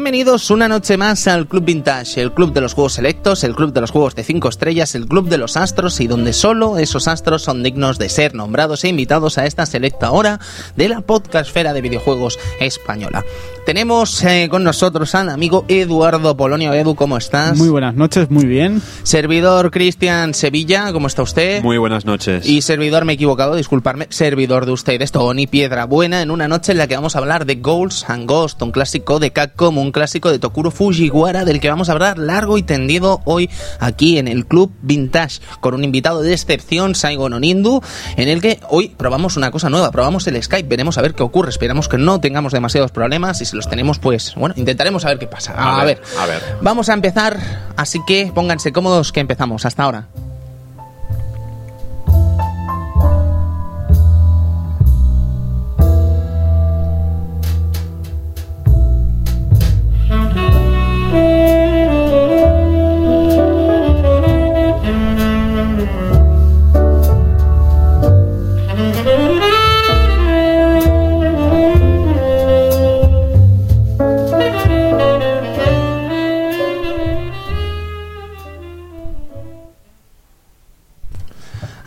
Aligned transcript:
Bienvenidos 0.00 0.50
una 0.50 0.66
noche 0.66 0.96
más 0.96 1.28
al 1.28 1.46
Club 1.46 1.62
Vintage, 1.62 2.22
el 2.22 2.32
club 2.32 2.54
de 2.54 2.62
los 2.62 2.72
juegos 2.72 2.94
selectos, 2.94 3.44
el 3.44 3.54
club 3.54 3.74
de 3.74 3.82
los 3.82 3.90
juegos 3.90 4.14
de 4.14 4.24
5 4.24 4.48
estrellas, 4.48 4.94
el 4.94 5.06
club 5.06 5.28
de 5.28 5.36
los 5.36 5.58
astros 5.58 6.00
y 6.00 6.06
donde 6.06 6.32
solo 6.32 6.78
esos 6.78 7.06
astros 7.06 7.42
son 7.42 7.62
dignos 7.62 7.98
de 7.98 8.08
ser 8.08 8.34
nombrados 8.34 8.82
e 8.82 8.88
invitados 8.88 9.36
a 9.36 9.44
esta 9.44 9.66
selecta 9.66 10.10
hora 10.10 10.40
de 10.74 10.88
la 10.88 11.02
podcastfera 11.02 11.74
de 11.74 11.82
videojuegos 11.82 12.38
española. 12.60 13.26
Tenemos 13.66 14.24
eh, 14.24 14.48
con 14.50 14.64
nosotros 14.64 15.14
al 15.14 15.28
amigo 15.28 15.66
Eduardo 15.68 16.34
Polonio. 16.34 16.72
Edu, 16.72 16.94
¿cómo 16.94 17.18
estás? 17.18 17.58
Muy 17.58 17.68
buenas 17.68 17.94
noches, 17.94 18.30
muy 18.30 18.46
bien. 18.46 18.80
Servidor 19.02 19.70
Cristian 19.70 20.32
Sevilla, 20.32 20.94
¿cómo 20.94 21.08
está 21.08 21.22
usted? 21.22 21.62
Muy 21.62 21.76
buenas 21.76 22.06
noches. 22.06 22.46
Y 22.46 22.62
servidor, 22.62 23.04
me 23.04 23.12
he 23.12 23.14
equivocado, 23.16 23.54
disculparme, 23.54 24.06
servidor 24.08 24.64
de 24.64 24.72
ustedes, 24.72 25.12
Tony 25.12 25.46
Piedra 25.46 25.84
Buena, 25.84 26.22
en 26.22 26.30
una 26.30 26.48
noche 26.48 26.72
en 26.72 26.78
la 26.78 26.86
que 26.86 26.96
vamos 26.96 27.16
a 27.16 27.18
hablar 27.18 27.44
de 27.44 27.56
Ghosts 27.56 28.08
and 28.08 28.26
Ghost, 28.26 28.62
un 28.62 28.72
clásico 28.72 29.20
de 29.20 29.30
Capcom, 29.30 29.76
un 29.76 29.89
clásico 29.92 30.30
de 30.30 30.38
Tokuro 30.38 30.70
Fujiwara, 30.70 31.44
del 31.44 31.60
que 31.60 31.68
vamos 31.68 31.88
a 31.88 31.92
hablar 31.92 32.18
largo 32.18 32.58
y 32.58 32.62
tendido 32.62 33.20
hoy 33.24 33.50
aquí 33.78 34.18
en 34.18 34.28
el 34.28 34.46
Club 34.46 34.72
Vintage, 34.82 35.40
con 35.60 35.74
un 35.74 35.84
invitado 35.84 36.22
de 36.22 36.32
excepción, 36.32 36.94
Saigon 36.94 37.32
Onindu, 37.32 37.80
en 38.16 38.28
el 38.28 38.40
que 38.40 38.60
hoy 38.68 38.88
probamos 38.88 39.36
una 39.36 39.50
cosa 39.50 39.70
nueva, 39.70 39.90
probamos 39.90 40.26
el 40.26 40.42
Skype, 40.42 40.68
veremos 40.68 40.98
a 40.98 41.02
ver 41.02 41.14
qué 41.14 41.22
ocurre, 41.22 41.50
esperamos 41.50 41.88
que 41.88 41.98
no 41.98 42.20
tengamos 42.20 42.52
demasiados 42.52 42.90
problemas 42.90 43.40
y 43.40 43.44
si 43.44 43.56
los 43.56 43.68
tenemos, 43.68 43.98
pues 43.98 44.34
bueno, 44.34 44.54
intentaremos 44.56 45.04
a 45.04 45.08
ver 45.08 45.18
qué 45.18 45.26
pasa. 45.26 45.52
A, 45.56 45.80
A 45.80 45.84
ver, 45.84 45.98
ver, 45.98 46.18
a 46.18 46.26
ver. 46.26 46.42
Vamos 46.60 46.88
a 46.88 46.94
empezar, 46.94 47.38
así 47.76 48.00
que 48.06 48.30
pónganse 48.34 48.72
cómodos 48.72 49.12
que 49.12 49.20
empezamos. 49.20 49.64
Hasta 49.64 49.84
ahora. 49.84 50.08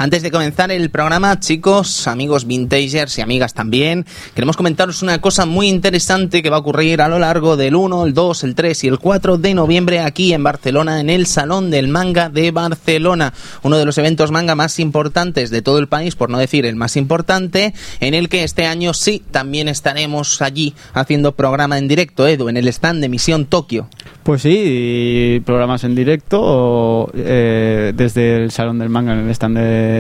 Antes 0.04 0.22
de 0.22 0.32
comenzar 0.32 0.70
el 0.70 0.90
programa, 0.90 1.40
chicos, 1.40 2.09
amigos 2.09 2.46
vintagers 2.46 3.18
y 3.18 3.22
amigas 3.22 3.54
también, 3.54 4.06
queremos 4.36 4.58
comentaros 4.58 5.02
una 5.02 5.22
cosa 5.22 5.46
muy 5.46 5.70
interesante 5.70 6.44
que 6.44 6.50
va 6.50 6.58
a 6.58 6.59
ocurrir 6.59 7.02
a 7.02 7.08
lo 7.08 7.20
largo 7.20 7.56
del 7.56 7.73
1, 7.73 8.08
el 8.08 8.14
2, 8.14 8.44
el 8.44 8.54
3 8.54 8.84
y 8.84 8.88
el 8.90 9.00
4 9.00 9.38
de 9.38 9.54
noviembre 9.54 10.02
aquí 10.02 10.34
en 10.34 10.44
Barcelona, 10.44 11.00
en 11.00 11.09
el 11.09 11.25
Salón 11.25 11.72
del 11.72 11.88
Manga 11.88 12.28
de 12.28 12.52
Barcelona, 12.52 13.34
uno 13.62 13.78
de 13.78 13.86
los 13.86 13.97
eventos 13.97 14.30
manga 14.30 14.56
más 14.56 14.78
importantes 14.78 15.50
de 15.52 15.62
todo 15.62 15.80
el 15.80 15.88
país, 15.88 16.18
por 16.18 16.30
no 16.30 16.38
decir 16.38 16.66
el 16.66 16.75
más 16.75 16.97
importante, 16.97 17.74
en 18.02 18.14
el 18.14 18.28
que 18.28 18.44
este 18.44 18.66
año 18.66 18.94
sí 18.94 19.24
también 19.31 19.70
estaremos 19.70 20.41
allí 20.41 20.75
haciendo 20.94 21.31
programa 21.31 21.78
en 21.78 21.88
directo, 21.88 22.28
Edu, 22.28 22.50
en 22.50 22.58
el 22.58 22.68
stand 22.68 23.00
de 23.00 23.08
Misión 23.08 23.46
Tokio. 23.46 23.88
Pues 24.24 24.41
sí, 24.41 25.41
programas 25.46 25.85
en 25.85 25.96
directo 25.96 27.09
eh, 27.14 27.94
desde 27.96 28.44
el 28.44 28.52
Salón 28.52 28.80
del 28.80 28.90
Manga 28.90 29.14
en 29.14 29.20
el 29.20 29.30
stand 29.30 29.58
de, 29.58 29.93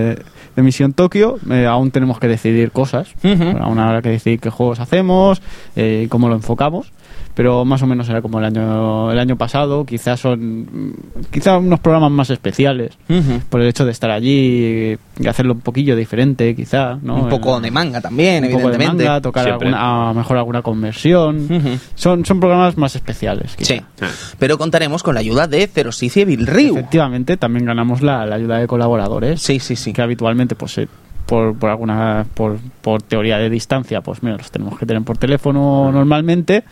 de 0.55 0.61
Misión 0.61 0.93
Tokio. 0.93 1.37
Eh, 1.49 1.65
aún 1.65 1.91
tenemos 1.91 2.19
que 2.19 2.27
decidir 2.27 2.71
cosas, 2.71 3.09
Ujú. 3.23 3.57
aún 3.59 3.79
habrá 3.79 4.01
que 4.01 4.09
decidir 4.09 4.39
qué 4.39 4.49
juegos 4.49 4.79
hacemos, 4.79 5.41
eh, 5.75 6.07
cómo 6.09 6.29
lo 6.29 6.35
enfocamos. 6.35 6.91
Pero 7.35 7.65
más 7.65 7.81
o 7.81 7.87
menos 7.87 8.05
será 8.05 8.21
como 8.21 8.37
el 8.39 8.45
año 8.45 9.11
el 9.11 9.17
año 9.17 9.35
pasado. 9.37 9.85
Quizás 9.85 10.19
son 10.19 10.93
quizás 11.31 11.59
unos 11.59 11.79
programas 11.79 12.11
más 12.11 12.29
especiales 12.29 12.97
por 13.49 13.61
el 13.61 13.67
hecho 13.67 13.85
de 13.85 13.91
estar 13.91 14.11
allí 14.11 14.97
y 15.19 15.27
hacerlo 15.27 15.53
un 15.53 15.61
poquillo 15.61 15.95
diferente, 15.95 16.55
quizá, 16.55 16.97
¿no? 17.01 17.15
Un 17.15 17.29
poco 17.29 17.59
de 17.59 17.71
manga 17.71 18.01
también, 18.01 18.43
un 18.45 18.51
poco 18.51 18.69
de 18.69 18.75
evidentemente. 18.75 19.05
manga, 19.05 19.21
tocar 19.21 19.47
alguna, 19.47 20.05
a 20.05 20.07
lo 20.09 20.13
mejor 20.13 20.37
alguna 20.37 20.61
conversión. 20.61 21.47
Son, 21.95 22.23
son 22.23 22.39
programas 22.39 22.77
más 22.77 22.95
especiales. 22.95 23.55
quizá. 23.55 23.75
Sí, 23.75 23.81
pero 24.37 24.57
contaremos 24.57 25.01
con 25.01 25.15
la 25.15 25.21
ayuda 25.21 25.47
de 25.47 25.65
Ceros 25.67 26.03
y 26.03 26.09
Civil 26.09 26.45
Ryu. 26.45 26.77
Efectivamente, 26.77 27.37
también 27.37 27.65
ganamos 27.65 28.01
la, 28.03 28.25
la 28.25 28.35
ayuda 28.35 28.59
de 28.59 28.67
colaboradores. 28.67 29.41
Sí, 29.41 29.59
sí, 29.59 29.75
sí. 29.75 29.91
Que 29.93 30.01
habitualmente, 30.01 30.55
pues, 30.55 30.77
eh, 30.77 30.87
por, 31.25 31.55
por 31.57 31.69
alguna, 31.69 32.25
por, 32.33 32.57
por 32.81 33.01
teoría 33.01 33.37
de 33.37 33.49
distancia, 33.49 34.01
pues 34.01 34.21
mira, 34.23 34.35
los 34.37 34.51
tenemos 34.51 34.77
que 34.77 34.85
tener 34.85 35.03
por 35.03 35.17
teléfono 35.17 35.89
normalmente, 35.91 36.63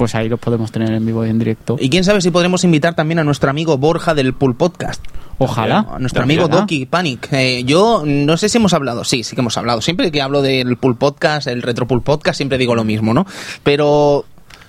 pues 0.00 0.14
ahí 0.14 0.30
los 0.30 0.40
podemos 0.40 0.72
tener 0.72 0.90
en 0.92 1.04
vivo 1.04 1.26
y 1.26 1.28
en 1.28 1.38
directo. 1.38 1.76
Y 1.78 1.90
quién 1.90 2.04
sabe 2.04 2.22
si 2.22 2.30
podremos 2.30 2.64
invitar 2.64 2.94
también 2.94 3.18
a 3.18 3.24
nuestro 3.24 3.50
amigo 3.50 3.76
Borja 3.76 4.14
del 4.14 4.32
Pool 4.32 4.56
Podcast. 4.56 5.04
Ojalá. 5.36 5.80
A 5.92 5.98
nuestro 5.98 6.22
Ojalá. 6.22 6.40
amigo 6.40 6.48
Doki 6.48 6.86
Panic. 6.86 7.28
Eh, 7.32 7.64
yo 7.66 8.02
no 8.06 8.38
sé 8.38 8.48
si 8.48 8.56
hemos 8.56 8.72
hablado. 8.72 9.04
Sí, 9.04 9.24
sí 9.24 9.36
que 9.36 9.42
hemos 9.42 9.58
hablado. 9.58 9.82
Siempre 9.82 10.10
que 10.10 10.22
hablo 10.22 10.40
del 10.40 10.78
Pool 10.78 10.96
Podcast, 10.96 11.48
el 11.48 11.60
Retro 11.60 11.86
Pool 11.86 12.00
Podcast, 12.00 12.38
siempre 12.38 12.56
digo 12.56 12.74
lo 12.74 12.82
mismo, 12.82 13.12
¿no? 13.12 13.26
Pero 13.62 14.24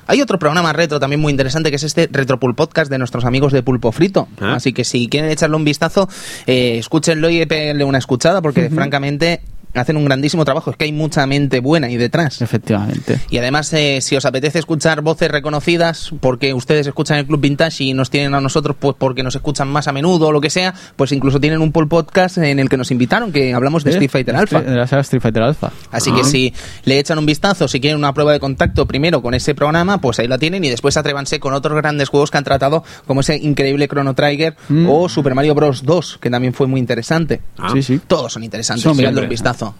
hay 0.06 0.22
otro 0.22 0.38
programa 0.38 0.74
retro 0.74 1.00
también 1.00 1.22
muy 1.22 1.32
interesante 1.32 1.70
que 1.70 1.78
es 1.78 1.84
este 1.84 2.10
Retro 2.12 2.38
Pool 2.38 2.54
Podcast 2.54 2.92
de 2.92 2.98
nuestros 2.98 3.24
amigos 3.24 3.54
de 3.54 3.64
Pulpo 3.64 3.94
Frito. 3.94 4.28
Ah. 4.42 4.56
Así 4.56 4.74
que 4.74 4.84
si 4.84 5.08
quieren 5.08 5.32
echarle 5.32 5.56
un 5.56 5.64
vistazo, 5.64 6.10
eh, 6.46 6.76
escúchenlo 6.78 7.30
y 7.30 7.46
peguenle 7.46 7.86
una 7.86 8.00
escuchada 8.00 8.42
porque 8.42 8.70
francamente 8.70 9.40
hacen 9.74 9.98
un 9.98 10.06
grandísimo 10.06 10.46
trabajo. 10.46 10.72
Es 10.72 10.78
que 10.78 10.86
hay 10.86 10.92
mucha 10.92 11.26
mente 11.28 11.60
buena 11.60 11.88
ahí 11.88 11.98
detrás. 11.98 12.42
Efectivamente. 12.42 13.20
Y 13.30 13.38
además, 13.38 13.72
eh, 13.74 14.00
si 14.02 14.16
os 14.16 14.26
apetece 14.26 14.60
escuchar 14.60 15.02
voces 15.02 15.30
reconocidas, 15.32 16.12
porque 16.20 16.54
ustedes 16.54 16.88
escuchan 16.88 17.18
el 17.18 17.26
Club 17.26 17.40
Vintage 17.42 17.84
y 17.84 17.94
nos 17.94 18.10
tienen 18.10 18.34
a 18.34 18.42
nosotros, 18.42 18.76
pues 18.80 18.96
porque 18.98 19.24
nos 19.24 19.36
escuchan 19.36 19.68
más 19.68 19.88
a 19.88 19.92
menudo 19.92 20.28
o 20.28 20.32
lo 20.32 20.42
que 20.42 20.50
sea, 20.50 20.74
pues 20.96 21.12
incluso 21.12 21.40
tienen 21.40 21.62
un 21.62 21.72
poll 21.72 21.88
podcast 21.88 22.38
en 22.38 22.60
el 22.60 22.70
que 22.70 22.78
nos 22.78 22.92
invitaron, 22.92 23.32
que 23.32 23.54
hablamos 23.54 23.84
de 23.84 23.92
¿Eh? 23.92 23.94
Street 23.94 24.10
Fighter 24.12 24.36
Alpha. 24.36 24.62
De 24.62 24.76
la 24.76 24.88
saga 24.88 25.02
Street 25.02 25.22
Fighter 25.22 25.44
Alpha. 25.44 25.72
Así 25.92 26.12
que 26.12 26.24
si 26.24 26.54
le 26.86 27.00
echan 27.00 27.18
un 27.18 27.26
vistazo, 27.26 27.68
si 27.68 27.80
quieren 27.80 27.98
una 27.98 28.14
prueba 28.14 28.32
de 28.34 28.40
contacto 28.40 28.86
primero 28.86 29.22
con 29.22 29.34
ese 29.34 29.56
programa, 29.56 30.00
pues 30.00 30.20
ahí 30.20 30.28
la 30.28 30.38
tienen 30.38 30.64
y 30.64 30.70
después 30.70 30.98
atrévanse 30.98 31.40
con 31.40 31.54
otros 31.54 31.76
grandes 31.78 32.10
juegos 32.10 32.32
que 32.32 32.38
han 32.38 32.44
tratado, 32.44 32.84
como 33.08 33.22
ese 33.22 33.38
increíble 33.38 33.88
Chrono 33.88 34.14
Trigger 34.14 34.56
Mm. 34.70 34.88
o 34.90 35.10
Super 35.10 35.36
Mario 35.36 35.56
Bros. 35.56 35.84
2, 35.84 36.18
que 36.22 36.30
también 36.30 36.54
fue 36.54 36.68
muy 36.68 36.80
interesante. 36.80 37.42
Ah. 37.58 37.70
Sí, 37.74 37.82
sí. 37.84 38.00
Todos 38.08 38.34
son 38.34 38.44
interesantes, 38.44 38.84
Son 38.84 38.92
un 38.92 38.98
siempre. 38.98 39.14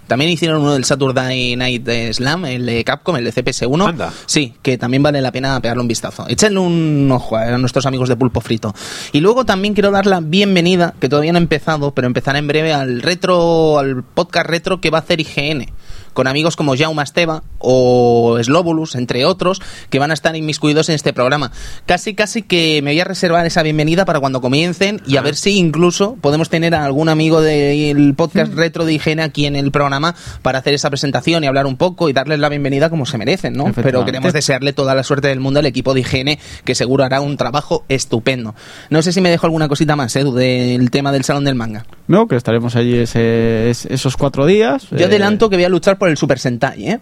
También 0.08 0.32
hicieron 0.32 0.62
uno 0.62 0.74
del 0.74 0.86
Saturday 0.86 1.56
Night 1.56 1.88
Slam, 2.14 2.46
el 2.46 2.66
de 2.66 2.84
Capcom, 2.84 3.16
el 3.16 3.26
de 3.26 3.34
CPS1. 3.34 3.90
Anda. 3.90 4.14
Sí, 4.26 4.54
que 4.62 4.78
también 4.78 5.04
vale 5.04 5.22
la 5.22 5.32
pena 5.32 5.60
pegarle 5.60 5.82
un 5.82 5.88
vistazo. 5.88 6.26
Echenle 6.28 6.60
un 6.60 7.10
ojo 7.12 7.36
a 7.36 7.58
nuestros 7.58 7.86
amigos 7.86 8.10
de 8.10 8.16
Pulpo 8.16 8.42
Frito. 8.42 8.74
Y 9.12 9.20
luego 9.20 9.46
también 9.46 9.74
quiero 9.74 9.92
dar 9.92 10.06
la 10.06 10.20
bienvenida, 10.20 10.94
que 11.00 11.10
todavía 11.10 11.32
no 11.32 11.40
ha 11.40 11.42
empezado, 11.42 11.94
pero 11.94 12.08
empezará 12.08 12.40
en 12.40 12.48
breve 12.48 12.74
al 12.74 13.02
retro, 13.02 13.80
al 13.80 14.04
podcast 14.04 14.48
retro 14.48 14.82
que 14.82 14.90
va 14.90 15.00
a 15.00 15.02
hacer 15.02 15.20
IGN. 15.20 15.68
Con 16.14 16.28
amigos 16.28 16.56
como 16.56 16.76
Jaume 16.76 17.04
Esteba 17.04 17.44
o 17.60 18.38
Slobulus, 18.42 18.96
entre 18.96 19.26
otros, 19.26 19.62
que 19.90 20.00
van 20.00 20.12
a 20.12 20.14
estar 20.14 20.36
inmiscuidos 20.36 20.90
en 20.90 20.96
este 20.96 21.14
programa. 21.14 21.52
Casi, 21.86 22.14
casi 22.16 22.42
que 22.42 22.82
me 22.84 22.92
voy 22.92 23.00
a 23.00 23.06
reservar 23.06 23.46
esa 23.46 23.64
bienvenida 23.64 24.04
para 24.06 24.20
cuando 24.20 24.42
comiencen 24.42 25.02
y 25.08 25.18
a 25.18 25.22
ver 25.22 25.36
si 25.36 25.58
incluso 25.58 26.18
podemos 26.20 26.50
tener 26.50 26.76
a 26.76 26.84
algún 26.86 27.08
amigo 27.10 27.40
del 27.42 28.14
podcast 28.16 28.54
retro 28.54 28.86
de 28.86 28.94
higiene 28.94 29.22
aquí 29.24 29.46
en 29.46 29.56
el 29.56 29.72
programa 29.72 30.16
para 30.42 30.60
hacer 30.60 30.74
esa 30.74 30.90
presentación 30.90 31.44
y 31.44 31.48
hablar 31.48 31.66
un 31.66 31.78
poco 31.78 32.10
y 32.10 32.14
darles 32.14 32.40
la 32.40 32.50
bienvenida 32.50 32.90
como 32.90 33.06
se 33.06 33.18
merecen, 33.18 33.54
¿no? 33.54 33.66
Pero 33.74 34.04
queremos 34.06 34.34
desearle 34.34 34.74
toda 34.74 34.96
la 34.96 35.04
suerte 35.04 35.28
del 35.30 35.40
mundo 35.40 35.60
al 35.60 35.66
equipo 35.66 35.94
de 35.94 36.02
higiene 36.02 36.40
que 36.66 36.76
seguro 36.76 37.04
hará 37.04 37.22
un 37.22 37.38
trabajo 37.38 37.86
estupendo. 37.90 38.54
No 38.90 39.02
sé 39.02 39.12
si 39.14 39.22
me 39.22 39.30
dejo 39.30 39.46
alguna 39.46 39.68
cosita 39.68 39.96
más, 39.96 40.16
Edu, 40.16 40.34
del 40.34 40.92
tema 40.92 41.12
del 41.12 41.24
Salón 41.24 41.46
del 41.46 41.56
Manga. 41.56 41.86
No, 42.08 42.28
que 42.28 42.36
estaremos 42.36 42.76
allí 42.76 42.98
ese- 42.98 43.70
es- 43.70 43.86
esos 43.86 44.18
cuatro 44.18 44.46
días. 44.46 44.88
Yo 44.92 44.98
Eh, 44.98 45.04
adelanto 45.06 45.50
que 45.50 45.56
voy 45.56 45.66
a 45.66 45.70
luchar 45.70 45.98
por 46.02 46.10
el 46.10 46.18
Super 46.18 46.40
Sentai, 46.40 46.88
¿eh? 46.90 47.00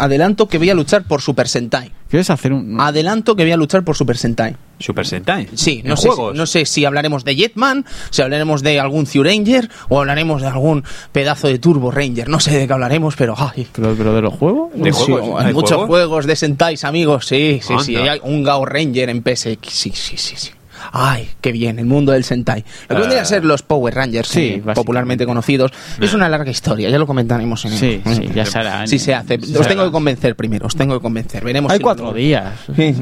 Adelanto 0.00 0.48
que 0.48 0.56
voy 0.56 0.70
a 0.70 0.74
luchar 0.74 1.02
por 1.04 1.20
Super 1.20 1.48
Sentai. 1.48 1.92
¿Quieres 2.08 2.30
hacer 2.30 2.54
un...? 2.54 2.80
Adelanto 2.80 3.36
que 3.36 3.42
voy 3.42 3.52
a 3.52 3.56
luchar 3.58 3.82
por 3.84 3.94
Super 3.94 4.16
Sentai. 4.16 4.56
Super 4.78 5.06
Sentai. 5.06 5.48
Sí, 5.54 5.80
¿En 5.82 5.88
no 5.90 5.96
sé, 5.98 6.08
juegos? 6.08 6.34
no 6.34 6.46
sé 6.46 6.64
si 6.64 6.86
hablaremos 6.86 7.24
de 7.24 7.34
Jetman, 7.36 7.84
si 8.08 8.22
hablaremos 8.22 8.62
de 8.62 8.80
algún 8.80 9.06
Ranger 9.12 9.68
o 9.90 9.98
hablaremos 9.98 10.40
de 10.40 10.46
algún 10.48 10.82
pedazo 11.12 11.48
de 11.48 11.58
Turbo 11.58 11.90
Ranger. 11.90 12.28
No 12.30 12.40
sé 12.40 12.56
de 12.56 12.66
qué 12.66 12.72
hablaremos, 12.72 13.16
pero 13.16 13.34
ay. 13.36 13.66
¿Pero, 13.72 13.94
pero 13.98 14.14
de 14.14 14.22
los 14.22 14.32
juegos? 14.34 14.70
¿De 14.74 14.92
Sí, 14.94 15.04
juegos? 15.12 15.40
hay 15.42 15.48
¿Hay 15.48 15.52
muchos 15.52 15.72
juegos? 15.72 15.88
juegos 15.88 16.26
de 16.26 16.36
Sentais, 16.36 16.84
amigos. 16.84 17.26
Sí, 17.26 17.60
sí, 17.62 17.74
sí. 17.84 17.96
Anda. 17.96 18.12
Hay 18.12 18.20
un 18.22 18.44
Gao 18.44 18.64
Ranger 18.64 19.10
en 19.10 19.22
PSX. 19.22 19.68
Sí, 19.68 19.90
sí, 19.94 20.16
sí, 20.16 20.36
sí. 20.36 20.50
Ay, 20.92 21.28
qué 21.40 21.52
bien, 21.52 21.78
el 21.78 21.86
mundo 21.86 22.12
del 22.12 22.24
Sentai. 22.24 22.64
Lo 22.88 22.88
que 22.88 22.94
Ah. 22.94 22.98
vendrían 23.00 23.22
a 23.22 23.24
ser 23.26 23.44
los 23.44 23.62
Power 23.62 23.94
Rangers, 23.94 24.28
Sí, 24.28 24.62
eh, 24.64 24.72
popularmente 24.74 25.26
conocidos. 25.26 25.72
Es 26.00 26.14
una 26.14 26.28
larga 26.28 26.50
historia, 26.50 26.90
ya 26.90 26.98
lo 26.98 27.06
comentaremos 27.06 27.64
en 27.64 27.72
Sí, 27.72 28.02
sí, 28.04 28.28
ya 28.34 28.44
se 28.44 28.58
hará. 28.58 28.86
Sí 28.86 28.98
se 28.98 29.14
hace. 29.14 29.40
Se 29.40 29.58
Os 29.58 29.66
tengo 29.68 29.84
que 29.84 29.90
convencer 29.90 30.36
primero, 30.36 30.66
os 30.66 30.76
tengo 30.76 30.94
que 30.94 31.02
convencer. 31.02 31.44
Veremos 31.44 31.70
Hay 31.72 31.78
si 31.78 31.82
cuatro 31.82 32.12
días. 32.12 32.54
Sí. 32.74 32.94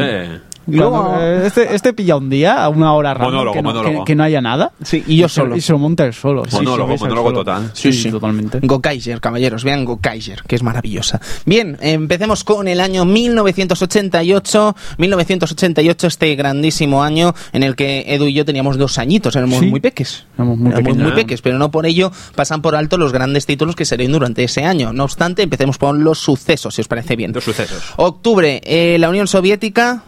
Sí. 0.66 0.72
Luego- 0.72 1.02
Cuando, 1.04 1.20
eh, 1.22 1.46
este, 1.46 1.74
este 1.74 1.92
pilla 1.92 2.16
un 2.16 2.28
día 2.28 2.62
a 2.64 2.68
una 2.68 2.92
hora 2.92 3.14
random 3.14 3.32
Monólogo, 3.32 3.54
que, 3.54 3.62
no, 3.62 3.68
monólogo. 3.70 4.04
que- 4.04 4.10
que 4.12 4.14
no 4.16 4.24
haya 4.24 4.40
nada. 4.40 4.72
Sí, 4.82 5.02
y 5.06 5.16
yo 5.18 5.28
se- 5.28 5.36
solo. 5.36 5.56
Y 5.56 5.60
se 5.60 5.72
lo 5.72 5.78
monta 5.78 6.04
él 6.04 6.12
solo. 6.12 6.44
Sí, 6.48 6.56
Monólogo, 6.56 6.88
se 6.88 6.94
él 6.94 7.00
monólogo 7.00 7.28
solo. 7.30 7.38
total. 7.40 7.70
Sí, 7.72 7.92
Sí, 7.92 7.92
sí, 7.92 8.02
sí. 8.04 8.10
totalmente. 8.10 8.58
Gokaiser, 8.62 9.20
caballeros, 9.20 9.62
vean 9.64 9.84
Gokaiser, 9.84 10.42
que 10.46 10.56
es 10.56 10.62
maravillosa. 10.62 11.20
Bien, 11.44 11.76
empecemos 11.80 12.42
con 12.44 12.66
el 12.68 12.80
año 12.80 13.04
1988. 13.04 14.74
1988, 14.98 16.06
este 16.06 16.34
grandísimo 16.34 17.02
año 17.02 17.34
en 17.52 17.62
el 17.62 17.76
que 17.76 18.04
Edu 18.08 18.26
y 18.26 18.32
yo 18.34 18.44
teníamos 18.44 18.78
dos 18.78 18.98
añitos, 18.98 19.36
éramos 19.36 19.60
Sí. 19.60 19.66
muy 19.66 19.80
peques. 19.80 20.24
Éramos 20.34 20.58
muy 20.58 20.68
Éramos 20.72 20.84
pequeños. 20.88 21.02
muy 21.12 21.12
peques, 21.22 21.42
pero 21.42 21.58
no 21.58 21.70
por 21.70 21.86
ello 21.86 22.10
pasan 22.34 22.62
por 22.62 22.74
alto 22.74 22.98
los 22.98 23.12
grandes 23.12 23.46
títulos 23.46 23.76
que 23.76 23.84
serían 23.84 24.12
durante 24.12 24.44
ese 24.44 24.64
año. 24.64 24.92
No 24.92 25.04
obstante, 25.04 25.42
empecemos 25.42 25.78
por 25.78 25.96
los 25.96 26.18
sucesos, 26.18 26.74
si 26.74 26.80
os 26.80 26.88
parece 26.88 27.16
bien. 27.16 27.32
Dos 27.32 27.44
sucesos. 27.44 27.82
Octubre, 27.96 28.60
eh, 28.64 28.96
la 28.98 29.08
Unión 29.08 29.26
Soviética 29.26 30.02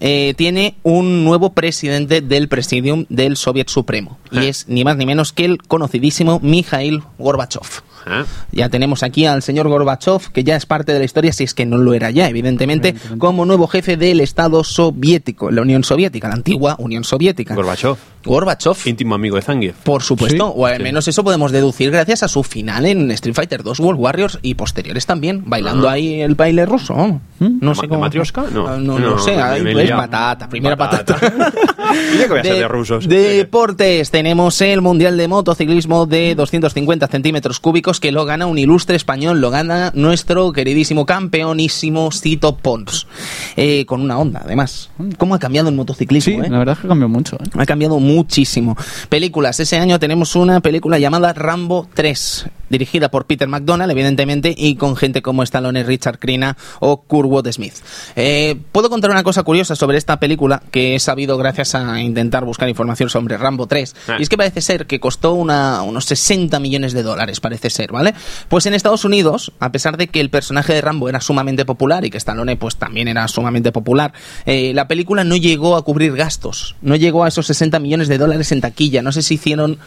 eh, 0.00 0.34
tiene 0.36 0.76
un 0.82 1.24
nuevo 1.24 1.52
presidente 1.52 2.20
del 2.20 2.48
Presidium 2.48 3.04
del 3.08 3.36
Soviet 3.36 3.68
Supremo. 3.68 4.18
Y 4.30 4.38
Eh. 4.38 4.48
es 4.48 4.66
ni 4.68 4.84
más 4.84 4.96
ni 4.96 5.06
menos 5.06 5.32
que 5.32 5.44
el 5.44 5.58
conocidísimo 5.62 6.38
Mikhail 6.42 7.02
Gorbachev. 7.18 7.62
¿Eh? 8.06 8.24
Ya 8.52 8.68
tenemos 8.70 9.02
aquí 9.02 9.26
al 9.26 9.42
señor 9.42 9.68
Gorbachev, 9.68 10.30
que 10.32 10.42
ya 10.44 10.56
es 10.56 10.64
parte 10.64 10.92
de 10.92 10.98
la 11.00 11.04
historia, 11.04 11.32
si 11.32 11.44
es 11.44 11.52
que 11.52 11.66
no 11.66 11.76
lo 11.78 11.92
era 11.92 12.10
ya, 12.10 12.28
evidentemente, 12.28 12.88
Evidentemente. 12.88 13.18
como 13.18 13.44
nuevo 13.44 13.66
jefe 13.66 13.96
del 13.98 14.20
Estado 14.20 14.64
soviético, 14.64 15.50
la 15.50 15.60
Unión 15.62 15.84
Soviética, 15.84 16.28
la 16.28 16.34
antigua 16.34 16.76
Unión 16.78 17.04
Soviética. 17.04 17.54
Gorbachev, 17.54 17.96
Gorbachev, 18.24 18.76
íntimo 18.86 19.14
amigo 19.14 19.36
de 19.36 19.42
Zangief. 19.42 19.76
por 19.84 20.02
supuesto, 20.02 20.46
Sí. 20.48 20.52
o 20.56 20.66
al 20.66 20.76
Sí. 20.78 20.82
menos 20.82 21.08
eso 21.08 21.24
podemos 21.24 21.52
deducir 21.52 21.90
gracias 21.90 22.22
a 22.22 22.28
su 22.28 22.42
final 22.42 22.86
en 22.86 23.10
Street 23.12 23.34
Fighter 23.34 23.62
2 23.62 23.80
World 23.80 24.00
Warriors 24.00 24.38
y 24.42 24.54
posteriores 24.54 25.06
también, 25.06 25.42
bailando 25.46 25.88
Ah. 25.88 25.92
ahí 25.92 26.20
el 26.20 26.34
baile 26.34 26.66
ruso. 26.66 26.94
¿no? 26.94 27.20
¿Mm? 27.38 27.58
No 27.60 27.70
¿De 27.70 27.74
sé 27.76 27.82
cómo. 27.82 27.94
de 27.94 28.00
Matrioshka? 28.00 28.44
No. 28.52 28.66
Ah, 28.66 28.76
no, 28.78 28.98
No, 28.98 29.10
no 29.10 29.18
sé, 29.18 29.34
ahí 29.40 29.62
pues 29.72 29.90
patata, 29.90 30.48
primera 30.48 30.76
patata. 30.76 31.16
Que 31.88 32.28
voy 32.28 32.38
a 32.40 32.42
ser 32.42 32.56
de 32.56 32.68
rusos. 32.68 33.08
Deportes, 33.08 34.10
tenemos 34.10 34.60
el 34.60 34.82
Mundial 34.82 35.16
de 35.16 35.26
Motociclismo 35.28 36.04
de 36.06 36.34
250 36.34 37.06
centímetros 37.08 37.60
cúbicos 37.60 37.98
que 38.00 38.12
lo 38.12 38.24
gana 38.26 38.46
un 38.46 38.58
ilustre 38.58 38.96
español, 38.96 39.40
lo 39.40 39.50
gana 39.50 39.90
nuestro 39.94 40.52
queridísimo 40.52 41.06
campeonísimo 41.06 42.10
Cito 42.12 42.56
Pons, 42.56 43.06
Eh, 43.56 43.86
con 43.86 44.02
una 44.02 44.18
onda 44.18 44.42
además. 44.44 44.90
¿Cómo 45.16 45.34
ha 45.34 45.38
cambiado 45.38 45.68
el 45.68 45.74
motociclismo? 45.76 46.42
Sí, 46.42 46.46
eh? 46.46 46.50
la 46.50 46.58
verdad 46.58 46.74
es 46.76 46.82
que 46.82 46.88
cambió 46.88 47.08
mucho. 47.08 47.36
¿eh? 47.36 47.48
Ha 47.56 47.64
cambiado 47.66 47.98
muchísimo. 48.08 48.76
Películas. 49.08 49.60
Ese 49.60 49.76
año 49.76 49.98
tenemos 49.98 50.34
una 50.34 50.60
película 50.60 50.98
llamada 50.98 51.32
Rambo 51.32 51.88
3, 51.94 52.46
dirigida 52.68 53.10
por 53.10 53.26
Peter 53.26 53.48
McDonald, 53.48 53.90
evidentemente, 53.90 54.54
y 54.56 54.76
con 54.76 54.96
gente 54.96 55.22
como 55.22 55.42
Stallone, 55.42 55.82
Richard 55.84 56.18
Crenna 56.18 56.56
o 56.80 57.02
Kurtwood 57.02 57.50
Smith. 57.52 57.74
Eh, 58.16 58.56
Puedo 58.72 58.90
contar 58.90 59.10
una 59.10 59.22
cosa 59.22 59.42
curiosa 59.42 59.74
sobre 59.76 59.98
esta 59.98 60.20
película 60.20 60.62
que 60.70 60.94
he 60.94 60.98
sabido 61.00 61.36
gracias 61.38 61.74
a 61.74 62.00
intentar 62.00 62.44
buscar 62.44 62.68
información 62.68 63.08
sobre 63.10 63.36
Rambo 63.36 63.66
3. 63.66 63.94
Ah. 64.08 64.16
Y 64.18 64.22
es 64.22 64.28
que 64.28 64.36
parece 64.36 64.60
ser 64.60 64.86
que 64.86 65.00
costó 65.00 65.32
una- 65.34 65.82
unos 65.82 66.04
60 66.06 66.58
millones 66.60 66.92
de 66.92 67.02
dólares, 67.02 67.40
parece 67.40 67.70
ser, 67.70 67.92
¿vale? 67.92 68.14
Pues 68.48 68.66
en 68.66 68.74
Estados 68.74 69.04
Unidos, 69.04 69.52
a 69.60 69.72
pesar 69.72 69.96
de 69.96 70.08
que 70.08 70.20
el 70.20 70.30
personaje 70.30 70.72
de 70.74 70.80
Rambo 70.80 71.08
era 71.08 71.20
sumamente 71.20 71.64
popular 71.64 72.04
y 72.04 72.10
que 72.10 72.18
Stallone 72.18 72.56
pues 72.56 72.76
también 72.76 73.08
era 73.08 73.26
sumamente 73.28 73.72
popular, 73.72 74.12
eh, 74.46 74.72
la 74.74 74.88
película 74.88 75.24
no 75.24 75.36
llegó 75.36 75.76
a 75.76 75.82
cubrir 75.82 76.14
gastos, 76.14 76.76
no 76.82 76.96
llegó 76.96 77.24
a 77.24 77.28
esos 77.28 77.46
60 77.46 77.78
millones 77.78 78.08
de 78.08 78.18
dólares 78.18 78.52
en 78.52 78.60
taquilla, 78.60 79.02
no 79.02 79.12
sé 79.12 79.22
si 79.22 79.34
hicieron 79.34 79.78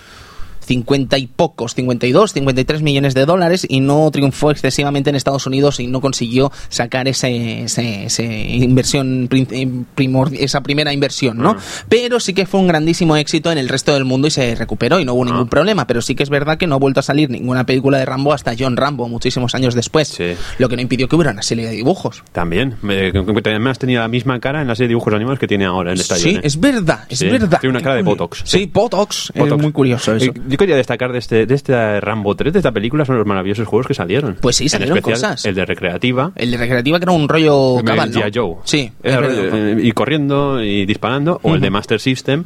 50 0.65 1.17
y 1.17 1.27
pocos, 1.27 1.73
52, 1.75 2.33
53 2.33 2.81
millones 2.81 3.13
de 3.13 3.25
dólares 3.25 3.65
y 3.67 3.79
no 3.79 4.09
triunfó 4.11 4.51
excesivamente 4.51 5.09
en 5.09 5.15
Estados 5.15 5.45
Unidos 5.47 5.79
y 5.79 5.87
no 5.87 6.01
consiguió 6.01 6.51
sacar 6.69 7.07
ese, 7.07 7.63
ese, 7.63 8.05
ese 8.05 8.25
inversión 8.25 9.27
prin- 9.29 9.85
primor- 9.95 10.35
esa 10.39 10.61
primera 10.61 10.93
inversión, 10.93 11.37
¿no? 11.37 11.55
Pero 11.89 12.19
sí 12.19 12.33
que 12.33 12.45
fue 12.45 12.59
un 12.59 12.67
grandísimo 12.67 13.15
éxito 13.17 13.51
en 13.51 13.57
el 13.57 13.69
resto 13.69 13.93
del 13.93 14.05
mundo 14.05 14.27
y 14.27 14.31
se 14.31 14.55
recuperó 14.55 14.99
y 14.99 15.05
no 15.05 15.13
hubo 15.13 15.25
ningún 15.25 15.47
Ah. 15.47 15.49
problema, 15.49 15.87
pero 15.87 16.01
sí 16.01 16.15
que 16.15 16.23
es 16.23 16.29
verdad 16.29 16.57
que 16.57 16.67
no 16.67 16.75
ha 16.75 16.79
vuelto 16.79 16.99
a 16.99 17.03
salir 17.03 17.29
ninguna 17.29 17.65
película 17.65 17.97
de 17.97 18.05
Rambo 18.05 18.33
hasta 18.33 18.53
John 18.57 18.77
Rambo 18.77 19.07
muchísimos 19.09 19.55
años 19.55 19.73
después, 19.75 20.07
Sí. 20.09 20.33
lo 20.59 20.69
que 20.69 20.75
no 20.75 20.81
impidió 20.81 21.07
que 21.07 21.15
hubiera 21.15 21.31
una 21.31 21.41
serie 21.41 21.65
de 21.65 21.71
dibujos. 21.71 22.23
También. 22.31 22.75
Que 22.87 23.49
Además 23.51 23.79
tenía 23.79 23.99
la 24.01 24.07
misma 24.07 24.39
cara 24.39 24.61
en 24.61 24.67
la 24.67 24.75
serie 24.75 24.87
de 24.87 24.91
dibujos 24.91 25.13
animados 25.13 25.39
que 25.39 25.47
tiene 25.47 25.65
ahora 25.65 25.91
en 25.91 25.97
el 25.97 26.03
Sí, 26.03 26.39
es 26.41 26.59
verdad, 26.59 27.05
es 27.09 27.19
Sí, 27.19 27.27
verdad. 27.27 27.59
tiene 27.59 27.71
una 27.71 27.81
cara 27.83 27.95
de 27.95 28.03
Botox. 28.03 28.41
Sí, 28.45 28.69
Botox. 28.71 29.31
Botox. 29.35 29.51
Es 29.55 29.61
muy 29.61 29.71
curioso 29.71 30.15
eso. 30.15 30.25
Eh, 30.25 30.33
Yo 30.51 30.57
quería 30.57 30.75
destacar 30.75 31.13
de 31.13 31.19
este, 31.19 31.45
de 31.45 31.55
este 31.55 32.01
Rambo 32.01 32.35
3, 32.35 32.51
de 32.51 32.59
esta 32.59 32.73
película, 32.73 33.05
son 33.05 33.17
los 33.17 33.25
maravillosos 33.25 33.65
juegos 33.65 33.87
que 33.87 33.93
salieron. 33.93 34.37
Pues 34.41 34.57
sí, 34.57 34.65
En 34.65 34.69
salieron 34.69 34.97
especial 34.97 35.31
cosas. 35.31 35.45
El 35.45 35.55
de 35.55 35.65
Recreativa. 35.65 36.33
El 36.35 36.51
de 36.51 36.57
recreativa 36.57 36.99
que 36.99 37.05
era 37.05 37.13
un 37.13 37.29
rollo 37.29 37.79
el 37.79 37.85
cabal, 37.85 38.11
¿no? 38.11 38.21
Joe. 38.33 38.55
Sí, 38.65 38.91
Era, 39.01 39.21
eh, 39.31 39.77
y 39.81 39.93
corriendo 39.93 40.61
y 40.61 40.85
disparando. 40.85 41.39
O 41.43 41.55
el 41.55 41.61
de 41.61 41.69
Master 41.69 42.01
System, 42.01 42.43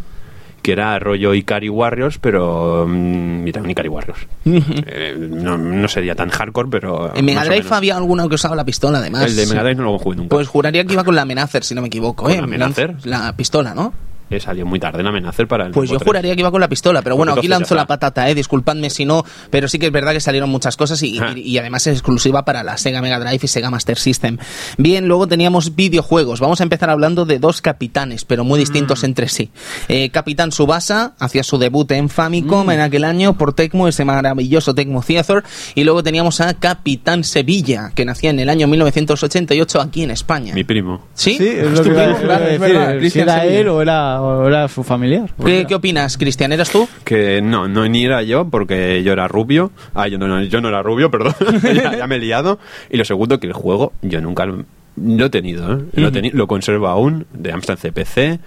que 0.62 0.74
era 0.74 1.00
rollo 1.00 1.34
Ikari 1.34 1.68
Warriors, 1.68 2.20
pero. 2.20 2.86
mm, 2.88 3.44
mira, 3.44 3.64
un 3.64 3.72
Ikari 3.72 3.90
Warriors. 3.90 4.20
Eh, 4.46 5.16
no, 5.18 5.58
no 5.58 5.88
sería 5.88 6.14
tan 6.14 6.30
hardcore, 6.30 6.70
pero. 6.70 7.12
En 7.16 7.26
Mega 7.26 7.44
Drive 7.44 7.66
había 7.72 7.98
alguno 7.98 8.30
que 8.30 8.36
usaba 8.36 8.56
la 8.56 8.66
pistola, 8.66 9.00
además. 9.00 9.26
El 9.26 9.36
de 9.36 9.48
Mega 9.48 9.64
Drive 9.64 9.78
no 9.78 9.84
lo 9.84 9.98
jugué 9.98 10.18
nunca. 10.18 10.30
Pues 10.30 10.48
juraría 10.48 10.86
que 10.86 10.94
iba 10.94 11.04
con 11.04 11.16
la 11.16 11.24
Amenacer, 11.24 11.64
si 11.64 11.74
no 11.74 11.82
me 11.82 11.88
equivoco. 11.88 12.26
¿Con 12.26 12.34
¿eh? 12.34 12.38
la 12.38 12.44
Amenacer? 12.44 12.96
La 13.04 13.36
pistola, 13.36 13.74
¿no? 13.74 13.94
Eh, 14.30 14.40
salió 14.40 14.66
muy 14.66 14.80
tarde 14.80 15.02
en 15.02 15.08
amenazar 15.08 15.48
para 15.48 15.66
el 15.68 15.72
Pues 15.72 15.90
yo 15.90 15.96
Rambo 15.96 16.00
3. 16.06 16.08
juraría 16.10 16.34
que 16.36 16.40
iba 16.42 16.52
con 16.52 16.60
la 16.62 16.68
pistola, 16.68 17.02
pero 17.04 17.16
bueno, 17.16 17.34
aquí 17.34 17.48
ya 17.48 17.60
la 17.60 17.86
patata, 17.86 18.28
eh, 18.30 18.34
disculpadme 18.36 18.90
si 18.90 19.06
no, 19.06 19.24
pero 19.52 19.68
sí 19.68 19.78
que 19.78 19.86
es 19.88 19.92
verdad 19.92 20.14
que 20.14 20.20
salieron 20.20 20.50
muchas 20.50 20.76
cosas 20.78 21.02
y, 21.04 21.20
Ah. 21.20 21.34
y- 21.36 21.42
y 21.42 21.58
además 21.58 21.86
es 21.88 21.94
exclusiva 21.94 22.44
para 22.46 22.64
la 22.64 22.78
Sega 22.78 23.02
Mega 23.02 23.20
Drive 23.20 23.40
y 23.44 23.48
Sega 23.48 23.70
Master 23.70 23.98
System. 23.98 24.38
Bien, 24.78 25.08
luego 25.08 25.28
teníamos 25.28 25.76
videojuegos. 25.76 26.40
Vamos 26.40 26.60
a 26.60 26.64
empezar 26.64 26.90
hablando 26.90 27.26
de 27.26 27.38
dos 27.40 27.62
capitanes, 27.62 28.26
pero 28.26 28.44
muy 28.44 28.58
distintos 28.60 29.04
Mm. 29.04 29.06
entre 29.06 29.28
sí. 29.30 29.52
Eh, 29.90 30.10
Capitán 30.10 30.52
Subasa 30.52 31.14
hacía 31.20 31.44
su 31.44 31.58
debut 31.58 31.92
en 31.92 32.06
Mm. 32.06 32.10
Famicom 32.10 32.70
en 32.72 32.80
aquel 32.80 33.04
año 33.04 33.38
por 33.38 33.54
Tecmo, 33.54 33.88
ese 33.88 34.06
maravilloso 34.06 34.74
Tecmo 34.74 35.02
Theater, 35.04 35.44
y 35.76 35.84
luego 35.84 36.02
teníamos 36.04 36.42
a 36.42 36.54
Capitán 36.56 37.24
Sevilla, 37.24 37.92
que 37.94 38.06
nacía 38.06 38.30
en 38.32 38.40
el 38.40 38.50
año 38.50 38.68
1988 38.68 39.82
aquí 39.82 40.04
en 40.04 40.12
España. 40.12 40.54
Mi 40.54 40.64
primo. 40.64 41.06
¿Sí? 41.14 41.36
es 41.40 41.42
¿Es 41.42 41.72
lo 41.72 41.78
tu 41.78 41.84
que 41.84 41.90
iba 41.90 42.02
a 42.02 42.06
primo? 42.06 42.14
decir, 42.16 42.26
Claro, 42.28 42.44
es 42.46 42.60
decir, 42.60 42.76
verdad, 42.76 42.92
si 42.94 42.98
Cristian 43.00 43.24
era 43.30 43.42
Sevilla. 43.42 43.60
él 43.60 43.68
o 43.70 43.82
era, 43.82 44.15
o 44.22 44.48
era 44.48 44.68
su 44.68 44.84
familiar. 44.84 45.30
¿Qué, 45.44 45.66
qué 45.68 45.76
opinas, 45.76 46.18
Cristian? 46.18 46.52
¿Eras 46.52 46.70
tú? 46.72 46.88
Que 47.04 47.42
no, 47.42 47.68
no 47.68 47.88
ni 47.88 48.06
era 48.06 48.22
yo, 48.24 48.48
porque 48.50 49.04
yo 49.04 49.14
era 49.14 49.28
rubio. 49.28 49.72
Ah, 49.94 50.08
yo 50.08 50.18
no, 50.18 50.28
no, 50.28 50.42
yo 50.44 50.62
no 50.62 50.70
era 50.70 50.82
rubio, 50.82 51.10
perdón. 51.12 51.34
ya, 51.64 51.98
ya 51.98 52.08
me 52.08 52.16
he 52.16 52.20
liado. 52.20 52.60
Y 52.90 52.98
lo 52.98 53.06
segundo, 53.06 53.40
que 53.40 53.48
el 53.48 53.54
juego 53.54 53.94
yo 54.02 54.22
nunca 54.22 54.46
lo, 54.46 54.64
lo 54.98 55.26
he 55.26 55.30
tenido. 55.30 55.74
¿eh? 55.74 55.82
Lo, 55.94 56.08
he 56.08 56.12
teni- 56.12 56.32
lo 56.34 56.48
conservo 56.48 56.88
aún, 56.88 57.26
de 57.34 57.52
Amstrad 57.52 57.78
CPC, 57.78 58.40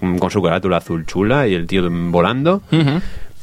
mm, 0.00 0.18
con 0.18 0.30
su 0.30 0.40
carátula 0.42 0.78
azul 0.78 1.04
chula 1.06 1.46
y 1.48 1.54
el 1.54 1.66
tío 1.66 1.88
volando. 1.90 2.62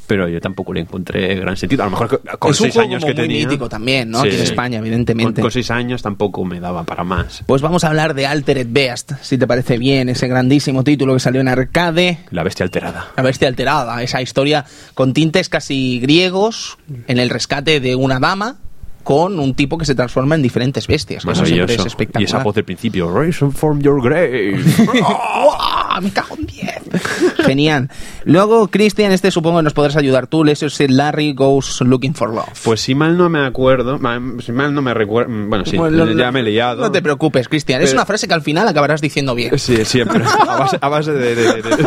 Pero 0.08 0.28
yo 0.28 0.40
tampoco 0.40 0.74
le 0.74 0.82
encontré 0.82 1.36
gran 1.36 1.58
sentido. 1.58 1.84
A 1.84 1.86
lo 1.88 1.92
mejor 1.92 2.22
con- 2.40 2.52
es 2.52 2.60
un 2.60 2.66
seis 2.66 2.74
juego 2.76 2.90
años 2.90 3.02
como 3.04 3.16
que 3.16 3.22
muy 3.22 3.28
tenía. 3.30 3.48
mítico 3.48 3.68
también, 3.70 4.10
¿no? 4.12 4.20
Aquí 4.20 4.36
en 4.36 4.42
España, 4.42 4.78
evidentemente. 4.80 5.34
Con, 5.42 5.42
con 5.44 5.52
seis 5.52 5.72
años 5.72 6.02
tampoco 6.02 6.44
me 6.46 6.60
daba 6.60 6.84
para 6.84 7.04
más. 7.04 7.44
Pues 7.46 7.62
vamos 7.62 7.84
a 7.84 7.88
hablar 7.88 8.14
de 8.14 8.28
Altered 8.28 8.68
Beast, 8.70 9.14
si 9.22 9.38
te 9.38 9.48
parece 9.48 9.78
bien, 9.78 10.10
ese 10.10 10.28
grandísimo 10.28 10.84
título 10.84 11.14
que 11.16 11.20
salió 11.20 11.42
en 11.42 11.48
arcade. 11.48 12.20
La 12.32 12.44
bestia 12.44 12.64
alterada. 12.66 13.08
La 13.18 13.24
bestia 13.24 13.48
alterada, 13.48 14.02
esa 14.04 14.22
historia 14.22 14.66
con 14.94 15.14
tintes 15.14 15.50
casi 15.50 16.00
griegos 16.00 16.78
en 17.08 17.18
el 17.20 17.30
rescate 17.30 17.80
de 17.80 17.96
una 17.96 18.20
dama 18.20 18.58
con 19.04 19.38
un 19.40 19.54
tipo 19.54 19.78
que 19.78 19.86
se 19.86 19.94
transforma 19.94 20.34
en 20.34 20.42
diferentes 20.42 20.88
bestias. 20.88 21.24
que 21.24 21.32
Eso 21.32 21.46
siempre 21.46 21.54
es 21.56 21.62
Maravilloso. 21.62 21.88
espectacular. 21.88 22.22
Y 22.22 22.26
esa 22.26 22.40
voz 22.44 22.56
del 22.56 22.64
principio. 22.66 23.16
Rise 23.22 23.46
from 23.52 23.80
your 23.80 24.02
grave. 24.04 24.60
¡Guau! 25.96 26.02
¡Me 26.02 26.12
cago 26.12 26.36
en 26.38 26.46
10! 26.46 27.36
Genial. 27.46 27.90
Luego, 28.24 28.68
Cristian, 28.70 29.12
este 29.12 29.32
supongo 29.32 29.58
que 29.58 29.64
nos 29.64 29.74
podrás 29.74 29.96
ayudar 29.96 30.28
tú. 30.28 30.44
Say 30.56 30.88
Larry 30.88 31.34
Goes 31.34 31.82
Looking 31.82 32.14
for 32.16 32.34
Love. 32.34 32.60
Pues 32.64 32.82
si 32.82 32.96
mal 32.96 33.18
no 33.18 33.30
me 33.30 33.46
acuerdo, 33.46 34.00
si 34.44 34.52
mal 34.52 34.74
no 34.74 34.82
me 34.82 34.94
recuerdo, 34.94 35.32
bueno, 35.48 35.66
sí, 35.66 35.78
Bueno, 35.78 36.06
lo- 36.06 36.12
ya 36.18 36.32
me 36.32 36.40
he 36.40 36.44
liado. 36.44 36.82
No 36.82 36.92
te 36.92 37.02
preocupes, 37.02 37.48
Cristian. 37.48 37.82
Es 37.82 37.94
una 37.94 38.06
frase 38.06 38.28
que 38.28 38.34
al 38.34 38.42
final 38.42 38.68
acabarás 38.68 39.02
diciendo 39.02 39.36
bien. 39.36 39.58
Sí, 39.60 39.86
siempre. 39.86 40.24
A 40.26 40.56
base, 40.58 40.78
a 40.82 40.90
base 40.90 41.12
de, 41.14 41.36
de- 41.36 41.46
de- 41.46 41.62
de- 41.62 41.76
de 41.78 41.86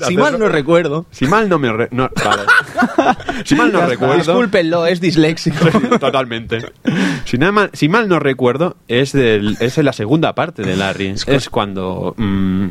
Si 0.06 0.16
mal 0.16 0.38
no 0.38 0.48
recuerdo. 0.48 1.06
Si 1.10 1.26
mal 1.26 1.48
no 1.48 1.58
me... 1.58 1.72
re- 1.72 1.88
no, 1.90 2.10
vale. 2.24 2.42
Si 3.44 3.54
mal 3.54 3.72
no 3.72 3.86
recuerdo... 3.86 4.16
Discúlpenlo, 4.16 4.86
es 4.86 5.00
disléxico. 5.00 5.66
Totalmente. 6.00 6.58
Si, 7.24 7.38
nada 7.38 7.52
mal, 7.52 7.70
si 7.72 7.88
mal 7.88 8.08
no 8.08 8.18
recuerdo, 8.18 8.76
es, 8.88 9.12
del, 9.12 9.56
es 9.60 9.78
en 9.78 9.84
la 9.84 9.92
segunda 9.92 10.34
parte 10.34 10.62
de 10.62 10.76
Larry. 10.76 11.14
Es 11.26 11.48
cuando 11.48 12.14
mm, 12.16 12.66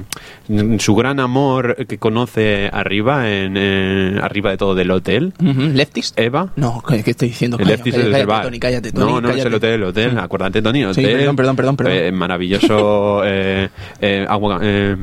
su 0.80 0.96
gran 0.96 1.20
amor 1.20 1.76
que 1.88 1.98
conoce 1.98 2.70
arriba, 2.72 3.30
en, 3.32 3.56
eh, 3.58 4.20
arriba 4.22 4.52
de 4.52 4.58
todo 4.58 4.76
del 4.76 4.92
hotel, 4.92 5.34
¿Leftist? 5.40 6.20
Eva. 6.20 6.52
No, 6.56 6.82
¿qué, 6.88 7.04
qué 7.04 7.12
estoy 7.12 7.30
diciendo? 7.30 7.58
El 7.60 7.70
es 7.70 7.78
cállate, 7.82 7.92
cállate, 8.02 8.26
bar. 8.26 8.44
Tony, 8.44 8.60
cállate, 8.60 8.92
Tony, 8.92 9.12
no, 9.12 9.22
no 9.22 9.30
es 9.30 9.44
el 9.46 9.54
hotel, 9.54 9.74
el 9.74 9.84
hotel. 9.84 10.18
Acuérdate, 10.20 10.62
Tony, 10.62 10.80
Sí, 10.80 10.86
hotel. 11.02 11.18
perdón, 11.18 11.36
perdón, 11.36 11.56
perdón, 11.56 11.78
perdón. 11.78 11.94
Eh, 11.96 12.12
maravilloso 12.12 13.22
eh, 13.26 13.70
eh, 14.02 14.26
agua, 14.28 14.60
eh, 14.62 14.96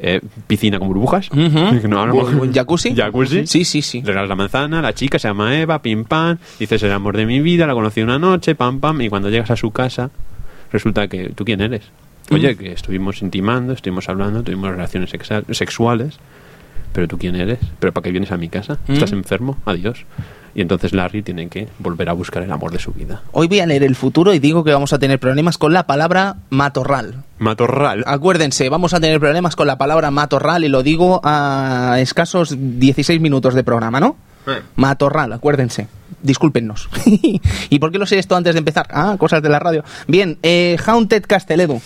eh, 0.00 0.20
piscina 0.46 0.78
con 0.78 0.88
burbujas. 0.88 1.28
No, 1.32 2.06
bu- 2.06 2.52
¿Jacuzzi? 2.52 2.94
Jacuzzi. 2.94 3.46
Sí, 3.46 3.64
sí, 3.64 3.82
sí. 3.82 4.00
Le 4.02 4.08
regalas 4.08 4.28
la 4.28 4.36
manzana, 4.36 4.80
la 4.82 4.92
chica 4.94 5.18
se 5.18 5.28
llama 5.28 5.58
Eva, 5.58 5.80
pim 5.82 6.04
pam, 6.04 6.38
dices 6.58 6.82
el 6.82 6.92
amor 6.92 7.16
de 7.16 7.26
mi 7.26 7.40
vida, 7.40 7.66
la 7.66 7.74
conocí 7.74 8.00
una 8.02 8.18
noche, 8.18 8.54
pam 8.54 8.80
pam, 8.80 9.00
y 9.02 9.08
cuando 9.08 9.28
llegas 9.30 9.50
a 9.50 9.56
su 9.56 9.70
casa, 9.70 10.10
resulta 10.72 11.08
que 11.08 11.30
tú 11.30 11.44
quién 11.44 11.60
eres. 11.60 11.82
Oye, 12.30 12.56
que 12.56 12.72
estuvimos 12.72 13.22
intimando, 13.22 13.72
estuvimos 13.72 14.08
hablando, 14.08 14.42
tuvimos 14.42 14.70
relaciones 14.70 15.10
sexuales, 15.50 16.18
pero 16.92 17.08
tú 17.08 17.18
quién 17.18 17.36
eres? 17.36 17.58
¿Pero 17.78 17.92
para 17.92 18.04
qué 18.04 18.10
vienes 18.10 18.32
a 18.32 18.36
mi 18.36 18.48
casa? 18.48 18.78
¿Estás 18.88 19.12
enfermo? 19.12 19.58
Adiós. 19.64 20.04
Y 20.54 20.60
entonces 20.60 20.92
Larry 20.92 21.22
tiene 21.22 21.48
que 21.48 21.68
volver 21.78 22.08
a 22.08 22.12
buscar 22.12 22.42
el 22.42 22.50
amor 22.50 22.72
de 22.72 22.78
su 22.78 22.92
vida. 22.92 23.22
Hoy 23.32 23.46
voy 23.46 23.60
a 23.60 23.66
leer 23.66 23.84
el 23.84 23.94
futuro 23.94 24.34
y 24.34 24.38
digo 24.38 24.64
que 24.64 24.72
vamos 24.72 24.92
a 24.92 24.98
tener 24.98 25.20
problemas 25.20 25.58
con 25.58 25.72
la 25.72 25.86
palabra 25.86 26.36
matorral. 26.50 27.22
Matorral. 27.38 28.02
Acuérdense, 28.06 28.68
vamos 28.68 28.94
a 28.94 29.00
tener 29.00 29.20
problemas 29.20 29.54
con 29.54 29.66
la 29.66 29.78
palabra 29.78 30.10
matorral 30.10 30.64
y 30.64 30.68
lo 30.68 30.82
digo 30.82 31.20
a 31.22 31.96
escasos 32.00 32.56
16 32.58 33.20
minutos 33.20 33.54
de 33.54 33.62
programa, 33.62 34.00
¿no? 34.00 34.16
Eh. 34.46 34.60
Matorral, 34.76 35.32
acuérdense. 35.32 35.86
Discúlpennos. 36.22 36.88
¿Y 37.70 37.78
por 37.78 37.92
qué 37.92 37.98
lo 37.98 38.06
sé 38.06 38.18
esto 38.18 38.36
antes 38.36 38.54
de 38.54 38.58
empezar? 38.58 38.86
Ah, 38.90 39.16
cosas 39.18 39.42
de 39.42 39.48
la 39.48 39.58
radio. 39.58 39.84
Bien, 40.06 40.38
eh, 40.42 40.76
Haunted 40.84 41.24
Casteledo. 41.26 41.80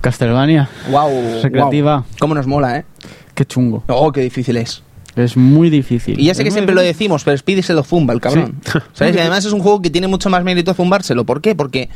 Castlevania. 0.00 0.68
Wow. 0.90 1.42
Recreativa. 1.42 2.04
Cómo 2.18 2.34
nos 2.34 2.46
mola, 2.46 2.78
¿eh? 2.78 2.84
Qué 3.34 3.44
chungo. 3.44 3.82
Oh, 3.88 4.12
qué 4.12 4.20
difícil 4.20 4.56
es. 4.56 4.82
Es 5.16 5.36
muy 5.36 5.70
difícil. 5.70 6.20
Y 6.20 6.26
ya 6.26 6.34
sé 6.34 6.42
Es 6.42 6.44
que 6.44 6.50
siempre 6.50 6.74
lo 6.74 6.82
decimos, 6.82 7.24
pero 7.24 7.36
Speedy 7.36 7.62
se 7.62 7.72
lo 7.72 7.82
zumba 7.82 8.12
el 8.12 8.20
cabrón. 8.20 8.60
Sí. 8.64 8.78
¿Sabes? 8.92 9.16
Y 9.16 9.18
además 9.18 9.44
es 9.44 9.52
un 9.52 9.60
juego 9.60 9.80
que 9.80 9.90
tiene 9.90 10.08
mucho 10.08 10.28
más 10.28 10.44
mérito 10.44 10.74
zumbárselo. 10.74 11.24
¿Por 11.24 11.40
qué? 11.40 11.54
Porque 11.54 11.88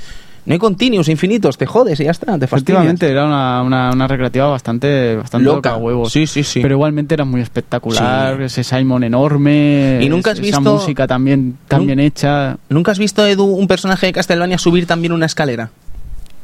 no 0.46 0.52
hay 0.52 0.58
continuos 0.58 1.08
infinitos, 1.08 1.56
te 1.58 1.66
jodes 1.66 2.00
y 2.00 2.04
ya 2.04 2.10
está, 2.10 2.38
te 2.38 2.46
fastidias. 2.46 2.82
Efectivamente, 2.84 3.08
era 3.10 3.26
una, 3.26 3.62
una, 3.62 3.90
una 3.92 4.06
recreativa 4.08 4.48
bastante, 4.48 5.16
bastante 5.16 5.44
Loca. 5.44 5.70
loca, 5.70 5.76
huevos. 5.76 6.12
Sí, 6.12 6.26
sí, 6.26 6.42
sí. 6.42 6.60
Pero 6.60 6.74
igualmente 6.74 7.14
era 7.14 7.24
muy 7.24 7.40
espectacular, 7.40 8.36
Sí. 8.38 8.44
ese 8.44 8.64
Simon 8.64 9.04
enorme, 9.04 10.00
¿Y 10.02 10.08
nunca 10.08 10.30
has 10.32 10.38
esa 10.38 10.58
visto- 10.58 10.60
música 10.74 11.06
también, 11.06 11.56
bien 11.80 12.00
hecha. 12.00 12.56
¿Nunca 12.68 12.92
has 12.92 12.98
visto, 12.98 13.26
Edu, 13.26 13.44
un 13.44 13.66
personaje 13.68 14.06
de 14.06 14.12
Castlevania 14.12 14.58
subir 14.58 14.86
también 14.86 15.12
una 15.12 15.26
escalera? 15.26 15.70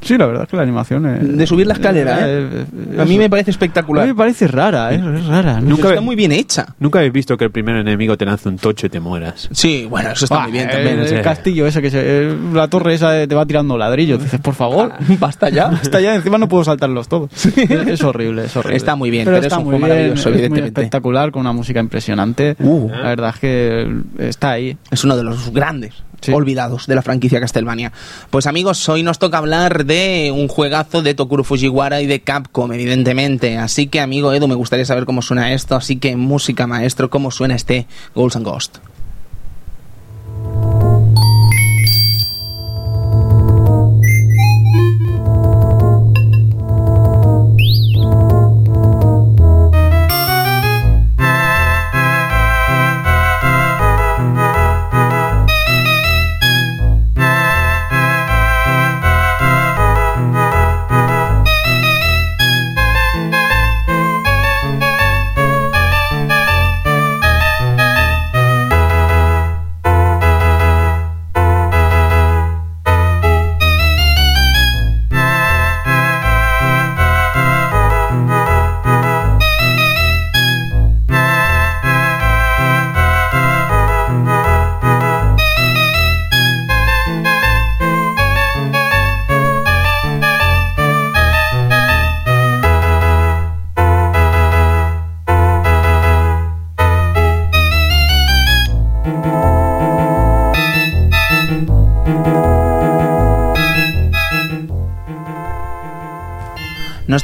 Sí, 0.03 0.17
la 0.17 0.27
verdad 0.27 0.45
es 0.45 0.49
que 0.49 0.57
la 0.57 0.63
animación 0.63 1.07
es... 1.07 1.37
De 1.37 1.47
subir 1.47 1.67
la 1.67 1.73
escalera, 1.75 2.19
¿eh? 2.21 2.65
A 2.99 3.05
mí 3.05 3.19
me 3.19 3.29
parece 3.29 3.51
A 3.51 3.53
espectacular. 3.53 4.05
mí 4.05 4.13
me 4.13 4.17
parece 4.17 4.47
rara, 4.47 4.93
¿eh? 4.93 5.03
es 5.17 5.27
rara. 5.27 5.61
Nunca-. 5.61 5.89
Está 5.89 6.01
muy 6.01 6.15
bien 6.15 6.33
hecha. 6.33 6.67
Nunca 6.79 6.99
habéis 7.01 7.13
visto 7.13 7.37
que 7.37 7.45
el 7.45 7.51
primer 7.51 7.77
enemigo 7.77 8.17
te 8.17 8.25
lance 8.25 8.49
un 8.49 8.57
tocho 8.59 8.87
y 8.87 8.91
te 8.91 9.01
mueras. 9.01 9.49
Sí, 9.53 9.87
bueno, 9.91 10.11
eso 10.11 10.27
está 10.27 10.37
Ah, 10.37 10.43
muy 10.45 10.53
bien 10.53 10.69
el, 10.69 10.75
también. 10.77 10.99
el 11.01 11.09
sí. 11.09 11.15
castillo 11.23 11.67
ese 11.67 11.83
que 11.83 11.91
se, 11.91 12.01
eh, 12.03 12.37
la 12.53 12.69
torre 12.69 12.95
esa 12.95 13.27
te 13.27 13.35
va 13.35 13.47
tirando 13.47 13.77
ladrillos. 13.77 14.23
Dices, 14.23 14.39
por 14.41 14.55
favor, 14.55 14.93
Basta 15.19 15.49
ya. 15.49 15.67
hasta 15.83 16.01
ya 16.01 16.15
encima 16.15 16.39
no 16.39 16.49
puedo 16.49 16.63
saltarlos 16.63 17.09
todos. 17.09 17.31
Es, 17.45 17.57
es 17.69 18.03
horrible, 18.05 18.45
es 18.45 18.57
horrible. 18.57 18.77
Está 18.77 18.95
muy 18.97 19.11
bien, 19.11 19.25
pero 19.25 19.39
está 19.39 19.47
es 19.49 19.53
un 19.55 19.65
muy 19.65 19.71
juego 19.73 19.87
bien, 19.87 19.97
maravilloso, 19.97 20.21
es 20.29 20.35
muy 20.35 20.35
evidentemente. 20.45 20.81
espectacular, 20.81 21.31
con 21.33 21.41
una 21.41 21.53
música 21.53 21.81
impresionante. 21.81 22.55
Uh. 22.61 22.89
La 22.91 23.09
verdad 23.09 23.31
es 23.35 23.41
que 23.41 23.97
está 24.19 24.51
ahí. 24.53 24.77
Es 24.91 25.03
uno 25.05 25.17
de 25.17 25.25
los 25.25 25.51
grandes 25.53 25.95
Olvidados 26.35 26.87
de 26.87 26.95
la 26.95 27.03
franquicia 27.03 27.41
Castlevania. 27.41 27.93
Pues 28.31 28.47
amigos, 28.47 28.89
hoy 28.89 29.03
nos 29.03 29.19
toca 29.19 29.39
hablar 29.39 29.85
de 29.85 30.33
un 30.35 30.49
juegazo 30.49 31.03
de 31.03 31.15
Tokuro 31.15 31.45
Fujiwara 31.45 32.01
y 32.01 32.07
de 32.07 32.21
Capcom, 32.21 32.73
evidentemente. 32.73 33.59
Así 33.59 33.87
que, 33.87 34.01
amigo 34.01 34.33
Edu, 34.33 34.49
me 34.49 34.55
gustaría 34.55 34.85
saber 34.85 35.05
cómo 35.05 35.23
suena 35.23 35.53
esto. 35.53 35.77
Así 35.77 35.97
que, 35.97 36.17
música 36.17 36.67
maestro, 36.67 37.11
¿cómo 37.11 37.31
suena 37.31 37.55
este 37.55 37.87
Ghouls 38.15 38.37
and 38.37 38.45
Ghost? 38.45 38.79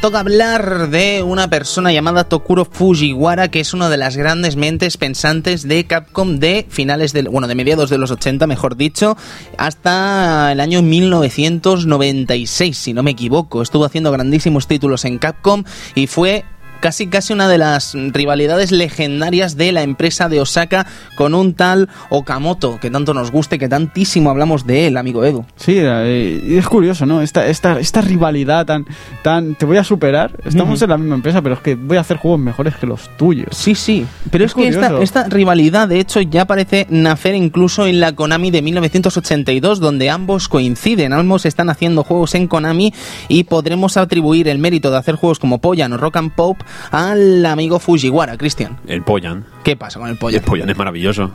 Toca 0.03 0.19
hablar 0.19 0.91
de 0.91 1.23
una 1.23 1.49
persona 1.49 1.93
llamada 1.93 2.25
Tokuro 2.25 2.65
Fujiwara, 2.65 3.53
que 3.53 3.61
es 3.61 3.73
una 3.73 3.89
de 3.89 3.97
las 3.97 4.17
grandes 4.17 4.57
mentes 4.57 4.97
pensantes 4.97 5.69
de 5.69 5.87
Capcom 5.87 6.41
de 6.41 6.67
finales 6.69 7.13
del, 7.13 7.29
bueno, 7.29 7.47
de 7.47 7.55
mediados 7.55 7.89
de 7.89 7.99
los 7.99 8.11
80, 8.11 8.49
mejor 8.49 8.77
dicho, 8.77 9.17
hasta 9.59 10.51
el 10.51 10.59
año 10.59 10.83
1996, 10.83 12.77
si 12.77 12.93
no 12.93 13.05
me 13.05 13.13
equivoco. 13.13 13.63
Estuvo 13.63 13.85
haciendo 13.85 14.11
grandísimos 14.11 14.67
títulos 14.67 15.05
en 15.05 15.19
Capcom 15.19 15.63
y 15.95 16.09
fue 16.09 16.45
casi 16.83 17.07
casi 17.07 17.33
una 17.33 17.49
de 17.49 17.59
las 17.59 17.95
rivalidades 17.95 18.73
legendarias 18.73 19.57
de 19.57 19.71
la 19.71 19.83
empresa 19.83 20.29
de 20.29 20.41
Osaka 20.41 20.85
con 21.15 21.33
un 21.33 21.55
tal 21.55 21.89
Okamoto, 22.11 22.81
que 22.81 22.91
tanto 22.91 23.15
nos 23.15 23.31
guste, 23.31 23.57
que 23.57 23.69
tantísimo 23.69 24.31
hablamos 24.31 24.67
de 24.67 24.89
él, 24.89 24.97
amigo 24.97 25.25
Edu. 25.25 25.47
Sí, 25.55 25.77
eh, 25.79 26.59
es 26.59 26.67
curioso, 26.67 27.07
¿no? 27.07 27.23
Esta, 27.23 27.47
esta, 27.47 27.79
esta 27.79 28.01
rivalidad 28.01 28.67
tan, 28.67 28.85
tan... 29.23 29.55
Te 29.55 29.65
voy 29.65 29.77
a 29.77 29.85
superar. 29.85 30.33
Estamos 30.45 30.83
en 30.83 30.91
la 30.91 30.99
misma 30.99 31.15
empresa, 31.15 31.41
pero 31.41 31.55
es 31.55 31.61
que 31.61 31.77
voy 31.77 31.99
a 31.99 32.01
hacer 32.01 32.17
juegos 32.17 32.41
mejores 32.41 32.75
que 32.75 32.87
los 32.87 33.17
tuyos. 33.17 33.57
Sí, 33.57 33.77
sí. 33.77 34.05
Pero 34.33 34.45
es, 34.45 34.51
Es 34.51 34.77
que 34.77 35.03
esta, 35.03 35.29
rivalidad, 35.29 35.87
de 35.87 36.01
hecho, 36.01 36.21
ya 36.21 36.47
parece 36.47 36.89
nacer 36.91 37.37
incluso 37.37 37.87
en 37.87 38.01
la 38.01 38.17
Konami 38.17 38.51
de 38.51 38.61
1982, 38.61 39.79
donde 39.79 40.11
ambos 40.11 40.49
coinciden. 40.49 41.13
Ambos 41.13 41.47
están 41.47 41.71
haciendo 41.71 42.03
juegos 42.03 42.35
en 42.35 42.49
Konami 42.49 42.93
y 43.29 43.45
podremos 43.45 43.97
atribuir 43.97 44.49
el 44.49 44.59
mérito 44.59 44.91
de 44.91 44.99
hacer 44.99 45.15
juegos 45.15 45.39
como 45.39 45.61
Pollan 45.61 45.93
o 45.93 45.97
Rock 45.97 46.17
and 46.17 46.33
Pop 46.33 46.59
al 46.91 47.45
amigo 47.47 47.79
Fujiwara, 47.79 48.37
Cristian. 48.37 48.79
El 48.87 49.03
Pollan. 49.03 49.45
¿Qué 49.65 49.77
pasa 49.77 49.99
con 49.99 50.09
el 50.09 50.15
El 50.15 50.19
Pollan? 50.19 50.43
Pollan 50.43 50.71
es 50.71 50.77
maravilloso. 50.77 51.33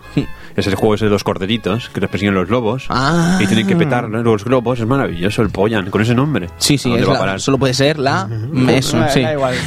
Es 0.58 0.68
el 0.68 0.76
juego 0.76 0.96
ese 0.96 1.06
de 1.06 1.12
los 1.12 1.24
corderitos 1.24 1.90
que 1.90 2.02
les 2.02 2.10
persiguen 2.10 2.34
los 2.34 2.50
lobos. 2.50 2.86
Ah. 2.90 3.40
Y 3.42 3.46
tienen 3.48 3.66
que 3.68 3.76
petar 3.76 4.10
los 4.10 4.44
globos. 4.44 4.80
Es 4.80 4.86
maravilloso 4.88 5.42
el 5.44 5.50
Pollan, 5.50 5.90
con 5.90 6.02
ese 6.02 6.14
nombre. 6.16 6.50
Sí, 6.58 6.78
sí, 6.78 6.90
¿A 6.90 6.98
dónde 6.98 7.14
es 7.14 7.20
la- 7.26 7.40
solo 7.40 7.58
puede 7.58 7.74
ser 7.74 8.00
la... 8.00 8.28
Da- 8.28 8.82
sí. 8.82 9.24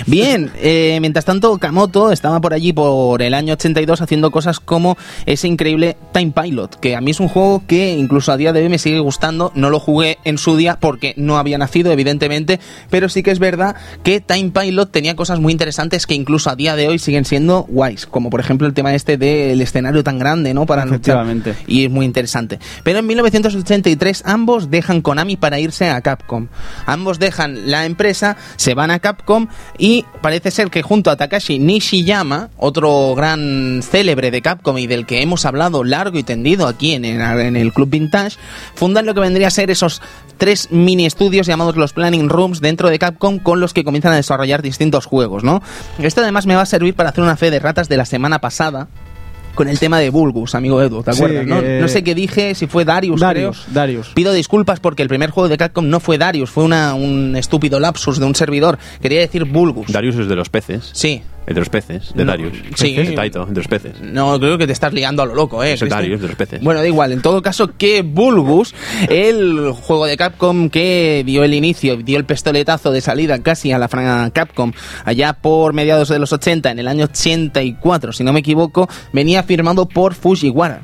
Bien, 0.07 0.51
eh, 0.57 0.99
mientras 1.01 1.25
tanto, 1.25 1.57
Kamoto 1.59 2.11
estaba 2.13 2.41
por 2.41 2.53
allí 2.55 2.73
por 2.73 3.23
el 3.23 3.35
año 3.35 3.53
82 3.55 4.01
haciendo 4.01 4.31
cosas 4.31 4.61
como 4.61 4.99
ese 5.27 5.49
increíble 5.49 5.97
Time 6.13 6.33
Pilot, 6.33 6.79
que 6.81 6.97
a 6.97 7.01
mí 7.01 7.13
es 7.13 7.21
un 7.21 7.29
juego 7.29 7.63
que 7.67 7.93
incluso 7.93 8.33
a 8.33 8.37
día 8.37 8.53
de 8.53 8.63
hoy 8.63 8.69
me 8.69 8.79
sigue 8.79 8.99
gustando. 8.99 9.53
No 9.55 9.71
lo 9.71 9.79
jugué 9.81 10.19
en 10.25 10.39
su 10.39 10.57
día 10.57 10.79
porque 10.81 11.15
no 11.17 11.39
había 11.39 11.57
nacido, 11.59 11.93
evidentemente, 11.93 12.59
pero 12.91 13.09
sí 13.09 13.23
que 13.23 13.31
es 13.31 13.39
verdad 13.39 13.77
que 14.03 14.21
Time 14.21 14.51
Pilot 14.51 14.91
tenía 14.91 15.15
cosas 15.15 15.39
muy 15.41 15.53
interesantes 15.53 16.07
que 16.07 16.15
incluso 16.15 16.51
a 16.51 16.57
día 16.57 16.75
de 16.77 16.89
hoy 16.89 16.99
siguen 16.99 17.25
siendo 17.25 17.65
guays, 17.69 18.07
como 18.07 18.29
por 18.31 18.41
ejemplo 18.41 18.67
el 18.67 18.75
tema 18.75 18.95
este 18.95 19.17
del 19.17 19.61
escenario 19.61 20.03
tan 20.03 20.19
grande, 20.19 20.53
¿no? 20.53 20.67
Para 20.67 20.80
luchar. 20.87 21.27
Y 21.67 21.85
es 21.85 21.91
muy 21.91 22.07
interesante. 22.07 22.59
Pero 22.83 23.01
en 23.01 23.07
1983 23.07 24.23
ambos 24.27 24.71
dejan 24.71 25.03
Konami 25.03 25.37
para 25.37 25.59
irse 25.59 25.91
a 25.91 26.01
Capcom. 26.01 26.49
Ambos 26.87 27.19
dejan 27.19 27.71
la 27.71 27.87
empresa, 27.87 28.37
se 28.57 28.75
van 28.75 28.91
a 28.91 28.99
Capcom 28.99 29.49
y 29.79 30.05
parece 30.23 30.51
ser 30.51 30.71
que 30.71 30.83
junto 30.83 31.11
a 31.11 31.17
Takashi 31.17 31.59
Nishiyama, 31.59 32.51
otro 32.57 33.15
gran 33.15 33.81
célebre 33.83 34.31
de 34.31 34.43
Capcom 34.43 34.79
y 34.79 34.87
del 34.87 35.07
que 35.07 35.23
hemos 35.23 35.45
hablado 35.45 35.85
largo 35.85 36.19
y 36.19 36.23
tendido 36.23 36.67
aquí 36.67 36.95
en 36.95 37.05
el, 37.05 37.21
en 37.21 37.57
el 37.57 37.73
Club 37.73 37.91
Vintage, 37.91 38.37
fundan 38.75 39.07
lo 39.07 39.15
que 39.15 39.21
vendría 39.21 39.49
a 39.49 39.51
ser 39.51 39.71
esos 39.71 40.03
tres 40.39 40.69
mini 40.71 41.07
estudios 41.07 41.47
llamados 41.47 41.77
los 41.77 41.93
Planning 41.93 42.29
Rooms 42.29 42.61
dentro 42.61 42.89
de 42.89 42.99
Capcom 42.99 43.39
con 43.39 43.61
los 43.61 43.75
que 43.75 43.85
comienzan 43.85 44.13
a 44.13 44.17
desarrollar 44.17 44.63
distintos 44.63 45.07
juegos, 45.07 45.45
¿no? 45.45 45.63
Esto 45.99 46.23
además 46.23 46.47
me 46.47 46.57
va 46.57 46.63
a 46.63 46.67
servir 46.67 46.95
para 46.95 47.11
hacer 47.11 47.23
una 47.23 47.37
fe 47.37 47.51
de 47.51 47.59
ratas 47.59 47.89
de 47.89 47.97
la 47.97 48.07
semana 48.07 48.41
pasada 48.41 48.89
con 49.55 49.69
el 49.69 49.79
tema 49.79 49.99
de 49.99 50.11
Bulgus, 50.11 50.55
amigo 50.55 50.81
Edu, 50.81 51.03
¿te 51.03 51.13
Sí, 51.13 51.19
acuerdas? 51.19 51.47
no? 51.47 51.61
que- 51.61 51.81
No 51.81 51.89
sé 51.89 52.03
qué 52.05 52.15
dije, 52.15 52.55
si 52.55 52.67
fue 52.67 52.85
Darius, 52.85 53.21
Darius, 53.21 53.61
creo. 53.65 53.75
Darius. 53.75 54.09
Pido 54.15 54.33
disculpas 54.33 54.81
porque 54.81 55.03
el 55.03 55.09
primer 55.09 55.31
juego 55.31 55.49
de 55.49 55.57
Capcom 55.57 55.89
no 55.89 56.01
fue 56.01 56.19
Darius, 56.19 56.51
fue 56.51 56.65
una, 56.65 56.95
un 56.95 57.37
estúpido 57.37 57.79
lapsus 57.81 58.19
de 58.19 58.25
un 58.27 58.35
servidor. 58.35 58.79
Quería 59.03 59.21
decir 59.21 59.45
Bulgus. 59.45 59.93
Darius 59.93 60.17
es 60.17 60.29
de 60.29 60.37
los 60.37 60.49
peces. 60.49 60.91
Sí. 60.93 61.23
El 61.51 61.55
de 61.57 61.61
los 61.63 61.69
peces, 61.69 62.15
de 62.15 62.25
No, 62.25 62.31
Darius. 62.31 62.53
sí. 62.77 62.95
De 62.97 63.11
Taito, 63.13 63.45
de 63.45 63.55
los 63.57 63.67
peces. 63.67 64.01
No, 64.01 64.39
creo 64.39 64.57
que 64.57 64.67
te 64.69 64.73
estás 64.73 64.93
liando 64.93 65.23
a 65.23 65.27
lo 65.27 65.35
loco, 65.35 65.65
¿eh? 65.65 65.73
Es 65.73 65.83
el 65.83 65.89
Cristian? 65.89 65.99
Darius 66.03 66.21
de 66.23 66.29
los 66.29 66.37
peces. 66.37 66.63
Bueno, 66.63 66.81
da 66.81 66.87
igual. 66.87 67.11
En 67.11 67.23
todo 67.23 67.43
caso, 67.43 67.77
que 67.77 68.03
Bulbus, 68.03 68.73
el 69.09 69.73
juego 69.73 70.07
de 70.07 70.17
Capcom 70.17 70.71
que 70.71 71.25
dio 71.27 71.43
el 71.43 71.53
inicio, 71.55 71.97
dio 71.97 72.19
el 72.19 72.25
pistoletazo 72.25 72.93
de 72.93 73.01
salida 73.01 73.41
casi 73.43 73.73
a 73.73 73.79
la 73.79 73.89
franja 73.89 74.31
Capcom 74.31 74.73
allá 75.05 75.33
por 75.33 75.73
mediados 75.73 76.09
de 76.09 76.21
los 76.21 76.33
80, 76.33 76.71
en 76.71 76.79
el 76.79 76.87
año 76.87 77.07
84, 77.07 78.13
si 78.13 78.23
no 78.23 78.33
me 78.33 78.41
equivoco, 78.41 78.89
venía 79.13 79.43
firmado 79.43 79.87
por 79.89 80.15
Fujiwara. 80.15 80.83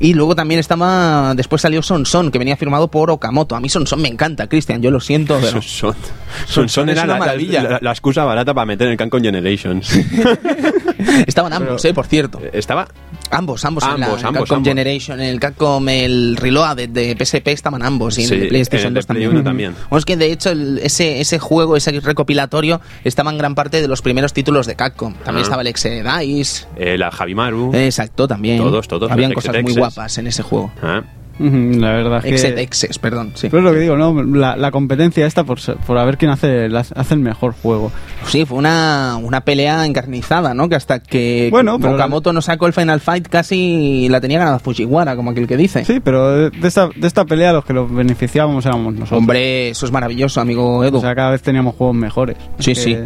Y 0.00 0.14
luego 0.14 0.34
también 0.34 0.58
estaba, 0.58 1.34
después 1.36 1.62
salió 1.62 1.80
Son 1.82 2.04
Son, 2.06 2.30
que 2.32 2.38
venía 2.38 2.56
firmado 2.56 2.88
por 2.88 3.10
Okamoto. 3.10 3.54
A 3.54 3.60
mí 3.60 3.68
Son 3.68 3.86
Son 3.86 4.00
me 4.02 4.08
encanta, 4.08 4.48
Cristian, 4.48 4.82
yo 4.82 4.90
lo 4.90 4.98
siento, 5.00 5.36
pero... 5.40 5.52
Son 5.52 5.62
Son. 5.62 5.94
Son 5.94 6.46
Son 6.46 6.68
Son 6.68 6.88
es 6.88 6.96
era 6.96 7.06
la, 7.06 7.16
maravilla. 7.18 7.62
la- 7.62 7.78
la 7.80 7.90
excusa 7.92 8.24
barata 8.24 8.52
para 8.52 8.66
meter 8.66 8.88
en 8.88 8.92
el 8.92 8.96
Cancon 8.98 9.22
Generations. 9.22 9.92
Estaban 11.26 11.52
ambos, 11.52 11.84
eh, 11.84 11.94
por 11.94 12.06
cierto. 12.06 12.40
Estaba 12.52 12.88
Ambos, 13.30 13.64
ambos, 13.64 13.82
en 13.84 13.98
la 14.00 14.06
Ambos, 14.06 14.20
en 14.20 14.26
ambos, 14.26 14.50
ambos. 14.52 14.68
Generation, 14.68 15.18
en 15.20 15.28
el 15.28 15.40
Capcom, 15.40 15.88
el 15.88 16.36
Reloaded 16.36 16.90
de 16.90 17.16
PSP 17.18 17.48
estaban 17.48 17.82
ambos 17.82 18.18
y 18.18 18.22
en 18.24 18.28
Sí, 18.28 18.34
el 18.34 18.40
de 18.40 18.46
PlayStation 18.48 18.88
en 18.88 18.88
el 18.88 18.94
de 18.94 18.98
2 19.00 19.06
Play 19.06 19.22
también. 19.22 19.36
1 19.40 19.44
también. 19.44 19.74
Bueno, 19.88 19.98
es 20.00 20.04
que 20.04 20.16
de 20.18 20.32
hecho 20.32 20.50
el- 20.50 20.78
ese, 20.82 21.20
ese 21.20 21.38
juego, 21.38 21.76
ese 21.76 21.98
recopilatorio, 22.00 22.80
estaba 23.04 23.30
en 23.30 23.38
gran 23.38 23.54
parte 23.54 23.80
de 23.80 23.88
los 23.88 24.02
primeros 24.02 24.34
títulos 24.34 24.66
de 24.66 24.74
Capcom. 24.76 25.14
También 25.24 25.38
Ah. 25.38 25.42
estaba 25.44 25.62
el 25.62 25.68
Exe 25.68 26.02
Dice. 26.20 26.66
eh, 26.76 26.98
la 26.98 27.10
Javimaru. 27.10 27.74
Exacto, 27.74 28.28
también. 28.28 28.58
Todos, 28.58 28.86
todos, 28.86 29.10
Habían 29.10 29.32
cosas 29.32 29.52
muy 29.54 29.60
Exes. 29.72 29.76
Guapas 29.82 30.18
en 30.18 30.28
ese 30.28 30.42
juego. 30.44 30.70
Ah, 30.80 31.02
La 31.38 31.92
verdad 31.92 32.24
es 32.26 32.42
que... 32.42 32.60
Exes, 32.62 32.98
perdón, 32.98 33.32
sí. 33.34 33.48
Pero 33.50 33.58
es 33.58 33.64
lo 33.64 33.72
que 33.72 33.80
digo, 33.80 33.96
¿no? 33.96 34.22
La, 34.22 34.56
la 34.56 34.70
competencia 34.70 35.26
esta 35.26 35.44
por, 35.44 35.58
por 35.86 35.98
a 35.98 36.04
ver 36.04 36.18
quién 36.18 36.30
hace, 36.30 36.68
la- 36.68 36.80
hace 36.94 37.14
el 37.14 37.20
mejor 37.20 37.54
juego. 37.62 37.90
Sí, 38.26 38.44
fue 38.44 38.58
una, 38.58 39.16
una 39.22 39.40
pelea 39.42 39.84
encarnizada, 39.86 40.54
¿no? 40.54 40.68
Que 40.68 40.74
hasta 40.76 41.00
que 41.00 41.48
Bueno, 41.50 41.76
Okamoto 41.76 42.32
no 42.32 42.42
sacó 42.42 42.66
el 42.66 42.72
Final 42.72 43.00
Fight 43.00 43.28
casi 43.28 44.08
la 44.08 44.20
tenía 44.20 44.38
ganada 44.38 44.58
Fujiwara, 44.58 45.16
como 45.16 45.30
aquel 45.30 45.46
que 45.46 45.56
dice. 45.56 45.84
Sí, 45.84 46.00
pero 46.00 46.50
de, 46.50 46.68
esta, 46.68 46.88
de 46.94 47.06
esta 47.06 47.24
pelea 47.24 47.52
los 47.52 47.64
que 47.64 47.72
los 47.72 47.92
beneficiábamos 47.92 48.64
éramos 48.66 48.94
nosotros. 48.94 49.18
Hombre, 49.18 49.70
eso 49.70 49.86
es 49.86 49.92
maravilloso, 49.92 50.40
amigo 50.40 50.84
Edu. 50.84 50.98
O 50.98 51.00
sea, 51.00 51.14
cada 51.14 51.30
vez 51.30 51.42
teníamos 51.42 51.74
juegos 51.74 51.96
mejores. 51.96 52.36
Sí, 52.58 52.74
sí. 52.74 52.96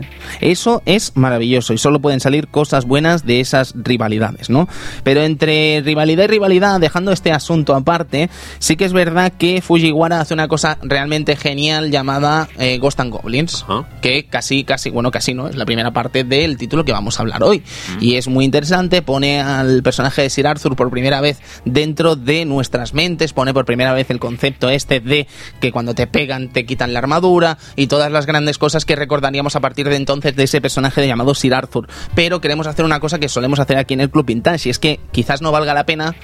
Eso 0.41 0.83
es 0.87 1.17
maravilloso 1.17 1.73
y 1.73 1.79
solo 1.79 2.01
pueden 2.01 2.21
salir 2.21 2.49
cosas 2.49 2.85
buenas 2.85 3.25
de 3.25 3.41
esas 3.41 3.75
rivalidades, 3.77 4.51
¿no? 4.51 4.69
Pero 5.03 5.23
entre 5.23 5.83
rivalidad 5.85 6.25
y 6.25 6.27
rivalidad, 6.29 6.81
dejando 6.81 7.13
este 7.13 7.33
asunto 7.33 7.75
aparte, 7.75 8.16
sí 8.59 8.77
que 8.77 8.85
es 8.85 8.93
verdad 8.93 9.33
que 9.33 9.61
Fujiwara 9.61 10.21
hace 10.21 10.35
una 10.35 10.49
cosa 10.49 10.79
realmente 10.83 11.37
genial 11.37 11.91
llamada 11.91 12.49
eh, 12.59 12.79
Ghost 12.79 13.01
and 13.01 13.13
Goblins, 13.13 13.65
que 14.01 14.27
casi, 14.27 14.65
casi, 14.65 14.91
bueno, 14.91 15.11
casi 15.11 15.35
no, 15.35 15.49
es 15.49 15.57
la 15.57 15.65
primera 15.65 15.91
parte 15.93 16.25
del 16.25 16.57
título 16.57 16.85
que 16.85 16.93
vamos 16.93 17.19
a 17.19 17.23
hablar 17.23 17.43
hoy. 17.43 17.63
Y 18.01 18.17
es 18.17 18.29
muy 18.29 18.45
interesante, 18.45 19.03
pone 19.03 19.41
al 19.41 19.83
personaje 19.83 20.23
de 20.23 20.31
Sir 20.31 20.47
Arthur 20.47 20.77
por 20.77 20.91
primera 20.91 21.21
vez 21.21 21.41
dentro 21.65 22.17
de 22.17 22.45
nuestras 22.45 22.95
mentes, 22.95 23.33
pone 23.33 23.53
por 23.53 23.65
primera 23.65 23.93
vez 23.93 24.11
el 24.11 24.19
concepto 24.19 24.69
este 24.71 25.01
de 25.01 25.27
que 25.61 25.73
cuando 25.73 25.95
te 25.95 26.07
pegan 26.07 26.53
te 26.53 26.67
quitan 26.67 26.93
la 26.93 27.01
armadura 27.01 27.59
y 27.77 27.87
todas 27.87 28.11
las 28.11 28.27
grandes 28.27 28.59
cosas 28.59 28.85
que 28.85 28.97
recordaríamos 28.97 29.57
a 29.57 29.61
partir 29.61 29.89
de 29.89 29.97
entonces 29.97 30.37
de 30.37 30.45
ese 30.45 30.61
personaje 30.61 31.07
llamado 31.07 31.35
Sir 31.35 31.55
Arthur. 31.55 31.89
Pero 32.15 32.41
queremos 32.41 32.67
hacer 32.67 32.85
una 32.85 33.01
cosa 33.01 33.19
que 33.19 33.29
solemos 33.29 33.61
hacer 33.61 33.79
aquí 33.79 33.95
en 33.95 34.01
el 34.01 34.11
Club 34.11 34.27
Vintage 34.27 34.69
y 34.69 34.71
es 34.71 34.79
que 34.79 35.01
quizás 35.13 35.43
no 35.43 35.53
valga 35.53 35.75
la 35.75 35.87
pena 35.87 36.15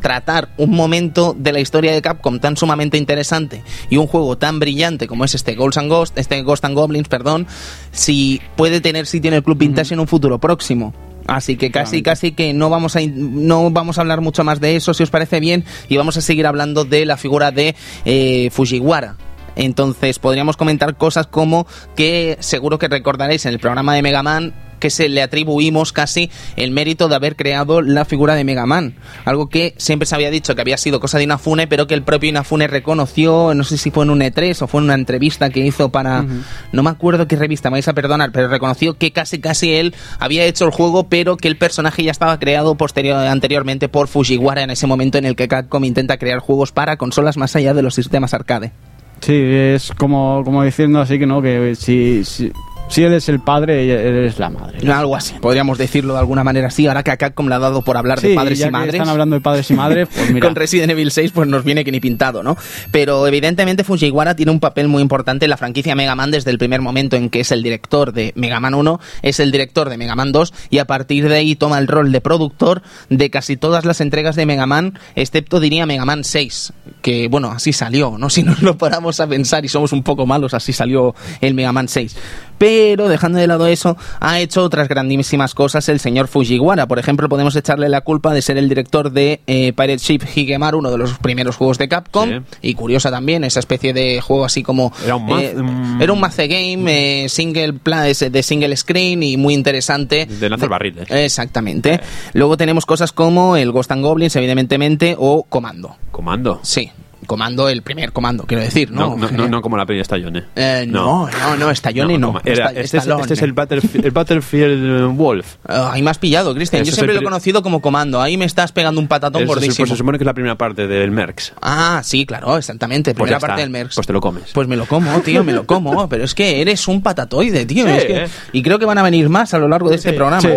tratar 0.00 0.48
un 0.56 0.70
momento 0.70 1.33
de 1.36 1.52
la 1.52 1.60
historia 1.60 1.92
de 1.92 2.02
Capcom 2.02 2.38
tan 2.38 2.56
sumamente 2.56 2.98
interesante 2.98 3.62
y 3.90 3.96
un 3.96 4.06
juego 4.06 4.36
tan 4.36 4.58
brillante 4.58 5.06
como 5.06 5.24
es 5.24 5.34
este 5.34 5.54
Ghosts 5.54 5.78
and 5.78 5.88
Ghost, 5.90 6.18
este 6.18 6.42
Ghost 6.42 6.64
and 6.64 6.74
Goblins, 6.74 7.08
perdón, 7.08 7.46
si 7.92 8.40
puede 8.56 8.80
tener 8.80 9.06
sitio 9.06 9.28
en 9.28 9.34
el 9.34 9.42
Club 9.42 9.58
Vintage 9.58 9.94
en 9.94 10.00
un 10.00 10.06
futuro 10.06 10.38
próximo. 10.38 10.94
Así 11.26 11.56
que 11.56 11.70
casi, 11.70 12.02
casi 12.02 12.32
que 12.32 12.52
no 12.52 12.68
vamos 12.68 12.96
a 12.96 13.00
no 13.06 13.70
vamos 13.70 13.96
a 13.96 14.02
hablar 14.02 14.20
mucho 14.20 14.44
más 14.44 14.60
de 14.60 14.76
eso, 14.76 14.92
si 14.92 15.02
os 15.02 15.10
parece 15.10 15.40
bien, 15.40 15.64
y 15.88 15.96
vamos 15.96 16.16
a 16.16 16.20
seguir 16.20 16.46
hablando 16.46 16.84
de 16.84 17.06
la 17.06 17.16
figura 17.16 17.50
de 17.50 17.74
eh, 18.04 18.50
Fujiwara. 18.50 19.16
Entonces 19.56 20.18
podríamos 20.18 20.56
comentar 20.56 20.96
cosas 20.96 21.26
como 21.26 21.66
que 21.96 22.36
seguro 22.40 22.78
que 22.78 22.88
recordaréis 22.88 23.46
en 23.46 23.52
el 23.52 23.60
programa 23.60 23.94
de 23.94 24.02
Mega 24.02 24.22
Man 24.22 24.52
que 24.84 24.90
se 24.90 25.08
le 25.08 25.22
atribuimos 25.22 25.92
casi 25.92 26.30
el 26.56 26.70
mérito 26.70 27.08
de 27.08 27.14
haber 27.14 27.36
creado 27.36 27.80
la 27.80 28.04
figura 28.04 28.34
de 28.34 28.44
Mega 28.44 28.66
Man. 28.66 28.92
Algo 29.24 29.48
que 29.48 29.72
siempre 29.78 30.04
se 30.04 30.14
había 30.14 30.30
dicho 30.30 30.54
que 30.54 30.60
había 30.60 30.76
sido 30.76 31.00
cosa 31.00 31.16
de 31.16 31.24
Inafune, 31.24 31.66
pero 31.66 31.86
que 31.86 31.94
el 31.94 32.02
propio 32.02 32.28
Inafune 32.28 32.66
reconoció, 32.66 33.54
no 33.54 33.64
sé 33.64 33.78
si 33.78 33.90
fue 33.90 34.04
en 34.04 34.10
un 34.10 34.20
E3 34.20 34.60
o 34.60 34.66
fue 34.66 34.82
en 34.82 34.84
una 34.84 34.94
entrevista 34.94 35.48
que 35.48 35.60
hizo 35.60 35.88
para... 35.88 36.26
No 36.72 36.82
me 36.82 36.90
acuerdo 36.90 37.26
qué 37.26 37.36
revista, 37.36 37.70
me 37.70 37.76
vais 37.76 37.88
a 37.88 37.94
perdonar, 37.94 38.30
pero 38.30 38.48
reconoció 38.48 38.98
que 38.98 39.10
casi 39.10 39.38
casi 39.38 39.72
él 39.72 39.94
había 40.18 40.44
hecho 40.44 40.66
el 40.66 40.70
juego, 40.70 41.08
pero 41.08 41.38
que 41.38 41.48
el 41.48 41.56
personaje 41.56 42.04
ya 42.04 42.10
estaba 42.10 42.38
creado 42.38 42.74
posterior, 42.74 43.16
anteriormente 43.26 43.88
por 43.88 44.06
Fujiwara 44.06 44.64
en 44.64 44.70
ese 44.70 44.86
momento 44.86 45.16
en 45.16 45.24
el 45.24 45.34
que 45.34 45.48
Capcom 45.48 45.82
intenta 45.82 46.18
crear 46.18 46.40
juegos 46.40 46.72
para 46.72 46.98
consolas 46.98 47.38
más 47.38 47.56
allá 47.56 47.72
de 47.72 47.80
los 47.80 47.94
sistemas 47.94 48.34
arcade. 48.34 48.72
Sí, 49.20 49.32
es 49.34 49.92
como, 49.96 50.42
como 50.44 50.62
diciendo 50.62 51.00
así 51.00 51.18
que 51.18 51.24
no, 51.24 51.40
que 51.40 51.74
si, 51.74 52.22
si, 52.24 52.52
si 52.88 53.02
él 53.02 53.12
es 53.12 53.28
el 53.28 53.40
padre, 53.40 53.82
él 53.82 54.24
es 54.24 54.38
la 54.38 54.50
madre. 54.50 54.78
Algo 54.92 55.16
así, 55.16 55.34
podríamos 55.40 55.78
decirlo 55.78 56.14
de 56.14 56.20
alguna 56.20 56.44
manera 56.44 56.68
así, 56.68 56.86
ahora 56.86 57.02
que 57.02 57.10
a 57.10 57.16
Capcom 57.16 57.48
le 57.48 57.54
ha 57.54 57.58
dado 57.58 57.82
por 57.82 57.96
hablar 57.96 58.20
de 58.20 58.34
padres 58.34 58.58
ya 58.58 58.66
y 58.66 58.68
que 58.68 58.72
madres. 58.72 58.94
están 58.94 59.08
hablando 59.08 59.36
de 59.36 59.40
padres 59.40 59.70
y 59.70 59.74
madres, 59.74 60.08
pues 60.14 60.30
mira. 60.32 60.46
Con 60.46 60.54
Resident 60.54 60.90
Evil 60.92 61.10
6 61.10 61.32
pues 61.32 61.48
nos 61.48 61.64
viene 61.64 61.84
que 61.84 61.90
ni 61.90 62.00
pintado, 62.00 62.42
¿no? 62.42 62.56
Pero 62.90 63.26
evidentemente 63.26 63.84
Fujiwara 63.84 64.36
tiene 64.36 64.52
un 64.52 64.60
papel 64.60 64.88
muy 64.88 65.02
importante 65.02 65.46
en 65.46 65.50
la 65.50 65.56
franquicia 65.56 65.94
Mega 65.94 66.14
Man 66.14 66.30
desde 66.30 66.50
el 66.50 66.58
primer 66.58 66.80
momento 66.80 67.16
en 67.16 67.30
que 67.30 67.40
es 67.40 67.52
el 67.52 67.62
director 67.62 68.12
de 68.12 68.32
Mega 68.36 68.60
Man 68.60 68.74
1, 68.74 69.00
es 69.22 69.40
el 69.40 69.50
director 69.50 69.88
de 69.88 69.96
Mega 69.96 70.14
Man 70.14 70.32
2 70.32 70.52
y 70.70 70.78
a 70.78 70.84
partir 70.86 71.28
de 71.28 71.36
ahí 71.36 71.56
toma 71.56 71.78
el 71.78 71.88
rol 71.88 72.12
de 72.12 72.20
productor 72.20 72.82
de 73.08 73.30
casi 73.30 73.56
todas 73.56 73.84
las 73.84 74.00
entregas 74.00 74.36
de 74.36 74.46
Mega 74.46 74.66
Man, 74.66 74.98
excepto 75.14 75.60
diría 75.60 75.86
Mega 75.86 76.04
Man 76.04 76.24
6, 76.24 76.72
que 77.02 77.28
bueno, 77.28 77.50
así 77.50 77.72
salió, 77.72 78.16
¿no? 78.18 78.28
Si 78.34 78.42
nos 78.42 78.62
lo 78.62 78.76
paramos 78.76 79.20
a 79.20 79.28
pensar 79.28 79.64
y 79.64 79.68
somos 79.68 79.92
un 79.92 80.02
poco 80.02 80.26
malos, 80.26 80.54
así 80.54 80.72
salió 80.72 81.14
el 81.40 81.54
Mega 81.54 81.72
Man 81.72 81.86
6. 81.86 82.16
Pero 82.58 83.08
dejando 83.08 83.38
de 83.38 83.46
lado 83.46 83.66
eso, 83.66 83.96
ha 84.20 84.40
hecho 84.40 84.62
otras 84.62 84.88
grandísimas 84.88 85.54
cosas 85.54 85.88
el 85.88 86.00
señor 86.00 86.28
Fujiwara. 86.28 86.86
Por 86.86 86.98
ejemplo, 86.98 87.28
podemos 87.28 87.54
echarle 87.56 87.88
la 87.88 88.00
culpa 88.02 88.32
de 88.32 88.42
ser 88.42 88.56
el 88.56 88.68
director 88.68 89.10
de 89.12 89.40
eh, 89.46 89.72
Pirate 89.72 89.98
Ship 89.98 90.20
Higemaru, 90.34 90.78
uno 90.78 90.90
de 90.90 90.98
los 90.98 91.18
primeros 91.18 91.56
juegos 91.56 91.78
de 91.78 91.88
Capcom. 91.88 92.28
Sí. 92.30 92.36
Y 92.62 92.74
curiosa 92.74 93.10
también, 93.10 93.44
esa 93.44 93.60
especie 93.60 93.92
de 93.92 94.20
juego 94.20 94.44
así 94.44 94.62
como... 94.62 94.92
Era 95.04 95.16
un 95.16 95.28
eh, 95.40 95.52
un- 95.56 95.98
era 96.00 96.12
un 96.12 96.20
maze 96.20 96.46
game, 96.48 97.24
eh, 97.24 97.28
single 97.28 97.74
de 97.84 98.42
single 98.42 98.76
screen 98.76 99.22
y 99.22 99.36
muy 99.36 99.54
interesante. 99.54 100.26
De 100.26 100.48
lanzar 100.48 100.68
barriles. 100.68 101.10
Exactamente. 101.10 102.00
Luego 102.32 102.56
tenemos 102.56 102.86
cosas 102.86 103.12
como 103.12 103.56
el 103.56 103.72
Ghost 103.72 103.90
and 103.92 104.02
Goblins, 104.02 104.34
evidentemente, 104.36 105.16
o 105.18 105.44
Comando. 105.44 105.96
Comando. 106.10 106.60
Sí, 106.62 106.90
Comando, 107.24 107.68
el 107.68 107.82
primer 107.82 108.12
comando, 108.12 108.44
quiero 108.44 108.62
decir, 108.62 108.90
¿no? 108.90 109.16
No, 109.16 109.30
no, 109.30 109.30
no, 109.36 109.48
no 109.48 109.62
como 109.62 109.76
la 109.76 109.86
peli 109.86 109.98
de 109.98 110.02
Stallone. 110.02 110.44
Eh, 110.56 110.84
no, 110.88 111.28
no, 111.28 111.56
no, 111.56 111.70
Stallone 111.70 112.18
no. 112.18 112.40
era- 112.44 112.68
este, 112.68 112.80
es, 112.98 113.06
este 113.06 113.34
es 113.34 113.42
el, 113.42 113.52
Battlefield, 113.52 114.04
el 114.04 114.10
Battlefield 114.10 115.16
Wolf. 115.16 115.56
Ah, 115.66 115.90
ahí 115.92 116.02
me 116.02 116.10
has 116.10 116.18
pillado, 116.18 116.54
Cristian. 116.54 116.84
Yo 116.84 116.92
siempre 116.92 117.14
lo 117.14 117.20
he 117.20 117.24
conocido 117.24 117.62
como 117.62 117.80
comando. 117.80 118.20
Ahí 118.20 118.36
me 118.36 118.44
estás 118.44 118.72
pegando 118.72 119.00
un 119.00 119.08
es- 119.10 119.46
gordísimo. 119.46 119.76
pues 119.76 119.90
se 119.90 119.96
supone 119.96 120.18
que 120.18 120.24
es 120.24 120.26
la 120.26 120.34
primera 120.34 120.56
parte 120.56 120.86
del 120.86 121.10
Merx. 121.10 121.52
Ah, 121.62 122.00
sí, 122.04 122.26
claro, 122.26 122.56
exactamente. 122.56 123.14
Pues 123.14 123.24
Primera 123.28 123.40
parte 123.40 123.60
del 123.62 123.70
Merx. 123.70 123.94
Pues 123.94 124.06
te 124.06 124.12
lo 124.12 124.20
comes. 124.20 124.50
Pues 124.52 124.68
me 124.68 124.76
lo 124.76 124.86
como, 124.86 125.20
tío, 125.20 125.42
me 125.44 125.52
lo 125.52 125.66
como. 125.66 126.08
Pero 126.08 126.24
es 126.24 126.34
que 126.34 126.60
eres 126.60 126.86
un 126.88 127.02
patatoide, 127.02 127.64
tío. 127.66 127.84
Sí, 127.86 127.90
es 127.92 128.04
que- 128.04 128.24
¿eh? 128.24 128.28
Y 128.52 128.62
creo 128.62 128.78
que 128.78 128.84
van 128.86 128.98
a 128.98 129.02
venir 129.02 129.28
más 129.28 129.54
a 129.54 129.58
lo 129.58 129.68
largo 129.68 129.88
de 129.90 129.96
este 129.96 130.12
programa. 130.12 130.40
sí. 130.40 130.48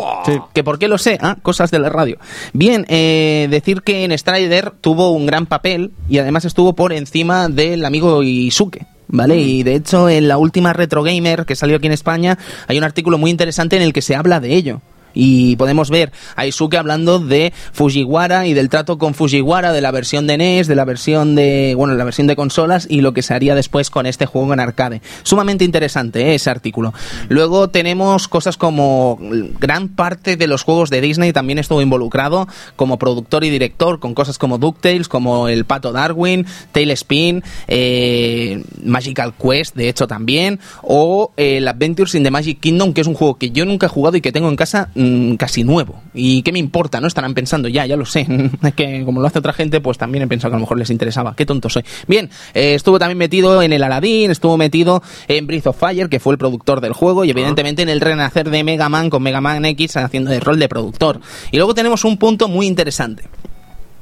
Que 0.53 0.63
por 0.63 0.79
qué 0.79 0.87
lo 0.87 0.97
sé, 0.97 1.17
ah, 1.21 1.37
cosas 1.41 1.71
de 1.71 1.79
la 1.79 1.89
radio. 1.89 2.17
Bien, 2.53 2.85
eh, 2.89 3.47
decir 3.49 3.81
que 3.81 4.03
en 4.03 4.17
Strider 4.17 4.71
tuvo 4.71 5.11
un 5.11 5.25
gran 5.25 5.45
papel 5.45 5.91
y 6.09 6.17
además 6.19 6.45
estuvo 6.57 6.73
por 6.73 6.91
encima 6.91 7.49
del 7.49 7.85
amigo 7.85 8.23
Isuke. 8.23 8.87
¿Vale? 9.09 9.37
Y 9.37 9.61
de 9.61 9.75
hecho, 9.75 10.09
en 10.09 10.27
la 10.27 10.39
última 10.39 10.73
Retro 10.73 11.03
Gamer 11.03 11.45
que 11.45 11.55
salió 11.55 11.77
aquí 11.77 11.85
en 11.85 11.93
España, 11.93 12.39
hay 12.65 12.79
un 12.79 12.83
artículo 12.83 13.19
muy 13.19 13.29
interesante 13.29 13.75
en 13.75 13.83
el 13.83 13.93
que 13.93 14.01
se 14.01 14.15
habla 14.15 14.39
de 14.39 14.55
ello. 14.55 14.81
Y 15.19 15.55
podemos 15.55 15.89
ver 15.89 16.11
a 16.35 16.45
Isuke 16.45 16.77
hablando 16.77 17.17
de 17.19 17.51
Fujiwara 17.73 18.45
y 18.45 18.53
del 18.53 18.69
trato 18.69 18.99
con 18.99 19.15
Fujiwara, 19.15 19.73
de 19.73 19.81
la 19.81 19.91
versión 19.91 20.27
de 20.27 20.37
NES, 20.37 20.67
de 20.67 20.75
la 20.75 20.85
versión 20.85 21.33
de, 21.35 21.73
bueno, 21.75 21.95
la 21.95 22.03
versión 22.03 22.27
de 22.27 22.35
consolas 22.35 22.85
y 22.87 23.01
lo 23.01 23.13
que 23.13 23.23
se 23.23 23.33
haría 23.33 23.55
después 23.55 23.89
con 23.89 24.05
este 24.05 24.27
juego 24.27 24.53
en 24.53 24.59
arcade. 24.59 25.01
Sumamente 25.23 25.65
interesante 25.65 26.21
¿eh? 26.21 26.35
ese 26.35 26.51
artículo. 26.51 26.93
Luego 27.29 27.69
tenemos 27.69 28.27
cosas 28.27 28.57
como 28.57 29.17
gran 29.59 29.89
parte 29.89 30.37
de 30.37 30.47
los 30.47 30.63
juegos 30.63 30.89
de 30.91 31.01
Disney 31.01 31.33
también 31.33 31.57
estuvo 31.57 31.81
involucrado 31.81 32.47
como 32.75 32.99
productor 32.99 33.43
y 33.43 33.49
director 33.49 33.99
con 33.99 34.13
cosas 34.13 34.37
como 34.37 34.57
DuckTales, 34.57 35.07
como 35.07 35.47
El 35.47 35.65
Pato 35.65 35.91
Darwin, 35.91 36.45
Tailspin, 36.71 37.43
eh, 37.67 38.63
Magical 38.83 39.33
Quest, 39.33 39.75
de 39.75 39.89
hecho 39.89 40.07
también, 40.07 40.59
o 40.83 41.31
eh, 41.37 41.57
el 41.57 41.67
Adventures 41.67 42.15
in 42.15 42.23
the 42.23 42.31
Magic 42.31 42.59
Kingdom, 42.59 42.93
que 42.93 43.01
es 43.01 43.07
un 43.07 43.13
juego 43.13 43.37
que 43.37 43.51
yo 43.51 43.65
nunca 43.65 43.87
he 43.87 43.89
jugado 43.89 44.17
y 44.17 44.21
que 44.21 44.31
tengo 44.31 44.49
en 44.49 44.55
casa 44.55 44.89
casi 45.37 45.63
nuevo. 45.63 46.01
¿Y 46.13 46.41
qué 46.41 46.51
me 46.51 46.59
importa? 46.59 46.99
¿No? 47.01 47.07
Estarán 47.07 47.33
pensando, 47.33 47.67
ya, 47.67 47.85
ya 47.85 47.95
lo 47.95 48.05
sé. 48.05 48.27
Es 48.63 48.73
que 48.73 49.03
como 49.05 49.21
lo 49.21 49.27
hace 49.27 49.39
otra 49.39 49.53
gente, 49.53 49.81
pues 49.81 49.97
también 49.97 50.23
he 50.23 50.27
pensado 50.27 50.51
que 50.51 50.55
a 50.55 50.59
lo 50.59 50.61
mejor 50.61 50.77
les 50.77 50.89
interesaba. 50.89 51.35
Qué 51.35 51.45
tonto 51.45 51.69
soy. 51.69 51.83
Bien, 52.07 52.29
eh, 52.53 52.73
estuvo 52.73 52.99
también 52.99 53.17
metido 53.17 53.61
en 53.61 53.73
el 53.73 53.83
Aladdin, 53.83 54.31
estuvo 54.31 54.57
metido 54.57 55.01
en 55.27 55.47
Breath 55.47 55.67
of 55.67 55.79
Fire, 55.79 56.09
que 56.09 56.19
fue 56.19 56.33
el 56.33 56.37
productor 56.37 56.81
del 56.81 56.93
juego, 56.93 57.23
y 57.25 57.29
evidentemente 57.29 57.81
en 57.81 57.89
el 57.89 58.01
renacer 58.01 58.49
de 58.49 58.63
Mega 58.63 58.89
Man 58.89 59.09
con 59.09 59.23
Mega 59.23 59.41
Man 59.41 59.63
X 59.65 59.97
haciendo 59.97 60.31
el 60.31 60.41
rol 60.41 60.59
de 60.59 60.67
productor. 60.67 61.21
Y 61.51 61.57
luego 61.57 61.73
tenemos 61.73 62.03
un 62.05 62.17
punto 62.17 62.47
muy 62.47 62.67
interesante. 62.67 63.23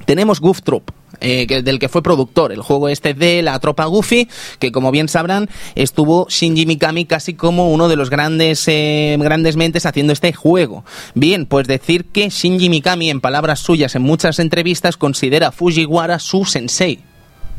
Tenemos 0.05 0.39
Goof 0.39 0.61
Troop, 0.61 0.91
eh, 1.21 1.47
que- 1.47 1.61
del 1.61 1.79
que 1.79 1.89
fue 1.89 2.03
productor, 2.03 2.51
el 2.51 2.61
juego 2.61 2.89
este 2.89 3.13
de 3.13 3.41
la 3.41 3.59
tropa 3.59 3.85
Goofy, 3.85 4.27
que 4.59 4.71
como 4.71 4.91
bien 4.91 5.07
sabrán, 5.07 5.49
estuvo 5.75 6.27
Shinji 6.29 6.65
Mikami 6.65 7.05
casi 7.05 7.33
como 7.33 7.71
uno 7.71 7.87
de 7.87 7.95
los 7.95 8.09
grandes, 8.09 8.63
eh, 8.67 9.17
grandes 9.19 9.55
mentes 9.55 9.85
haciendo 9.85 10.13
este 10.13 10.33
juego. 10.33 10.83
Bien, 11.13 11.45
pues 11.45 11.67
decir 11.67 12.05
que 12.05 12.29
Shinji 12.29 12.69
Mikami, 12.69 13.09
en 13.09 13.21
palabras 13.21 13.59
suyas 13.59 13.95
en 13.95 14.01
muchas 14.01 14.39
entrevistas, 14.39 14.97
considera 14.97 15.47
a 15.47 15.51
Fujiwara 15.51 16.19
su 16.19 16.45
sensei, 16.45 16.99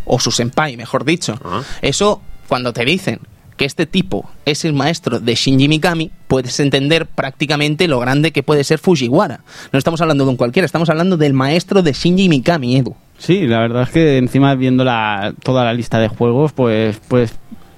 o 0.04 0.18
su 0.20 0.30
senpai, 0.30 0.76
mejor 0.76 1.04
dicho. 1.04 1.38
Ah. 1.44 1.62
Eso, 1.82 2.20
cuando 2.48 2.72
te 2.72 2.84
dicen 2.84 3.20
que 3.56 3.64
este 3.64 3.86
tipo 3.86 4.28
es 4.44 4.66
el 4.66 4.74
maestro 4.74 5.18
de 5.18 5.34
Shinji 5.34 5.66
Mikami, 5.66 6.10
puedes 6.28 6.60
entender 6.60 7.06
prácticamente 7.06 7.88
lo 7.88 7.98
grande 7.98 8.30
que 8.30 8.42
puede 8.42 8.64
ser 8.64 8.78
Fujiwara. 8.78 9.40
No 9.72 9.78
estamos 9.78 10.00
hablando 10.02 10.24
de 10.24 10.30
un 10.30 10.36
cualquiera, 10.36 10.66
estamos 10.66 10.90
hablando 10.90 11.16
del 11.16 11.32
maestro 11.32 11.82
de 11.82 11.92
Shinji 11.94 12.28
Mikami, 12.28 12.76
Edu. 12.76 12.94
Sí, 13.18 13.46
la 13.46 13.60
verdad 13.60 13.82
es 13.84 13.90
que 13.90 14.18
encima 14.18 14.54
viendo 14.54 14.84
la, 14.84 15.32
toda 15.42 15.64
la 15.64 15.72
lista 15.72 15.98
de 15.98 16.08
juegos, 16.08 16.52
pues, 16.52 17.00
pues 17.08 17.34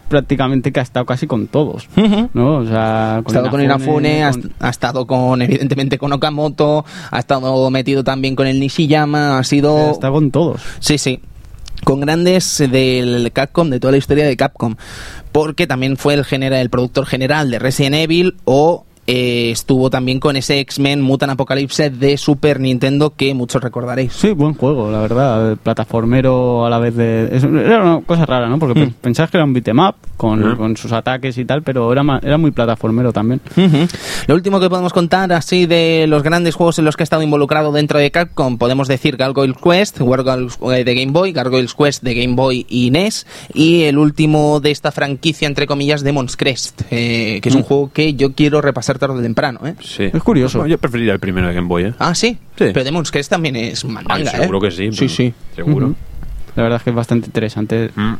prácticamente 0.08 0.72
que 0.72 0.80
ha 0.80 0.82
estado 0.82 1.04
casi 1.06 1.26
con 1.26 1.46
todos. 1.48 1.88
¿no? 2.34 2.56
O 2.56 2.66
sea, 2.66 3.16
Ha 3.16 3.18
estado 3.20 3.50
con 3.50 3.60
Inafune, 3.62 4.24
ha, 4.24 4.30
con- 4.30 4.52
ha 4.58 4.68
estado 4.70 5.06
con, 5.06 5.42
evidentemente, 5.42 5.98
con 5.98 6.12
Okamoto, 6.12 6.84
ha 7.10 7.18
estado 7.18 7.70
metido 7.70 8.02
también 8.04 8.34
con 8.34 8.46
el 8.46 8.58
Nishiyama, 8.58 9.38
ha 9.38 9.44
sido... 9.44 9.90
está 9.90 10.10
con 10.10 10.30
todos. 10.30 10.62
Sí, 10.80 10.98
sí. 10.98 11.20
Con 11.84 12.00
grandes 12.00 12.58
del 12.70 13.30
Capcom, 13.32 13.70
de 13.70 13.78
toda 13.78 13.92
la 13.92 13.98
historia 13.98 14.26
de 14.26 14.36
Capcom. 14.36 14.74
Porque 15.30 15.66
también 15.66 15.96
fue 15.96 16.14
el, 16.14 16.24
genera, 16.24 16.60
el 16.60 16.70
productor 16.70 17.06
general 17.06 17.50
de 17.50 17.58
Resident 17.60 17.94
Evil 17.94 18.34
o 18.44 18.84
eh, 19.10 19.50
estuvo 19.50 19.88
también 19.88 20.20
con 20.20 20.36
ese 20.36 20.60
X-Men 20.60 21.00
Mutant 21.00 21.32
Apocalypse 21.32 21.88
de 21.88 22.18
Super 22.18 22.60
Nintendo 22.60 23.14
que 23.16 23.32
muchos 23.32 23.62
recordaréis. 23.62 24.12
Sí, 24.12 24.32
buen 24.32 24.52
juego, 24.54 24.90
la 24.90 25.00
verdad. 25.00 25.56
Plataformero 25.62 26.66
a 26.66 26.70
la 26.70 26.78
vez 26.78 26.94
de. 26.94 27.28
es- 27.32 27.42
era 27.44 27.82
una 27.82 28.00
cosa 28.04 28.26
rara, 28.26 28.48
¿no? 28.48 28.58
Porque 28.58 28.78
Mm. 28.78 28.84
pe- 28.88 28.94
pensabas 29.00 29.30
que 29.30 29.38
era 29.38 29.44
un 29.44 29.54
beat'em 29.54 29.78
up 29.78 29.94
con, 30.18 30.56
con 30.56 30.76
sus 30.76 30.92
ataques 30.92 31.38
y 31.38 31.44
tal, 31.46 31.62
pero 31.62 31.90
era, 31.90 32.02
muy 32.02 32.50
plataformero 32.50 33.12
también. 33.12 33.40
Lo 34.26 34.34
último 34.34 34.60
que 34.60 34.68
podemos 34.68 34.92
contar 34.92 35.32
así 35.32 35.64
de 35.66 36.04
los 36.06 36.22
grandes 36.22 36.54
juegos 36.54 36.78
en 36.78 36.84
los 36.84 36.94
que 36.96 37.02
ha 37.02 37.04
estado 37.04 37.22
involucrado 37.22 37.72
dentro 37.72 37.98
de 37.98 38.10
Capcom, 38.10 38.58
podemos 38.58 38.88
decir 38.88 39.16
Gargoyles 39.16 39.56
Quest, 39.56 39.98
Gargoyles 40.00 40.58
eh, 40.74 40.84
de 40.84 40.94
Game 40.94 41.12
Boy, 41.12 41.32
Gargoyles 41.32 41.72
Quest 41.74 42.02
de 42.02 42.14
Game 42.14 42.34
Boy 42.34 42.66
y 42.68 42.90
NES, 42.90 43.26
y 43.54 43.84
el 43.84 43.96
último 43.96 44.60
de 44.60 44.70
esta 44.70 44.92
franquicia, 44.92 45.48
entre 45.48 45.66
comillas, 45.66 46.02
Demon's 46.02 46.36
Crest, 46.36 46.82
eh, 46.90 47.38
que 47.42 47.48
es 47.48 47.54
un 47.54 47.62
juego 47.62 47.90
que 47.92 48.12
yo 48.14 48.32
quiero 48.34 48.60
repasar 48.60 48.97
tarde 48.98 49.18
o 49.18 49.22
temprano. 49.22 49.60
¿eh? 49.64 49.74
Sí. 49.82 50.10
Es 50.12 50.22
curioso. 50.22 50.66
Yo 50.66 50.78
preferiría 50.78 51.12
el 51.12 51.20
primero 51.20 51.48
de 51.48 51.54
Game 51.54 51.68
Boy, 51.68 51.84
¿eh? 51.84 51.94
Ah, 51.98 52.14
sí. 52.14 52.38
Sí. 52.56 52.70
Pero 52.72 52.84
Demon's 52.84 53.10
Crest 53.10 53.30
también 53.30 53.56
es 53.56 53.84
Ay, 53.84 53.90
mandanga, 53.90 54.30
seguro 54.30 54.58
¿eh? 54.58 54.60
que 54.62 54.70
sí. 54.76 54.92
Sí, 54.92 55.08
sí. 55.08 55.34
Seguro. 55.54 55.94
La 56.56 56.62
verdad 56.62 56.78
es 56.78 56.82
que 56.82 56.90
es 56.90 56.96
bastante 56.96 57.26
interesante. 57.26 57.90
Mm. 57.94 58.14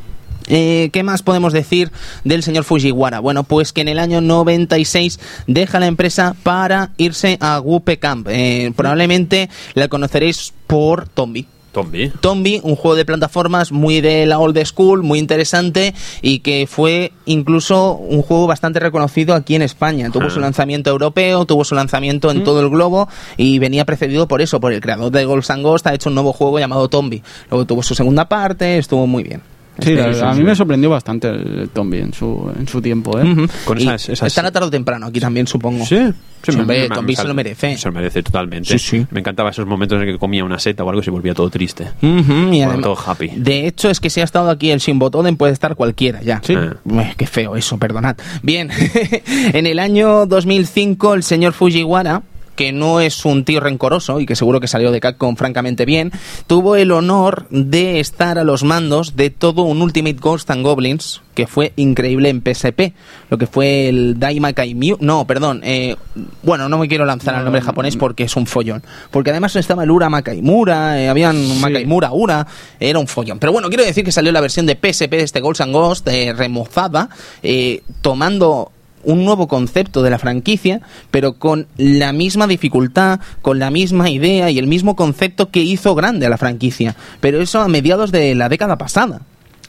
Eh, 0.51 0.89
¿Qué 0.93 1.03
más 1.03 1.23
podemos 1.23 1.53
decir 1.53 1.91
del 2.25 2.43
señor 2.43 2.65
Fujiwara? 2.65 3.21
Bueno, 3.21 3.45
pues 3.45 3.73
que 3.73 3.83
en 3.83 3.89
el 3.89 3.99
año 3.99 4.21
96 4.21 5.21
deja 5.47 5.79
la 5.79 5.87
empresa 5.87 6.35
para 6.43 6.91
irse 6.97 7.37
a 7.41 7.61
Whoopee 7.61 7.99
Camp. 7.99 8.29
Eh, 8.31 8.73
probablemente 8.75 9.51
la 9.75 9.89
conoceréis 9.89 10.55
por 10.67 11.09
Tombi. 11.09 11.47
Tombi. 11.73 12.09
Tombi, 12.21 12.61
un 12.65 12.77
juego 12.77 12.97
de 12.97 13.05
plataformas 13.05 13.73
muy 13.73 14.01
de 14.01 14.27
la 14.27 14.39
old 14.39 14.59
school, 14.65 15.03
muy 15.03 15.19
interesante 15.19 15.95
y 16.23 16.41
que 16.41 16.67
fue 16.67 17.13
incluso 17.27 17.93
un 17.95 18.23
juego 18.23 18.47
bastante 18.47 18.81
reconocido 18.81 19.35
aquí 19.35 19.55
en 19.55 19.63
España. 19.63 20.11
Tuvo 20.13 20.27
Ah. 20.27 20.31
su 20.31 20.41
lanzamiento 20.41 20.91
europeo, 20.91 21.45
tuvo 21.45 21.65
su 21.65 21.75
lanzamiento 21.75 22.31
en 22.31 22.45
todo 22.45 22.61
el 22.61 22.69
globo 22.71 23.09
y 23.37 23.59
venía 23.59 23.85
precedido 23.85 24.29
por 24.29 24.41
eso, 24.41 24.61
por 24.61 24.73
el 24.73 24.81
creador 24.81 25.11
de 25.13 25.25
Ghosts 25.25 25.51
and 25.51 25.63
Ghost, 25.63 25.87
ha 25.87 25.95
hecho 25.95 26.09
un 26.09 26.15
nuevo 26.15 26.33
juego 26.33 26.59
llamado 26.59 26.89
Tombi. 26.89 27.23
Luego 27.51 27.65
tuvo 27.67 27.83
su 27.83 27.95
segunda 27.95 28.29
parte, 28.29 28.79
estuvo 28.79 29.07
muy 29.07 29.23
bien. 29.23 29.43
Sí, 29.81 29.93
Este- 29.93 30.25
a 30.25 30.33
mí 30.35 30.43
me 30.43 30.55
sorprendió 30.57 30.91
bastante 30.91 31.29
el 31.29 31.69
Tombi 31.73 31.99
en 31.99 32.13
su, 32.13 32.51
en 32.59 32.67
su 32.67 32.83
tiempo, 32.83 33.19
¿eh? 33.19 33.47
Con 33.65 33.79
esas- 33.79 34.09
esas- 34.09 34.27
Estará 34.27 34.51
tarde 34.51 34.67
o 34.69 34.71
temprano 34.71 35.07
aquí 35.07 35.21
también, 35.21 35.47
supongo. 35.47 35.85
Sí, 35.87 35.99
Sí, 36.43 36.53
me- 36.53 36.61
hombre, 36.63 36.89
me- 36.89 36.95
Tombi 36.95 37.13
me- 37.13 37.17
se 37.23 37.29
lo 37.29 37.35
merece. 37.35 37.77
Se 37.77 37.89
lo 37.89 37.93
merece 37.93 38.23
totalmente. 38.23 38.77
Sí, 38.77 38.79
sí. 38.79 39.07
Me 39.11 39.21
encantaba 39.21 39.51
esos 39.51 39.67
momentos 39.67 40.01
en 40.03 40.07
que 40.13 40.19
comía 40.19 40.45
una 40.45 40.59
seta 40.59 40.83
o 40.85 40.89
algo 40.89 41.01
y 41.01 41.05
se 41.05 41.11
volvía 41.11 41.35
todo 41.35 41.49
triste. 41.51 41.87
Y 42.03 42.61
además- 42.63 42.81
todo 42.83 42.97
happy. 43.07 43.29
De 43.37 43.67
hecho, 43.67 43.89
es 43.91 44.01
que 44.01 44.11
si 44.11 44.21
ha 44.21 44.25
estado 44.25 44.51
aquí 44.51 44.71
el 44.71 44.79
Shinbotoden 44.81 45.37
puede 45.37 45.53
estar 45.53 45.75
cualquiera 45.77 46.23
ya. 46.23 46.41
Sí. 46.45 46.55
Ué, 46.85 47.15
qué 47.17 47.27
feo 47.27 47.55
eso, 47.57 47.79
perdonad. 47.79 48.17
Bien, 48.43 48.71
en 49.27 49.67
el 49.67 49.79
año 49.79 50.27
2005 50.27 51.15
el 51.15 51.23
señor 51.23 51.53
Fujiwara, 51.53 52.23
que 52.59 52.73
no 52.73 52.99
es 52.99 53.25
un 53.25 53.45
tío 53.45 53.61
rencoroso 53.61 54.19
y 54.19 54.27
que 54.27 54.35
seguro 54.35 54.59
que 54.59 54.67
salió 54.67 54.91
de 54.91 54.99
Capcom 54.99 55.37
francamente 55.37 55.85
bien, 55.85 56.11
tuvo 56.49 56.75
el 56.75 56.91
honor 56.91 57.47
de 57.51 58.01
estar 58.01 58.37
a 58.37 58.43
los 58.43 58.65
mandos 58.65 59.15
de 59.15 59.31
todo 59.31 59.63
un 59.63 59.81
Ultimate 59.81 60.17
Ghost 60.19 60.51
and 60.51 60.65
Goblins 60.65 61.23
que 61.37 61.47
fue 61.47 61.73
increíble 61.77 62.31
en 62.31 62.43
PSP, 62.43 62.95
lo 63.31 63.39
que 63.39 63.47
fue 63.47 63.89
el 63.89 64.19
Daimakai 64.19 64.75
Mew, 64.75 64.97
no, 64.99 65.25
perdón, 65.25 65.61
eh, 65.63 65.95
bueno, 66.43 66.69
no 66.69 66.79
me 66.79 66.89
quiero 66.89 67.05
lanzar 67.05 67.37
al 67.37 67.45
nombre 67.45 67.63
japonés 67.63 67.97
porque 67.97 68.25
es 68.25 68.35
un 68.35 68.45
follón, 68.45 68.83
porque 69.13 69.31
además 69.31 69.55
estaba 69.55 69.85
el 69.85 69.93
Ura 69.93 70.09
Makaimura, 70.09 71.01
eh, 71.01 71.09
habían 71.09 71.61
Makaimura 71.61 72.11
Ura, 72.11 72.45
era 72.81 72.99
un 72.99 73.07
follón, 73.07 73.39
pero 73.39 73.53
bueno, 73.53 73.69
quiero 73.69 73.85
decir 73.85 74.05
que 74.05 74.11
salió 74.11 74.33
la 74.33 74.41
versión 74.41 74.67
de 74.67 74.75
PSP 74.75 75.13
de 75.13 75.23
este 75.23 75.41
Ghosts 75.41 75.61
and 75.61 75.73
Ghost 75.73 76.09
eh, 76.09 76.33
remozada, 76.37 77.09
eh, 77.41 77.85
tomando 78.03 78.73
un 79.05 79.25
nuevo 79.25 79.49
concepto 79.49 80.03
de 80.03 80.11
la 80.11 80.19
franquicia, 80.19 80.81
pero 81.11 81.35
con 81.35 81.67
la 81.77 82.13
misma 82.13 82.47
dificultad, 82.47 83.21
con 83.43 83.59
la 83.59 83.71
misma 83.71 84.11
idea 84.11 84.51
y 84.51 84.59
el 84.59 84.67
mismo 84.67 84.97
concepto 84.97 85.51
que 85.51 85.61
hizo 85.61 85.95
grande 85.95 86.27
a 86.27 86.31
la 86.31 86.39
franquicia. 86.39 86.97
Pero 87.21 87.41
eso 87.41 87.61
a 87.61 87.69
mediados 87.69 88.13
de 88.13 88.35
la 88.35 88.49
década 88.49 88.79
pasada. 88.79 89.21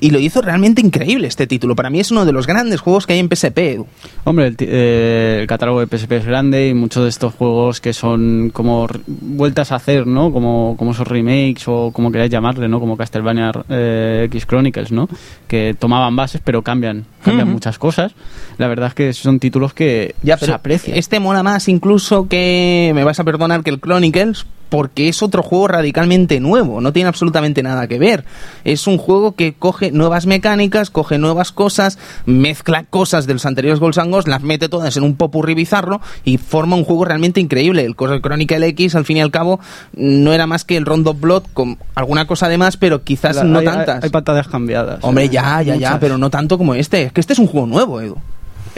Y 0.02 0.12
lo 0.12 0.20
hizo 0.20 0.42
realmente 0.42 0.82
increíble 0.82 1.28
este 1.28 1.46
título. 1.46 1.76
Para 1.76 1.90
mí 1.90 2.00
es 2.00 2.10
uno 2.10 2.26
de 2.26 2.32
los 2.32 2.48
grandes 2.48 2.80
juegos 2.80 3.06
que 3.06 3.14
hay 3.14 3.20
en 3.20 3.28
PSP. 3.30 3.58
Edu. 3.60 3.88
Hombre, 4.24 4.48
el, 4.48 4.56
eh, 4.60 5.40
el 5.42 5.48
catálogo 5.48 5.82
de 5.86 5.88
PSP 5.88 6.14
es 6.14 6.26
grande 6.26 6.70
y 6.70 6.74
muchos 6.74 7.04
de 7.04 7.10
estos 7.10 7.34
juegos 7.34 7.82
que 7.82 7.92
son 7.94 8.50
como 8.54 8.88
vueltas 9.08 9.72
a 9.72 9.76
hacer, 9.76 10.08
¿no? 10.08 10.32
Como, 10.32 10.76
como 10.78 10.92
esos 10.92 11.08
remakes 11.08 11.64
o 11.68 11.92
como 11.92 12.12
queráis 12.12 12.32
llamarle, 12.32 12.70
¿no? 12.70 12.80
Como 12.80 12.96
Castlevania 12.96 13.52
eh, 13.68 14.24
X 14.28 14.46
Chronicles, 14.48 14.92
¿no? 14.94 15.10
Que 15.48 15.76
tomaban 15.78 16.16
bases 16.16 16.42
pero 16.44 16.62
cambian, 16.62 17.06
cambian 17.24 17.48
Ujú. 17.48 17.56
muchas 17.56 17.78
cosas. 17.78 18.14
La 18.58 18.68
verdad 18.70 18.88
es 18.88 18.94
que 18.94 19.12
son 19.14 19.40
títulos 19.40 19.74
que 19.74 20.16
Ya, 20.24 20.38
se 20.38 20.52
aprecian. 20.52 20.98
este 20.98 21.20
mola 21.20 21.44
más 21.44 21.68
incluso 21.68 22.28
que, 22.30 22.92
me 22.96 23.04
vas 23.04 23.20
a 23.20 23.24
perdonar, 23.26 23.64
que 23.64 23.70
el 23.72 23.82
Chronicles, 23.82 24.46
porque 24.69 25.10
es 25.10 25.21
otro 25.23 25.43
juego 25.43 25.67
radicalmente 25.67 26.39
nuevo, 26.39 26.79
no 26.82 26.93
tiene 26.93 27.10
absolutamente 27.10 27.63
nada 27.63 27.88
que 27.88 27.99
ver. 27.99 28.23
Es 28.63 28.88
un 28.88 28.97
juego 28.97 29.34
que 29.34 29.53
coge 29.53 29.91
nuevas 29.91 30.25
mecánicas, 30.25 30.89
coge 30.89 31.17
nuevas 31.17 31.51
cosas, 31.51 31.97
mezcla 32.25 32.84
cosas 32.84 33.25
de 33.27 33.34
los 33.34 33.45
anteriores 33.45 33.79
Ghosts, 33.79 34.27
las 34.27 34.41
mete 34.43 34.69
todas 34.69 34.95
en 34.97 35.03
un 35.03 35.15
popurrí 35.15 35.53
bizarro 35.55 36.01
y 36.23 36.38
forma 36.38 36.75
un 36.75 36.84
juego 36.84 37.05
realmente 37.05 37.39
increíble. 37.39 37.84
El 37.84 37.95
Chronicle 37.95 38.67
X, 38.67 38.95
al 38.95 39.05
fin 39.05 39.17
y 39.17 39.21
al 39.21 39.32
cabo, 39.32 39.60
no 39.93 40.34
era 40.34 40.47
más 40.47 40.65
que 40.65 40.77
el 40.77 40.86
Rondo 40.86 41.13
Blood 41.13 41.43
con 41.53 41.77
alguna 41.95 42.27
cosa 42.27 42.47
de 42.47 42.58
más, 42.58 42.77
pero 42.77 43.03
quizás 43.03 43.36
La- 43.38 43.43
no 43.43 43.60
hay, 43.60 43.67
hay- 43.67 43.73
tantas. 43.75 44.03
Hay 44.03 44.10
pantallas 44.10 44.47
cambiadas. 44.47 44.99
Hombre, 45.01 45.25
eh, 45.25 45.29
ya, 45.29 45.62
ya, 45.62 45.75
ya, 45.75 45.99
pero 45.99 46.17
no 46.17 46.29
tanto 46.29 46.58
como 46.58 46.75
este. 46.75 47.03
Es 47.03 47.12
que 47.12 47.21
este 47.21 47.34
es 47.34 47.39
un 47.39 47.47
juego 47.47 47.67
nuevo, 47.67 47.99
Edu. 48.01 48.17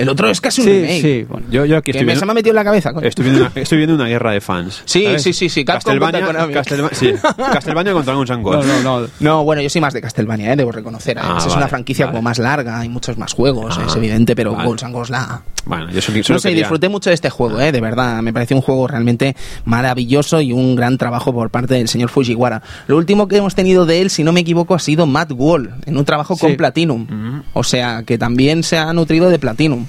El 0.01 0.09
otro 0.09 0.29
es 0.29 0.41
casi 0.41 0.61
un 0.61 0.67
Sí, 0.67 0.73
remake. 0.73 1.01
sí, 1.01 1.25
bueno. 1.29 1.47
Yo, 1.51 1.65
yo 1.65 1.77
aquí 1.77 1.91
estoy 1.91 2.05
me, 2.05 2.11
se 2.13 2.15
viendo, 2.15 2.25
me 2.25 2.31
ha 2.31 2.35
metido 2.35 2.51
en 2.51 2.55
la 2.55 2.63
cabeza. 2.63 2.93
coño. 2.93 3.07
estoy, 3.07 3.25
viendo 3.25 3.41
una, 3.45 3.51
estoy 3.55 3.77
viendo 3.77 3.95
una 3.95 4.07
guerra 4.07 4.31
de 4.31 4.41
fans. 4.41 4.81
Sí, 4.85 5.03
¿sabes? 5.05 5.23
sí, 5.23 5.33
sí, 5.33 5.49
sí, 5.49 5.63
Castlevania, 5.63 6.25
contra 6.25 6.63
sí, 6.93 7.13
Castlevania 7.53 7.93
contra 7.93 8.13
Guns 8.15 8.29
N' 8.31 8.41
No, 8.41 8.63
no, 8.63 8.81
no. 9.01 9.07
No, 9.19 9.43
bueno, 9.43 9.61
yo 9.61 9.69
soy 9.69 9.79
más 9.81 9.93
de 9.93 10.01
Castlevania, 10.01 10.53
¿eh? 10.53 10.55
debo 10.55 10.71
reconocer. 10.71 11.17
Ah, 11.19 11.21
Además, 11.23 11.43
es 11.43 11.49
vale, 11.49 11.57
una 11.59 11.67
franquicia 11.67 12.05
vale. 12.07 12.17
como 12.17 12.21
más 12.23 12.39
larga, 12.39 12.79
hay 12.79 12.89
muchos 12.89 13.17
más 13.17 13.33
juegos, 13.33 13.77
Ah, 13.77 13.85
es 13.87 13.95
evidente, 13.95 14.35
pero 14.35 14.53
vale. 14.55 14.69
La... 15.09 15.41
Bueno, 15.65 15.91
yo 15.91 16.01
solo, 16.01 16.23
solo 16.23 16.35
No 16.37 16.39
sé, 16.39 16.49
quería- 16.49 16.63
disfruté 16.63 16.89
mucho 16.89 17.09
de 17.11 17.13
este 17.13 17.29
juego, 17.29 17.59
¿eh? 17.61 17.71
de 17.71 17.81
verdad. 17.81 18.21
Me 18.23 18.33
pareció 18.33 18.55
un 18.57 18.63
juego 18.63 18.87
realmente 18.87 19.35
maravilloso 19.65 20.41
y 20.41 20.51
un 20.51 20.75
gran 20.75 20.97
trabajo 20.97 21.33
por 21.33 21.49
parte 21.51 21.75
del 21.75 21.87
señor 21.87 22.09
Fujiwara. 22.09 22.61
Lo 22.87 22.97
último 22.97 23.27
que 23.27 23.37
hemos 23.37 23.55
tenido 23.55 23.85
de 23.85 24.01
él, 24.01 24.09
si 24.09 24.23
no 24.23 24.31
me 24.31 24.39
equivoco, 24.41 24.73
ha 24.75 24.79
sido 24.79 25.05
Matt 25.05 25.31
Wall, 25.33 25.73
en 25.85 25.97
un 25.97 26.05
trabajo 26.05 26.35
Sí. 26.35 26.41
con 26.41 26.55
Platinum. 26.57 27.07
Mm. 27.09 27.43
O 27.53 27.63
sea, 27.63 28.03
que 28.03 28.17
también 28.17 28.63
se 28.63 28.77
ha 28.77 28.91
nutrido 28.93 29.29
de 29.29 29.39
Platinum. 29.39 29.85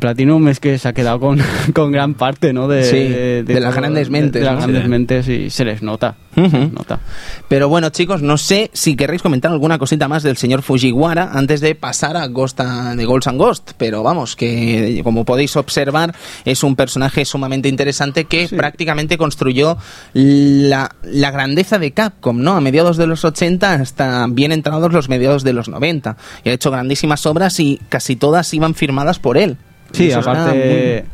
Platinum 0.00 0.48
es 0.48 0.60
que 0.60 0.78
se 0.78 0.88
ha 0.88 0.92
quedado 0.92 1.20
con, 1.20 1.40
con 1.74 1.92
gran 1.92 2.14
parte, 2.14 2.52
¿no? 2.52 2.68
De, 2.68 2.84
Sí, 2.84 2.96
de 3.44 3.60
las 3.60 3.70
todo- 3.72 3.80
grandes 3.82 4.10
mentes, 4.10 4.40
De, 4.42 4.46
las 4.46 4.56
grandes 4.56 4.82
Sí. 4.82 4.88
mentes 4.88 5.28
y 5.28 5.50
se 5.50 5.64
les 5.64 5.82
nota. 5.82 6.16
Nota. 6.36 7.00
Pero 7.48 7.70
bueno, 7.70 7.88
chicos, 7.88 8.20
no 8.20 8.36
sé 8.36 8.70
si 8.74 8.94
querréis 8.94 9.22
comentar 9.22 9.50
alguna 9.50 9.78
cosita 9.78 10.06
más 10.06 10.22
del 10.22 10.36
señor 10.36 10.60
Fujiwara 10.60 11.30
antes 11.32 11.62
de 11.62 11.74
pasar 11.74 12.18
a 12.18 12.26
Ghost 12.26 12.60
de 12.60 13.04
Ghosts 13.06 13.26
and 13.28 13.38
Ghost. 13.38 13.70
Pero 13.78 14.02
vamos, 14.02 14.36
que 14.36 15.00
como 15.02 15.24
podéis 15.24 15.56
observar, 15.56 16.14
es 16.44 16.62
un 16.62 16.76
personaje 16.76 17.24
sumamente 17.24 17.70
interesante 17.70 18.24
que 18.26 18.48
prácticamente 18.48 19.16
construyó 19.16 19.78
la, 20.12 20.94
la 21.04 21.30
grandeza 21.30 21.78
de 21.78 21.92
Capcom, 21.92 22.38
¿no? 22.42 22.52
A 22.56 22.60
mediados 22.60 22.98
de 22.98 23.06
los 23.06 23.24
80 23.24 23.72
hasta 23.74 24.26
bien 24.28 24.52
entrados 24.52 24.92
los 24.92 25.08
mediados 25.08 25.42
de 25.42 25.54
los 25.54 25.68
90. 25.70 26.18
Y 26.44 26.50
ha 26.50 26.52
hecho 26.52 26.70
grandísimas 26.70 27.24
obras 27.24 27.58
y 27.60 27.80
casi 27.88 28.14
todas 28.16 28.52
iban 28.52 28.74
firmadas 28.74 29.18
por 29.18 29.38
él. 29.38 29.56
Sí, 29.92 30.08
Eso 30.08 30.20
aparte, 30.20 31.04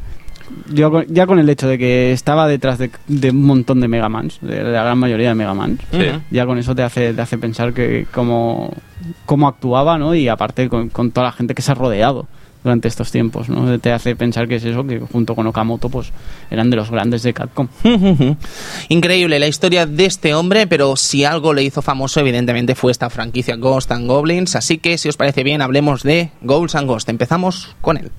yo 0.73 1.03
ya 1.09 1.27
con 1.27 1.39
el 1.39 1.49
hecho 1.49 1.69
de 1.69 1.79
que 1.79 2.13
estaba 2.13 2.47
detrás 2.49 2.79
de, 2.79 2.91
de 3.09 3.31
un 3.31 3.45
montón 3.45 3.81
de 3.81 3.89
Megamans, 3.89 4.39
de 4.41 4.63
la 4.63 4.83
gran 4.83 4.99
mayoría 4.99 5.29
de 5.29 5.35
Megamans, 5.35 5.81
Sí. 5.91 6.07
Ya 6.31 6.47
con 6.47 6.59
eso 6.59 6.75
te 6.75 6.83
hace, 6.83 7.15
te 7.15 7.21
hace 7.21 7.39
pensar 7.39 7.73
que 7.73 8.07
cómo, 8.13 8.73
cómo 9.27 9.49
actuaba, 9.49 9.99
¿no? 9.99 10.15
Y 10.15 10.29
aparte 10.29 10.69
con, 10.69 10.89
con 10.89 11.11
toda 11.11 11.27
la 11.27 11.33
gente 11.33 11.55
que 11.55 11.63
se 11.63 11.73
ha 11.73 11.75
rodeado 11.75 12.27
durante 12.63 12.87
estos 12.87 13.11
tiempos, 13.11 13.49
¿no? 13.49 13.79
Te 13.81 13.93
hace 13.93 14.15
pensar 14.15 14.47
que 14.47 14.57
es 14.57 14.65
eso, 14.65 14.87
que 14.87 15.01
junto 15.01 15.35
con 15.35 15.47
Okamoto, 15.49 15.89
pues 15.89 16.13
eran 16.51 16.71
de 16.71 16.77
los 16.77 16.91
grandes 16.91 17.23
de 17.23 17.35
Capcom. 17.35 17.67
Increíble 18.89 19.39
la 19.39 19.49
historia 19.49 19.87
de 19.87 20.05
este 20.05 20.35
hombre, 20.35 20.67
pero 20.67 20.95
si 20.97 21.25
algo 21.25 21.55
le 21.55 21.65
hizo 21.65 21.83
famoso, 21.83 22.21
evidentemente 22.21 22.75
fue 22.75 22.93
esta 22.93 23.11
franquicia 23.11 23.57
Ghost 23.57 23.91
and 23.91 24.07
Goblins. 24.07 24.55
Así 24.55 24.79
que, 24.79 24.97
si 24.97 25.09
os 25.09 25.17
parece 25.17 25.43
bien, 25.43 25.61
hablemos 25.61 26.03
de 26.05 26.31
Ghosts 26.43 26.77
and 26.77 26.87
Ghost. 26.87 27.09
Empezamos 27.09 27.75
con 27.81 27.97
él. 27.97 28.13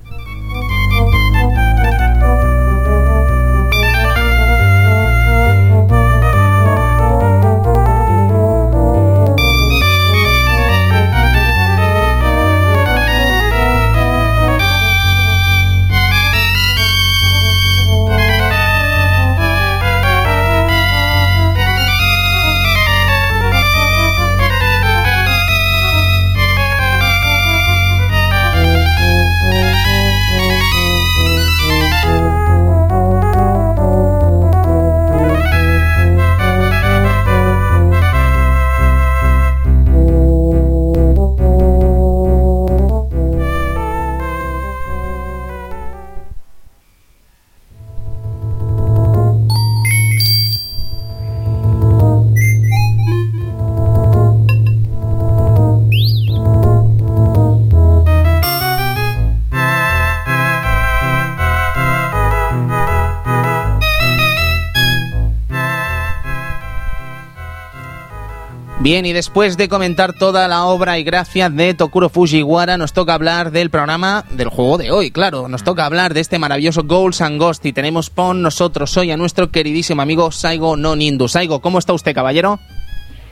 Bien, 68.84 69.06
y 69.06 69.14
después 69.14 69.56
de 69.56 69.70
comentar 69.70 70.12
toda 70.12 70.46
la 70.50 70.66
obra 70.66 71.00
y 71.00 71.06
gracia 71.06 71.50
de 71.50 71.74
Tokuro 71.74 72.10
Fujiwara, 72.10 72.78
nos 72.78 72.92
toca 72.92 73.14
hablar 73.14 73.52
del 73.52 73.70
programa 73.70 74.26
del 74.32 74.50
juego 74.50 74.78
de 74.78 74.92
hoy, 74.92 75.10
claro. 75.10 75.48
Nos 75.48 75.64
toca 75.64 75.86
hablar 75.86 76.14
de 76.14 76.20
este 76.20 76.38
maravilloso 76.38 76.84
Goals 76.84 77.22
and 77.22 77.40
Ghost 77.40 77.66
y 77.66 77.72
tenemos 77.72 78.10
con 78.10 78.42
nosotros 78.42 78.98
hoy 78.98 79.12
a 79.12 79.16
nuestro 79.16 79.52
queridísimo 79.52 80.02
amigo 80.02 80.34
Saigo 80.34 80.76
no 80.76 80.98
Nindu. 80.98 81.30
Saigo, 81.30 81.62
¿cómo 81.62 81.80
está 81.80 81.94
usted, 81.94 82.14
caballero? 82.14 82.60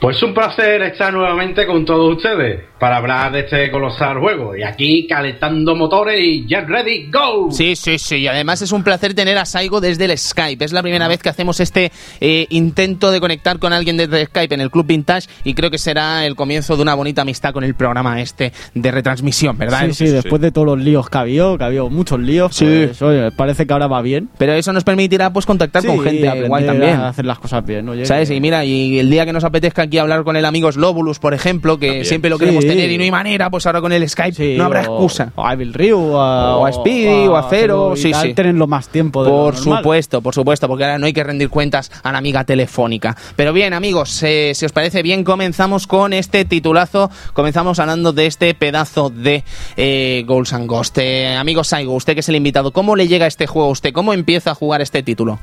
Pues 0.01 0.21
un 0.23 0.33
placer 0.33 0.81
estar 0.81 1.13
nuevamente 1.13 1.67
con 1.67 1.85
todos 1.85 2.17
ustedes 2.17 2.59
para 2.79 2.97
hablar 2.97 3.31
de 3.31 3.41
este 3.41 3.69
colosal 3.69 4.17
juego. 4.17 4.55
Y 4.55 4.63
aquí 4.63 5.05
calentando 5.05 5.75
motores 5.75 6.19
y 6.19 6.43
get 6.49 6.65
ready, 6.67 7.11
go. 7.11 7.51
Sí, 7.51 7.75
sí, 7.75 7.99
sí. 7.99 8.15
Y 8.15 8.27
además 8.27 8.63
es 8.63 8.71
un 8.71 8.83
placer 8.83 9.13
tener 9.13 9.37
a 9.37 9.45
Saigo 9.45 9.79
desde 9.79 10.05
el 10.05 10.17
Skype. 10.17 10.65
Es 10.65 10.71
la 10.73 10.81
primera 10.81 11.07
vez 11.07 11.21
que 11.21 11.29
hacemos 11.29 11.59
este 11.59 11.91
eh, 12.19 12.47
intento 12.49 13.11
de 13.11 13.19
conectar 13.19 13.59
con 13.59 13.73
alguien 13.73 13.95
desde 13.95 14.25
Skype 14.25 14.55
en 14.55 14.61
el 14.61 14.71
Club 14.71 14.87
Vintage 14.87 15.27
y 15.43 15.53
creo 15.53 15.69
que 15.69 15.77
será 15.77 16.25
el 16.25 16.35
comienzo 16.35 16.75
de 16.75 16.81
una 16.81 16.95
bonita 16.95 17.21
amistad 17.21 17.53
con 17.53 17.63
el 17.63 17.75
programa 17.75 18.19
este 18.19 18.53
de 18.73 18.89
retransmisión, 18.89 19.55
¿verdad? 19.55 19.85
Sí, 19.89 19.93
sí, 19.93 20.07
después 20.07 20.41
de 20.41 20.51
todos 20.51 20.65
los 20.65 20.79
líos 20.79 21.07
que 21.11 21.17
ha 21.19 21.21
habido, 21.21 21.59
que 21.59 21.63
ha 21.63 21.67
habido 21.67 21.91
muchos 21.91 22.19
líos, 22.19 22.55
Sí. 22.55 22.65
pues, 22.65 22.99
oye, 23.03 23.29
parece 23.33 23.67
que 23.67 23.73
ahora 23.73 23.85
va 23.85 24.01
bien. 24.01 24.29
Pero 24.39 24.53
eso 24.53 24.73
nos 24.73 24.83
permitirá 24.83 25.31
pues 25.31 25.45
contactar 25.45 25.85
con 25.85 25.97
Sí, 25.97 26.03
gente 26.05 26.27
aprender 26.27 26.49
guay 26.49 26.65
también. 26.65 26.95
a 26.95 27.09
hacer 27.09 27.25
las 27.25 27.37
cosas 27.37 27.63
bien, 27.63 27.87
oye. 27.87 28.07
¿Sabes? 28.07 28.31
Y 28.31 28.41
mira, 28.41 28.65
y 28.65 28.97
el 28.97 29.07
día 29.11 29.27
que 29.27 29.33
nos 29.33 29.43
apetezca 29.43 29.90
aquí 29.91 29.97
hablar 29.97 30.23
con 30.23 30.37
el 30.37 30.45
amigo 30.45 30.71
Slobulus, 30.71 31.19
por 31.19 31.33
ejemplo, 31.33 31.77
que 31.77 31.87
También. 31.87 32.05
siempre 32.05 32.29
lo 32.29 32.39
queremos 32.39 32.63
Sí. 32.63 32.69
tener 32.69 32.89
y 32.89 32.97
no 32.97 33.03
hay 33.03 33.11
manera, 33.11 33.49
pues 33.49 33.65
ahora 33.65 33.81
con 33.81 33.91
el 33.91 34.07
Skype 34.07 34.33
Sí, 34.35 34.55
no 34.57 34.63
habrá 34.63 34.79
o- 34.81 34.83
excusa. 34.83 35.33
O 35.35 35.45
a 35.45 35.51
Evil 35.53 35.73
Ryu, 35.73 36.15
a, 36.17 36.55
O 36.57 36.65
a 36.65 36.71
Speedy, 36.71 37.27
o 37.27 37.35
a 37.35 37.49
Zero, 37.49 37.93
y 37.95 37.97
sí, 37.97 38.13
sí. 38.13 38.33
Tenerlo 38.33 38.67
más 38.67 38.87
tiempo 38.87 39.23
de 39.23 39.29
Por 39.29 39.57
supuesto, 39.57 40.21
por 40.21 40.33
supuesto, 40.33 40.67
porque 40.69 40.85
ahora 40.85 40.97
no 40.97 41.05
hay 41.07 41.13
que 41.13 41.23
rendir 41.23 41.49
cuentas 41.49 41.91
a 42.03 42.11
la 42.13 42.17
amiga 42.19 42.45
telefónica. 42.45 43.17
Pero 43.35 43.51
bien, 43.51 43.73
amigos, 43.73 44.23
eh, 44.23 44.53
si 44.55 44.65
os 44.65 44.71
parece 44.71 45.03
bien, 45.03 45.23
comenzamos 45.25 45.87
con 45.87 46.13
este 46.13 46.45
titulazo. 46.45 47.11
Comenzamos 47.33 47.79
hablando 47.79 48.13
de 48.13 48.27
este 48.27 48.53
pedazo 48.53 49.09
de 49.09 49.43
eh, 49.75 50.23
Goals 50.25 50.53
and 50.53 50.67
Ghost. 50.67 50.97
Eh, 50.99 51.35
amigo 51.35 51.63
Saigo, 51.65 51.93
usted 51.95 52.13
que 52.13 52.21
es 52.21 52.29
el 52.29 52.37
invitado, 52.37 52.71
¿cómo 52.71 52.95
le 52.95 53.07
llega 53.09 53.27
este 53.27 53.45
juego 53.47 53.67
a 53.67 53.71
usted? 53.71 53.91
¿Cómo 53.91 54.13
empieza 54.13 54.51
a 54.51 54.55
jugar 54.55 54.81
este 54.81 55.03
título? 55.03 55.39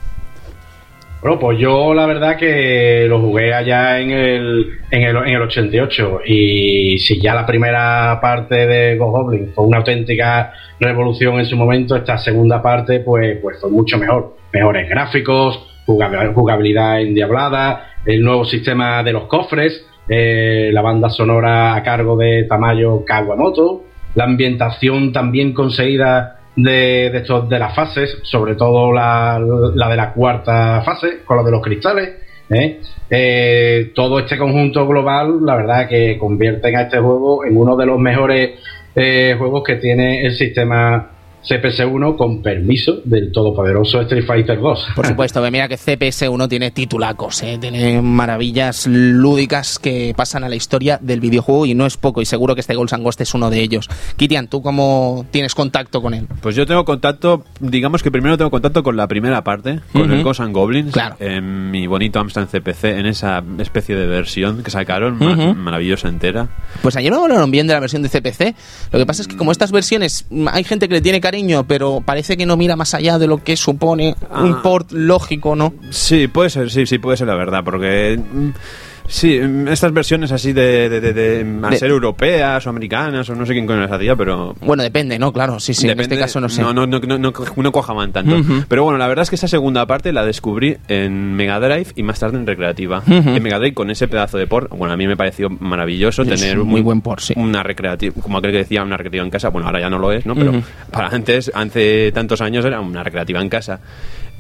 Bueno, 1.21 1.37
pues 1.41 1.59
yo 1.59 1.95
la 1.95 2.07
verdad 2.07 2.37
que 2.37 3.07
lo 3.09 3.19
jugué 3.21 3.53
allá 3.53 3.99
en 4.01 4.13
el, 4.13 4.79
en 4.91 5.03
el, 5.03 5.17
en 5.17 5.29
el 5.35 5.43
88 5.43 6.21
y 6.25 6.99
si 6.99 7.21
ya 7.21 7.35
la 7.35 7.45
primera 7.45 8.21
parte 8.23 8.55
de 8.69 8.97
Goblin 8.97 9.51
fue 9.53 9.67
una 9.67 9.79
auténtica 9.79 10.53
revolución 10.79 11.41
en 11.41 11.47
su 11.47 11.57
momento, 11.57 11.97
esta 11.97 12.19
segunda 12.19 12.63
parte 12.63 13.01
pues, 13.01 13.39
pues 13.43 13.61
fue 13.61 13.69
mucho 13.69 13.99
mejor. 13.99 14.37
Mejores 14.53 14.89
gráficos, 14.89 15.59
jugab- 15.89 16.33
jugabilidad 16.35 17.01
endiablada, 17.01 17.87
el 18.07 18.23
nuevo 18.23 18.45
sistema 18.45 19.03
de 19.03 19.13
los 19.13 19.25
cofres, 19.25 19.85
eh, 20.09 20.71
la 20.73 20.83
banda 20.83 21.11
sonora 21.11 21.75
a 21.75 21.83
cargo 21.83 22.17
de 22.17 22.45
Tamayo 22.45 23.05
Kawamoto, 23.05 23.83
la 24.15 24.23
ambientación 24.25 25.13
también 25.13 25.53
conseguida 25.53 26.38
de, 26.63 27.07
estos, 27.17 27.49
de 27.49 27.59
las 27.59 27.75
fases, 27.75 28.19
sobre 28.25 28.57
todo 28.57 28.93
la, 28.93 29.39
la 29.75 29.89
de 29.89 29.97
la 29.97 30.13
cuarta 30.13 30.83
fase, 30.83 31.21
con 31.25 31.37
la 31.37 31.43
de 31.45 31.51
los 31.51 31.63
cristales. 31.63 32.11
¿eh? 32.51 32.81
Eh, 33.09 33.93
todo 33.95 34.19
este 34.19 34.37
conjunto 34.37 34.87
global, 34.87 35.39
la 35.45 35.57
verdad 35.57 35.89
que 35.89 36.19
convierten 36.19 36.77
a 36.77 36.83
este 36.83 36.99
juego 36.99 37.45
en 37.45 37.57
uno 37.57 37.77
de 37.77 37.87
los 37.87 37.99
mejores 37.99 38.59
eh, 38.95 39.37
juegos 39.39 39.63
que 39.65 39.77
tiene 39.77 40.27
el 40.27 40.35
sistema 40.35 41.11
CPS1 41.47 42.17
con 42.17 42.43
permiso 42.43 43.01
del 43.05 43.33
todopoderoso 43.33 44.01
Street 44.03 44.25
Fighter 44.27 44.59
2. 44.61 44.87
Por 44.97 45.07
supuesto, 45.07 45.43
que 45.43 45.51
mira 45.51 45.69
que 45.69 45.77
CPS1 45.77 46.49
tiene 46.49 46.71
titulacos, 46.71 47.43
¿eh? 47.43 47.59
tiene 47.61 48.03
maravillas 48.03 48.87
lúdicas 48.87 49.79
que 49.79 50.13
pasan 50.17 50.45
a 50.45 50.49
la 50.49 50.57
historia 50.57 50.99
del 51.01 51.21
videojuego 51.21 51.67
y 51.67 51.75
no 51.75 51.87
es 51.87 51.97
poco, 51.97 52.21
y 52.21 52.25
seguro 52.27 52.55
que 52.55 52.61
este 52.61 52.75
Ghosts 52.75 52.93
and 52.95 53.05
Ghost 53.05 53.21
es 53.21 53.35
uno 53.35 53.51
de 53.51 53.61
ellos. 53.61 53.89
Kitian, 54.17 54.49
¿tú 54.49 54.63
cómo 54.63 55.27
tienes 55.31 55.55
contacto 55.55 56.03
con 56.03 56.15
él? 56.15 56.27
Pues 56.41 56.57
yo 56.57 56.67
tengo 56.67 56.85
contacto, 56.85 57.45
digamos 57.61 58.03
que 58.03 58.11
primero 58.11 58.37
tengo 58.37 58.51
contacto 58.51 58.83
con 58.83 58.97
la 58.97 59.07
primera 59.07 59.43
parte, 59.45 59.81
con 59.93 60.11
el 60.13 60.23
Ghosts 60.23 60.41
and 60.43 60.55
Goblins, 60.55 60.93
Claro. 60.93 61.17
en 61.21 61.71
mi 61.71 61.87
bonito 61.87 62.19
Amstrad 62.21 62.49
CPC, 62.49 62.85
en 62.99 63.07
esa 63.07 63.43
especie 63.59 63.95
de 63.97 64.07
versión 64.07 64.63
que 64.63 64.71
sacaron, 64.71 65.19
maravillosa 65.59 66.09
entera. 66.09 66.49
Pues 66.83 66.97
ayer 66.97 67.11
me 67.13 67.19
hablaron 67.19 67.51
bien 67.51 67.67
de 67.67 67.75
la 67.75 67.81
versión 67.81 68.03
de 68.03 68.09
CPC. 68.09 68.55
Lo 68.93 68.99
que 68.99 69.07
pasa 69.07 69.23
es 69.23 69.29
que 69.29 69.37
como 69.37 69.53
estas 69.53 69.73
versiones 69.73 70.27
hay 70.53 70.65
gente 70.65 70.89
que 70.89 70.95
le 70.95 71.01
tiene 71.01 71.21
cariño, 71.29 71.65
pero 71.67 72.01
parece 72.05 72.37
que 72.37 72.47
no 72.47 72.57
mira 72.57 72.75
más 72.75 72.95
allá 72.95 73.19
de 73.19 73.27
lo 73.27 73.43
que 73.45 73.57
supone 73.57 74.15
un 74.31 74.55
Ah. 74.55 74.61
port 74.63 74.91
lógico, 74.93 75.55
¿no? 75.55 75.75
Sí, 75.91 76.27
puede 76.27 76.49
ser, 76.51 76.71
sí, 76.71 76.87
sí, 76.87 76.99
puede 76.99 77.17
ser 77.19 77.27
la 77.27 77.35
verdad, 77.35 77.63
porque... 77.65 78.19
mm, 78.19 78.49
Sí, 79.11 79.41
mm, 79.41 79.69
estas 79.69 79.91
versiones 79.93 80.31
así 80.33 80.53
de, 80.53 80.89
de, 80.91 81.01
de- 81.01 81.13
de- 81.15 81.67
a 81.67 81.71
De- 81.71 81.79
ser 81.79 81.91
europeas 81.91 82.67
o 82.67 82.71
americanas 82.71 83.29
o 83.31 83.35
no 83.35 83.47
sé 83.47 83.55
quién 83.55 83.67
coño 83.67 83.81
las 83.81 83.91
hacía, 83.91 84.15
pero... 84.15 84.55
Bueno, 84.61 84.83
depende, 84.83 85.19
¿no? 85.19 85.33
Claro, 85.33 85.59
sí, 85.59 85.73
sí, 85.73 85.89
en 85.89 85.99
este 85.99 86.19
caso 86.19 86.41
no 86.43 86.49
sé. 86.51 86.61
No, 86.61 86.75
no, 86.75 86.87
no, 86.87 86.99
no, 87.01 87.19
no, 87.19 87.73
cuajaban 87.73 88.13
tanto. 88.13 88.37
Pero 88.69 88.85
bueno, 88.85 88.99
la 88.99 89.09
verdad 89.09 89.23
es 89.23 89.31
que 89.31 89.37
esa 89.37 89.49
segunda 89.49 89.87
parte 89.87 90.13
la 90.13 90.25
descubrí 90.27 90.77
en 90.89 91.35
Mega 91.35 91.59
Drive 91.59 91.87
y 91.97 92.03
más 92.03 92.21
tarde 92.21 92.37
en 92.39 92.47
Recreativa. 92.47 93.03
En 93.07 93.43
Mega 93.43 93.59
Drive 93.59 93.75
con 93.75 93.91
ese 93.91 94.09
pedazo 94.09 94.37
de 94.37 94.47
port, 94.47 94.71
bueno, 94.71 94.93
a 94.93 94.97
mí 94.99 95.07
me 95.07 95.17
pareció 95.17 95.49
maravilloso 95.49 96.23
Es 96.23 96.29
tener 96.29 96.59
muy 96.59 96.81
un- 96.81 96.85
buen 96.85 97.01
port, 97.01 97.21
sí. 97.21 97.33
una 97.37 97.63
recreativa, 97.63 98.15
como 98.23 98.39
aquel 98.39 98.53
que 98.53 98.59
decía, 98.59 98.83
una 98.83 98.99
recreativa 98.99 99.25
en 99.25 99.31
casa. 99.31 99.49
Bueno, 99.49 99.67
ahora 99.69 99.81
ya 99.81 99.89
no 99.89 99.99
lo 99.99 100.13
es, 100.13 100.27
¿no? 100.27 100.35
Pero 100.35 100.53
para 100.91 101.09
antes, 101.09 101.51
hace 101.55 102.13
tantos 102.13 102.43
años 102.43 102.63
era 102.65 102.79
una 102.81 103.03
recreativa 103.03 103.41
en 103.41 103.49
casa. 103.49 103.81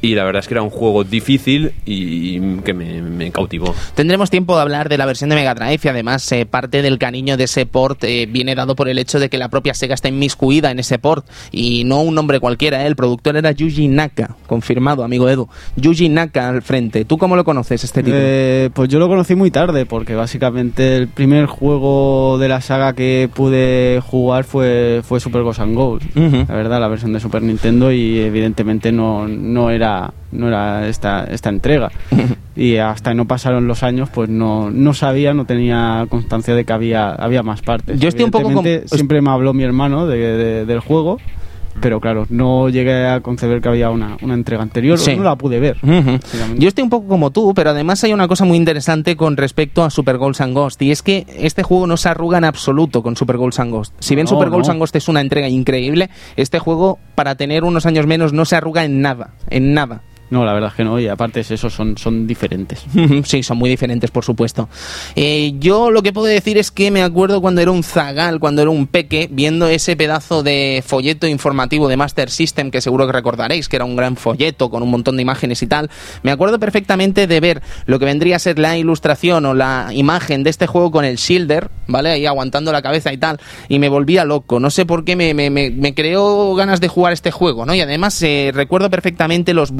Y 0.00 0.14
la 0.14 0.24
verdad 0.24 0.40
es 0.40 0.48
que 0.48 0.54
era 0.54 0.62
un 0.62 0.70
juego 0.70 1.04
difícil 1.04 1.72
y 1.84 2.38
que 2.60 2.74
me, 2.74 3.02
me 3.02 3.30
cautivó. 3.30 3.74
Tendremos 3.94 4.30
tiempo 4.30 4.54
de 4.54 4.62
hablar 4.62 4.88
de 4.88 4.98
la 4.98 5.06
versión 5.06 5.30
de 5.30 5.36
Mega 5.36 5.54
Drive 5.54 5.80
y 5.82 5.88
además 5.88 6.30
eh, 6.32 6.46
parte 6.46 6.82
del 6.82 6.98
cariño 6.98 7.36
de 7.36 7.44
ese 7.44 7.66
port 7.66 8.04
eh, 8.04 8.26
viene 8.30 8.54
dado 8.54 8.76
por 8.76 8.88
el 8.88 8.98
hecho 8.98 9.18
de 9.18 9.28
que 9.28 9.38
la 9.38 9.48
propia 9.48 9.74
Sega 9.74 9.94
está 9.94 10.08
inmiscuida 10.08 10.70
en 10.70 10.78
ese 10.78 10.98
port 10.98 11.26
y 11.50 11.84
no 11.84 12.02
un 12.02 12.14
nombre 12.14 12.40
cualquiera. 12.40 12.84
¿eh? 12.84 12.86
El 12.86 12.96
productor 12.96 13.36
era 13.36 13.52
Yuji 13.52 13.88
Naka, 13.88 14.36
confirmado, 14.46 15.02
amigo 15.04 15.28
Edu. 15.28 15.48
Yuji 15.76 16.08
Naka 16.08 16.48
al 16.48 16.62
frente. 16.62 17.04
¿Tú 17.04 17.18
cómo 17.18 17.34
lo 17.34 17.44
conoces 17.44 17.82
este 17.82 18.02
título? 18.02 18.16
Eh, 18.20 18.70
pues 18.72 18.88
yo 18.88 18.98
lo 18.98 19.08
conocí 19.08 19.34
muy 19.34 19.50
tarde 19.50 19.86
porque 19.86 20.14
básicamente 20.14 20.96
el 20.96 21.08
primer 21.08 21.46
juego 21.46 22.38
de 22.38 22.48
la 22.48 22.60
saga 22.60 22.92
que 22.92 23.28
pude 23.32 24.00
jugar 24.00 24.44
fue, 24.44 25.00
fue 25.02 25.18
Super 25.20 25.42
Ghost 25.42 25.60
and. 25.60 25.78
Ujú. 25.78 26.44
La 26.48 26.54
verdad, 26.54 26.80
la 26.80 26.88
versión 26.88 27.12
de 27.12 27.20
Super 27.20 27.42
Nintendo 27.42 27.92
y 27.92 28.18
evidentemente 28.18 28.90
no, 28.90 29.28
no 29.28 29.70
era 29.70 29.87
no 30.32 30.48
era 30.48 30.88
esta, 30.88 31.24
esta 31.24 31.48
entrega. 31.48 31.90
y 32.56 32.76
hasta 32.76 33.10
que 33.10 33.14
no 33.16 33.26
pasaron 33.26 33.66
los 33.66 33.82
años, 33.82 34.08
pues 34.12 34.28
no, 34.28 34.70
no 34.70 34.92
sabía, 34.94 35.32
no 35.34 35.44
tenía 35.44 36.06
constancia 36.08 36.54
de 36.54 36.64
que 36.64 36.72
había, 36.72 37.10
había 37.10 37.42
más 37.42 37.62
partes. 37.62 37.98
Yo 38.00 38.08
estoy 38.08 38.24
un 38.24 38.30
poco 38.30 38.48
Siempre 38.86 39.20
me 39.22 39.30
habló 39.30 39.52
mi 39.54 39.62
hermano 39.64 40.06
de- 40.06 40.18
de- 40.18 40.66
del 40.66 40.80
juego, 40.80 41.18
pero 41.80 42.00
claro, 42.00 42.26
no 42.30 42.68
llegué 42.68 43.06
a 43.06 43.20
conceber 43.20 43.60
que 43.60 43.68
había 43.68 43.90
una, 43.90 44.16
una 44.22 44.34
entrega 44.34 44.62
anterior, 44.62 44.98
Sí. 44.98 45.16
no 45.16 45.22
la 45.24 45.36
pude 45.36 45.60
ver. 45.60 45.78
Yo 46.56 46.68
estoy 46.68 46.84
un 46.84 46.90
poco 46.90 47.08
como 47.08 47.30
tú, 47.30 47.52
pero 47.54 47.70
además 47.70 48.02
hay 48.04 48.12
una 48.12 48.28
cosa 48.28 48.44
muy 48.44 48.56
interesante 48.56 49.16
con 49.16 49.36
respecto 49.36 49.84
a 49.84 49.90
Super 49.90 50.18
Ghosts 50.18 50.40
and 50.40 50.54
Ghost 50.54 50.80
y 50.82 50.90
es 50.90 51.02
que 51.02 51.26
este 51.38 51.62
juego 51.62 51.86
no 51.86 51.96
se 51.96 52.08
arruga 52.08 52.38
en 52.38 52.44
absoluto 52.44 53.02
con 53.02 53.16
Super 53.16 53.36
Ghosts 53.36 53.60
and 53.60 53.70
Ghost. 53.72 53.94
Si 53.98 54.14
bien 54.14 54.24
No, 54.24 54.30
Super 54.30 54.50
no. 54.50 54.56
and 54.70 54.78
Ghost 54.78 54.96
es 54.96 55.08
una 55.08 55.20
entrega 55.20 55.48
increíble, 55.48 56.10
este 56.36 56.58
juego 56.58 56.98
para 57.14 57.34
tener 57.36 57.64
unos 57.64 57.86
años 57.86 58.06
menos 58.06 58.32
no 58.32 58.44
se 58.44 58.56
arruga 58.56 58.84
en 58.84 59.00
nada, 59.00 59.30
en 59.50 59.74
nada. 59.74 60.02
No, 60.30 60.44
la 60.44 60.52
verdad 60.52 60.70
es 60.70 60.76
que 60.76 60.84
no, 60.84 60.98
y 61.00 61.08
aparte 61.08 61.40
es 61.40 61.50
eso, 61.50 61.70
son, 61.70 61.96
son 61.96 62.26
diferentes. 62.26 62.84
Sí, 63.24 63.42
son 63.42 63.58
muy 63.58 63.68
diferentes, 63.68 64.10
por 64.10 64.24
supuesto. 64.24 64.68
Eh, 65.16 65.54
yo 65.58 65.90
lo 65.90 66.02
que 66.02 66.12
puedo 66.12 66.26
decir 66.26 66.56
es 66.56 66.70
que 66.70 66.90
me 66.90 67.02
acuerdo 67.02 67.40
cuando 67.40 67.60
era 67.60 67.70
un 67.70 67.82
zagal, 67.82 68.38
cuando 68.38 68.62
era 68.62 68.70
un 68.70 68.86
peque, 68.86 69.28
viendo 69.30 69.66
ese 69.68 69.96
pedazo 69.96 70.42
de 70.42 70.82
folleto 70.86 71.26
informativo 71.26 71.88
de 71.88 71.96
Master 71.96 72.30
System, 72.30 72.70
que 72.70 72.80
seguro 72.80 73.06
que 73.06 73.12
recordaréis, 73.12 73.68
que 73.68 73.76
era 73.76 73.84
un 73.84 73.96
gran 73.96 74.16
folleto 74.16 74.70
con 74.70 74.82
un 74.82 74.90
montón 74.90 75.16
de 75.16 75.22
imágenes 75.22 75.62
y 75.62 75.66
tal. 75.66 75.90
Me 76.22 76.30
acuerdo 76.30 76.58
perfectamente 76.58 77.26
de 77.26 77.40
ver 77.40 77.62
lo 77.86 77.98
que 77.98 78.04
vendría 78.04 78.36
a 78.36 78.38
ser 78.38 78.58
la 78.58 78.76
ilustración 78.76 79.44
o 79.46 79.54
la 79.54 79.88
imagen 79.92 80.42
de 80.42 80.50
este 80.50 80.66
juego 80.66 80.90
con 80.90 81.04
el 81.04 81.16
Shielder, 81.16 81.70
¿vale? 81.86 82.10
Ahí 82.10 82.26
aguantando 82.26 82.72
la 82.72 82.82
cabeza 82.82 83.12
y 83.12 83.18
tal. 83.18 83.40
Y 83.68 83.78
me 83.78 83.88
volvía 83.88 84.24
loco. 84.24 84.60
No 84.60 84.70
sé 84.70 84.86
por 84.86 85.04
qué 85.04 85.16
me, 85.16 85.34
me, 85.34 85.50
me, 85.50 85.94
creó 85.94 86.54
ganas 86.54 86.80
de 86.80 86.88
jugar 86.88 87.12
este 87.12 87.30
juego, 87.30 87.66
¿no? 87.66 87.74
Y 87.74 87.80
además 87.80 88.20
eh, 88.22 88.50
recuerdo 88.54 88.90
perfectamente 88.90 89.54
los 89.54 89.72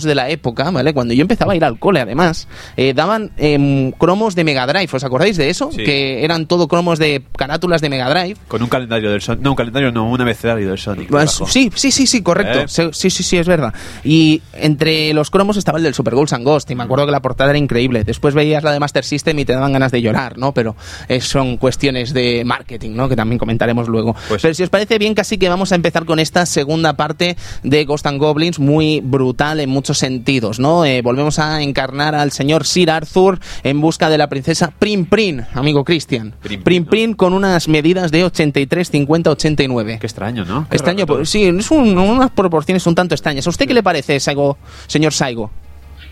de 0.00 0.14
la 0.14 0.28
época, 0.30 0.70
¿vale? 0.70 0.94
Cuando 0.94 1.14
yo 1.14 1.22
empezaba 1.22 1.52
a 1.52 1.56
ir 1.56 1.64
al 1.64 1.78
cole, 1.78 2.00
además, 2.00 2.48
eh, 2.76 2.94
daban 2.94 3.30
em, 3.36 3.92
cromos 3.92 4.34
de 4.34 4.44
Mega 4.44 4.66
Drive. 4.66 4.88
¿Os 4.92 5.04
acordáis 5.04 5.36
de 5.36 5.50
eso? 5.50 5.70
Sí. 5.70 5.84
Que 5.84 6.24
eran 6.24 6.46
todo 6.46 6.68
cromos 6.68 6.98
de 6.98 7.22
carátulas 7.36 7.80
de 7.80 7.90
Mega 7.90 8.08
Drive. 8.08 8.36
Con 8.48 8.62
un 8.62 8.68
calendario 8.68 9.10
del 9.10 9.20
Sonic. 9.20 9.42
No, 9.42 9.50
un 9.50 9.56
calendario 9.56 9.92
no, 9.92 10.08
un 10.10 10.20
abecedario 10.20 10.68
del 10.68 10.78
Sonic. 10.78 11.08
Pues, 11.08 11.30
sí, 11.46 11.70
sí, 11.74 11.90
sí, 11.92 12.06
sí, 12.06 12.22
correcto. 12.22 12.60
¿Eh? 12.60 12.90
Sí, 12.92 13.10
sí, 13.10 13.22
sí, 13.22 13.36
es 13.36 13.46
verdad. 13.46 13.74
Y 14.04 14.40
entre 14.54 15.12
los 15.12 15.30
cromos 15.30 15.56
estaba 15.56 15.78
el 15.78 15.84
del 15.84 15.94
Super 15.94 16.14
Ghosts 16.14 16.32
and 16.34 16.44
Ghost, 16.44 16.70
y 16.70 16.74
me 16.74 16.84
acuerdo 16.84 17.06
que 17.06 17.12
la 17.12 17.20
portada 17.20 17.50
era 17.50 17.58
increíble. 17.58 18.04
Después 18.04 18.34
veías 18.34 18.62
la 18.62 18.72
de 18.72 18.80
Master 18.80 19.04
System 19.04 19.38
y 19.38 19.44
te 19.44 19.52
daban 19.52 19.72
ganas 19.72 19.92
de 19.92 20.00
llorar, 20.00 20.38
¿no? 20.38 20.52
Pero 20.52 20.76
eh, 21.08 21.20
son 21.20 21.56
cuestiones 21.56 22.12
de 22.12 22.44
marketing, 22.44 22.92
¿no? 22.94 23.08
Que 23.08 23.16
también 23.16 23.38
comentaremos 23.38 23.88
luego. 23.88 24.14
Pues- 24.28 24.42
Pero 24.42 24.54
si 24.54 24.62
os 24.62 24.70
parece 24.70 24.98
bien, 24.98 25.14
casi 25.14 25.38
que 25.38 25.48
vamos 25.48 25.72
a 25.72 25.74
empezar 25.74 26.04
con 26.04 26.18
esta 26.18 26.46
segunda 26.46 26.94
parte 26.94 27.36
de 27.62 27.84
Ghost 27.84 28.06
and 28.06 28.18
Goblins, 28.18 28.58
muy 28.58 29.00
brutal 29.00 29.60
en 29.60 29.68
muchos 29.70 29.81
sentidos, 29.84 30.58
¿no? 30.60 30.84
Eh, 30.84 31.02
volvemos 31.02 31.38
a 31.38 31.62
encarnar 31.62 32.14
al 32.14 32.30
señor 32.30 32.64
Sir 32.66 32.90
Arthur 32.90 33.38
en 33.62 33.80
busca 33.80 34.08
de 34.08 34.18
la 34.18 34.28
princesa 34.28 34.72
Prim 34.78 35.04
Prim, 35.06 35.42
amigo 35.54 35.84
Christian. 35.84 36.34
Prim 36.42 36.62
Prim, 36.62 36.62
Prim 36.62 36.84
¿no? 36.84 36.90
Prim 36.90 37.14
con 37.14 37.32
unas 37.34 37.68
medidas 37.68 38.10
de 38.12 38.24
83, 38.24 38.90
50, 38.90 39.30
89. 39.30 39.98
Qué 40.00 40.06
extraño, 40.06 40.44
¿no? 40.44 40.66
Qué 40.70 40.76
Extraño, 40.76 41.04
raro 41.06 41.16
pues, 41.16 41.30
sí, 41.30 41.44
es 41.44 41.70
un- 41.70 41.98
unas 41.98 42.30
proporciones 42.30 42.86
un 42.86 42.94
tanto 42.94 43.14
extrañas. 43.14 43.46
¿A 43.46 43.50
usted 43.50 43.66
qué 43.66 43.74
le 43.74 43.82
parece, 43.82 44.18
Saigo, 44.20 44.58
señor 44.86 45.12
Saigo? 45.12 45.50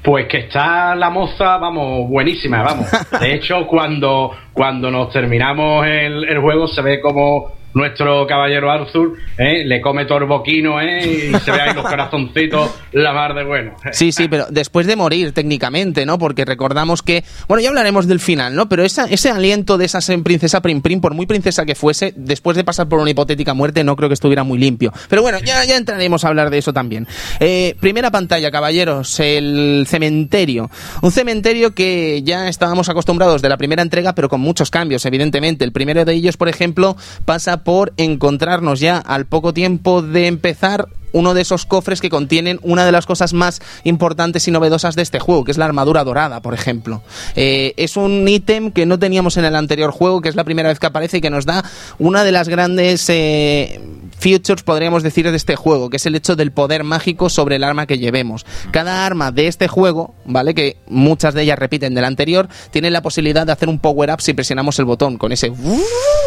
Pues 0.02 0.26
que 0.28 0.38
está 0.38 0.94
la 0.94 1.10
moza, 1.10 1.58
vamos, 1.58 2.08
buenísima, 2.08 2.62
vamos. 2.62 2.86
De 3.20 3.34
hecho, 3.34 3.66
cuando, 3.66 4.30
cuando 4.54 4.90
nos 4.90 5.12
terminamos 5.12 5.86
el, 5.86 6.24
el 6.24 6.38
juego 6.40 6.66
se 6.68 6.80
ve 6.80 7.00
como 7.02 7.52
nuestro 7.74 8.26
caballero 8.26 8.70
Arthur 8.70 9.16
¿eh? 9.38 9.64
le 9.64 9.80
come 9.80 10.04
todo 10.04 10.18
el 10.18 10.24
boquino 10.24 10.80
¿eh? 10.80 11.30
y 11.32 11.38
se 11.38 11.50
ve 11.50 11.60
ahí 11.60 11.74
los 11.74 11.84
corazoncitos, 11.84 12.70
la 12.92 13.12
mar 13.12 13.34
de 13.34 13.44
bueno. 13.44 13.72
Sí, 13.92 14.12
sí, 14.12 14.28
pero 14.28 14.46
después 14.50 14.86
de 14.86 14.96
morir 14.96 15.32
técnicamente, 15.32 16.04
¿no? 16.06 16.18
Porque 16.18 16.44
recordamos 16.44 17.02
que, 17.02 17.24
bueno, 17.48 17.62
ya 17.62 17.68
hablaremos 17.68 18.06
del 18.06 18.20
final, 18.20 18.54
¿no? 18.54 18.68
Pero 18.68 18.84
esa, 18.84 19.06
ese 19.06 19.30
aliento 19.30 19.78
de 19.78 19.86
esa 19.86 20.00
princesa 20.22 20.60
Prim 20.60 20.82
Prim, 20.82 21.00
por 21.00 21.14
muy 21.14 21.26
princesa 21.26 21.64
que 21.64 21.74
fuese, 21.74 22.12
después 22.16 22.56
de 22.56 22.64
pasar 22.64 22.88
por 22.88 22.98
una 22.98 23.10
hipotética 23.10 23.54
muerte, 23.54 23.84
no 23.84 23.96
creo 23.96 24.08
que 24.08 24.14
estuviera 24.14 24.44
muy 24.44 24.58
limpio. 24.58 24.92
Pero 25.08 25.22
bueno, 25.22 25.38
ya, 25.38 25.64
ya 25.64 25.76
entraremos 25.76 26.24
a 26.24 26.28
hablar 26.28 26.50
de 26.50 26.58
eso 26.58 26.72
también. 26.72 27.06
Eh, 27.38 27.76
primera 27.80 28.10
pantalla, 28.10 28.50
caballeros, 28.50 29.20
el 29.20 29.84
cementerio. 29.88 30.70
Un 31.02 31.12
cementerio 31.12 31.74
que 31.74 32.22
ya 32.22 32.48
estábamos 32.48 32.88
acostumbrados 32.88 33.42
de 33.42 33.48
la 33.48 33.56
primera 33.56 33.82
entrega, 33.82 34.14
pero 34.14 34.28
con 34.28 34.40
muchos 34.40 34.70
cambios, 34.70 35.06
evidentemente. 35.06 35.64
El 35.64 35.72
primero 35.72 36.04
de 36.04 36.14
ellos, 36.14 36.36
por 36.36 36.48
ejemplo, 36.48 36.96
pasa 37.24 37.59
por 37.64 37.92
encontrarnos 37.96 38.80
ya 38.80 38.98
al 38.98 39.26
poco 39.26 39.54
tiempo 39.54 40.02
de 40.02 40.26
empezar 40.26 40.88
uno 41.12 41.34
de 41.34 41.42
esos 41.42 41.66
cofres 41.66 42.00
que 42.00 42.10
contienen 42.10 42.60
una 42.62 42.84
de 42.84 42.92
las 42.92 43.06
cosas 43.06 43.32
más 43.32 43.60
importantes 43.84 44.46
y 44.48 44.50
novedosas 44.50 44.94
de 44.94 45.02
este 45.02 45.18
juego, 45.18 45.44
que 45.44 45.50
es 45.50 45.58
la 45.58 45.64
armadura 45.64 46.04
dorada, 46.04 46.40
por 46.40 46.54
ejemplo. 46.54 47.02
Eh, 47.36 47.74
es 47.76 47.96
un 47.96 48.26
ítem 48.28 48.70
que 48.70 48.86
no 48.86 48.98
teníamos 48.98 49.36
en 49.36 49.44
el 49.44 49.56
anterior 49.56 49.90
juego, 49.90 50.20
que 50.20 50.28
es 50.28 50.36
la 50.36 50.44
primera 50.44 50.68
vez 50.68 50.78
que 50.78 50.86
aparece 50.86 51.18
y 51.18 51.20
que 51.20 51.30
nos 51.30 51.46
da 51.46 51.64
una 51.98 52.24
de 52.24 52.32
las 52.32 52.48
grandes 52.48 53.08
eh, 53.08 53.80
features, 54.20 54.62
podríamos 54.62 55.02
decir, 55.02 55.28
de 55.30 55.36
este 55.36 55.56
juego, 55.56 55.90
que 55.90 55.96
es 55.96 56.06
el 56.06 56.14
hecho 56.14 56.36
del 56.36 56.52
poder 56.52 56.84
mágico 56.84 57.28
sobre 57.28 57.56
el 57.56 57.64
arma 57.64 57.86
que 57.86 57.98
llevemos. 57.98 58.44
Cada 58.70 59.06
arma 59.06 59.32
de 59.32 59.46
este 59.46 59.66
juego, 59.66 60.14
¿vale? 60.24 60.54
Que 60.54 60.76
muchas 60.88 61.34
de 61.34 61.42
ellas 61.42 61.58
repiten 61.58 61.94
del 61.94 62.04
anterior, 62.04 62.48
tiene 62.70 62.90
la 62.90 63.02
posibilidad 63.02 63.46
de 63.46 63.52
hacer 63.52 63.68
un 63.68 63.78
power-up 63.78 64.20
si 64.20 64.34
presionamos 64.34 64.78
el 64.78 64.84
botón, 64.84 65.16
con 65.16 65.32
ese... 65.32 65.50
¡uh! 65.50 65.80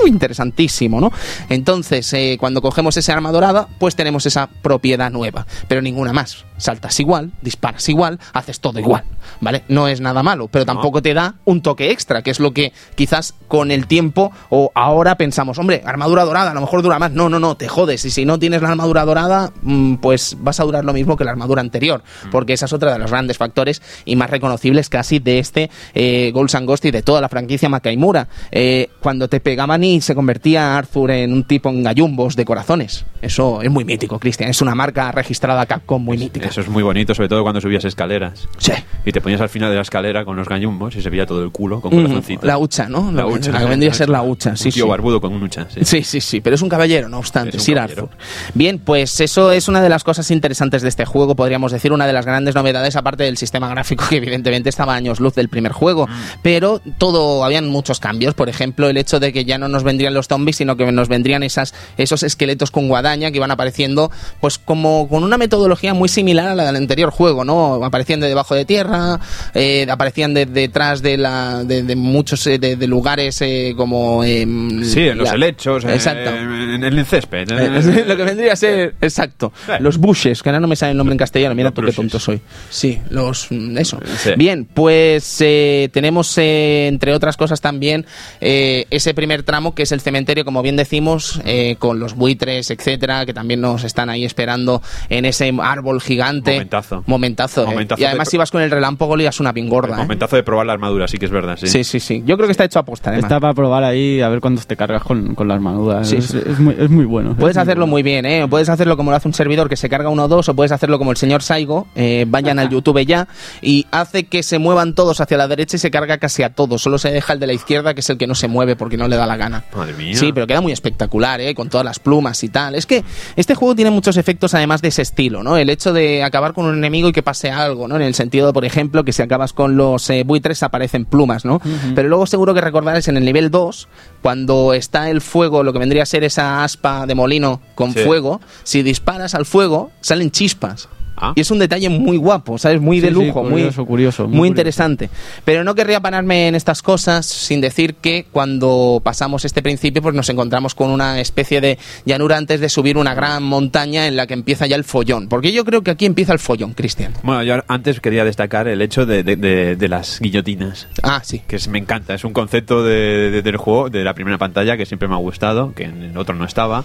interesantísimo, 0.08 1.00
¿no? 1.00 1.12
Entonces, 1.50 2.12
eh, 2.14 2.38
cuando 2.40 2.62
cogemos 2.62 2.98
esa 2.98 3.14
arma 3.14 3.32
dorada, 3.32 3.68
pues 3.80 3.96
tenemos 3.96 4.26
esa 4.26 4.48
propiedad 4.48 5.12
nueva, 5.12 5.46
pero 5.68 5.82
ninguna 5.82 6.14
más. 6.14 6.46
Saltas 6.58 7.00
igual, 7.00 7.32
disparas 7.42 7.88
igual, 7.90 8.20
haces 8.34 8.60
todo 8.60 8.80
igual, 8.80 9.04
¿vale? 9.42 9.64
No 9.68 9.88
es 9.88 10.02
nada 10.02 10.24
malo, 10.24 10.48
pero 10.48 10.66
tampoco 10.66 11.02
te 11.02 11.14
da 11.14 11.36
un 11.46 11.62
toque 11.62 11.92
extra, 11.92 12.22
que 12.22 12.32
es 12.32 12.40
lo 12.40 12.54
que 12.54 12.74
quizás 12.96 13.34
con 13.48 13.72
el 13.72 13.88
tiempo 13.88 14.32
o 14.50 14.72
ahora 14.76 15.16
pensamos, 15.16 15.58
hombre, 15.58 15.82
armadura 15.86 16.24
dorada, 16.24 16.52
a 16.52 16.54
lo 16.54 16.62
mejor 16.62 16.82
dura 16.82 17.00
más. 17.00 17.12
No, 17.12 17.28
no, 17.30 17.40
no, 17.40 17.56
te 17.56 17.68
jodes. 17.84 18.06
Y 18.06 18.10
si 18.12 18.26
no 18.26 18.40
tienes 18.40 18.62
la 18.62 18.70
armadura 18.70 19.04
dorada, 19.06 19.52
mm, 19.62 19.96
pues 19.96 20.38
vas 20.40 20.60
a 20.60 20.64
durar 20.64 20.86
lo 20.86 20.94
mismo 20.94 21.18
que 21.18 21.24
la 21.24 21.32
armadura 21.32 21.62
anterior, 21.62 22.02
porque 22.32 22.54
esa 22.54 22.66
es 22.66 22.74
otra 22.74 22.94
de 22.94 23.00
los 23.00 23.12
grandes 23.12 23.38
factores 23.38 23.82
y 24.06 24.16
más 24.16 24.30
reconocibles 24.30 24.90
casi 24.90 25.20
de 25.20 25.40
este 25.40 25.70
eh, 25.94 26.32
Ghosts 26.34 26.56
and 26.56 26.68
Ghost 26.68 26.86
y 26.86 26.92
de 26.92 27.02
toda 27.02 27.20
la 27.22 27.30
franquicia 27.30 27.70
Makaimura. 27.70 28.28
Eh, 28.52 28.90
cuando 29.00 29.28
te 29.28 29.40
pegaban 29.40 29.84
y 29.84 30.02
se 30.02 30.16
convertía 30.16 30.78
Arthur 30.78 31.12
en 31.12 31.34
un 31.34 31.44
tipo 31.44 31.70
en 31.70 31.84
gallumbos 31.84 32.36
de 32.36 32.46
corazones. 32.46 33.06
Eso 33.22 33.62
es 33.62 33.70
muy 33.72 33.86
mítico, 33.86 34.20
Cristian. 34.20 34.50
Es 34.50 34.62
una 34.62 34.76
marca 34.76 35.12
registrada 35.12 35.66
Capcom 35.66 36.04
muy 36.04 36.18
mítica. 36.18 36.48
Eso 36.48 36.62
es 36.62 36.70
muy 36.70 36.84
bonito, 36.84 37.14
sobre 37.16 37.30
todo 37.30 37.42
cuando 37.44 37.60
subías 37.62 37.86
escaleras. 37.86 38.48
Sí. 38.58 38.72
Y 39.06 39.12
te 39.12 39.22
ponías 39.22 39.42
al 39.42 39.50
final 39.50 39.70
de 39.70 39.76
la 39.76 39.82
escalera 39.82 40.24
con 40.26 40.36
los 40.36 40.48
gallumbos 40.48 40.96
y 40.96 41.02
se 41.02 41.10
veía 41.10 41.26
todo 41.26 41.44
el 41.44 41.52
culo 41.52 41.82
con 41.82 41.94
Mm, 41.94 42.02
corazoncitos. 42.04 42.44
la 42.46 42.58
hucha, 42.58 42.88
¿no? 42.90 43.12
La 43.12 43.24
Lo- 43.24 43.30
hucha. 43.30 43.52
La 43.52 43.60
que 43.60 43.66
vendría 43.66 43.92
a 43.92 43.94
ser 43.94 44.10
la 44.10 44.22
hucha, 44.24 44.52
Un 44.52 44.58
sí, 44.58 44.72
tío 44.72 44.86
sí. 44.86 44.90
barbudo 44.90 45.20
con 45.22 45.34
un 45.34 45.44
hucha, 45.44 45.68
sí. 45.70 45.80
Sí, 45.84 46.04
sí, 46.04 46.22
sí, 46.22 46.42
pero 46.42 46.56
es 46.56 46.62
un 46.62 46.70
caballero, 46.70 47.10
no 47.10 47.20
obstante, 47.20 47.58
un 47.58 47.64
Sir 47.74 47.78
caballero. 47.78 48.04
Arthur. 48.04 48.18
Bien, 48.54 48.80
pues 48.80 49.20
eso 49.22 49.52
es 49.52 49.68
una 49.68 49.82
de 49.82 49.90
las 49.90 50.04
cosas 50.04 50.30
interesantes 50.32 50.82
de 50.82 50.90
este 50.90 51.06
juego, 51.06 51.36
podríamos 51.36 51.72
decir, 51.72 51.92
una 51.92 52.08
de 52.08 52.14
las 52.14 52.26
grandes 52.26 52.56
novedades, 52.56 52.96
aparte 52.96 53.24
del 53.24 53.38
sistema 53.38 53.68
gráfico, 53.70 54.06
que 54.10 54.18
evidentemente 54.18 54.70
estaba 54.70 54.94
a 54.94 54.98
años 54.98 55.20
luz 55.20 55.36
del 55.36 55.50
primer 55.50 55.72
juego. 55.72 56.08
Mm. 56.08 56.12
Pero 56.42 56.82
todo, 56.98 57.44
habían 57.44 57.68
muchos 57.68 58.00
cambios. 58.00 58.34
Por 58.34 58.50
ejemplo, 58.50 58.90
el 58.90 58.98
hecho 58.98 59.20
de 59.20 59.34
que 59.34 59.46
ya 59.46 59.58
no 59.58 59.68
nos 59.68 59.84
vendrían 59.84 60.14
los 60.14 60.28
zombies, 60.28 60.58
sino 60.58 60.76
que 60.78 60.92
nos 60.92 61.08
vendrían 61.08 61.44
esas, 61.44 61.74
esos 61.98 62.24
esqueletos 62.24 62.72
con 62.72 62.88
guadaña 62.88 63.32
que 63.32 63.38
iban 63.38 63.52
apareciendo, 63.52 64.12
pues 64.40 64.58
como 64.58 65.08
con 65.08 65.24
una 65.24 65.38
metodología 65.38 65.94
muy 65.94 66.10
similar 66.10 66.48
a 66.50 66.56
la 66.56 66.66
del 66.66 66.76
anterior 66.78 67.12
juego, 67.12 67.44
¿no? 67.46 67.84
Aparecían 67.84 68.20
de 68.20 68.28
debajo 68.28 68.56
de 68.56 68.66
tierra, 68.66 69.20
eh, 69.54 69.86
aparecían 69.90 70.34
de- 70.34 70.46
detrás 70.46 71.02
de, 71.02 71.18
la, 71.18 71.64
de, 71.64 71.84
de 71.84 71.96
muchos 71.96 72.46
eh, 72.48 72.58
de, 72.60 72.76
de 72.76 72.88
lugares 72.88 73.42
eh, 73.42 73.74
como... 73.78 74.24
em, 74.24 74.84
Sí, 74.84 75.02
en 75.08 75.18
los 75.18 75.30
la- 75.30 75.36
helechos, 75.36 75.86
eh, 75.86 75.94
Exacto. 75.94 76.30
en 76.30 76.84
el 76.84 77.06
césped. 77.06 77.50
en 77.52 77.60
Eh, 77.66 78.06
lo 78.08 78.16
que 78.18 78.24
vendría 78.24 78.54
a 78.54 78.56
ser, 78.56 78.96
exacto, 79.02 79.52
Eh. 79.68 79.78
los 79.80 79.98
bushes, 79.98 80.42
que 80.44 80.50
ahora 80.50 80.60
no 80.60 80.68
me 80.68 80.76
sale 80.76 80.92
el 80.92 80.98
nombre 80.98 81.14
en 81.14 81.18
castellano, 81.20 81.56
mira 81.56 81.72
tú 81.72 81.82
qué 81.82 81.92
tonto 81.92 82.20
soy. 82.20 82.42
Sí, 82.70 83.00
los... 83.10 83.48
mm, 83.50 83.78
eso. 83.78 84.00
Sí. 84.18 84.32
Bien, 84.38 84.66
pues 84.66 85.38
eh, 85.42 85.90
tenemos, 85.94 86.38
eh, 86.38 86.88
entre 86.88 87.14
otras 87.14 87.38
cosas 87.38 87.62
también, 87.62 88.06
eh, 88.42 88.86
ese 88.90 89.14
primer 89.14 89.44
tramo 89.44 89.76
que 89.76 89.84
es 89.84 89.92
el 89.92 90.02
cementerio, 90.02 90.46
como 90.46 90.62
bien 90.62 90.76
decimos, 90.76 91.42
eh, 91.46 91.76
con 91.80 92.00
los 92.00 92.16
buitres, 92.16 92.72
etcétera, 92.72 93.26
que 93.26 93.34
también 93.34 93.62
nos 93.62 93.84
están 93.84 94.10
ahí 94.10 94.26
esperando 94.26 94.82
en 95.10 95.26
ese 95.26 95.54
árbol 95.62 96.02
gigante. 96.02 96.54
Momentazo. 96.54 97.04
Momentazo. 97.08 97.64
eh. 97.64 97.68
Momentazo 97.68 98.02
y 98.02 98.06
además 98.06 98.30
de- 98.32 98.38
ibas 98.38 98.52
con 98.52 98.62
el 98.62 98.72
relámpago 98.72 99.18
y 99.18 99.22
ibas 99.24 99.40
una 99.40 99.54
pingorda. 99.54 99.96
Eh. 99.96 99.98
momentazo 100.04 100.36
de 100.36 100.44
probar 100.44 100.66
la 100.66 100.74
armadura, 100.74 101.08
sí 101.08 101.18
que 101.18 101.26
es 101.26 101.32
verdad, 101.32 101.58
sí. 101.60 101.68
Sí, 101.68 101.84
sí, 101.84 102.00
sí. 102.00 102.24
Yo 102.26 102.36
creo 102.38 102.48
que 102.48 102.52
está 102.52 102.66
hecho 102.66 102.80
a 102.80 102.84
posta, 102.86 103.10
además. 103.12 103.26
Está 103.26 103.40
para 103.40 103.54
probar 103.54 103.84
ahí 103.84 104.22
a 104.22 104.30
ver 104.30 104.40
cuándo 104.40 104.62
te 104.62 104.76
cargas 104.76 105.04
con, 105.04 105.36
con 105.36 105.48
las 105.48 105.62
manudas. 105.62 106.08
Sí, 106.10 106.18
es, 106.18 106.26
sí. 106.26 106.40
es 106.46 106.60
muy, 106.60 106.76
es 106.78 106.90
muy 106.90 107.06
bueno. 107.06 107.36
Puedes 107.44 107.58
hacerlo 107.58 107.88
muy 107.88 108.04
bien, 108.04 108.26
¿eh? 108.26 108.48
Puedes 108.50 108.70
hacerlo 108.70 108.96
como 108.96 109.12
lo 109.12 109.18
hace 109.18 109.28
un 109.28 109.34
servidor 109.34 109.68
que 109.68 109.76
se 109.76 109.90
carga 109.90 110.08
uno 110.08 110.24
o 110.24 110.28
dos, 110.30 110.48
o 110.48 110.56
puedes 110.56 110.72
hacerlo 110.72 110.98
como 110.98 111.12
el 111.12 111.18
señor 111.18 111.44
Saigo. 111.44 111.88
eh, 111.94 112.24
vayan 112.26 112.58
al 112.58 112.70
YouTube 112.70 113.06
ya 113.06 113.28
y 113.62 113.86
hace 113.92 114.28
que 114.28 114.44
se 114.44 114.60
muevan 114.60 114.96
todos 114.96 115.20
hacia 115.20 115.36
la 115.36 115.50
derecha 115.50 115.76
y 115.76 115.80
se 115.80 115.92
carga 115.92 116.20
casi 116.20 116.44
a 116.44 116.54
todos. 116.54 116.82
Solo 116.82 116.98
se 116.98 117.12
deja 117.12 117.34
el 117.34 117.42
de 117.42 117.48
la 117.48 117.54
izquierda, 117.54 117.94
que 117.94 118.00
es 118.00 118.10
el 118.10 118.18
que 118.18 118.28
no 118.28 118.36
se 118.36 118.48
mueve 118.48 118.78
porque 118.78 118.96
no 118.96 119.10
le 119.10 119.18
da 119.18 119.26
la 119.26 119.36
gana. 119.36 119.66
Madre 119.76 119.94
mía. 119.94 120.16
Sí, 120.16 120.32
pero 120.32 120.48
queda 120.48 120.62
muy 120.62 120.72
espectacular, 120.72 121.42
¿eh? 121.42 121.54
Con 121.54 121.68
todas 121.68 121.84
las 121.84 122.00
plumas 122.00 122.42
y 122.46 122.50
tal. 122.50 122.76
Es 122.76 122.86
que 122.86 123.04
este 123.36 123.56
juego 123.56 123.76
tiene 123.76 123.92
muchos 123.92 124.16
efectos 124.16 124.54
además 124.54 124.82
de 124.82 124.88
ese 124.88 125.02
estilo, 125.02 125.44
¿no? 125.44 125.58
El 125.58 125.70
hecho 125.70 125.92
de 125.92 126.24
acabar 126.24 126.54
con 126.54 126.66
un 126.66 126.78
enemigo 126.78 127.10
y 127.10 127.12
que 127.12 127.24
pase 127.24 127.52
algo, 127.52 127.90
¿no? 127.90 127.98
En 127.98 128.04
el 128.04 128.14
sentido, 128.14 128.54
por 128.54 128.64
ejemplo, 128.64 129.04
que 129.04 129.12
si 129.12 129.22
acabas 129.22 129.52
con 129.52 129.76
los 129.76 130.10
eh, 130.10 130.24
buitres 130.24 130.64
aparecen 130.64 131.04
plumas, 131.04 131.44
¿no? 131.44 131.62
Pero 131.94 132.08
luego 132.08 132.26
seguro 132.26 132.54
que 132.54 132.62
recordaréis 132.62 133.10
en 133.10 133.18
el 133.18 133.26
nivel 133.26 133.52
2, 133.52 133.90
cuando 134.22 134.74
está 134.74 135.10
el 135.10 135.20
fuego, 135.20 135.64
lo 135.64 135.74
que 135.74 135.80
vendría 135.80 136.04
a 136.04 136.06
ser 136.06 136.24
esa 136.24 136.64
aspa 136.64 137.06
de 137.06 137.16
molino 137.16 137.33
con 137.76 137.94
Sí. 137.94 138.00
fuego, 138.00 138.42
si 138.64 138.84
disparas 138.84 139.36
al 139.36 139.46
fuego, 139.46 139.92
salen 140.02 140.32
chispas. 140.32 140.90
Ah. 141.24 141.34
Y 141.36 141.42
es 141.42 141.52
un 141.52 141.60
detalle 141.60 141.88
muy 141.90 142.18
guapo, 142.18 142.58
¿sabes? 142.58 142.82
Muy 142.82 143.00
de 143.00 143.08
Sí, 143.10 143.14
sí, 143.16 143.26
lujo, 143.28 143.42
curioso, 143.44 143.82
muy, 143.82 143.88
curioso, 143.88 144.24
muy 144.24 144.30
muy 144.32 144.38
curioso. 144.40 144.52
interesante. 144.52 145.10
Pero 145.46 145.64
no 145.64 145.74
querría 145.76 146.02
pararme 146.02 146.48
en 146.50 146.56
estas 146.56 146.82
cosas 146.82 147.26
sin 147.26 147.62
decir 147.62 147.96
que 147.96 148.26
cuando 148.32 149.00
pasamos 149.04 149.46
este 149.46 149.62
principio, 149.62 150.02
pues 150.02 150.14
nos 150.16 150.28
encontramos 150.30 150.76
con 150.76 150.90
una 150.90 151.22
especie 151.22 151.62
de 151.62 151.78
llanura 152.06 152.38
antes 152.38 152.60
de 152.60 152.68
subir 152.70 152.98
una 152.98 153.14
gran 153.14 153.42
montaña 153.44 154.06
en 154.08 154.16
la 154.18 154.28
que 154.28 154.34
empieza 154.34 154.66
ya 154.68 154.76
el 154.76 154.84
follón. 154.84 155.30
Porque 155.30 155.52
yo 155.54 155.64
creo 155.64 155.82
que 155.82 155.92
aquí 155.92 156.06
empieza 156.06 156.34
el 156.34 156.40
follón, 156.40 156.74
Cristian. 156.74 157.14
Bueno, 157.24 157.44
yo 157.44 157.56
antes 157.68 158.00
quería 158.02 158.26
destacar 158.26 158.68
el 158.68 158.82
hecho 158.82 159.06
de, 159.06 159.24
de- 159.24 159.36
de- 159.38 159.76
de 159.78 159.88
las 159.88 160.20
guillotinas. 160.20 160.88
Ah, 161.04 161.22
sí. 161.24 161.42
Que 161.48 161.56
es- 161.56 161.68
me 161.70 161.80
encanta, 161.80 162.14
es 162.14 162.24
un 162.26 162.34
concepto 162.34 162.84
de- 162.84 163.32
de- 163.32 163.42
del 163.42 163.58
juego, 163.58 163.90
de 163.90 164.04
la 164.04 164.14
primera 164.14 164.38
pantalla, 164.38 164.76
que 164.76 164.86
siempre 164.86 165.08
me 165.08 165.14
ha 165.14 165.20
gustado, 165.20 165.74
que 165.74 165.84
en 165.86 166.02
el 166.04 166.18
otro 166.18 166.36
no 166.36 166.46
estaba. 166.46 166.84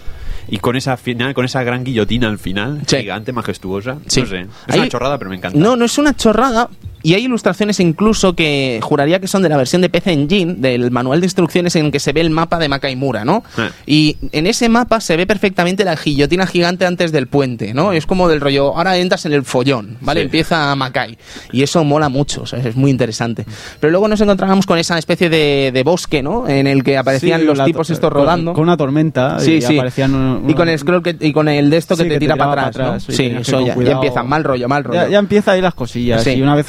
Y 0.50 0.58
con 0.58 0.76
esa 0.76 0.96
final, 0.96 1.34
con 1.34 1.44
esa 1.44 1.62
gran 1.62 1.84
guillotina 1.84 2.28
al 2.28 2.38
final, 2.38 2.80
Sí. 2.86 2.98
gigante, 2.98 3.32
majestuosa. 3.32 3.98
Sí. 4.06 4.22
No 4.36 4.36
sé, 4.36 4.40
es 4.68 4.74
Ahí- 4.74 4.80
una 4.80 4.88
chorrada, 4.88 5.18
pero 5.18 5.30
me 5.30 5.36
encanta. 5.36 5.58
No, 5.58 5.76
no 5.76 5.84
es 5.84 5.98
una 5.98 6.14
chorrada. 6.16 6.68
Y 7.02 7.14
hay 7.14 7.24
ilustraciones 7.24 7.80
incluso 7.80 8.34
que 8.34 8.80
juraría 8.82 9.20
que 9.20 9.28
son 9.28 9.42
de 9.42 9.48
la 9.48 9.56
versión 9.56 9.82
de 9.82 9.88
PC 9.88 10.12
Engine, 10.12 10.54
del 10.58 10.90
manual 10.90 11.20
de 11.20 11.26
instrucciones 11.26 11.76
en 11.76 11.90
que 11.90 12.00
se 12.00 12.12
ve 12.12 12.20
el 12.20 12.30
mapa 12.30 12.58
de 12.58 12.68
Makaimura, 12.68 13.24
¿no? 13.24 13.42
Eh. 13.56 13.70
Y 13.86 14.16
en 14.32 14.46
ese 14.46 14.68
mapa 14.68 15.00
se 15.00 15.16
ve 15.16 15.26
perfectamente 15.26 15.84
la 15.84 15.94
guillotina 15.96 16.46
gigante 16.46 16.86
antes 16.86 17.12
del 17.12 17.26
puente, 17.28 17.74
¿no? 17.74 17.92
Es 17.92 18.06
como 18.06 18.28
del 18.28 18.40
rollo, 18.40 18.76
ahora 18.76 18.96
entras 18.96 19.26
en 19.26 19.32
el 19.32 19.44
follón, 19.44 19.96
¿vale? 20.00 20.20
Sí. 20.20 20.24
Empieza 20.26 20.74
Makai. 20.74 21.18
Y 21.52 21.62
eso 21.62 21.84
mola 21.84 22.08
mucho, 22.08 22.42
o 22.42 22.46
sea, 22.46 22.58
es 22.60 22.76
muy 22.76 22.90
interesante. 22.90 23.44
Pero 23.80 23.90
luego 23.90 24.08
nos 24.08 24.20
encontrábamos 24.20 24.66
con 24.66 24.78
esa 24.78 24.98
especie 24.98 25.28
de, 25.30 25.70
de 25.72 25.82
bosque, 25.82 26.22
¿no? 26.22 26.48
En 26.48 26.66
el 26.66 26.82
que 26.84 26.96
aparecían 26.98 27.40
Sí, 27.40 27.46
los 27.46 27.64
tipos 27.64 27.86
to- 27.86 27.92
estos 27.92 28.12
rodando. 28.12 28.52
Con 28.52 28.64
una 28.64 28.76
tormenta. 28.76 29.38
Sí, 29.40 29.54
y 29.54 29.62
sí. 29.62 29.76
aparecían 29.76 30.14
un- 30.14 30.50
y 30.50 30.54
con 30.54 30.68
el 30.68 30.78
scroll 30.78 31.02
que, 31.02 31.16
y 31.20 31.32
con 31.32 31.48
el 31.48 31.70
de 31.70 31.76
esto 31.76 31.94
Sí, 31.96 32.02
que 32.02 32.08
te 32.08 32.14
que 32.16 32.20
tira 32.20 32.34
tiraba 32.34 32.54
para 32.54 32.66
atrás, 32.68 33.06
¿no? 33.08 33.14
y 33.14 33.16
Sí, 33.16 33.24
eso 33.38 33.60
ya, 33.64 33.74
ya 33.76 33.92
empieza 33.92 34.22
mal 34.22 34.44
rollo, 34.44 34.68
mal 34.68 34.84
rollo. 34.84 35.00
Ya, 35.02 35.08
ya 35.08 35.18
empieza 35.18 35.52
ahí 35.52 35.60
las 35.60 35.74
cosillas. 35.74 36.22
Sí. 36.24 36.30
Y 36.30 36.42
una 36.42 36.54
vez 36.54 36.68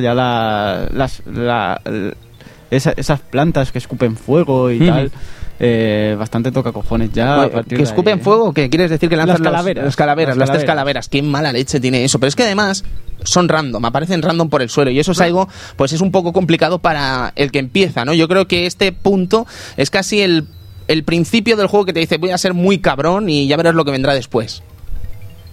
ya 0.00 0.14
la, 0.14 0.88
las, 0.92 1.22
la- 1.26 1.80
l- 1.84 2.14
esa- 2.70 2.92
esas 2.96 3.20
plantas 3.20 3.70
que 3.72 3.78
escupen 3.78 4.16
fuego 4.16 4.70
y 4.70 4.80
tal, 4.86 5.10
eh, 5.60 6.16
bastante 6.18 6.50
toca 6.50 6.72
cojones 6.72 7.12
ya. 7.12 7.36
Bueno, 7.46 7.62
que 7.64 7.82
escupen 7.82 8.18
ahí, 8.18 8.24
fuego, 8.24 8.52
¿qué 8.52 8.68
quieres 8.68 8.90
decir 8.90 9.08
que 9.08 9.16
lanzan 9.16 9.34
Las 9.34 9.40
los- 9.40 9.50
calaveras. 9.52 9.84
Las 9.84 9.96
calaveras, 9.96 10.36
las, 10.36 10.50
tres 10.50 10.64
calaveras. 10.64 11.06
calaveras. 11.06 11.08
Qué 11.08 11.22
mala 11.22 11.52
leche 11.52 11.78
tiene 11.80 12.04
eso. 12.04 12.18
Pero 12.18 12.28
es 12.28 12.34
que 12.36 12.42
además 12.42 12.84
son 13.22 13.48
random, 13.48 13.84
aparecen 13.84 14.20
random 14.22 14.48
por 14.50 14.62
el 14.62 14.68
suelo. 14.70 14.90
Y 14.90 14.98
eso 14.98 15.12
es 15.12 15.20
algo, 15.20 15.48
pues 15.76 15.92
es 15.92 16.00
un 16.00 16.10
poco 16.10 16.32
complicado 16.32 16.80
para 16.80 17.32
el 17.36 17.52
que 17.52 17.60
empieza, 17.60 18.04
¿no? 18.04 18.12
Yo 18.14 18.26
creo 18.28 18.48
que 18.48 18.66
este 18.66 18.90
punto 18.92 19.46
es 19.76 19.90
casi 19.90 20.20
el, 20.22 20.46
el 20.88 21.04
principio 21.04 21.56
del 21.56 21.68
juego 21.68 21.86
que 21.86 21.92
te 21.92 22.00
dice 22.00 22.18
voy 22.18 22.30
a 22.30 22.38
ser 22.38 22.52
muy 22.54 22.78
cabrón 22.78 23.28
y 23.30 23.46
ya 23.46 23.56
verás 23.56 23.74
lo 23.76 23.84
que 23.84 23.92
vendrá 23.92 24.12
después. 24.14 24.62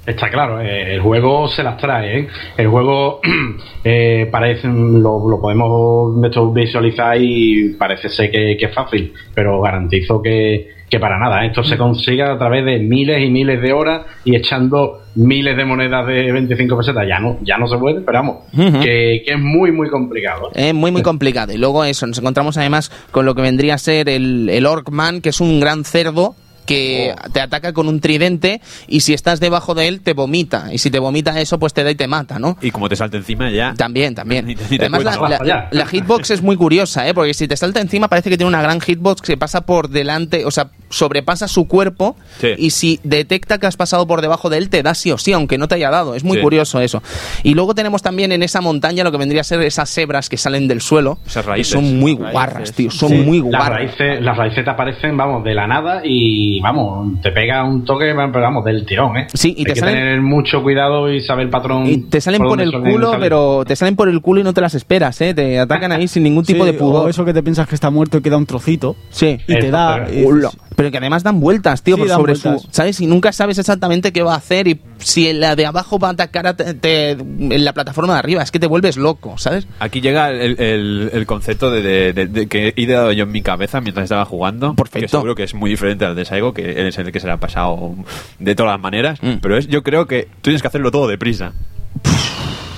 Está 0.06 0.30
claro, 0.30 0.60
eh, 0.60 0.96
el 0.96 1.02
juego 1.02 1.48
se 1.48 1.62
las 1.62 1.78
trae, 1.78 2.20
¿eh? 2.20 2.28
El 2.58 2.68
juego 2.68 3.20
eh, 3.84 4.28
parece, 4.32 4.68
lo, 4.68 5.30
lo 5.30 5.40
podemos 5.40 6.16
visualizar 6.54 7.18
y 7.20 7.76
parece 7.78 8.10
ser 8.10 8.32
que, 8.32 8.58
que 8.60 8.66
es 8.66 8.74
fácil, 8.74 9.14
pero 9.36 9.62
garantizo 9.62 10.20
que, 10.20 10.70
que 10.90 11.00
para 11.00 11.20
nada. 11.20 11.44
¿eh? 11.44 11.48
Esto 11.48 11.64
se 11.64 11.78
consigue 11.78 12.24
a 12.24 12.38
través 12.38 12.66
de 12.66 12.80
miles 12.80 13.24
y 13.24 13.30
miles 13.30 13.62
de 13.62 13.74
horas 13.74 14.02
y 14.26 14.36
echando 14.36 15.02
miles 15.16 15.56
de 15.56 15.66
monedas 15.66 16.08
de 16.08 16.32
25 16.32 16.78
pesetas. 16.78 17.08
Ya 17.08 17.20
no, 17.20 17.38
ya 17.42 17.58
no 17.58 17.68
se 17.68 17.78
puede, 17.78 18.02
pero 18.02 18.18
vamos, 18.18 18.38
que, 18.54 19.22
que 19.24 19.34
es 19.34 19.40
muy, 19.40 19.72
muy 19.72 19.90
complicado. 19.90 20.50
Es 20.56 20.74
muy, 20.74 20.92
muy 20.92 21.04
complicado. 21.04 21.54
Y 21.54 21.58
luego 21.58 21.86
eso, 21.86 22.08
nos 22.08 22.18
encontramos 22.18 22.58
además 22.58 22.92
con 23.12 23.26
lo 23.26 23.36
que 23.36 23.44
vendría 23.44 23.76
a 23.76 23.78
ser 23.78 24.10
el, 24.10 24.50
el 24.50 24.66
Orkman, 24.66 25.22
que 25.22 25.30
es 25.30 25.40
un 25.40 25.60
gran 25.60 25.86
cerdo 25.86 26.36
que 26.66 27.14
Oh. 27.18 27.30
te 27.32 27.42
ataca 27.42 27.74
con 27.74 27.88
un 27.88 28.00
tridente 28.00 28.62
y 28.88 29.02
si 29.02 29.14
estás 29.14 29.40
debajo 29.40 29.74
de 29.76 29.88
él 29.88 30.02
te 30.02 30.14
vomita. 30.14 30.68
Y 30.72 30.78
si 30.78 30.90
te 30.92 31.00
vomita 31.00 31.40
eso, 31.40 31.60
pues 31.60 31.74
te 31.74 31.84
da 31.84 31.92
y 31.92 31.96
te 31.96 32.08
mata, 32.08 32.40
¿no? 32.40 32.58
Y 32.62 32.72
como 32.72 32.88
te 32.90 32.96
salte 32.96 33.18
encima 33.18 33.50
ya... 33.52 33.74
También, 33.76 34.16
también. 34.16 34.46
Ni 34.52 34.56
ni 34.56 34.78
Además, 34.78 35.04
la, 35.04 35.40
la- 35.44 35.68
la 35.72 35.86
hitbox 35.86 36.32
es 36.32 36.42
muy 36.42 36.56
curiosa, 36.56 37.08
¿eh? 37.08 37.14
Porque 37.14 37.34
si 37.34 37.48
te 37.48 37.58
salta 37.58 37.80
encima 37.82 38.08
parece 38.08 38.30
que 38.30 38.38
tiene 38.38 38.48
una 38.50 38.62
gran 38.62 38.80
hitbox 38.82 39.22
que 39.22 39.38
pasa 39.38 39.62
por 39.66 39.90
delante, 39.90 40.46
o 40.46 40.52
sea, 40.52 40.70
sobrepasa 40.90 41.48
su 41.48 41.68
cuerpo 41.68 42.16
Sí. 42.40 42.50
y 42.58 42.70
si 42.72 43.00
detecta 43.04 43.58
que 43.58 43.68
has 43.68 43.78
pasado 43.78 44.06
por 44.08 44.22
debajo 44.22 44.50
de 44.50 44.58
él 44.58 44.70
te 44.70 44.84
da 44.84 44.94
sí 44.94 45.12
o 45.12 45.18
sí, 45.18 45.34
aunque 45.34 45.58
no 45.58 45.68
te 45.68 45.76
haya 45.76 45.90
dado. 45.90 46.16
Es 46.16 46.24
muy 46.24 46.38
Sí. 46.38 46.44
curioso 46.44 46.80
eso. 46.82 47.02
Y 47.44 47.54
luego 47.54 47.74
tenemos 47.76 48.02
también 48.02 48.32
en 48.32 48.44
esa 48.44 48.62
montaña 48.62 49.04
lo 49.04 49.12
que 49.12 49.18
vendría 49.18 49.42
a 49.42 49.44
ser 49.46 49.62
esas 49.62 49.96
hebras 49.98 50.30
que 50.30 50.38
salen 50.38 50.68
del 50.68 50.82
suelo. 50.82 51.20
Esas 51.26 51.44
que 51.46 51.50
raíces. 51.52 51.74
son 51.74 52.00
muy 52.00 52.14
Raíces. 52.16 52.32
guarras, 52.32 52.74
tío. 52.74 52.92
Son 52.92 53.10
Sí. 53.10 53.16
muy 53.18 53.38
Las 53.40 53.48
guarras. 53.50 53.70
raíces, 53.70 54.22
las 54.22 54.38
raíces 54.38 54.64
te 54.66 54.70
aparecen, 54.70 55.16
vamos, 55.18 55.44
de 55.44 55.54
la 55.54 55.68
nada 55.68 56.02
y, 56.04 56.51
vamos, 56.60 57.22
te 57.22 57.32
pega 57.32 57.64
un 57.64 57.86
toque, 57.86 58.14
pero 58.16 58.42
vamos, 58.42 58.66
del 58.66 58.86
tirón, 58.86 59.16
¿eh? 59.18 59.28
Sí, 59.34 59.54
y 59.56 59.60
Hay 59.62 59.66
te 59.66 59.74
que 59.74 59.80
salen- 59.80 59.96
tener 59.96 60.22
mucho 60.22 60.62
cuidado 60.64 61.12
y 61.12 61.22
saber 61.22 61.46
el 61.46 61.50
patrón. 61.52 61.86
Y 61.88 61.98
te 62.00 62.20
salen 62.20 62.42
por, 62.42 62.60
el 62.62 62.72
culo, 62.72 63.16
pero 63.20 63.64
te 63.66 63.76
salen 63.76 63.96
por 63.96 64.10
el 64.10 64.20
culo 64.22 64.42
y 64.42 64.44
no 64.44 64.54
te 64.54 64.62
las 64.62 64.74
esperas, 64.76 65.22
¿eh? 65.22 65.34
Te 65.34 65.60
atacan 65.60 65.92
ahí 65.92 66.08
sin 66.08 66.24
ningún 66.24 66.44
tipo 66.46 66.66
Sí, 66.66 66.72
de 66.72 66.78
pudor. 66.78 67.06
O 67.06 67.10
eso 67.10 67.24
que 67.24 67.34
te 67.34 67.44
piensas 67.44 67.68
que 67.68 67.76
está 67.76 67.90
muerto 67.90 68.18
y 68.18 68.22
queda 68.22 68.38
un 68.38 68.46
trocito. 68.46 68.96
Sí. 69.10 69.38
Y 69.48 69.56
te 69.60 69.72
da. 69.72 70.06
pero- 70.06 70.48
y- 70.48 70.92
que 70.92 70.98
además 70.98 71.22
dan 71.22 71.40
vueltas, 71.40 71.84
tío, 71.84 71.96
Sí, 71.96 72.02
por 72.02 72.10
sobre 72.10 72.34
vueltas. 72.34 72.62
su. 72.64 72.68
¿Sabes? 72.72 73.00
Y 73.02 73.06
nunca 73.08 73.32
sabes 73.32 73.60
exactamente 73.60 74.12
qué 74.12 74.24
va 74.24 74.34
a 74.34 74.38
hacer 74.38 74.68
y 74.68 74.80
si 75.04 75.32
la 75.34 75.56
de 75.56 75.66
abajo 75.66 76.00
va 76.00 76.10
a 76.10 76.12
atacar 76.12 76.48
a 76.48 76.56
te- 76.56 76.74
te- 76.74 77.12
en 77.12 77.66
la 77.66 77.74
plataforma 77.74 78.14
de 78.14 78.20
arriba. 78.20 78.42
Es 78.44 78.52
que 78.52 78.60
te 78.60 78.68
vuelves 78.68 78.98
loco, 78.98 79.38
¿sabes? 79.38 79.68
Aquí 79.80 80.02
llega 80.02 80.30
el, 80.30 80.60
el- 80.60 81.10
el 81.14 81.26
concepto 81.26 81.70
de, 81.72 81.82
de- 81.82 82.14
de- 82.14 82.28
de 82.28 82.48
que 82.48 82.74
he 82.76 82.82
ideado 82.82 83.12
yo 83.12 83.24
en 83.24 83.32
mi 83.32 83.42
cabeza 83.42 83.82
mientras 83.82 84.06
estaba 84.06 84.26
jugando. 84.26 84.74
Perfecto. 84.76 85.00
Que 85.02 85.08
seguro 85.08 85.36
que 85.36 85.44
es 85.44 85.54
muy 85.54 85.70
diferente 85.70 86.06
al 86.06 86.16
de 86.16 86.26
Saigo, 86.26 86.54
que 86.54 86.88
es 86.88 86.98
el 86.98 87.12
que 87.12 87.20
se 87.20 87.28
le 87.28 87.34
ha 87.34 87.38
pasado 87.38 87.96
de 88.40 88.56
todas 88.56 88.72
las 88.74 88.82
maneras. 88.82 89.20
Mm. 89.22 89.36
Pero 89.42 89.58
es, 89.58 89.68
yo 89.68 89.84
creo 89.84 90.08
que 90.08 90.24
tú 90.24 90.42
tienes 90.44 90.62
que 90.62 90.68
hacerlo 90.68 90.92
todo 90.92 91.08
deprisa. 91.08 91.54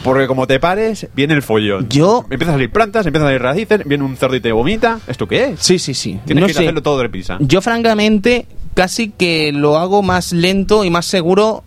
Porque 0.03 0.27
como 0.27 0.47
te 0.47 0.59
pares, 0.59 1.07
viene 1.15 1.33
el 1.33 1.41
follón. 1.41 1.87
Yo- 1.89 2.25
Empiezan 2.29 2.49
a 2.49 2.57
salir 2.57 2.69
plantas, 2.71 3.05
empiezan 3.05 3.27
a 3.27 3.29
salir 3.29 3.41
raíces, 3.41 3.81
viene 3.85 4.03
un 4.03 4.17
cerdo 4.17 4.35
y 4.35 4.41
te 4.41 4.51
vomita. 4.51 4.99
¿Esto 5.07 5.27
qué 5.27 5.45
es? 5.51 5.59
Sí, 5.61 5.79
sí, 5.79 5.93
sí. 5.93 6.19
Tienes 6.25 6.41
no 6.41 6.47
que 6.47 6.53
sé. 6.53 6.59
hacerlo 6.59 6.81
todo 6.81 6.99
deprisa. 7.01 7.37
Yo, 7.39 7.61
francamente, 7.61 8.45
casi 8.73 9.11
que 9.11 9.53
lo 9.53 9.77
hago 9.77 10.01
más 10.03 10.33
lento 10.33 10.83
y 10.83 10.89
más 10.89 11.05
seguro 11.05 11.63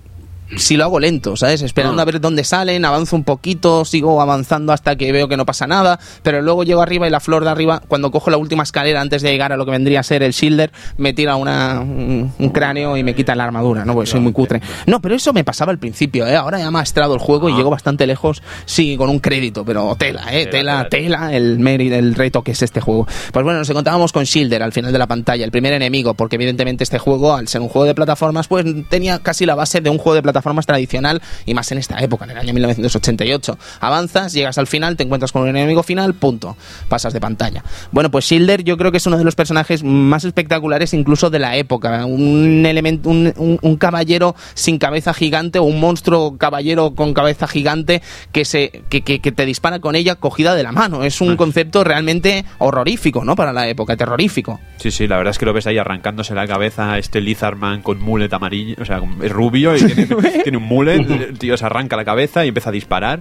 si 0.56 0.76
lo 0.76 0.84
hago 0.84 1.00
lento, 1.00 1.36
¿sabes? 1.36 1.62
Esperando 1.62 2.00
Ah. 2.00 2.02
a 2.02 2.04
ver 2.04 2.20
dónde 2.20 2.44
salen, 2.44 2.84
avanzo 2.84 3.16
un 3.16 3.24
poquito, 3.24 3.84
sigo 3.84 4.20
avanzando 4.20 4.72
hasta 4.72 4.94
que 4.96 5.10
veo 5.10 5.28
que 5.28 5.36
no 5.36 5.44
pasa 5.44 5.66
nada, 5.66 5.98
pero 6.22 6.40
luego 6.42 6.62
llego 6.62 6.82
arriba 6.82 7.06
y 7.06 7.10
la 7.10 7.18
flor 7.20 7.42
de 7.44 7.50
arriba, 7.50 7.82
cuando 7.88 8.10
cojo 8.10 8.30
la 8.30 8.36
última 8.36 8.62
escalera 8.62 9.00
antes 9.00 9.22
de 9.22 9.30
llegar 9.32 9.52
a 9.52 9.56
lo 9.56 9.64
que 9.64 9.72
vendría 9.72 10.00
a 10.00 10.02
ser 10.04 10.22
el 10.22 10.32
shielder, 10.32 10.70
me 10.98 11.12
tira 11.12 11.34
una, 11.36 11.80
un, 11.80 12.32
un 12.38 12.48
cráneo 12.50 12.96
y 12.96 13.02
me 13.02 13.14
quita 13.14 13.34
la 13.34 13.44
armadura, 13.44 13.84
¿no? 13.84 13.94
Porque 13.94 14.10
soy 14.10 14.20
muy 14.20 14.32
cutre. 14.32 14.60
No, 14.86 15.00
pero 15.00 15.14
eso 15.16 15.32
me 15.32 15.42
pasaba 15.42 15.72
al 15.72 15.78
principio, 15.78 16.26
¿eh? 16.26 16.36
Ahora 16.36 16.58
ya 16.58 16.66
he 16.66 16.70
maestrado 16.70 17.14
el 17.14 17.20
juego 17.20 17.48
y 17.48 17.52
Ah. 17.52 17.56
llego 17.56 17.70
bastante 17.70 18.06
lejos, 18.06 18.42
sí, 18.66 18.96
con 18.96 19.10
un 19.10 19.18
crédito, 19.18 19.64
pero 19.64 19.96
tela, 19.98 20.22
¿eh? 20.30 20.46
Tela, 20.46 20.86
Tela, 20.88 20.88
tela, 20.88 21.34
el 21.34 21.58
mérito, 21.58 21.96
el 21.96 22.14
reto 22.14 22.42
que 22.42 22.52
es 22.52 22.62
este 22.62 22.80
juego. 22.80 23.06
Pues 23.32 23.42
bueno, 23.44 23.58
nos 23.58 23.68
encontrábamos 23.70 24.12
con 24.12 24.22
Shielder 24.24 24.62
al 24.62 24.72
final 24.72 24.92
de 24.92 24.98
la 24.98 25.06
pantalla, 25.08 25.44
el 25.44 25.50
primer 25.50 25.72
enemigo, 25.72 26.14
porque 26.14 26.36
evidentemente 26.36 26.84
este 26.84 26.98
juego, 26.98 27.34
al 27.34 27.48
ser 27.48 27.60
un 27.62 27.68
juego 27.68 27.86
de 27.86 27.94
plataformas, 27.94 28.46
pues 28.46 28.64
tenía 28.88 29.18
casi 29.18 29.44
la 29.44 29.54
base 29.56 29.80
de 29.80 29.90
un 29.90 29.98
juego 29.98 30.14
de 30.14 30.22
plataformas 30.22 30.35
plataformas 30.36 30.66
tradicional 30.66 31.22
y 31.46 31.54
más 31.54 31.70
en 31.72 31.78
esta 31.78 31.98
época, 31.98 32.24
en 32.26 32.32
el 32.32 32.38
año 32.38 32.52
1988. 32.52 33.58
Avanzas, 33.80 34.32
llegas 34.32 34.58
al 34.58 34.66
final, 34.66 34.96
te 34.96 35.02
encuentras 35.04 35.32
con 35.32 35.42
un 35.42 35.48
enemigo 35.48 35.82
final, 35.82 36.14
punto. 36.14 36.56
Pasas 36.88 37.12
de 37.12 37.20
pantalla. 37.20 37.64
Bueno, 37.92 38.10
pues 38.10 38.26
Shielder 38.26 38.62
yo 38.64 38.76
creo 38.76 38.90
que 38.90 38.98
es 38.98 39.06
uno 39.06 39.16
de 39.18 39.24
los 39.24 39.34
personajes 39.34 39.82
más 39.82 40.24
espectaculares 40.24 40.92
incluso 40.94 41.30
de 41.30 41.38
la 41.38 41.56
época. 41.56 42.04
Un 42.06 42.64
elemento, 42.66 43.08
un, 43.08 43.32
un- 43.36 43.58
un 43.62 43.76
caballero 43.76 44.34
sin 44.54 44.78
cabeza 44.78 45.14
gigante 45.14 45.58
o 45.58 45.62
un 45.64 45.80
monstruo 45.80 46.36
caballero 46.36 46.94
con 46.94 47.14
cabeza 47.14 47.46
gigante 47.48 48.02
que 48.32 48.44
se 48.44 48.82
que, 48.90 49.00
que- 49.02 49.20
que 49.20 49.32
te 49.32 49.46
dispara 49.46 49.78
con 49.80 49.96
ella 49.96 50.16
cogida 50.16 50.54
de 50.54 50.62
la 50.62 50.72
mano. 50.72 51.02
Es 51.04 51.20
un 51.20 51.36
concepto 51.36 51.82
realmente 51.84 52.44
horrorífico, 52.58 53.24
¿no? 53.24 53.36
Para 53.36 53.52
la 53.52 53.68
época, 53.68 53.96
terrorífico. 53.96 54.60
Sí, 54.78 54.90
sí, 54.90 55.06
la 55.06 55.16
verdad 55.16 55.30
es 55.30 55.38
que 55.38 55.46
lo 55.46 55.52
ves 55.52 55.66
ahí 55.66 55.78
arrancándose 55.78 56.34
la 56.34 56.46
cabeza 56.46 56.92
a 56.92 56.98
este 56.98 57.20
Lizardman 57.20 57.82
con 57.82 58.00
mullet 58.00 58.32
amarillo, 58.32 58.76
o 58.80 58.84
sea, 58.84 59.00
es 59.22 59.32
rubio 59.32 59.74
y 59.76 59.80
tiene, 59.80 60.06
tiene 60.42 60.58
un 60.58 60.64
mullet, 60.64 60.96
el 61.10 61.38
tío 61.38 61.56
se 61.56 61.64
arranca 61.66 61.96
la 61.96 62.04
cabeza 62.04 62.44
y 62.44 62.48
empieza 62.48 62.70
a 62.70 62.72
disparar. 62.72 63.20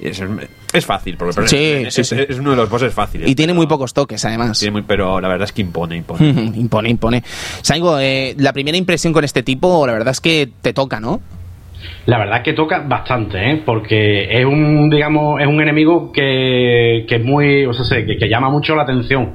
Es, 0.00 0.20
es 0.72 0.84
fácil, 0.84 1.16
porque 1.16 1.46
Sí, 1.46 1.56
es, 1.86 1.94
sí, 1.94 2.00
es- 2.00 2.08
sí. 2.08 2.16
es 2.28 2.38
uno 2.40 2.50
de 2.50 2.56
los 2.56 2.68
bosses 2.68 2.92
fáciles. 2.92 3.28
Y 3.30 3.36
tiene 3.36 3.52
muy 3.54 3.68
pocos 3.68 3.94
toques, 3.94 4.24
además. 4.24 4.58
tiene 4.58 4.72
muy- 4.72 4.82
pero 4.82 5.20
la 5.20 5.28
verdad 5.28 5.44
es 5.44 5.52
que 5.52 5.62
impone, 5.62 5.96
impone. 5.96 6.28
impone, 6.56 6.88
impone. 6.90 7.22
Saigo, 7.62 7.98
eh, 8.00 8.34
la 8.38 8.52
primera 8.52 8.76
impresión 8.76 9.12
con 9.12 9.22
este 9.22 9.44
tipo, 9.44 9.86
la 9.86 9.92
verdad 9.92 10.10
es 10.10 10.20
que 10.20 10.48
te 10.60 10.72
toca, 10.72 10.98
¿no? 10.98 11.20
La 12.06 12.18
verdad 12.18 12.38
es 12.38 12.42
que 12.42 12.52
toca 12.52 12.80
bastante, 12.80 13.38
¿eh? 13.52 13.62
porque 13.64 14.24
es 14.40 14.44
un, 14.44 14.90
digamos, 14.90 15.40
es 15.40 15.46
un 15.46 15.60
enemigo 15.60 16.10
que, 16.12 17.04
que 17.08 17.16
es 17.16 17.24
muy, 17.24 17.64
o 17.66 17.72
sea, 17.72 17.84
sé, 17.84 18.04
que, 18.04 18.16
que 18.18 18.28
llama 18.28 18.50
mucho 18.50 18.74
la 18.74 18.82
atención 18.82 19.34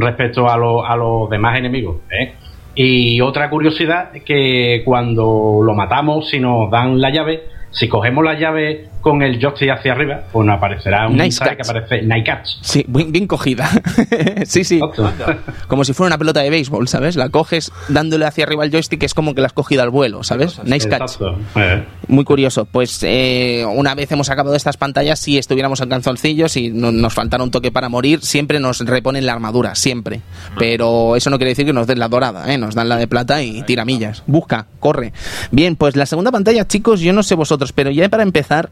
respecto 0.00 0.48
a, 0.48 0.56
lo- 0.56 0.86
a 0.86 0.96
los 0.96 1.28
demás 1.30 1.58
enemigos. 1.58 1.96
¿eh? 2.10 2.34
Y 2.78 3.22
otra 3.22 3.48
curiosidad 3.48 4.14
es 4.14 4.22
que 4.22 4.82
cuando 4.84 5.60
lo 5.64 5.74
matamos, 5.74 6.28
si 6.28 6.38
nos 6.38 6.70
dan 6.70 7.00
la 7.00 7.10
llave, 7.10 7.44
si 7.76 7.88
cogemos 7.88 8.24
la 8.24 8.38
llave 8.38 8.88
con 9.00 9.22
el 9.22 9.38
joystick 9.40 9.70
hacia 9.70 9.92
arriba, 9.92 10.22
pues 10.32 10.44
nos 10.44 10.56
aparecerá 10.56 11.06
un 11.06 11.12
Nice 11.12 11.22
mensaje 11.44 11.56
que 11.56 11.62
aparece 11.62 12.02
Night 12.02 12.26
Catch. 12.26 12.48
Sí, 12.62 12.84
bien, 12.88 13.12
bien 13.12 13.26
cogida. 13.28 13.68
sí, 14.46 14.64
sí. 14.64 14.80
Como 15.68 15.84
si 15.84 15.92
fuera 15.92 16.08
una 16.08 16.18
pelota 16.18 16.40
de 16.40 16.50
béisbol, 16.50 16.88
¿sabes? 16.88 17.14
La 17.14 17.28
coges 17.28 17.70
dándole 17.88 18.24
hacia 18.24 18.44
arriba 18.44 18.64
el 18.64 18.72
joystick, 18.72 19.02
es 19.04 19.14
como 19.14 19.34
que 19.34 19.42
la 19.42 19.46
has 19.46 19.52
cogido 19.52 19.82
al 19.82 19.90
vuelo, 19.90 20.24
¿sabes? 20.24 20.58
Nice 20.64 20.88
catch. 20.88 21.12
Eh. 21.54 21.84
Muy 22.08 22.24
curioso. 22.24 22.64
Pues 22.64 23.00
eh, 23.04 23.64
una 23.76 23.94
vez 23.94 24.10
hemos 24.10 24.28
acabado 24.30 24.56
estas 24.56 24.76
pantallas, 24.76 25.20
si 25.20 25.38
estuviéramos 25.38 25.80
en 25.80 25.88
canzoncillos 25.88 26.56
y 26.56 26.70
no- 26.70 26.90
nos 26.92 27.14
faltara 27.14 27.44
un 27.44 27.50
toque 27.52 27.70
para 27.70 27.88
morir, 27.88 28.20
siempre 28.22 28.58
nos 28.58 28.80
reponen 28.80 29.24
la 29.26 29.34
armadura, 29.34 29.74
siempre. 29.76 30.20
Pero 30.58 31.14
eso 31.14 31.30
no 31.30 31.36
quiere 31.38 31.50
decir 31.50 31.66
que 31.66 31.72
nos 31.72 31.86
den 31.86 31.98
la 32.00 32.08
dorada, 32.08 32.52
¿eh? 32.52 32.58
Nos 32.58 32.74
dan 32.74 32.88
la 32.88 32.96
de 32.96 33.06
plata 33.06 33.42
y 33.42 33.62
tiramillas. 33.62 34.22
Busca, 34.26 34.66
corre. 34.80 35.12
Bien, 35.52 35.76
pues 35.76 35.94
la 35.94 36.06
segunda 36.06 36.32
pantalla, 36.32 36.66
chicos, 36.66 37.00
yo 37.00 37.12
no 37.12 37.22
sé 37.22 37.34
vosotros, 37.34 37.65
pero 37.72 37.90
ya 37.90 38.08
para 38.08 38.22
empezar, 38.22 38.70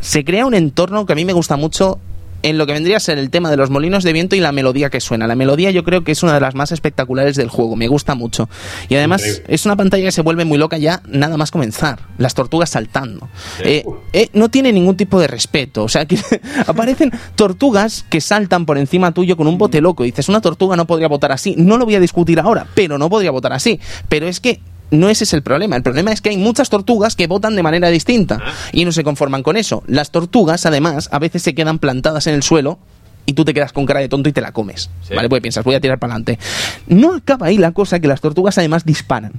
se 0.00 0.24
crea 0.24 0.46
un 0.46 0.54
entorno 0.54 1.06
que 1.06 1.12
a 1.12 1.16
mí 1.16 1.24
me 1.24 1.32
gusta 1.32 1.56
mucho 1.56 1.98
en 2.42 2.58
lo 2.58 2.66
que 2.66 2.72
vendría 2.72 2.98
a 2.98 3.00
ser 3.00 3.18
el 3.18 3.30
tema 3.30 3.50
de 3.50 3.56
los 3.56 3.70
molinos 3.70 4.04
de 4.04 4.12
viento 4.12 4.36
y 4.36 4.40
la 4.40 4.52
melodía 4.52 4.90
que 4.90 5.00
suena. 5.00 5.26
La 5.26 5.34
melodía 5.34 5.70
yo 5.70 5.82
creo 5.84 6.04
que 6.04 6.12
es 6.12 6.22
una 6.22 6.34
de 6.34 6.40
las 6.40 6.54
más 6.54 6.70
espectaculares 6.70 7.34
del 7.36 7.48
juego, 7.48 7.76
me 7.76 7.88
gusta 7.88 8.14
mucho. 8.14 8.48
Y 8.88 8.94
además 8.94 9.22
Increíble. 9.22 9.54
es 9.54 9.66
una 9.66 9.74
pantalla 9.74 10.04
que 10.04 10.12
se 10.12 10.22
vuelve 10.22 10.44
muy 10.44 10.58
loca 10.58 10.78
ya 10.78 11.02
nada 11.08 11.36
más 11.36 11.50
comenzar. 11.50 11.98
Las 12.18 12.34
tortugas 12.34 12.70
saltando. 12.70 13.28
Eh, 13.64 13.84
eh, 14.12 14.28
no 14.32 14.48
tiene 14.48 14.72
ningún 14.72 14.96
tipo 14.96 15.18
de 15.18 15.26
respeto. 15.26 15.82
O 15.82 15.88
sea, 15.88 16.06
que 16.06 16.18
aparecen 16.66 17.10
tortugas 17.34 18.04
que 18.08 18.20
saltan 18.20 18.64
por 18.64 18.78
encima 18.78 19.12
tuyo 19.12 19.36
con 19.36 19.48
un 19.48 19.58
bote 19.58 19.80
loco. 19.80 20.04
Y 20.04 20.12
dices, 20.12 20.28
una 20.28 20.40
tortuga 20.40 20.76
no 20.76 20.86
podría 20.86 21.08
votar 21.08 21.32
así. 21.32 21.54
No 21.56 21.78
lo 21.78 21.84
voy 21.84 21.96
a 21.96 22.00
discutir 22.00 22.38
ahora, 22.38 22.66
pero 22.74 22.98
no 22.98 23.10
podría 23.10 23.30
votar 23.30 23.52
así. 23.52 23.80
Pero 24.08 24.28
es 24.28 24.40
que 24.40 24.60
no 24.90 25.08
ese 25.08 25.24
es 25.24 25.32
el 25.32 25.42
problema. 25.42 25.76
El 25.76 25.82
problema 25.82 26.12
es 26.12 26.20
que 26.20 26.30
hay 26.30 26.36
muchas 26.36 26.70
tortugas 26.70 27.16
que 27.16 27.26
votan 27.26 27.56
de 27.56 27.62
manera 27.62 27.88
distinta 27.88 28.40
y 28.72 28.84
no 28.84 28.92
se 28.92 29.04
conforman 29.04 29.42
con 29.42 29.56
eso. 29.56 29.82
Las 29.86 30.10
tortugas, 30.10 30.66
además, 30.66 31.08
a 31.12 31.18
veces 31.18 31.42
se 31.42 31.54
quedan 31.54 31.78
plantadas 31.78 32.26
en 32.26 32.34
el 32.34 32.42
suelo 32.42 32.78
y 33.26 33.32
tú 33.32 33.44
te 33.44 33.52
quedas 33.52 33.72
con 33.72 33.86
cara 33.86 34.00
de 34.00 34.08
tonto 34.08 34.28
y 34.28 34.32
te 34.32 34.40
la 34.40 34.52
comes. 34.52 34.90
Sí. 35.02 35.14
¿Vale? 35.14 35.28
Pues 35.28 35.42
piensas, 35.42 35.64
voy 35.64 35.74
a 35.74 35.80
tirar 35.80 35.98
para 35.98 36.14
adelante. 36.14 36.38
No 36.86 37.14
acaba 37.14 37.46
ahí 37.46 37.58
la 37.58 37.72
cosa 37.72 38.00
que 38.00 38.08
las 38.08 38.20
tortugas 38.20 38.56
además 38.58 38.84
disparan. 38.84 39.32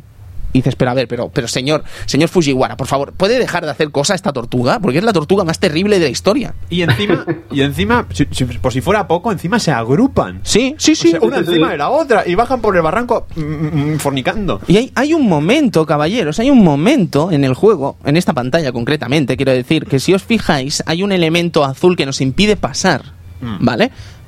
Y 0.53 0.59
dices, 0.59 0.75
pero 0.75 0.91
a 0.91 0.93
ver, 0.93 1.07
pero, 1.07 1.29
pero 1.29 1.47
señor, 1.47 1.83
señor 2.05 2.29
Fujiwara, 2.29 2.77
por 2.77 2.87
favor, 2.87 3.11
¿puede 3.13 3.37
dejar 3.37 3.65
de 3.65 3.71
hacer 3.71 3.91
cosa 3.91 4.15
esta 4.15 4.31
tortuga? 4.33 4.79
Porque 4.79 4.97
es 4.99 5.03
la 5.03 5.13
tortuga 5.13 5.43
más 5.43 5.59
terrible 5.59 5.99
de 5.99 6.05
la 6.05 6.11
historia. 6.11 6.53
Y 6.69 6.81
encima, 6.81 7.25
y 7.51 7.61
encima 7.61 8.07
si- 8.13 8.27
si- 8.31 8.45
por 8.45 8.71
si 8.73 8.81
fuera 8.81 9.07
poco, 9.07 9.31
encima 9.31 9.59
se 9.59 9.71
agrupan. 9.71 10.39
Sí, 10.43 10.75
sí, 10.77 10.93
O 10.93 10.95
sí. 10.95 11.11
sea, 11.11 11.19
una 11.21 11.37
encima 11.39 11.69
de 11.71 11.77
la 11.77 11.89
otra 11.89 12.23
y 12.25 12.35
bajan 12.35 12.61
por 12.61 12.75
el 12.75 12.81
barranco 12.81 13.27
mm, 13.35 13.41
mm, 13.41 13.99
fornicando. 13.99 14.61
Y 14.67 14.77
hay, 14.77 14.91
hay 14.95 15.13
un 15.13 15.27
momento, 15.27 15.85
caballeros, 15.85 16.39
hay 16.39 16.49
un 16.49 16.63
momento 16.63 17.31
en 17.31 17.43
el 17.43 17.53
juego, 17.53 17.97
en 18.05 18.15
esta 18.17 18.33
pantalla 18.33 18.71
concretamente, 18.71 19.35
quiero 19.37 19.51
decir, 19.51 19.85
que 19.85 19.99
si 19.99 20.13
os 20.13 20.23
fijáis, 20.23 20.81
hay 20.85 21.03
un 21.03 21.11
elemento 21.11 21.63
azul 21.65 21.95
que 21.95 22.05
nos 22.05 22.21
impide 22.21 22.55
pasar, 22.55 23.17
Mm. 23.39 23.57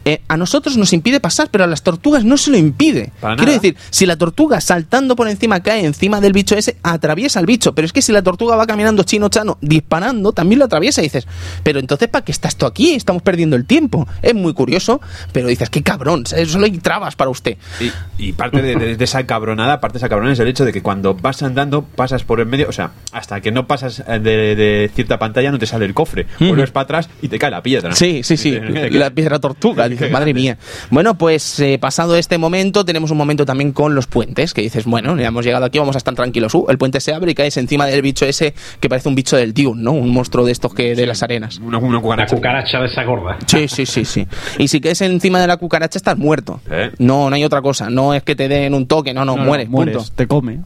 Eh, 0.05 0.21
a 0.27 0.37
nosotros 0.37 0.77
nos 0.77 0.93
impide 0.93 1.19
pasar, 1.19 1.49
pero 1.51 1.63
a 1.63 1.67
las 1.67 1.83
tortugas 1.83 2.23
no 2.23 2.37
se 2.37 2.51
lo 2.51 2.57
impide. 2.57 3.11
Para 3.19 3.35
Quiero 3.35 3.51
nada. 3.51 3.61
decir, 3.61 3.77
si 3.89 4.05
la 4.05 4.15
tortuga 4.17 4.61
saltando 4.61 5.15
por 5.15 5.27
encima 5.27 5.61
cae 5.61 5.85
encima 5.85 6.21
del 6.21 6.33
bicho 6.33 6.55
ese, 6.55 6.77
atraviesa 6.83 7.39
al 7.39 7.45
bicho. 7.45 7.73
Pero 7.75 7.85
es 7.85 7.93
que 7.93 8.01
si 8.01 8.11
la 8.11 8.21
tortuga 8.21 8.55
va 8.55 8.65
caminando 8.65 9.03
chino 9.03 9.29
chano 9.29 9.57
disparando, 9.61 10.31
también 10.31 10.59
lo 10.59 10.65
atraviesa 10.65 11.01
y 11.01 11.05
dices, 11.05 11.27
pero 11.63 11.79
entonces 11.79 12.07
¿para 12.07 12.23
qué 12.23 12.31
estás 12.31 12.55
tú 12.55 12.65
aquí? 12.65 12.93
Estamos 12.93 13.21
perdiendo 13.21 13.55
el 13.55 13.65
tiempo. 13.65 14.07
Es 14.21 14.33
muy 14.33 14.53
curioso, 14.53 15.01
pero 15.31 15.47
dices, 15.47 15.69
qué 15.69 15.83
cabrón, 15.83 16.25
¿sabes? 16.25 16.49
solo 16.51 16.65
hay 16.65 16.77
trabas 16.77 17.15
para 17.15 17.29
usted. 17.29 17.57
Y, 17.79 17.91
y 18.29 18.33
parte 18.33 18.61
de, 18.61 18.75
de- 18.75 18.95
de 18.95 19.03
esa 19.03 19.25
cabronada, 19.25 19.79
parte 19.81 19.93
de 19.95 19.99
esa 19.99 20.09
cabronada 20.09 20.33
es 20.33 20.39
el 20.39 20.47
hecho 20.47 20.65
de 20.65 20.73
que 20.73 20.81
cuando 20.81 21.13
vas 21.13 21.43
andando, 21.43 21.83
pasas 21.83 22.23
por 22.23 22.39
el 22.39 22.45
medio, 22.45 22.67
o 22.69 22.71
sea, 22.71 22.91
hasta 23.11 23.41
que 23.41 23.51
no 23.51 23.67
pasas 23.67 23.99
eh, 24.07 24.19
de, 24.19 24.55
de 24.55 24.91
cierta 24.95 25.19
pantalla 25.19 25.51
no 25.51 25.59
te 25.59 25.65
sale 25.65 25.85
el 25.85 25.93
cofre. 25.93 26.25
Vuelves 26.39 26.71
para 26.71 26.83
atrás 26.85 27.09
y 27.21 27.27
te 27.27 27.37
cae 27.37 27.51
la 27.51 27.61
piedra. 27.61 27.93
Sí, 27.95 28.21
sí, 28.23 28.37
sí. 28.37 28.51
La 28.91 29.09
piedra 29.09 29.39
tortuga. 29.39 29.88
Dices, 29.91 30.11
madre 30.11 30.33
mía. 30.33 30.57
Bueno, 30.89 31.17
pues 31.17 31.59
eh, 31.59 31.77
pasado 31.79 32.15
este 32.15 32.37
momento, 32.37 32.85
tenemos 32.85 33.11
un 33.11 33.17
momento 33.17 33.45
también 33.45 33.71
con 33.71 33.95
los 33.95 34.07
puentes, 34.07 34.53
que 34.53 34.61
dices, 34.61 34.85
bueno, 34.85 35.15
ya 35.17 35.27
hemos 35.27 35.45
llegado 35.45 35.65
aquí, 35.65 35.79
vamos 35.79 35.95
a 35.95 35.99
estar 35.99 36.13
tranquilos. 36.15 36.53
Uh, 36.55 36.65
el 36.69 36.77
puente 36.77 36.99
se 36.99 37.13
abre 37.13 37.31
y 37.31 37.35
caes 37.35 37.57
encima 37.57 37.85
del 37.85 38.01
bicho 38.01 38.25
ese 38.25 38.53
que 38.79 38.89
parece 38.89 39.09
un 39.09 39.15
bicho 39.15 39.35
del 39.37 39.53
Dune, 39.53 39.81
¿no? 39.81 39.91
Un 39.93 40.09
monstruo 40.11 40.45
de 40.45 40.51
estos 40.51 40.73
que 40.73 40.95
de 40.95 41.05
las 41.05 41.23
arenas. 41.23 41.59
Una, 41.59 41.77
una 41.77 41.97
La 41.97 42.25
cucaracha. 42.27 42.79
de 42.79 42.85
esa 42.85 43.03
gorda. 43.03 43.37
Sí, 43.45 43.67
sí, 43.67 43.85
sí, 43.85 44.05
sí. 44.05 44.27
Y 44.57 44.67
si 44.67 44.79
caes 44.81 45.01
encima 45.01 45.39
de 45.39 45.47
la 45.47 45.57
cucaracha 45.57 45.97
estás 45.97 46.17
muerto. 46.17 46.61
¿Eh? 46.69 46.91
No, 46.99 47.29
no 47.29 47.35
hay 47.35 47.43
otra 47.43 47.61
cosa. 47.61 47.89
No 47.89 48.13
es 48.13 48.23
que 48.23 48.35
te 48.35 48.47
den 48.47 48.73
un 48.73 48.87
toque, 48.87 49.13
no, 49.13 49.25
no, 49.25 49.35
No, 49.35 49.41
no, 49.43 49.45
mueres, 49.47 49.69
mueres, 49.69 49.95
punto. 49.97 50.11
te 50.15 50.27
come. 50.27 50.59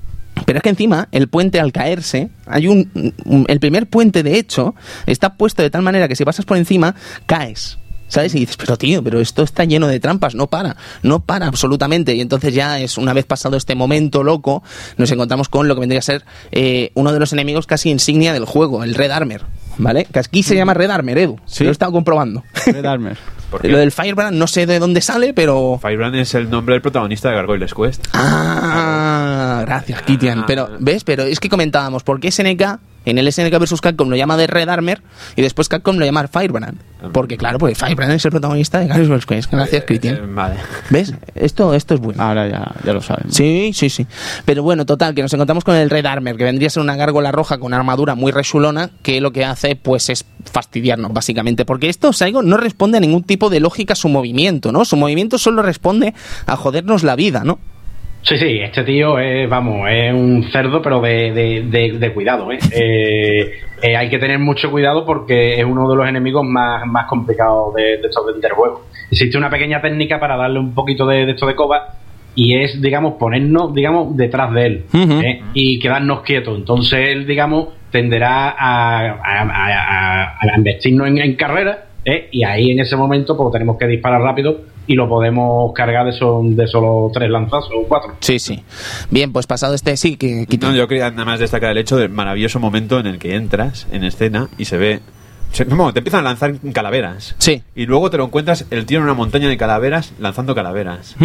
Pero 0.46 0.58
es 0.58 0.64
que 0.64 0.70
encima, 0.70 1.08
el 1.12 1.28
puente 1.30 1.60
al 1.60 1.72
caerse, 1.72 2.30
hay 2.48 2.68
un, 2.68 2.90
un- 3.26 3.46
El 3.48 3.60
primer 3.60 3.88
puente, 3.88 4.24
de 4.24 4.38
hecho, 4.38 4.74
está 5.06 5.36
puesto 5.36 5.62
de 5.62 5.70
tal 5.70 5.84
manera 5.84 6.08
que 6.08 6.16
si 6.16 6.26
pasas 6.26 6.44
por 6.46 6.58
encima, 6.58 6.96
caes. 7.28 7.78
¿Sabes? 8.14 8.36
Y 8.36 8.42
dices, 8.42 8.58
pero 8.58 8.78
tío, 8.78 9.04
pero 9.04 9.20
esto 9.20 9.42
está 9.42 9.64
lleno 9.64 9.88
de 9.88 10.00
trampas, 10.00 10.36
no 10.36 10.46
para, 10.46 10.78
no 11.02 11.22
para 11.22 11.48
absolutamente. 11.48 12.14
Y 12.14 12.22
entonces 12.22 12.54
ya 12.54 12.80
es, 12.80 13.00
una 13.00 13.12
vez 13.12 13.26
pasado 13.26 13.58
este 13.58 13.74
momento 13.74 14.22
loco, 14.22 14.62
nos 14.98 15.10
encontramos 15.10 15.50
con 15.50 15.68
lo 15.68 15.74
que 15.74 15.80
vendría 15.80 15.98
a 15.98 16.04
ser 16.04 16.24
eh, 16.52 16.92
uno 16.94 17.12
de 17.12 17.20
los 17.20 17.34
enemigos 17.34 17.66
casi 17.66 17.90
insignia 17.90 18.32
del 18.32 18.46
juego, 18.46 18.84
el 18.84 18.94
Red 18.94 19.10
Armor. 19.10 19.42
¿Vale? 19.80 20.06
Que 20.06 20.20
aquí 20.20 20.44
se 20.44 20.56
llama 20.56 20.76
Red 20.76 20.92
Armor, 20.92 21.18
Edu. 21.18 21.40
Sí. 21.48 21.64
Lo 21.64 21.72
he 21.72 21.74
estado 21.74 21.92
comprobando. 21.92 22.44
Red 22.68 22.86
Armor. 22.86 23.18
Lo 23.64 23.80
del 23.80 23.92
Firebrand 23.92 24.38
no 24.38 24.46
sé 24.46 24.68
de 24.68 24.78
dónde 24.78 25.02
sale, 25.02 25.34
pero... 25.34 25.80
Firebrand 25.82 26.16
es 26.16 26.36
el 26.36 26.52
nombre 26.52 26.74
del 26.74 26.84
protagonista 26.84 27.30
de 27.30 27.36
Gargoyles 27.36 27.74
Quest. 27.74 28.06
Ah, 28.14 29.64
gracias, 29.66 30.04
Kitian. 30.04 30.42
Ah. 30.42 30.46
Pero, 30.46 30.70
¿ves? 30.80 31.04
Pero 31.04 31.24
es 31.24 31.40
que 31.40 31.50
comentábamos, 31.50 32.04
¿por 32.04 32.20
qué 32.20 32.32
SNK, 32.32 32.80
en 33.06 33.18
el 33.18 33.32
SNK 33.32 33.58
vs 33.60 33.82
Capcom 33.82 34.10
lo 34.10 34.16
llama 34.16 34.38
de 34.38 34.48
Red 34.48 34.70
Armor 34.70 35.02
y 35.36 35.42
después 35.42 35.70
Capcom 35.70 35.98
lo 35.98 36.06
llama 36.06 36.28
Firebrand? 36.28 36.78
Porque, 37.12 37.36
claro, 37.38 37.58
porque 37.60 37.76
Firebrand 37.76 38.14
es 38.14 38.24
el 38.26 38.32
protagonista 38.32 38.80
de 38.80 38.88
Garry's 38.88 39.26
Quest. 39.26 39.52
Gracias, 39.52 39.82
Eh, 39.84 39.86
Kitian. 39.86 40.34
vale. 40.36 40.56
¿Ves? 40.90 41.14
Esto, 41.36 41.74
esto 41.74 41.96
es 41.96 42.00
bueno. 42.00 42.24
Ahora 42.24 42.48
ya, 42.48 42.72
ya 42.86 42.94
lo 42.94 43.02
saben. 43.02 43.32
Sí, 43.32 43.72
sí, 43.74 43.90
sí. 43.90 44.08
Pero 44.46 44.64
bueno, 44.64 44.86
total, 44.86 45.14
que 45.14 45.22
nos 45.22 45.34
encontramos 45.34 45.64
con 45.66 45.76
el 45.76 45.90
Red 45.90 46.06
Armor, 46.06 46.38
que 46.38 46.46
vendría 46.46 46.68
a 46.68 46.70
ser 46.70 46.82
una 46.82 46.96
gárgola 46.96 47.32
roja 47.34 47.58
con 47.58 47.68
una 47.68 47.78
armadura 47.78 48.16
muy 48.16 48.32
resulona, 48.32 48.90
que 49.02 49.20
lo 49.20 49.32
que 49.34 49.44
hace, 49.44 49.76
pues, 49.76 50.10
es 50.10 50.26
fastidiarnos, 50.50 51.12
básicamente. 51.12 51.66
Porque 51.66 51.90
esto, 51.90 52.14
Saigo, 52.14 52.42
no 52.42 52.56
responde 52.58 52.98
a 52.98 53.02
ningún 53.02 53.24
tipo 53.24 53.50
de 53.50 53.60
lógica 53.60 53.94
a 53.94 53.96
su 53.98 54.08
movimiento, 54.08 54.72
¿no? 54.72 54.86
Su 54.86 54.96
movimiento 54.96 55.38
solo 55.38 55.62
responde 55.62 56.14
a 56.46 56.56
jodernos 56.56 57.04
la 57.04 57.16
vida, 57.18 57.44
¿no? 57.44 57.60
Sí, 58.24 58.38
sí, 58.38 58.60
este 58.62 58.84
tío 58.84 59.20
es, 59.20 59.50
vamos, 59.50 59.88
es 59.92 60.14
un 60.14 60.44
cerdo, 60.52 60.82
pero 60.82 61.02
de, 61.02 61.32
de, 61.34 61.62
de- 61.70 61.98
de 62.00 62.14
cuidado, 62.14 62.52
¿eh? 62.52 62.58
Eh, 62.74 63.52
eh, 63.82 63.98
Hay 63.98 64.10
que 64.10 64.18
tener 64.18 64.40
mucho 64.40 64.72
cuidado 64.72 65.06
porque 65.06 65.60
es 65.60 65.66
uno 65.66 65.90
de 65.90 65.96
los 65.98 66.08
enemigos 66.08 66.46
más, 66.46 66.86
más 66.88 67.06
complicados 67.08 67.74
de, 67.74 67.98
de 67.98 68.08
estos 68.08 68.26
del 68.42 68.52
juego. 68.54 68.86
Existe 69.12 69.38
una 69.38 69.50
pequeña 69.50 69.82
técnica 69.82 70.20
para 70.22 70.38
darle 70.38 70.60
un 70.60 70.74
poquito 70.74 71.06
de, 71.06 71.26
de 71.26 71.32
esto 71.34 71.46
de 71.48 71.56
coba 71.56 71.96
y 72.34 72.56
es, 72.58 72.82
digamos, 72.82 73.16
ponernos, 73.16 73.74
digamos, 73.74 74.16
detrás 74.16 74.54
de 74.54 74.66
él. 74.66 74.84
¿eh? 75.22 75.42
y 75.54 75.78
quedarnos 75.80 76.22
quietos. 76.22 76.58
Entonces 76.58 77.10
él, 77.10 77.28
digamos, 77.28 77.68
tenderá 77.92 78.50
a, 78.58 79.00
a, 79.02 79.42
a- 79.42 80.24
a- 80.24 80.38
a 80.40 80.58
investirnos 80.58 81.08
en, 81.10 81.18
en 81.18 81.36
carrera 81.36 81.86
¿eh? 82.06 82.30
y 82.32 82.44
ahí 82.46 82.72
en 82.72 82.80
ese 82.80 82.96
momento 82.96 83.36
pues 83.36 83.52
tenemos 83.52 83.78
que 83.78 83.86
disparar 83.86 84.22
rápido 84.22 84.62
y 84.88 84.96
lo 84.96 85.08
podemos 85.08 85.72
cargar 85.74 86.06
de, 86.06 86.12
son, 86.14 86.56
de 86.56 86.68
solo 86.68 87.10
tres 87.14 87.30
lanzazos 87.30 87.72
o 87.76 87.84
cuatro. 87.88 88.14
Sí, 88.20 88.40
sí. 88.40 88.64
Bien, 89.10 89.32
pues 89.32 89.48
pasado 89.48 89.74
este, 89.74 89.96
sí, 89.98 90.18
que 90.18 90.46
quito. 90.48 90.68
No, 90.70 90.76
yo 90.76 90.88
quería 90.88 91.10
nada 91.12 91.26
más 91.26 91.40
destacar 91.40 91.72
el 91.72 91.78
hecho 91.78 91.98
del 91.98 92.10
maravilloso 92.10 92.60
momento 92.60 93.00
en 93.00 93.08
el 93.08 93.20
que 93.20 93.36
entras 93.36 93.88
en 93.92 94.04
escena 94.04 94.50
y 94.58 94.66
se 94.66 94.78
ve. 94.78 95.00
no, 95.68 95.94
te 95.94 96.00
empiezan 96.00 96.22
a 96.22 96.24
lanzar 96.24 96.52
calaveras. 96.74 97.36
Sí. 97.38 97.62
Y 97.76 97.86
luego 97.86 98.10
te 98.10 98.18
lo 98.18 98.26
encuentras 98.26 98.66
el 98.72 98.88
tío 98.88 98.98
en 98.98 99.04
una 99.04 99.14
montaña 99.14 99.48
de 99.48 99.56
calaveras 99.56 100.12
lanzando 100.20 100.56
calaveras. 100.56 101.16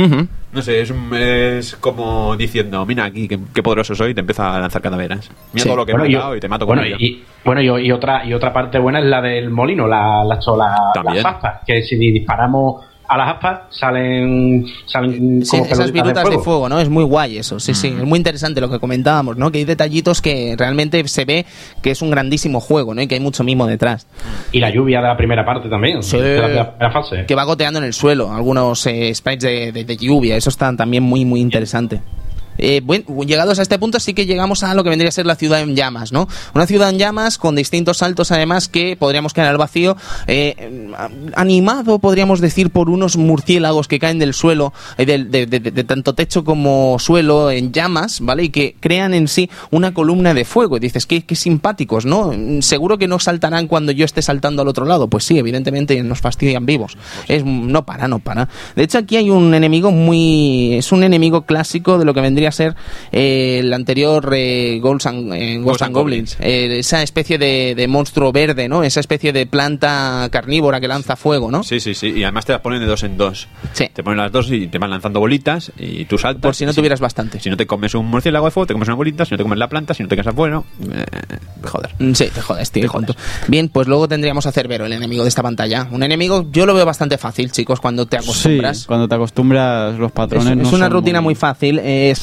No 0.52 0.60
sé, 0.62 0.82
es, 0.82 0.90
un- 0.90 1.14
es 1.14 1.76
como 1.76 2.36
diciendo, 2.36 2.84
mira 2.84 3.04
aquí, 3.06 3.26
qué, 3.26 3.38
qué 3.54 3.62
poderoso 3.62 3.94
soy, 3.94 4.10
y 4.10 4.14
te 4.14 4.20
empieza 4.20 4.54
a 4.54 4.60
lanzar 4.60 4.82
calaveras. 4.82 5.30
Mira 5.54 5.62
Sí. 5.62 5.68
todo 5.68 5.76
lo 5.78 5.86
que 5.86 5.92
Bueno, 5.92 6.04
me 6.04 6.10
he 6.10 6.12
y- 6.12 6.16
dado 6.16 6.36
y 6.36 6.40
te 6.40 6.48
mato 6.48 6.66
bueno, 6.66 6.82
con 6.82 6.88
ello. 6.88 6.96
y, 7.00 7.22
bueno 7.44 7.62
y, 7.62 7.86
y 7.86 7.90
otra 7.92 8.22
y 8.26 8.34
otra 8.34 8.52
parte 8.52 8.78
buena 8.78 8.98
es 8.98 9.06
la 9.06 9.22
del 9.22 9.48
molino, 9.50 9.86
la, 9.88 10.22
la, 10.24 10.38
la- 10.56 11.02
las 11.04 11.24
aspas, 11.24 11.60
que 11.66 11.82
si 11.82 11.96
disparamos 11.96 12.84
a 13.08 13.16
las 13.16 13.34
aspas 13.36 13.60
salen 13.70 14.66
salen 14.86 15.44
Sí, 15.44 15.58
como 15.58 15.70
esas 15.72 15.90
virutas 15.92 16.28
de 16.28 16.38
fuego, 16.38 16.68
¿no? 16.68 16.78
Es 16.78 16.88
muy 16.88 17.04
guay 17.04 17.38
eso, 17.38 17.58
sí, 17.58 17.72
Mm. 17.72 17.74
sí. 17.74 17.88
Es 17.88 18.04
muy 18.04 18.18
interesante 18.18 18.60
lo 18.60 18.70
que 18.70 18.78
comentábamos, 18.78 19.36
¿no? 19.36 19.50
Que 19.50 19.58
hay 19.58 19.64
detallitos 19.64 20.20
que 20.20 20.54
realmente 20.58 21.06
se 21.08 21.24
ve 21.24 21.46
que 21.82 21.90
es 21.90 22.02
un 22.02 22.10
grandísimo 22.10 22.60
juego, 22.60 22.94
¿no? 22.94 23.00
Y 23.02 23.06
que 23.06 23.14
hay 23.14 23.20
mucho 23.20 23.44
mimo 23.44 23.66
detrás. 23.66 24.06
Y 24.52 24.60
la 24.60 24.70
lluvia 24.70 25.00
de 25.00 25.08
la 25.08 25.16
primera 25.16 25.44
parte 25.44 25.68
también, 25.68 26.02
Sí. 26.02 26.18
de 26.18 26.38
la, 26.38 26.48
de 26.48 26.54
la 26.54 26.70
primera 26.76 26.92
fase. 26.92 27.24
Que 27.26 27.34
va 27.34 27.44
goteando 27.44 27.78
en 27.78 27.86
el 27.86 27.94
suelo, 27.94 28.32
algunos 28.32 28.86
eh, 28.86 29.14
sprites 29.14 29.42
de, 29.42 29.72
de- 29.72 29.84
de 29.84 29.96
lluvia, 29.96 30.36
eso 30.36 30.50
está 30.50 30.74
también 30.76 31.02
muy, 31.02 31.24
muy 31.24 31.40
interesante. 31.40 32.00
Eh, 32.58 32.80
bueno, 32.84 33.04
llegados 33.24 33.58
a 33.58 33.62
este 33.62 33.78
punto 33.78 34.00
sí 34.00 34.14
que 34.14 34.26
llegamos 34.26 34.62
a 34.62 34.74
lo 34.74 34.84
que 34.84 34.90
vendría 34.90 35.08
a 35.08 35.12
ser 35.12 35.26
la 35.26 35.36
ciudad 35.36 35.60
en 35.60 35.76
llamas, 35.76 36.12
¿no? 36.12 36.28
Una 36.54 36.66
ciudad 36.66 36.90
en 36.90 36.98
llamas 36.98 37.38
con 37.38 37.54
distintos 37.54 37.98
saltos 37.98 38.32
además 38.32 38.68
que 38.68 38.96
podríamos 38.96 39.32
caer 39.32 39.48
al 39.48 39.58
vacío, 39.58 39.96
eh, 40.26 40.92
animado 41.34 41.98
podríamos 41.98 42.40
decir 42.40 42.70
por 42.70 42.90
unos 42.90 43.16
murciélagos 43.16 43.88
que 43.88 43.98
caen 43.98 44.18
del 44.18 44.34
suelo, 44.34 44.72
eh, 44.96 45.06
de, 45.06 45.84
tanto 45.84 46.14
techo 46.14 46.44
como 46.44 46.98
suelo 46.98 47.50
en 47.50 47.72
llamas, 47.72 48.20
¿vale? 48.20 48.44
Y 48.44 48.48
que 48.50 48.76
crean 48.80 49.14
en 49.14 49.28
sí 49.28 49.50
una 49.70 49.94
columna 49.94 50.34
de 50.34 50.44
fuego. 50.44 50.76
Y 50.76 50.80
dices, 50.80 51.06
qué, 51.06 51.22
qué 51.24 51.34
simpáticos, 51.34 52.04
¿no? 52.04 52.32
Seguro 52.60 52.98
que 52.98 53.08
no 53.08 53.18
saltarán 53.18 53.66
cuando 53.68 53.92
yo 53.92 54.04
esté 54.04 54.22
saltando 54.22 54.62
al 54.62 54.68
otro 54.68 54.84
lado. 54.84 55.08
Pues 55.08 55.24
sí, 55.24 55.38
evidentemente 55.38 56.02
nos 56.02 56.20
fastidian 56.20 56.66
vivos. 56.66 56.96
Es, 57.28 57.44
no 57.44 57.84
para, 57.84 58.08
no 58.08 58.18
para. 58.18 58.48
De 58.76 58.82
hecho, 58.82 58.98
aquí 58.98 59.16
hay 59.16 59.30
un 59.30 59.54
enemigo 59.54 59.90
muy... 59.90 60.74
Es 60.74 60.92
un 60.92 61.02
enemigo 61.02 61.42
clásico 61.42 61.98
de 61.98 62.04
lo 62.04 62.14
que 62.14 62.20
vendría 62.20 62.47
a 62.48 62.52
ser 62.52 62.74
eh, 63.12 63.58
el 63.60 63.72
anterior 63.72 64.30
eh, 64.34 64.78
Ghosts 64.82 65.06
and, 65.06 65.32
eh, 65.34 65.54
and 65.80 65.92
Goblins. 65.94 66.36
Eh, 66.40 66.78
esa 66.78 67.02
especie 67.02 67.38
de, 67.38 67.74
de 67.76 67.88
monstruo 67.88 68.32
verde, 68.32 68.68
¿no? 68.68 68.82
Esa 68.82 69.00
especie 69.00 69.32
de 69.32 69.46
planta 69.46 70.28
carnívora 70.30 70.80
que 70.80 70.88
lanza 70.88 71.16
fuego, 71.16 71.50
¿no? 71.50 71.62
Sí, 71.62 71.80
sí, 71.80 71.94
sí. 71.94 72.08
Y 72.16 72.22
además 72.24 72.44
te 72.46 72.52
las 72.52 72.60
ponen 72.60 72.80
de 72.80 72.86
dos 72.86 73.02
en 73.02 73.16
dos. 73.16 73.48
Sí. 73.72 73.88
Te 73.92 74.02
ponen 74.02 74.18
las 74.18 74.32
dos 74.32 74.50
y 74.50 74.66
te 74.68 74.78
van 74.78 74.90
lanzando 74.90 75.20
bolitas 75.20 75.72
y 75.78 76.04
tú 76.06 76.18
saltas. 76.18 76.42
Por 76.42 76.54
si 76.54 76.64
no 76.66 76.74
tuvieras 76.74 77.00
bastante. 77.00 77.40
Si 77.40 77.50
no 77.50 77.56
te 77.56 77.66
comes 77.66 77.94
un 77.94 78.06
murciélago 78.06 78.46
de 78.46 78.50
fuego, 78.50 78.66
te 78.66 78.72
comes 78.74 78.88
una 78.88 78.96
bolita. 78.96 79.24
Si 79.24 79.32
no 79.32 79.36
te 79.38 79.42
comes 79.42 79.58
la 79.58 79.68
planta, 79.68 79.94
si 79.94 80.02
no 80.02 80.08
te 80.08 80.16
quedas 80.16 80.28
afuera. 80.28 80.62
eh, 80.90 81.04
joder. 81.64 81.90
Mm, 81.98 82.12
Sí, 82.14 82.26
te 82.34 82.40
jodes, 82.40 82.70
tío. 82.70 82.82
Te 82.82 82.88
jodes. 82.88 83.06
tonto. 83.08 83.20
Bien, 83.48 83.68
pues 83.68 83.86
luego 83.88 84.08
tendríamos 84.08 84.46
a 84.46 84.52
Cerbero, 84.52 84.86
el 84.86 84.92
enemigo 84.92 85.22
de 85.22 85.28
esta 85.28 85.42
pantalla. 85.42 85.88
Un 85.90 86.02
enemigo, 86.02 86.46
yo 86.50 86.66
lo 86.66 86.74
veo 86.74 86.84
bastante 86.86 87.18
fácil, 87.18 87.50
chicos, 87.52 87.80
cuando 87.80 88.06
te 88.06 88.18
Sí, 88.20 88.24
acostumbras. 88.24 88.86
cuando 88.86 89.08
te 89.08 89.14
acostumbras 89.14 89.98
los 89.98 90.08
Es, 90.08 90.12
patrones 90.12 90.48
es 90.50 90.56
no 90.56 90.68
una 90.70 90.86
son 90.86 90.90
rutina 90.92 91.20
muy, 91.20 91.34
fácil. 91.34 91.78
Eh, 91.82 92.14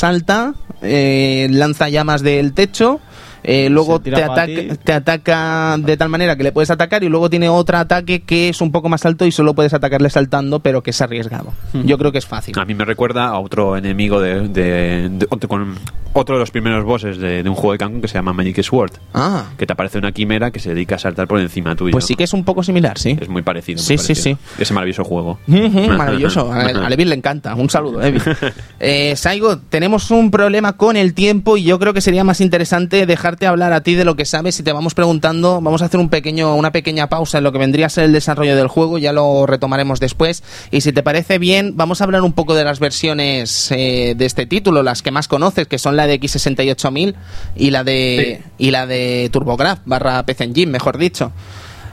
eh, 0.82 1.48
lanza 1.52 1.90
llamas 1.90 2.22
del 2.22 2.54
techo. 2.54 3.00
Eh, 3.46 3.70
luego 3.70 4.00
te 4.00 4.16
ataca, 4.16 4.46
te 4.84 4.94
ataca 4.94 5.78
de 5.80 5.98
tal 5.98 6.10
manera 6.10 6.36
que 6.36 6.44
le 6.44 6.52
puedes 6.52 6.70
atacar 6.72 7.04
y 7.04 7.10
luego 7.10 7.30
tiene 7.30 7.48
otro 7.50 7.78
ataque 7.78 8.22
que 8.22 8.50
es 8.50 8.62
un 8.62 8.72
poco 8.72 8.90
más 8.90 9.06
alto 9.06 9.26
y 9.26 9.32
solo 9.32 9.54
puedes 9.54 9.74
atacarle 9.74 10.10
saltando 10.10 10.60
pero 10.60 10.84
que 10.84 10.90
es 10.92 11.02
arriesgado. 11.02 11.54
Yo 11.86 11.98
creo 11.98 12.12
que 12.12 12.18
es 12.18 12.26
fácil. 12.26 12.58
A 12.60 12.66
mí 12.66 12.74
me 12.76 12.86
recuerda 12.86 13.28
a 13.28 13.40
otro 13.40 13.78
enemigo 13.78 14.20
de, 14.20 14.48
de- 14.48 15.10
de- 15.10 15.28
otro, 15.30 15.48
con- 15.50 15.76
otro 16.14 16.36
de 16.36 16.40
los 16.40 16.52
primeros 16.52 16.84
bosses 16.86 17.18
de, 17.18 17.44
de 17.44 17.50
un 17.50 17.56
juego 17.56 17.74
de 17.74 17.78
Cancún 17.78 18.02
que 18.02 18.08
se 18.08 18.16
llama 18.16 18.34
Magic 18.34 18.62
Sword. 18.64 18.94
Ah, 19.14 19.46
Que 19.58 19.66
te 19.66 19.74
aparece 19.74 19.98
una 19.98 20.12
quimera 20.12 20.52
que 20.52 20.60
se 20.60 20.70
dedica 20.74 20.96
a 20.96 21.00
saltar 21.00 21.28
por 21.28 21.40
encima 21.40 21.76
tuyo. 21.76 21.92
pues 21.92 22.06
sí 22.06 22.16
que 22.16 22.24
es 22.24 22.34
un 22.34 22.44
poco 22.44 22.64
similar, 22.64 22.98
sí. 22.98 23.18
Es 23.20 23.30
muy 23.30 23.42
parecido. 23.42 23.78
muy 23.78 23.84
Sí, 23.86 23.98
sí, 23.98 24.14
parecido. 24.14 24.38
sí. 24.56 24.62
Ese 24.62 24.74
maravilloso 24.74 25.04
juego. 25.04 25.40
Maravilloso. 25.48 26.52
A, 26.56 26.62
a 26.62 26.90
Levin 26.90 27.10
le 27.10 27.16
encanta. 27.16 27.54
Un 27.56 27.70
saludo, 27.70 28.00
Levin. 28.02 28.22
Eh, 28.80 29.16
Saigo, 29.16 29.58
tenemos 29.58 30.12
un 30.12 30.30
problema 30.32 30.74
con 30.74 30.96
el 30.98 31.14
tiempo 31.14 31.58
y 31.58 31.64
yo 31.64 31.80
creo 31.80 31.94
que 31.94 32.02
sería 32.02 32.24
más 32.24 32.42
interesante 32.42 33.06
dejarte 33.36 33.48
hablar 33.48 33.74
a 33.74 33.82
ti 33.82 33.96
de 33.96 34.06
lo 34.06 34.16
que 34.16 34.24
sabes 34.26 34.58
y 34.60 34.64
te 34.64 34.72
vamos 34.72 34.94
preguntando. 34.94 35.60
Vamos 35.62 35.82
a 35.82 35.86
hacer 35.86 36.00
un 36.00 36.10
pequeño, 36.10 36.56
una 36.56 36.72
pequeña 36.72 37.08
pausa 37.08 37.38
en 37.40 37.44
lo 37.44 37.52
que 37.52 37.58
vendría 37.58 37.88
a 37.88 37.90
ser 37.90 38.06
el 38.06 38.14
desarrollo 38.14 38.56
del 38.56 38.68
juego. 38.68 38.98
Ya 38.98 39.12
lo 39.12 39.46
retomaremos 39.46 40.00
después. 40.00 40.44
Y 40.72 40.82
si 40.82 40.94
te 40.94 41.04
parece 41.04 41.38
bien, 41.38 41.74
vamos 41.76 42.00
a 42.00 42.06
hablar 42.06 42.22
un 42.22 42.32
poco 42.34 42.56
de 42.56 42.64
las 42.64 42.80
versiones 42.80 43.72
eh, 43.72 44.14
de 44.16 44.26
este 44.26 44.46
título, 44.46 44.84
las 44.84 45.02
que 45.02 45.12
más 45.12 45.28
conoces, 45.28 45.68
que 45.68 45.78
son 45.80 45.98
la 45.98 46.08
de 46.08 46.20
X68000 46.20 47.16
y 47.58 47.72
la 47.72 47.84
de 47.84 48.42
y 48.58 48.72
la 48.72 48.88
de 48.88 49.30
TurboGrafx 49.34 49.82
barra 49.86 50.24
PC 50.24 50.46
Engine, 50.46 50.72
mejor 50.72 50.98
dicho. 50.98 51.32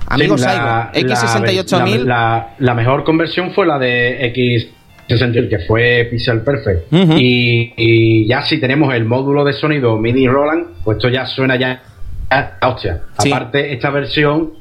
Amigo 0.07 0.37
Sí, 0.39 0.45
Saigo, 0.45 0.65
la- 0.65 0.93
X68000. 0.93 1.99
La, 2.05 2.05
la- 2.05 2.55
la 2.59 2.75
mejor 2.75 3.03
conversión 3.05 3.53
fue 3.55 3.67
la 3.67 3.79
de 3.79 4.33
X60, 5.17 5.49
que 5.49 5.59
fue 5.61 6.07
Pixel 6.11 6.41
Perfect. 6.43 6.93
Ujú. 6.93 7.15
y, 7.19 7.73
y 7.77 8.27
ya 8.27 8.43
si 8.43 8.59
tenemos 8.59 8.95
el 8.95 9.05
módulo 9.05 9.45
de 9.45 9.53
sonido 9.53 9.97
MIDI 9.99 10.27
Roland, 10.29 10.67
pues 10.85 10.97
esto 10.99 11.09
ya 11.09 11.27
suena 11.27 11.57
ya. 11.57 11.83
ya- 12.31 12.59
hostia. 12.63 13.01
Sí. 13.19 13.31
Aparte, 13.33 13.73
esta 13.73 13.91
versión 13.91 14.53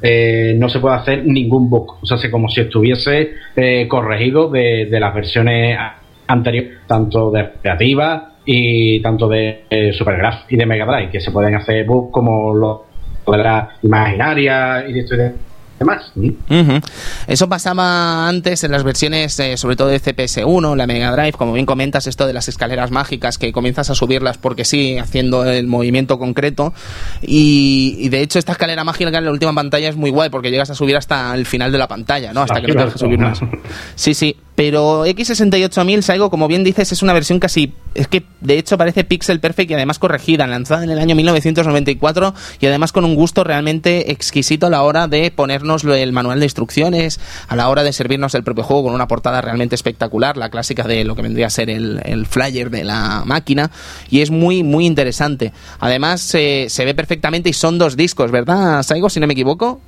eh, 0.00 0.54
no 0.58 0.68
se 0.68 0.78
puede 0.80 0.96
hacer 0.96 1.24
ningún 1.26 1.68
bug. 1.68 1.98
O 2.02 2.06
sea, 2.06 2.16
es 2.16 2.28
como 2.30 2.48
si 2.48 2.60
estuviese 2.62 3.32
eh, 3.56 3.86
corregido 3.88 4.48
de, 4.48 4.86
de 4.90 5.00
las 5.00 5.14
versiones 5.14 5.76
anteriores, 6.26 6.78
tanto 6.86 7.30
de 7.30 7.48
Creativa 7.62 8.32
y 8.44 9.00
tanto 9.02 9.28
de 9.28 9.64
eh, 9.68 9.92
Supergraph 9.92 10.50
y 10.50 10.56
de 10.56 10.66
Mega 10.66 10.86
Drive, 10.86 11.10
que 11.10 11.20
se 11.20 11.30
pueden 11.30 11.54
hacer 11.56 11.84
bugs 11.84 12.10
como 12.12 12.54
los 12.54 12.80
de 13.26 13.42
la 13.42 13.70
imaginaria 13.82 14.84
y 14.88 14.92
de 14.92 15.00
esto 15.00 15.14
y 15.14 15.18
de 15.18 15.32
demás. 15.78 16.12
Eso 17.26 17.48
pasaba 17.48 18.28
antes 18.28 18.64
en 18.64 18.72
las 18.72 18.84
versiones, 18.84 19.38
eh, 19.40 19.56
sobre 19.56 19.76
todo 19.76 19.88
de 19.88 20.00
CPS1, 20.00 20.76
la 20.76 20.86
Mega 20.86 21.12
Drive, 21.12 21.32
como 21.32 21.52
bien 21.52 21.66
comentas, 21.66 22.06
esto 22.06 22.26
de 22.26 22.32
las 22.32 22.48
escaleras 22.48 22.90
mágicas 22.90 23.38
que 23.38 23.52
comienzas 23.52 23.90
a 23.90 23.94
subirlas 23.94 24.38
porque 24.38 24.64
sí, 24.64 24.98
haciendo 24.98 25.44
el 25.44 25.66
movimiento 25.66 26.18
concreto. 26.18 26.72
Y, 27.22 27.96
y 27.98 28.08
de 28.08 28.22
hecho, 28.22 28.38
esta 28.38 28.52
escalera 28.52 28.84
mágica 28.84 29.16
en 29.16 29.24
la 29.24 29.30
última 29.30 29.54
pantalla 29.54 29.88
es 29.88 29.96
muy 29.96 30.10
guay 30.10 30.30
porque 30.30 30.50
llegas 30.50 30.70
a 30.70 30.74
subir 30.74 30.96
hasta 30.96 31.34
el 31.34 31.46
final 31.46 31.72
de 31.72 31.78
la 31.78 31.88
pantalla, 31.88 32.32
¿no? 32.32 32.42
Hasta 32.42 32.60
que 32.60 32.68
no 32.68 32.74
te 32.74 32.84
dejas 32.84 33.00
subir 33.00 33.18
más. 33.18 33.40
Sí, 33.94 34.14
sí. 34.14 34.36
Pero 34.56 35.04
X68000, 35.04 36.00
Saigo, 36.00 36.30
como 36.30 36.48
bien 36.48 36.64
dices, 36.64 36.90
es 36.90 37.02
una 37.02 37.12
versión 37.12 37.38
casi. 37.38 37.74
Es 37.94 38.08
que 38.08 38.24
de 38.40 38.58
hecho 38.58 38.76
parece 38.78 39.04
Pixel 39.04 39.38
Perfect 39.38 39.70
y 39.70 39.74
además 39.74 39.98
corregida, 39.98 40.46
lanzada 40.46 40.82
en 40.82 40.90
el 40.90 40.98
año 40.98 41.14
1994 41.14 42.34
y 42.60 42.66
además 42.66 42.92
con 42.92 43.04
un 43.04 43.14
gusto 43.14 43.44
realmente 43.44 44.10
exquisito 44.10 44.66
a 44.66 44.70
la 44.70 44.82
hora 44.82 45.08
de 45.08 45.30
ponernos 45.30 45.84
el 45.84 46.12
manual 46.12 46.40
de 46.40 46.46
instrucciones, 46.46 47.20
a 47.48 47.56
la 47.56 47.68
hora 47.68 47.82
de 47.82 47.92
servirnos 47.92 48.34
el 48.34 48.44
propio 48.44 48.64
juego 48.64 48.84
con 48.84 48.94
una 48.94 49.08
portada 49.08 49.42
realmente 49.42 49.74
espectacular, 49.74 50.38
la 50.38 50.50
clásica 50.50 50.84
de 50.84 51.04
lo 51.04 51.14
que 51.14 51.22
vendría 51.22 51.48
a 51.48 51.50
ser 51.50 51.68
el, 51.68 52.00
el 52.04 52.26
flyer 52.26 52.70
de 52.70 52.84
la 52.84 53.24
máquina. 53.26 53.70
Y 54.08 54.22
es 54.22 54.30
muy, 54.30 54.62
muy 54.62 54.86
interesante. 54.86 55.52
Además, 55.80 56.34
eh, 56.34 56.66
se 56.70 56.84
ve 56.86 56.94
perfectamente 56.94 57.50
y 57.50 57.52
son 57.52 57.78
dos 57.78 57.96
discos, 57.96 58.30
¿verdad, 58.30 58.82
Saigo, 58.82 59.10
si 59.10 59.20
no 59.20 59.26
me 59.26 59.34
equivoco? 59.34 59.80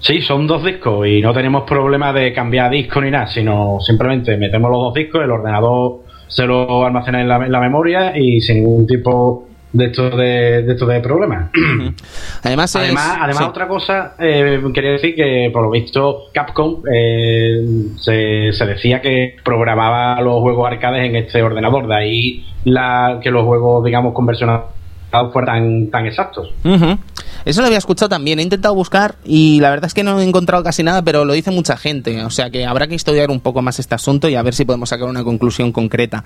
Sí, 0.00 0.20
son 0.22 0.46
dos 0.46 0.64
discos 0.64 1.06
y 1.06 1.20
no 1.20 1.32
tenemos 1.32 1.62
problema 1.64 2.12
de 2.12 2.32
cambiar 2.32 2.70
disco 2.70 3.00
ni 3.00 3.10
nada, 3.10 3.26
sino 3.26 3.78
simplemente 3.80 4.36
metemos 4.36 4.70
los 4.70 4.80
dos 4.80 4.94
discos, 4.94 5.22
el 5.22 5.30
ordenador 5.30 6.00
se 6.26 6.46
lo 6.46 6.86
almacena 6.86 7.20
en 7.20 7.28
la, 7.28 7.36
en 7.44 7.52
la 7.52 7.60
memoria 7.60 8.16
y 8.16 8.40
sin 8.40 8.56
ningún 8.64 8.86
tipo 8.86 9.46
de 9.72 9.84
esto 9.86 10.10
de, 10.10 10.62
de, 10.62 10.72
esto 10.72 10.86
de 10.86 11.00
problema. 11.00 11.50
Además, 12.42 12.74
es- 12.74 12.82
Además, 12.82 13.16
además 13.20 13.38
sí. 13.38 13.44
otra 13.50 13.68
cosa, 13.68 14.14
eh, 14.18 14.60
quería 14.74 14.92
decir 14.92 15.14
que 15.14 15.50
por 15.52 15.62
lo 15.62 15.70
visto 15.70 16.22
Capcom 16.32 16.76
eh, 16.92 17.60
se, 17.98 18.52
se 18.52 18.66
decía 18.66 19.00
que 19.00 19.36
programaba 19.44 20.20
los 20.22 20.40
juegos 20.40 20.66
arcades 20.66 21.04
en 21.08 21.16
este 21.16 21.42
ordenador, 21.42 21.86
de 21.86 21.94
ahí 21.94 22.46
la, 22.64 23.20
que 23.22 23.30
los 23.30 23.44
juegos, 23.44 23.84
digamos, 23.84 24.12
conversionados 24.14 24.66
fueran 25.32 25.46
tan, 25.46 25.90
tan 25.90 26.06
exactos. 26.06 26.52
Ujú. 26.64 26.96
Eso 27.44 27.60
lo 27.60 27.66
había 27.66 27.78
escuchado 27.78 28.08
también. 28.08 28.38
He 28.38 28.42
intentado 28.42 28.74
buscar 28.74 29.16
y 29.24 29.60
la 29.60 29.70
verdad 29.70 29.86
es 29.86 29.94
que 29.94 30.02
no 30.02 30.20
he 30.20 30.24
encontrado 30.24 30.62
casi 30.62 30.82
nada, 30.82 31.02
pero 31.02 31.24
lo 31.24 31.32
dice 31.32 31.50
mucha 31.50 31.76
gente. 31.76 32.22
O 32.24 32.30
sea 32.30 32.50
que 32.50 32.66
habrá 32.66 32.86
que 32.86 32.94
estudiar 32.94 33.30
un 33.30 33.40
poco 33.40 33.62
más 33.62 33.78
este 33.78 33.94
asunto 33.94 34.28
y 34.28 34.34
a 34.34 34.42
ver 34.42 34.54
si 34.54 34.64
podemos 34.64 34.88
sacar 34.88 35.08
una 35.08 35.24
conclusión 35.24 35.72
concreta. 35.72 36.24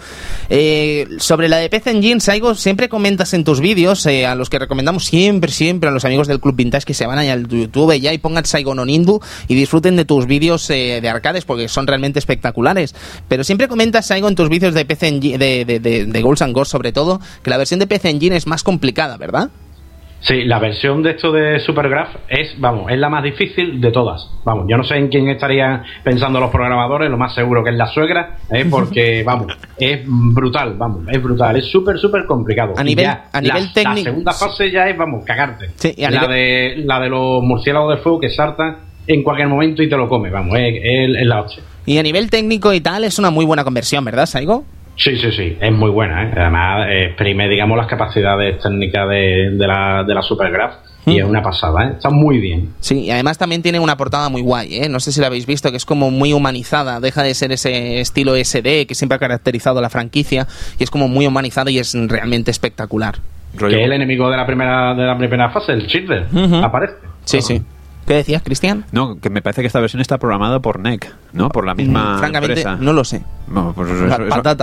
Eh, 0.48 1.06
sobre 1.18 1.48
la 1.48 1.58
de 1.58 1.68
PC 1.68 1.90
Engine, 1.90 2.20
Saigo, 2.20 2.54
siempre 2.54 2.88
comentas 2.88 3.34
en 3.34 3.44
tus 3.44 3.60
vídeos, 3.60 4.04
eh, 4.06 4.26
a 4.26 4.34
los 4.34 4.50
que 4.50 4.58
recomendamos 4.58 5.04
siempre, 5.04 5.50
siempre 5.50 5.88
a 5.88 5.92
los 5.92 6.04
amigos 6.04 6.26
del 6.26 6.40
Club 6.40 6.56
Vintage 6.56 6.84
que 6.84 6.94
se 6.94 7.06
van 7.06 7.18
allá 7.18 7.32
al 7.32 7.46
YouTube 7.48 7.94
ya 7.98 8.12
y 8.12 8.18
pongan 8.18 8.44
Saigo 8.44 8.74
no 8.74 8.84
Nindu 8.84 9.20
y 9.48 9.54
disfruten 9.54 9.96
de 9.96 10.04
tus 10.04 10.26
vídeos 10.26 10.68
eh, 10.70 11.00
de 11.00 11.08
arcades 11.08 11.44
porque 11.44 11.68
son 11.68 11.86
realmente 11.86 12.18
espectaculares. 12.18 12.94
Pero 13.28 13.44
siempre 13.44 13.68
comentas, 13.68 14.06
Saigo, 14.06 14.28
en 14.28 14.34
tus 14.34 14.48
vídeos 14.48 14.74
de 14.74 14.84
PC 14.84 15.08
Engine, 15.08 15.38
de, 15.38 15.64
de, 15.64 15.80
de, 15.80 16.06
de 16.06 16.34
and 16.40 16.54
Ghosts 16.54 16.72
sobre 16.72 16.92
todo, 16.92 17.20
que 17.42 17.50
la 17.50 17.56
versión 17.56 17.80
de 17.80 17.86
PC 17.86 18.10
Engine 18.10 18.36
es 18.36 18.46
más 18.46 18.62
complicada, 18.62 19.16
¿verdad? 19.16 19.50
Sí, 20.24 20.44
la 20.44 20.58
versión 20.58 21.02
de 21.02 21.10
esto 21.10 21.30
de 21.30 21.60
Supergraph 21.60 22.16
es, 22.28 22.58
vamos, 22.58 22.90
es 22.90 22.98
la 22.98 23.10
más 23.10 23.22
difícil 23.22 23.78
de 23.78 23.90
todas. 23.90 24.30
Vamos, 24.42 24.64
yo 24.66 24.78
no 24.78 24.82
sé 24.82 24.96
en 24.96 25.08
quién 25.08 25.28
estarían 25.28 25.82
pensando 26.02 26.40
los 26.40 26.50
programadores, 26.50 27.10
lo 27.10 27.18
más 27.18 27.34
seguro 27.34 27.62
que 27.62 27.68
es 27.68 27.76
la 27.76 27.86
suegra, 27.88 28.38
¿eh? 28.50 28.64
porque, 28.70 29.22
vamos, 29.26 29.48
es 29.78 30.00
brutal, 30.06 30.76
vamos, 30.78 31.04
es 31.12 31.22
brutal, 31.22 31.56
es 31.56 31.66
súper, 31.66 31.98
súper 31.98 32.24
complicado. 32.24 32.72
A 32.74 32.82
nivel, 32.82 33.06
a 33.06 33.40
nivel 33.40 33.70
técnico. 33.74 33.98
La 33.98 34.04
segunda 34.04 34.32
fase 34.32 34.70
ya 34.70 34.88
es, 34.88 34.96
vamos, 34.96 35.26
cagarte. 35.26 35.72
Sí, 35.76 35.94
la, 35.98 36.26
de, 36.26 36.82
la 36.86 37.00
de 37.00 37.10
los 37.10 37.42
murciélagos 37.42 37.94
de 37.94 38.02
fuego 38.02 38.18
que 38.18 38.30
saltan 38.30 38.78
en 39.06 39.22
cualquier 39.22 39.48
momento 39.48 39.82
y 39.82 39.90
te 39.90 39.96
lo 39.96 40.08
come, 40.08 40.30
vamos, 40.30 40.56
es, 40.58 40.80
es, 40.82 41.26
la 41.26 41.42
hostia. 41.42 41.62
Y 41.84 41.98
a 41.98 42.02
nivel 42.02 42.30
técnico 42.30 42.72
y 42.72 42.80
tal, 42.80 43.04
es 43.04 43.18
una 43.18 43.28
muy 43.28 43.44
buena 43.44 43.62
conversión, 43.62 44.02
¿verdad, 44.02 44.24
Saigo? 44.24 44.64
Sí, 44.96 45.16
sí, 45.16 45.32
sí, 45.32 45.56
es 45.60 45.72
muy 45.72 45.90
buena. 45.90 46.24
¿eh? 46.24 46.32
Además, 46.36 46.86
exprime, 46.90 47.48
digamos, 47.48 47.76
las 47.76 47.86
capacidades 47.86 48.58
técnicas 48.62 49.08
de, 49.08 49.50
de 49.52 49.66
la, 49.66 50.04
de 50.06 50.14
la 50.14 50.22
Supergraph. 50.22 50.74
Y 51.06 51.18
es 51.18 51.24
una 51.24 51.42
pasada, 51.42 51.84
¿eh? 51.84 51.92
está 51.96 52.08
muy 52.08 52.38
bien. 52.38 52.70
Sí, 52.80 53.00
y 53.00 53.10
además 53.10 53.36
también 53.36 53.60
tiene 53.60 53.78
una 53.78 53.94
portada 53.96 54.30
muy 54.30 54.40
guay, 54.40 54.76
¿eh? 54.76 54.88
no 54.88 55.00
sé 55.00 55.12
si 55.12 55.20
la 55.20 55.26
habéis 55.26 55.44
visto, 55.44 55.70
que 55.70 55.76
es 55.76 55.84
como 55.84 56.10
muy 56.10 56.32
humanizada, 56.32 56.98
deja 56.98 57.22
de 57.22 57.34
ser 57.34 57.52
ese 57.52 58.00
estilo 58.00 58.34
SD 58.36 58.86
que 58.86 58.94
siempre 58.94 59.16
ha 59.16 59.18
caracterizado 59.18 59.82
la 59.82 59.90
franquicia 59.90 60.46
y 60.78 60.82
es 60.82 60.90
como 60.90 61.06
muy 61.06 61.26
humanizada 61.26 61.70
y 61.70 61.78
es 61.78 61.94
realmente 62.08 62.50
espectacular. 62.50 63.16
Que 63.58 63.66
es 63.66 63.84
el 63.84 63.92
enemigo 63.92 64.30
de 64.30 64.36
la 64.38 64.46
primera 64.46 64.94
de 64.94 65.04
la 65.04 65.18
primera 65.18 65.50
fase, 65.50 65.72
el 65.72 65.86
Childer, 65.86 66.26
aparece. 66.62 66.94
Sí, 67.24 67.42
sí. 67.42 67.62
¿Qué 68.06 68.14
decías, 68.14 68.42
Cristian? 68.42 68.84
No, 68.92 69.18
que 69.18 69.30
me 69.30 69.40
parece 69.40 69.62
que 69.62 69.66
esta 69.66 69.80
versión 69.80 70.02
está 70.02 70.18
programada 70.18 70.60
por 70.60 70.78
NEC, 70.78 71.10
¿no? 71.32 71.48
Por 71.48 71.64
la 71.64 71.74
misma 71.74 72.16
Mm, 72.16 72.18
francamente, 72.18 72.60
empresa. 72.60 72.76
no 72.78 72.92
lo 72.92 73.02
sé. 73.04 73.22
No, 73.48 73.72
pues 73.74 73.88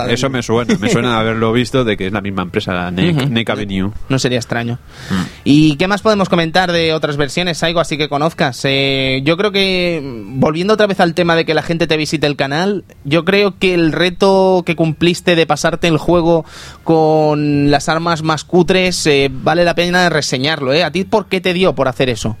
eso, 0.08 0.30
me 0.30 0.42
suena, 0.42 0.76
me 0.78 0.88
suena 0.88 1.18
haberlo 1.18 1.52
visto 1.52 1.84
de 1.84 1.96
que 1.96 2.06
es 2.06 2.12
la 2.12 2.20
misma 2.20 2.42
empresa, 2.42 2.90
NEC, 2.90 3.50
Avenue. 3.50 3.90
No 4.08 4.18
sería 4.18 4.38
extraño. 4.38 4.78
Mm. 5.10 5.14
¿Y 5.44 5.76
qué 5.76 5.88
más 5.88 6.02
podemos 6.02 6.28
comentar 6.28 6.70
de 6.72 6.92
otras 6.92 7.16
versiones, 7.16 7.58
Saigo, 7.58 7.80
así 7.80 7.96
que 7.98 8.08
conozcas? 8.08 8.60
Eh, 8.64 9.22
yo 9.24 9.36
creo 9.36 9.50
que, 9.50 10.00
mm, 10.02 10.38
volviendo 10.40 10.74
otra 10.74 10.86
vez 10.86 11.00
al 11.00 11.14
tema 11.14 11.34
de 11.34 11.44
que 11.44 11.54
la 11.54 11.62
gente 11.62 11.86
te 11.88 11.96
visite 11.96 12.26
el 12.28 12.36
canal, 12.36 12.84
yo 13.04 13.24
creo 13.24 13.58
que 13.58 13.74
el 13.74 13.90
reto 13.92 14.62
que 14.64 14.76
cumpliste 14.76 15.34
de 15.36 15.46
pasarte 15.46 15.88
el 15.88 15.98
juego 15.98 16.44
con 16.84 17.70
las 17.70 17.88
armas 17.88 18.22
más 18.22 18.44
cutres 18.44 19.04
eh, 19.06 19.30
vale 19.32 19.64
la 19.64 19.74
pena 19.74 20.08
reseñarlo, 20.10 20.72
¿eh? 20.72 20.84
¿A 20.84 20.92
ti 20.92 21.04
por 21.04 21.26
qué 21.26 21.40
te 21.40 21.52
dio 21.54 21.74
por 21.74 21.88
hacer 21.88 22.08
eso? 22.08 22.36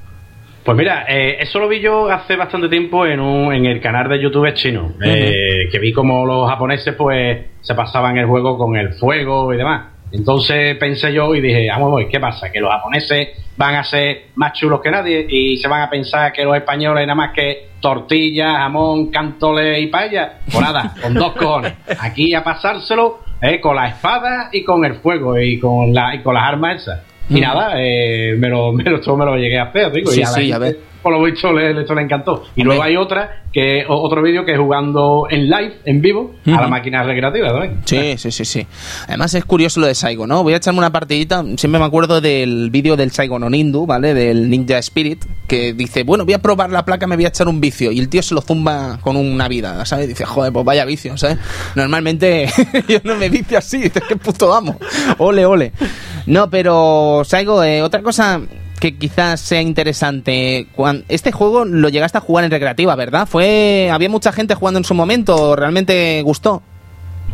Pues 0.64 0.76
mira, 0.76 1.06
eh, 1.08 1.38
eso 1.40 1.58
lo 1.58 1.66
vi 1.66 1.80
yo 1.80 2.08
hace 2.08 2.36
bastante 2.36 2.68
tiempo 2.68 3.04
en, 3.04 3.18
un, 3.18 3.52
en 3.52 3.66
el 3.66 3.80
canal 3.80 4.08
de 4.08 4.20
YouTube 4.20 4.52
chino, 4.54 4.92
eh, 5.02 5.68
que 5.70 5.78
vi 5.80 5.92
como 5.92 6.24
los 6.24 6.48
japoneses 6.48 6.94
pues 6.94 7.46
se 7.60 7.74
pasaban 7.74 8.16
el 8.16 8.26
juego 8.26 8.56
con 8.56 8.76
el 8.76 8.92
fuego 8.94 9.52
y 9.52 9.56
demás. 9.56 9.88
Entonces 10.12 10.76
pensé 10.76 11.12
yo 11.12 11.34
y 11.34 11.40
dije, 11.40 11.68
vamos, 11.68 12.02
¿qué 12.08 12.20
pasa? 12.20 12.52
Que 12.52 12.60
los 12.60 12.70
japoneses 12.70 13.28
van 13.56 13.74
a 13.74 13.82
ser 13.82 14.26
más 14.36 14.52
chulos 14.52 14.80
que 14.80 14.90
nadie 14.90 15.26
y 15.28 15.56
se 15.56 15.66
van 15.68 15.82
a 15.82 15.90
pensar 15.90 16.32
que 16.32 16.44
los 16.44 16.54
españoles 16.54 17.06
nada 17.06 17.14
más 17.14 17.32
que 17.32 17.70
tortilla, 17.80 18.58
jamón, 18.58 19.10
cantoles 19.10 19.80
y 19.80 19.86
paella. 19.88 20.34
Pues 20.44 20.60
nada, 20.60 20.94
con 21.02 21.14
dos 21.14 21.32
cojones. 21.32 21.72
Aquí 21.98 22.34
a 22.34 22.44
pasárselo 22.44 23.20
eh, 23.40 23.58
con 23.60 23.74
la 23.74 23.88
espada 23.88 24.50
y 24.52 24.62
con 24.62 24.84
el 24.84 24.96
fuego 24.96 25.38
y 25.38 25.58
con, 25.58 25.92
la, 25.92 26.14
y 26.14 26.20
con 26.20 26.34
las 26.34 26.44
armas 26.44 26.82
esas. 26.82 27.11
Y 27.28 27.40
nada, 27.40 27.74
eh, 27.76 28.34
me, 28.38 28.48
lo, 28.48 28.72
me, 28.72 28.84
lo, 28.84 29.00
todo 29.00 29.16
me 29.16 29.24
lo 29.24 29.36
llegué 29.36 29.58
a 29.58 29.64
hacer, 29.64 29.92
digo, 29.92 30.10
Sí, 30.10 30.20
y 30.20 30.22
a 30.22 30.26
la 30.26 30.32
sí, 30.32 30.42
gente, 30.42 30.58
ves. 30.58 30.76
Por 31.02 31.12
lo 31.12 31.22
visto 31.22 31.52
le, 31.52 31.80
esto 31.80 31.94
le 31.94 32.02
encantó. 32.02 32.44
Y 32.54 32.62
luego 32.62 32.82
hay 32.82 32.96
otra, 32.96 33.42
que 33.52 33.84
otro 33.88 34.22
vídeo 34.22 34.44
que 34.44 34.52
es 34.52 34.58
jugando 34.58 35.26
en 35.28 35.50
live, 35.50 35.74
en 35.84 36.00
vivo, 36.00 36.34
a 36.46 36.60
la 36.60 36.68
máquina 36.68 37.02
recreativa 37.02 37.48
también. 37.48 37.82
Sí, 37.84 38.16
sí, 38.16 38.30
sí, 38.30 38.44
sí. 38.44 38.66
Además 39.08 39.34
es 39.34 39.44
curioso 39.44 39.80
lo 39.80 39.86
de 39.86 39.94
Saigo, 39.94 40.26
¿no? 40.26 40.42
Voy 40.42 40.54
a 40.54 40.56
echarme 40.56 40.78
una 40.78 40.90
partidita. 40.90 41.44
Siempre 41.56 41.78
me 41.78 41.84
acuerdo 41.84 42.20
del 42.20 42.70
vídeo 42.70 42.96
del 42.96 43.10
Saigo 43.10 43.38
no 43.38 43.50
Nindu, 43.50 43.86
¿vale? 43.86 44.14
Del 44.14 44.48
Ninja 44.48 44.78
Spirit, 44.78 45.24
que 45.46 45.72
dice, 45.74 46.04
bueno, 46.04 46.24
voy 46.24 46.34
a 46.34 46.38
probar 46.38 46.70
la 46.70 46.84
placa, 46.84 47.06
me 47.06 47.16
voy 47.16 47.24
a 47.24 47.28
echar 47.28 47.48
un 47.48 47.60
vicio. 47.60 47.92
Y 47.92 47.98
el 47.98 48.08
tío 48.08 48.22
se 48.22 48.34
lo 48.34 48.40
zumba 48.40 48.98
con 49.00 49.16
una 49.16 49.48
vida, 49.48 49.84
¿sabes? 49.84 50.08
Dice, 50.08 50.24
joder, 50.24 50.52
pues 50.52 50.64
vaya 50.64 50.84
vicio, 50.84 51.16
¿sabes? 51.16 51.38
Normalmente 51.74 52.48
yo 52.88 52.98
no 53.04 53.16
me 53.16 53.28
vicio 53.28 53.58
así, 53.58 53.78
dices, 53.78 54.02
qué 54.08 54.16
puto 54.16 54.54
amo. 54.54 54.78
Ole, 55.18 55.44
ole. 55.44 55.72
No, 56.26 56.48
pero 56.48 57.22
Saigo, 57.24 57.62
eh, 57.64 57.82
otra 57.82 58.02
cosa 58.02 58.40
que 58.82 58.98
quizás 58.98 59.38
sea 59.38 59.62
interesante. 59.62 60.66
este 61.08 61.30
juego 61.30 61.64
lo 61.64 61.88
llegaste 61.88 62.18
a 62.18 62.20
jugar 62.20 62.44
en 62.44 62.50
recreativa, 62.50 62.96
¿verdad? 62.96 63.28
Fue 63.28 63.88
había 63.92 64.08
mucha 64.08 64.32
gente 64.32 64.56
jugando 64.56 64.78
en 64.78 64.84
su 64.84 64.92
momento, 64.92 65.54
realmente 65.54 66.20
gustó. 66.22 66.62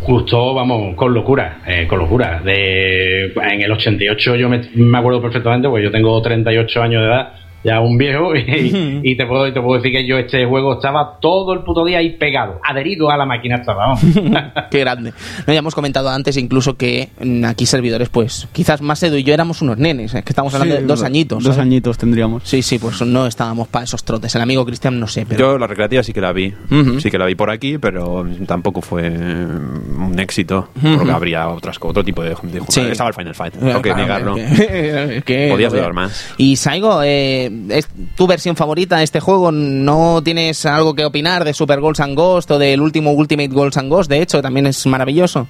Justo, 0.02 0.52
vamos, 0.52 0.94
con 0.94 1.14
locura, 1.14 1.62
eh, 1.66 1.86
con 1.88 2.00
locura. 2.00 2.42
En 2.44 3.62
el 3.62 3.72
88 3.72 4.36
yo 4.36 4.50
me 4.50 4.98
acuerdo 4.98 5.22
perfectamente, 5.22 5.70
porque 5.70 5.84
yo 5.84 5.90
tengo 5.90 6.20
38 6.20 6.82
años 6.82 7.00
de 7.00 7.08
edad, 7.08 7.32
ya 7.64 7.80
un 7.80 7.98
viejo, 7.98 8.34
y, 8.36 9.00
y 9.02 9.16
te, 9.16 9.26
puedo, 9.26 9.46
y 9.48 9.52
te 9.52 9.60
puedo 9.60 9.80
decir 9.80 9.92
que 9.92 10.06
yo 10.06 10.16
este 10.18 10.44
juego 10.46 10.74
estaba 10.74 11.18
todo 11.20 11.52
el 11.52 11.60
puto 11.60 11.84
día 11.84 11.98
ahí 11.98 12.10
pegado, 12.16 12.60
adherido 12.64 13.10
a 13.10 13.16
la 13.16 13.26
máquina 13.26 13.56
estaba. 13.56 13.94
Qué 14.70 14.78
grande. 14.80 15.12
No, 15.46 15.52
ya 15.52 15.58
hemos 15.58 15.74
comentado 15.74 16.08
antes 16.10 16.36
incluso 16.36 16.76
que 16.76 17.08
mm, 17.20 17.44
aquí 17.44 17.66
servidores, 17.66 18.08
pues 18.08 18.48
quizás 18.52 18.80
más 18.80 19.02
Edu 19.02 19.16
y 19.16 19.24
yo 19.24 19.34
éramos 19.34 19.60
unos 19.62 19.78
nenes, 19.78 20.14
es 20.14 20.24
que 20.24 20.30
estamos 20.32 20.54
hablando 20.54 20.76
Sí, 20.76 20.80
de 20.82 20.86
dos 20.86 21.00
do- 21.00 21.06
añitos. 21.06 21.42
Dos 21.44 21.54
¿sabes? 21.54 21.66
añitos 21.66 21.98
tendríamos. 21.98 22.42
Sí, 22.44 22.62
sí, 22.62 22.78
pues 22.78 23.00
no 23.02 23.26
estábamos 23.26 23.68
para 23.68 23.84
esos 23.84 24.04
trotes. 24.04 24.34
El 24.34 24.42
amigo 24.42 24.64
Cristian 24.64 24.98
no 25.00 25.06
sé, 25.06 25.26
pero... 25.26 25.38
Yo 25.52 25.58
la 25.58 25.66
recreativa 25.66 26.02
sí 26.02 26.12
que 26.12 26.20
la 26.20 26.32
vi, 26.32 26.52
sí 27.00 27.10
que 27.10 27.18
la 27.18 27.26
vi 27.26 27.34
por 27.34 27.50
aquí, 27.50 27.78
pero 27.78 28.24
tampoco 28.46 28.82
fue 28.82 29.08
un 29.08 30.14
éxito, 30.18 30.68
porque 30.96 31.10
habría 31.10 31.48
otras, 31.48 31.76
otro 31.80 32.04
tipo 32.04 32.22
de, 32.22 32.30
de 32.30 32.34
jugadores. 32.34 32.74
Sí. 32.74 32.80
Estaba 32.80 33.08
el 33.10 33.14
Final 33.14 33.34
Fight, 33.34 33.54
Eh, 33.54 33.58
tengo 33.60 33.82
que 33.82 33.90
claro, 33.92 34.02
negarlo. 34.02 34.34
que- 34.56 35.22
que- 35.24 35.48
Podías 35.50 35.72
durar 35.72 35.92
más. 35.92 36.34
Y 36.36 36.56
Saigo, 36.56 37.02
eh, 37.02 37.47
¿es 37.70 37.88
tu 38.16 38.26
versión 38.26 38.56
favorita 38.56 38.98
de 38.98 39.04
este 39.04 39.20
juego? 39.20 39.50
¿No 39.52 40.22
tienes 40.22 40.64
algo 40.66 40.94
que 40.94 41.04
opinar 41.04 41.44
de 41.44 41.52
Super 41.54 41.80
Goals 41.80 42.00
and 42.00 42.14
Ghost 42.16 42.50
o 42.50 42.58
del 42.58 42.80
último 42.80 43.12
Ultimate 43.12 43.48
Goals 43.48 43.76
and 43.76 43.88
Ghost? 43.90 44.10
De 44.10 44.20
hecho, 44.22 44.40
también 44.42 44.66
es 44.66 44.86
maravilloso. 44.86 45.46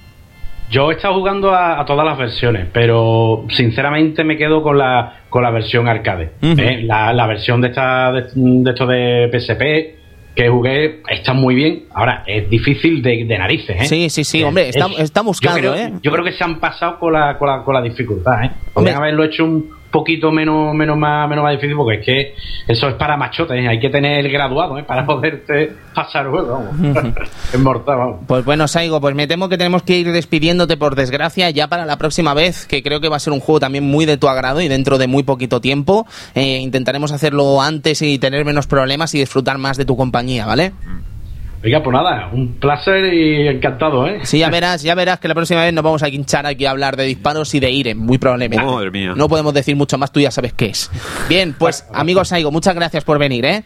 Yo 0.71 0.91
he 0.91 0.95
estado 0.95 1.15
jugando 1.15 1.51
a, 1.51 1.81
a 1.81 1.85
todas 1.85 2.05
las 2.05 2.15
versiones, 2.17 2.67
pero 2.71 3.45
sinceramente 3.49 4.23
me 4.23 4.37
quedo 4.37 4.61
con 4.61 4.77
la, 4.77 5.21
con 5.29 5.41
la 5.41 5.49
versión 5.49 5.87
arcade. 5.87 6.31
¿eh? 6.43 6.81
la, 6.83 7.11
la 7.11 7.25
versión 7.25 7.59
de, 7.61 7.69
esta, 7.69 8.11
de, 8.11 8.21
de 8.35 8.69
esto 8.69 8.85
de 8.85 9.29
PSP 9.33 9.99
que 10.35 10.47
jugué 10.47 11.01
está 11.09 11.33
muy 11.33 11.55
bien. 11.55 11.85
Ahora, 11.91 12.23
es 12.27 12.47
difícil 12.51 13.01
de, 13.01 13.25
de 13.25 13.37
narices. 13.39 13.81
¿eh? 13.81 13.85
Sí, 13.85 14.09
sí, 14.11 14.23
sí, 14.23 14.43
hombre, 14.43 14.69
está- 14.69 14.85
está 14.99 15.21
buscado, 15.21 15.57
yo 15.57 15.73
creo, 15.73 15.75
¿eh? 15.87 15.93
Yo 16.03 16.11
creo 16.11 16.23
que 16.23 16.33
se 16.33 16.43
han 16.43 16.59
pasado 16.59 16.99
con 16.99 17.13
la, 17.13 17.35
con 17.39 17.47
la, 17.49 17.63
con 17.63 17.73
la 17.73 17.81
dificultad. 17.81 18.43
¿eh? 18.45 18.51
Podrían 18.71 18.97
haberlo 18.97 19.23
hecho 19.23 19.43
un 19.45 19.71
poquito 19.91 20.31
menos, 20.31 20.73
menos, 20.73 20.97
más, 20.97 21.29
menos 21.29 21.43
más 21.43 21.53
difícil 21.53 21.75
porque 21.75 21.99
es 21.99 22.05
que 22.05 22.35
eso 22.67 22.87
es 22.87 22.95
para 22.95 23.17
machotes. 23.17 23.57
¿eh? 23.57 23.67
Hay 23.67 23.79
que 23.79 23.89
tener 23.89 24.25
el 24.25 24.31
graduado 24.31 24.77
¿eh? 24.77 24.83
para 24.83 25.05
poderte 25.05 25.71
pasar 25.93 26.27
juego. 26.27 26.63
Vamos. 26.71 27.15
es 27.53 27.59
mortal, 27.59 27.97
vamos. 27.97 28.19
Pues 28.27 28.45
bueno, 28.45 28.67
Saigo, 28.67 29.01
pues 29.01 29.15
me 29.15 29.27
temo 29.27 29.49
que 29.49 29.57
tenemos 29.57 29.83
que 29.83 29.97
ir 29.97 30.11
despidiéndote 30.11 30.77
por 30.77 30.95
desgracia 30.95 31.49
ya 31.49 31.67
para 31.67 31.85
la 31.85 31.97
próxima 31.97 32.33
vez, 32.33 32.65
que 32.65 32.83
creo 32.83 33.01
que 33.01 33.09
va 33.09 33.17
a 33.17 33.19
ser 33.19 33.33
un 33.33 33.39
juego 33.39 33.59
también 33.59 33.83
muy 33.83 34.05
de 34.05 34.17
tu 34.17 34.27
agrado 34.27 34.61
y 34.61 34.67
dentro 34.67 34.97
de 34.97 35.07
muy 35.07 35.23
poquito 35.23 35.61
tiempo. 35.61 36.05
Eh, 36.35 36.57
intentaremos 36.57 37.11
hacerlo 37.11 37.61
antes 37.61 38.01
y 38.01 38.19
tener 38.19 38.45
menos 38.45 38.67
problemas 38.67 39.13
y 39.15 39.19
disfrutar 39.19 39.57
más 39.57 39.77
de 39.77 39.85
tu 39.85 39.97
compañía, 39.97 40.45
¿vale? 40.45 40.73
Oiga, 41.61 41.83
pues 41.83 41.93
nada, 41.93 42.29
un 42.31 42.53
placer 42.53 43.13
y 43.13 43.47
encantado, 43.47 44.07
¿eh? 44.07 44.21
Sí, 44.23 44.39
ya 44.39 44.49
verás, 44.49 44.81
ya 44.81 44.95
verás 44.95 45.19
que 45.19 45.27
la 45.27 45.35
próxima 45.35 45.61
vez 45.61 45.73
nos 45.73 45.83
vamos 45.83 46.01
a 46.03 46.07
hinchar 46.07 46.45
aquí 46.45 46.65
a 46.65 46.71
hablar 46.71 46.95
de 46.95 47.03
disparos 47.03 47.53
y 47.53 47.59
de 47.59 47.69
Irem, 47.69 47.97
muy 47.97 48.17
probablemente. 48.17 48.65
Madre 48.65 48.91
mía. 48.91 49.13
No 49.13 49.27
podemos 49.27 49.53
decir 49.53 49.75
mucho 49.75 49.97
más, 49.97 50.11
tú 50.11 50.21
ya 50.21 50.31
sabes 50.31 50.53
qué 50.53 50.67
es. 50.67 50.89
Bien, 51.27 51.53
pues 51.57 51.85
amigo 51.93 52.23
Saigo, 52.23 52.49
muchas 52.49 52.75
gracias 52.75 53.03
por 53.03 53.19
venir, 53.19 53.43
¿eh? 53.43 53.63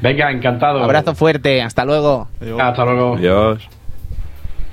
Venga, 0.00 0.30
encantado. 0.30 0.82
Abrazo 0.82 1.14
fuerte, 1.14 1.62
hasta 1.62 1.84
luego. 1.84 2.28
Hasta 2.60 2.84
luego. 2.84 3.14
Adiós. 3.14 3.62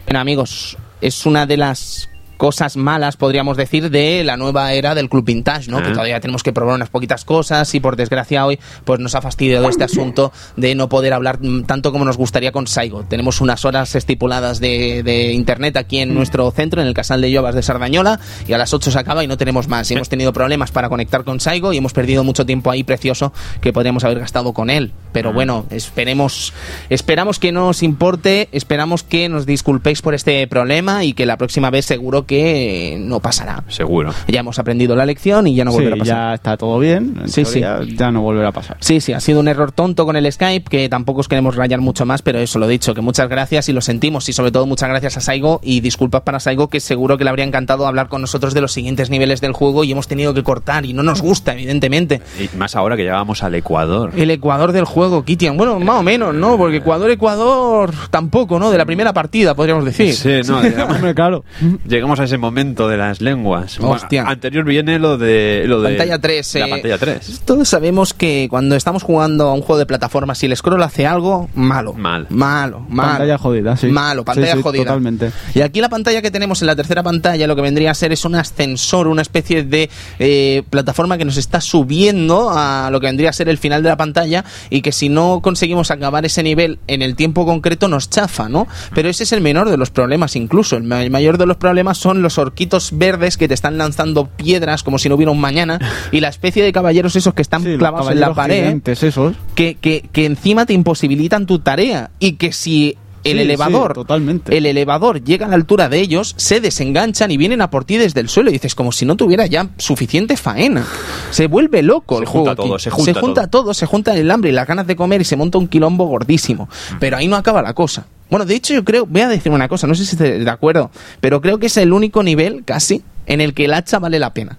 Bueno, 0.05 0.19
amigos, 0.19 0.77
es 0.99 1.25
una 1.27 1.45
de 1.45 1.57
las 1.57 2.09
cosas 2.37 2.77
malas, 2.77 3.17
podríamos 3.17 3.57
decir, 3.57 3.89
de 3.89 4.23
la 4.23 4.37
nueva 4.37 4.73
era 4.73 4.95
del 4.95 5.09
Club 5.09 5.25
Vintage, 5.25 5.69
¿no? 5.69 5.79
Ah. 5.79 5.83
Que 5.83 5.91
todavía 5.91 6.19
tenemos 6.19 6.43
que 6.43 6.53
probar 6.53 6.75
unas 6.75 6.89
poquitas 6.89 7.25
cosas 7.25 7.73
y 7.75 7.79
por 7.79 7.95
desgracia 7.95 8.45
hoy 8.45 8.59
pues 8.85 8.99
nos 8.99 9.15
ha 9.15 9.21
fastidiado 9.21 9.67
este 9.69 9.83
asunto 9.83 10.31
de 10.55 10.75
no 10.75 10.89
poder 10.89 11.13
hablar 11.13 11.39
mm, 11.41 11.63
tanto 11.63 11.91
como 11.91 12.05
nos 12.05 12.17
gustaría 12.17 12.51
con 12.51 12.67
Saigo. 12.67 13.03
Tenemos 13.03 13.41
unas 13.41 13.65
horas 13.65 13.95
estipuladas 13.95 14.59
de, 14.59 15.03
de 15.03 15.33
internet 15.33 15.77
aquí 15.77 15.99
en 15.99 16.13
nuestro 16.13 16.49
centro, 16.51 16.81
en 16.81 16.87
el 16.87 16.93
Casal 16.93 17.21
de 17.21 17.31
Llovas 17.31 17.55
de 17.55 17.63
Sardañola, 17.63 18.19
y 18.47 18.53
a 18.53 18.57
las 18.57 18.73
8 18.73 18.91
se 18.91 18.99
acaba 18.99 19.23
y 19.23 19.27
no 19.27 19.37
tenemos 19.37 19.67
más. 19.67 19.89
Y 19.91 19.95
hemos 19.95 20.09
tenido 20.09 20.33
problemas 20.33 20.71
para 20.71 20.89
conectar 20.89 21.23
con 21.23 21.39
Saigo 21.39 21.73
y 21.73 21.77
hemos 21.77 21.93
perdido 21.93 22.23
mucho 22.23 22.45
tiempo 22.45 22.71
ahí 22.71 22.83
precioso 22.83 23.33
que 23.61 23.73
podríamos 23.73 24.03
haber 24.03 24.19
gastado 24.19 24.53
con 24.53 24.69
él. 24.69 24.91
Pero 25.11 25.33
bueno, 25.33 25.65
esperemos, 25.71 26.53
esperamos 26.89 27.39
que 27.39 27.51
no 27.51 27.69
os 27.69 27.81
importe, 27.81 28.49
esperamos 28.51 29.03
que 29.03 29.29
nos 29.29 29.45
disculpéis 29.45 30.01
por 30.01 30.13
este 30.13 30.45
problema 30.47 31.03
y 31.03 31.13
que 31.13 31.25
la 31.25 31.37
próxima 31.37 31.69
vez 31.69 31.85
seguro 31.85 32.26
que 32.27 32.97
no 32.99 33.19
pasará. 33.19 33.63
Seguro. 33.69 34.13
Ya 34.27 34.41
hemos 34.41 34.59
aprendido 34.59 34.95
la 34.95 35.05
lección 35.05 35.47
y 35.47 35.55
ya 35.55 35.65
no 35.65 35.71
volverá 35.71 35.95
Sí, 35.95 35.99
a 36.01 36.03
pasar. 36.03 36.15
ya 36.29 36.33
está 36.35 36.57
todo 36.57 36.77
bien. 36.79 37.15
en 37.21 37.29
Sí, 37.29 37.43
teoría, 37.43 37.79
Ya 37.97 38.11
no 38.11 38.21
volverá 38.21 38.49
a 38.49 38.51
pasar. 38.51 38.77
Sí, 38.81 39.01
sí, 39.01 39.13
ha 39.13 39.19
sido 39.19 39.39
un 39.39 39.47
error 39.47 39.71
tonto 39.71 40.05
con 40.05 40.15
el 40.15 40.31
Skype, 40.31 40.69
que 40.69 40.89
tampoco 40.89 41.21
os 41.21 41.27
queremos 41.27 41.55
rayar 41.55 41.79
mucho 41.81 42.05
más, 42.05 42.21
pero 42.21 42.39
eso 42.39 42.59
lo 42.59 42.65
he 42.67 42.69
dicho, 42.69 42.93
que 42.93 43.01
muchas 43.01 43.29
gracias 43.29 43.69
y 43.69 43.73
lo 43.73 43.81
sentimos, 43.81 44.27
y 44.29 44.33
sobre 44.33 44.51
todo 44.51 44.65
muchas 44.67 44.89
gracias 44.89 45.17
a 45.17 45.21
Saigo, 45.21 45.59
y 45.63 45.79
disculpas 45.79 46.21
para 46.21 46.39
Saigo, 46.39 46.67
que 46.67 46.79
seguro 46.79 47.17
que 47.17 47.23
le 47.23 47.29
habría 47.29 47.45
encantado 47.45 47.87
hablar 47.87 48.09
con 48.09 48.21
nosotros 48.21 48.53
de 48.53 48.61
los 48.61 48.71
siguientes 48.73 49.09
niveles 49.09 49.41
del 49.41 49.53
juego 49.53 49.83
y 49.83 49.91
hemos 49.93 50.07
tenido 50.07 50.33
que 50.33 50.43
cortar, 50.43 50.85
y 50.85 50.93
no 50.93 51.03
nos 51.03 51.21
gusta, 51.21 51.53
evidentemente. 51.53 52.21
Y 52.39 52.55
más 52.57 52.75
ahora 52.75 52.95
que 52.97 53.03
llegábamos 53.03 53.41
al 53.43 53.55
Ecuador. 53.55 54.11
El 54.15 54.29
Ecuador 54.31 54.71
del 54.73 54.85
juego, 54.85 55.23
Kitian. 55.23 55.55
Bueno, 55.57 55.79
más 55.79 55.99
o 55.99 56.03
menos, 56.03 56.35
¿no? 56.35 56.57
Porque 56.57 56.77
Ecuador, 56.77 57.09
Ecuador, 57.11 57.91
tampoco, 58.11 58.59
¿no? 58.59 58.69
De 58.71 58.77
la 58.77 58.85
primera 58.85 59.13
partida, 59.13 59.55
podríamos 59.55 59.85
decir. 59.85 60.13
Sí, 60.13 60.41
no, 60.47 60.61
llegamos, 60.67 60.97
claro. 61.13 61.43
llegamos 61.87 62.16
a 62.19 62.23
ese 62.25 62.37
momento 62.37 62.87
de 62.87 62.97
las 62.97 63.21
lenguas. 63.21 63.77
Bueno, 63.79 63.95
Hostia. 63.95 64.23
anterior 64.27 64.65
viene 64.65 64.99
lo 64.99 65.17
de... 65.17 65.63
Lo 65.67 65.81
de 65.81 65.89
Pantalla 65.89 66.19
3. 66.19 66.55
La 66.55 66.65
eh, 66.67 66.69
pantalla 66.69 66.97
3. 66.97 67.41
Todos 67.45 67.67
sabemos 67.69 68.13
que 68.13 68.47
cuando 68.49 68.75
estamos 68.75 69.03
jugando 69.03 69.49
a 69.49 69.53
un 69.53 69.61
juego 69.61 69.79
de 69.79 69.85
plataformas, 69.85 70.37
si 70.37 70.45
el 70.45 70.55
scroll 70.55 70.81
hace 70.83 71.05
algo, 71.05 71.49
malo. 71.55 71.93
Mal. 71.93 72.27
Malo, 72.29 72.79
malo. 72.89 73.09
Pantalla 73.09 73.37
jodida, 73.37 73.77
sí. 73.77 73.87
Malo, 73.87 74.23
pantalla 74.25 74.51
Sí, 74.53 74.57
sí, 74.57 74.63
jodida. 74.63 74.83
Totalmente. 74.85 75.31
Y 75.55 75.61
aquí 75.61 75.81
la 75.81 75.89
pantalla 75.89 76.21
que 76.21 76.31
tenemos 76.31 76.61
en 76.61 76.67
la 76.67 76.75
tercera 76.75 77.03
pantalla, 77.03 77.47
lo 77.47 77.55
que 77.55 77.61
vendría 77.61 77.91
a 77.91 77.93
ser 77.93 78.11
es 78.11 78.23
un 78.25 78.35
ascensor, 78.35 79.07
una 79.07 79.21
especie 79.21 79.63
de 79.63 79.89
eh, 80.19 80.63
plataforma 80.69 81.17
que 81.17 81.25
nos 81.25 81.37
está 81.37 81.59
subiendo 81.59 82.51
a 82.51 82.89
lo 82.91 82.99
que 83.01 83.07
vendría 83.07 83.29
a 83.29 83.33
ser 83.33 83.49
el 83.49 83.57
final 83.57 83.83
de 83.83 83.89
la 83.89 83.97
pantalla 83.97 84.45
y 84.69 84.81
que 84.81 84.91
si 84.93 85.09
no 85.09 85.41
conseguimos 85.41 85.91
acabar 85.91 86.25
ese 86.25 86.43
nivel 86.43 86.79
en 86.87 87.01
el 87.01 87.15
tiempo 87.15 87.45
concreto 87.45 87.87
nos 87.89 88.09
chafa, 88.09 88.47
¿no? 88.47 88.67
Pero 88.95 89.09
ese 89.09 89.23
es 89.23 89.31
el 89.33 89.41
menor 89.41 89.69
de 89.69 89.75
los 89.75 89.89
problemas 89.89 90.35
incluso. 90.37 90.77
El 90.77 90.83
ma- 90.83 91.07
mayor 91.09 91.37
de 91.37 91.45
los 91.45 91.57
problemas 91.57 91.97
son 91.97 92.06
los 92.15 92.37
orquitos 92.37 92.91
verdes 92.97 93.37
que 93.37 93.47
te 93.47 93.53
están 93.53 93.77
lanzando 93.77 94.27
piedras 94.27 94.83
como 94.83 94.97
si 94.97 95.09
no 95.09 95.15
hubiera 95.15 95.31
un 95.31 95.39
mañana 95.39 95.79
y 96.11 96.19
la 96.19 96.29
especie 96.29 96.63
de 96.63 96.71
caballeros 96.71 97.15
esos 97.15 97.33
que 97.33 97.41
están 97.41 97.63
Sí, 97.63 97.75
clavados 97.77 98.11
en 98.11 98.19
la 98.19 98.33
pared 98.33 98.81
esos. 98.85 99.35
que, 99.55 99.75
que, 99.75 100.07
que 100.11 100.25
encima 100.25 100.65
te 100.65 100.73
imposibilitan 100.73 101.45
tu 101.45 101.59
tarea 101.59 102.11
y 102.19 102.33
que 102.33 102.51
si 102.51 102.97
el 103.23 103.37
Sí, 103.37 103.43
elevador 103.43 103.91
sí, 103.91 103.95
totalmente. 103.95 104.57
el 104.57 104.65
elevador 104.67 105.21
llega 105.21 105.47
a 105.47 105.49
la 105.49 105.55
altura 105.55 105.89
de 105.89 105.99
ellos 105.99 106.33
se 106.37 106.61
desenganchan 106.61 107.29
y 107.31 107.35
vienen 107.35 107.61
a 107.61 107.69
por 107.69 107.83
ti 107.83 107.97
desde 107.97 108.21
el 108.21 108.29
suelo 108.29 108.49
y 108.51 108.53
dices 108.53 108.73
como 108.73 108.91
si 108.93 109.05
no 109.05 109.15
tuviera 109.17 109.45
ya 109.47 109.67
suficiente 109.77 110.37
faena 110.37 110.85
se 111.31 111.47
vuelve 111.47 111.81
loco 111.83 112.15
Se 112.17 112.21
el 112.23 112.27
juego 112.29 112.45
junta 112.47 112.55
todo, 112.55 112.79
se 112.79 112.89
junta 112.89 113.47
todo. 113.47 113.73
se 113.73 113.85
junta 113.85 114.15
el 114.15 114.31
hambre 114.31 114.51
y 114.51 114.53
las 114.53 114.65
ganas 114.67 114.87
de 114.87 114.95
comer 114.95 115.19
y 115.21 115.25
se 115.25 115.35
monta 115.35 115.57
un 115.57 115.67
quilombo 115.67 116.05
gordísimo 116.05 116.69
pero 116.99 117.17
ahí 117.17 117.27
no 117.27 117.35
acaba 117.35 117.61
la 117.61 117.73
cosa 117.73 118.05
bueno 118.29 118.45
de 118.45 118.55
hecho 118.55 118.73
yo 118.73 118.83
creo 118.83 119.05
voy 119.05 119.21
a 119.21 119.27
decir 119.27 119.51
una 119.51 119.67
cosa 119.67 119.87
no 119.87 119.95
sé 119.95 120.05
si 120.05 120.15
estés 120.15 120.43
de 120.43 120.51
acuerdo 120.51 120.91
pero 121.21 121.41
creo 121.41 121.59
que 121.59 121.67
es 121.67 121.77
el 121.77 121.93
único 121.93 122.23
nivel 122.23 122.63
casi 122.65 123.03
en 123.25 123.41
el 123.41 123.53
que 123.53 123.65
el 123.65 123.73
hacha 123.73 123.99
vale 123.99 124.19
la 124.19 124.33
pena. 124.33 124.57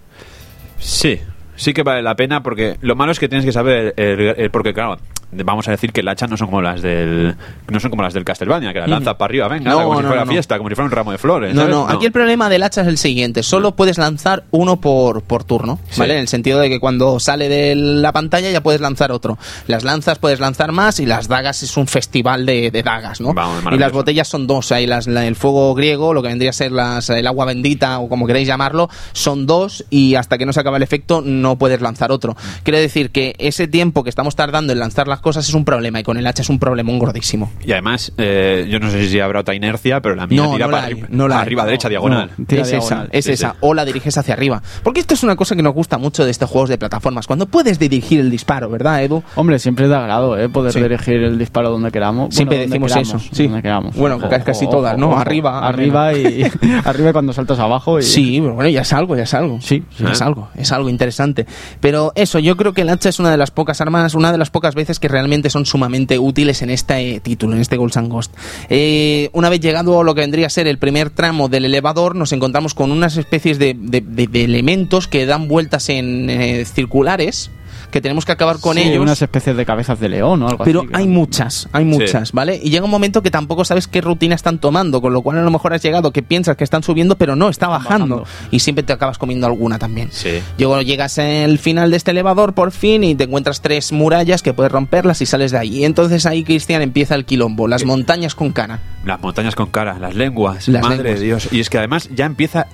Sí, 0.78 1.18
sí 1.56 1.72
que 1.72 1.82
vale 1.82 2.02
la 2.02 2.14
pena 2.14 2.42
porque 2.42 2.76
lo 2.82 2.94
malo 2.96 3.12
es 3.12 3.18
que 3.18 3.28
tienes 3.28 3.44
que 3.44 3.52
saber 3.52 3.94
el, 3.96 4.04
el- 4.20 4.34
el- 4.38 4.50
porque 4.50 4.72
claro, 4.74 4.98
vamos 5.32 5.68
a 5.68 5.70
decir 5.72 5.92
que 5.92 6.00
el 6.00 6.08
hacha 6.08 6.26
no 6.26 6.36
son 6.36 6.48
como 6.48 6.62
las 6.62 6.80
del 6.82 7.36
no 7.68 7.80
son 7.80 7.90
como 7.90 8.02
las 8.02 8.14
del 8.14 8.24
Castlevania, 8.24 8.72
que 8.72 8.80
la 8.80 8.86
lanza 8.86 9.18
para 9.18 9.30
arriba, 9.30 9.48
venga, 9.48 9.70
No, 9.70 9.82
como 9.84 9.96
si 9.96 10.02
no, 10.02 10.08
fuera 10.08 10.22
no, 10.22 10.26
no. 10.26 10.32
fiesta, 10.32 10.56
como 10.56 10.68
si 10.70 10.74
fuera 10.74 10.86
un 10.86 10.92
ramo 10.92 11.12
de 11.12 11.18
flores. 11.18 11.54
No, 11.54 11.62
¿sabes? 11.62 11.74
no, 11.76 11.88
aquí 11.88 12.06
el 12.06 12.12
problema 12.12 12.48
del 12.48 12.62
hacha 12.62 12.80
es 12.80 12.86
el 12.88 12.96
siguiente, 12.98 13.42
solo 13.42 13.72
puedes 13.76 13.98
lanzar 13.98 14.44
uno 14.50 14.80
por, 14.80 15.22
por 15.22 15.44
turno, 15.44 15.78
Sí. 15.90 16.00
¿vale? 16.00 16.14
En 16.14 16.20
el 16.20 16.28
sentido 16.28 16.58
de 16.60 16.68
que 16.70 16.80
cuando 16.80 17.20
sale 17.20 17.48
de 17.48 17.74
la 17.74 18.12
pantalla 18.12 18.50
ya 18.50 18.62
puedes 18.62 18.80
lanzar 18.80 19.12
otro. 19.12 19.38
Las 19.66 19.84
lanzas 19.84 20.18
puedes 20.18 20.40
lanzar 20.40 20.72
más 20.72 20.98
y 21.00 21.06
las 21.06 21.28
dagas 21.28 21.62
es 21.62 21.76
un 21.76 21.86
festival 21.86 22.46
de, 22.46 22.70
de 22.70 22.82
dagas, 22.82 23.20
¿no? 23.20 23.34
Vamos, 23.34 23.62
y 23.72 23.78
las 23.78 23.92
botellas 23.92 24.28
son 24.28 24.46
dos, 24.46 24.72
hay 24.72 24.86
las, 24.86 25.06
la- 25.06 25.26
el 25.26 25.36
fuego 25.36 25.74
griego, 25.74 26.14
lo 26.14 26.22
que 26.22 26.28
vendría 26.28 26.50
a 26.50 26.54
ser 26.54 26.72
las, 26.72 27.10
el 27.10 27.26
agua 27.26 27.44
bendita 27.44 27.98
o 27.98 28.08
como 28.08 28.26
queréis 28.26 28.48
llamarlo, 28.48 28.88
son 29.12 29.46
dos 29.46 29.84
y 29.90 30.14
hasta 30.14 30.38
que 30.38 30.46
no 30.46 30.52
se 30.52 30.60
acaba 30.60 30.78
el 30.78 30.82
efecto 30.82 31.20
no 31.24 31.58
puedes 31.58 31.80
lanzar 31.82 32.12
otro. 32.12 32.36
Quiere 32.62 32.80
decir 32.80 33.10
que 33.10 33.34
ese 33.38 33.68
tiempo 33.68 34.04
que 34.04 34.10
estamos 34.10 34.34
tardando 34.36 34.72
en 34.72 34.78
lanzar 34.78 35.06
las 35.18 35.22
cosas 35.22 35.48
es 35.48 35.54
un 35.54 35.64
problema 35.64 35.98
y 35.98 36.04
con 36.04 36.16
el 36.16 36.24
hacha 36.28 36.42
es 36.42 36.48
un 36.48 36.60
problemón 36.60 36.98
gordísimo. 37.00 37.50
Y 37.64 37.72
además, 37.72 38.12
eh, 38.18 38.68
yo 38.70 38.78
no 38.78 38.88
sé 38.88 39.08
si 39.08 39.18
habrá 39.18 39.40
otra 39.40 39.56
inercia, 39.56 40.00
pero 40.00 40.14
la 40.14 40.28
mía 40.28 40.42
No, 40.42 40.52
tira 40.52 40.66
no 40.66 40.70
para 40.70 40.82
la 40.82 40.86
hay, 40.86 40.92
arriba, 40.94 41.28
la 41.28 41.34
hay. 41.36 41.42
arriba 41.42 41.64
derecha, 41.64 41.88
diagonal. 41.88 42.30
Es 42.38 42.46
diagonal. 42.46 42.78
esa, 42.78 43.06
es 43.10 43.24
Sí, 43.24 43.32
esa. 43.32 43.50
sí. 43.50 43.56
O 43.60 43.74
la 43.74 43.84
diriges 43.84 44.16
hacia 44.16 44.34
arriba. 44.34 44.62
Porque 44.84 45.00
esto 45.00 45.14
es 45.14 45.24
una 45.24 45.34
cosa 45.34 45.56
que 45.56 45.62
nos 45.62 45.74
gusta 45.74 45.98
mucho 45.98 46.24
de 46.24 46.30
estos 46.30 46.48
juegos 46.48 46.70
de 46.70 46.78
plataformas. 46.78 47.26
Cuando 47.26 47.46
puedes 47.46 47.80
dirigir 47.80 48.20
el 48.20 48.30
disparo, 48.30 48.70
¿verdad, 48.70 49.02
Edu? 49.02 49.24
Hombre, 49.34 49.58
siempre 49.58 49.88
da 49.88 49.98
agrado, 50.02 50.38
¿eh? 50.38 50.48
Poder 50.48 50.72
Sí. 50.72 50.80
dirigir 50.80 51.14
el 51.24 51.36
disparo 51.36 51.70
donde 51.70 51.90
queramos. 51.90 52.32
Siempre 52.34 52.58
Bueno, 52.58 52.70
decimos 52.70 52.92
queramos, 52.92 53.22
eso, 53.24 53.34
sí. 53.34 53.44
Donde 53.48 53.62
queramos. 53.62 53.96
Bueno, 53.96 54.18
casi- 54.44 54.68
todas, 54.70 54.96
¿no? 54.96 55.18
Arriba, 55.18 55.66
Arriba 55.66 56.12
y, 56.14 56.44
arriba 56.84 57.10
y 57.10 57.12
cuando 57.12 57.32
saltas 57.32 57.58
abajo. 57.58 57.98
Y, 57.98 58.02
Sí, 58.04 58.38
pero 58.40 58.54
bueno, 58.54 58.70
ya 58.70 58.82
es 58.82 58.92
algo, 58.92 59.16
ya 59.16 59.24
es 59.24 59.34
algo. 59.34 59.60
Sí, 59.60 59.82
sí, 59.96 60.04
es 60.10 60.22
algo, 60.22 60.48
es 60.54 60.70
algo 60.70 60.88
interesante. 60.88 61.44
Pero 61.80 62.12
eso, 62.14 62.38
yo 62.38 62.56
creo 62.56 62.72
que 62.72 62.82
el 62.82 62.88
hacha 62.90 63.08
es 63.08 63.18
una 63.18 63.30
de 63.30 63.36
las 63.36 63.50
pocas 63.50 63.80
armas, 63.80 64.14
una 64.14 64.30
de 64.30 64.38
las 64.38 64.50
pocas 64.50 64.74
veces 64.74 65.00
que 65.00 65.07
realmente 65.08 65.50
son 65.50 65.66
sumamente 65.66 66.18
útiles 66.18 66.62
en 66.62 66.70
este 66.70 67.20
título, 67.20 67.54
en 67.54 67.60
este 67.60 67.76
Ghosts 67.76 67.96
and 67.96 68.12
Ghost. 68.12 68.34
Eh, 68.68 69.30
una 69.32 69.48
vez 69.48 69.60
llegado 69.60 70.00
a 70.00 70.04
lo 70.04 70.14
que 70.14 70.20
vendría 70.20 70.46
a 70.46 70.50
ser 70.50 70.66
el 70.68 70.78
primer 70.78 71.10
tramo 71.10 71.48
del 71.48 71.64
elevador, 71.64 72.14
nos 72.14 72.32
encontramos 72.32 72.74
con 72.74 72.92
unas 72.92 73.16
especies 73.16 73.58
de- 73.58 73.74
de 73.74 74.44
elementos 74.44 75.08
que 75.08 75.26
dan 75.26 75.48
vueltas 75.48 75.88
en 75.88 76.28
eh, 76.30 76.64
circulares 76.64 77.50
que 77.90 78.00
tenemos 78.00 78.24
que 78.24 78.32
acabar 78.32 78.58
con 78.60 78.76
Sí, 78.76 78.82
ellos. 78.82 79.00
unas 79.02 79.20
especies 79.22 79.56
de 79.56 79.64
cabezas 79.64 79.98
de 80.00 80.08
león 80.08 80.42
o 80.42 80.48
algo 80.48 80.64
Pero 80.64 80.80
así. 80.80 80.88
que- 80.88 80.96
hay 80.96 81.06
muchas, 81.06 81.68
hay 81.72 81.84
muchas, 81.84 82.32
¿vale? 82.32 82.60
Y 82.62 82.70
llega 82.70 82.84
un 82.84 82.90
momento 82.90 83.22
que 83.22 83.30
tampoco 83.30 83.64
sabes 83.64 83.86
qué 83.88 84.00
rutina 84.00 84.34
están 84.34 84.58
tomando, 84.58 85.00
con 85.00 85.12
lo 85.12 85.22
cual 85.22 85.38
a 85.38 85.42
lo 85.42 85.50
mejor 85.50 85.72
has 85.74 85.82
llegado 85.82 86.12
que 86.12 86.22
piensas 86.22 86.56
que 86.56 86.64
están 86.64 86.82
subiendo, 86.82 87.16
pero 87.16 87.36
no, 87.36 87.48
está 87.48 87.66
bajando. 87.68 88.16
bajando. 88.16 88.24
Y 88.50 88.60
siempre 88.60 88.82
te 88.82 88.92
acabas 88.92 89.18
comiendo 89.18 89.46
alguna 89.46 89.78
también. 89.78 90.08
Sí. 90.12 90.40
Luego 90.58 90.80
llegas 90.82 91.18
al 91.18 91.58
final 91.58 91.90
de 91.90 91.96
este 91.96 92.10
elevador 92.10 92.52
por 92.54 92.72
fin 92.72 93.04
y 93.04 93.14
te 93.14 93.24
encuentras 93.24 93.60
tres 93.62 93.92
murallas 93.92 94.42
que 94.42 94.52
puedes 94.52 94.70
romperlas 94.72 95.20
y 95.22 95.26
sales 95.26 95.50
de 95.52 95.58
ahí. 95.58 95.78
Y 95.78 95.84
entonces 95.84 96.26
ahí, 96.26 96.44
Cristian, 96.44 96.82
empieza 96.82 97.14
el 97.14 97.24
quilombo, 97.24 97.68
las 97.68 97.84
montañas 97.84 98.34
con 98.34 98.52
cara. 98.52 98.80
Las 99.04 99.20
montañas 99.20 99.54
con 99.54 99.66
cara, 99.70 99.98
las 99.98 100.14
lenguas, 100.14 100.68
Las 100.68 100.82
madre 100.82 100.96
lenguas. 100.98 101.20
de 101.20 101.24
Dios. 101.26 101.48
Y 101.52 101.60
es 101.60 101.70
que 101.70 101.78
además 101.78 102.08
ya 102.14 102.26
empieza 102.26 102.66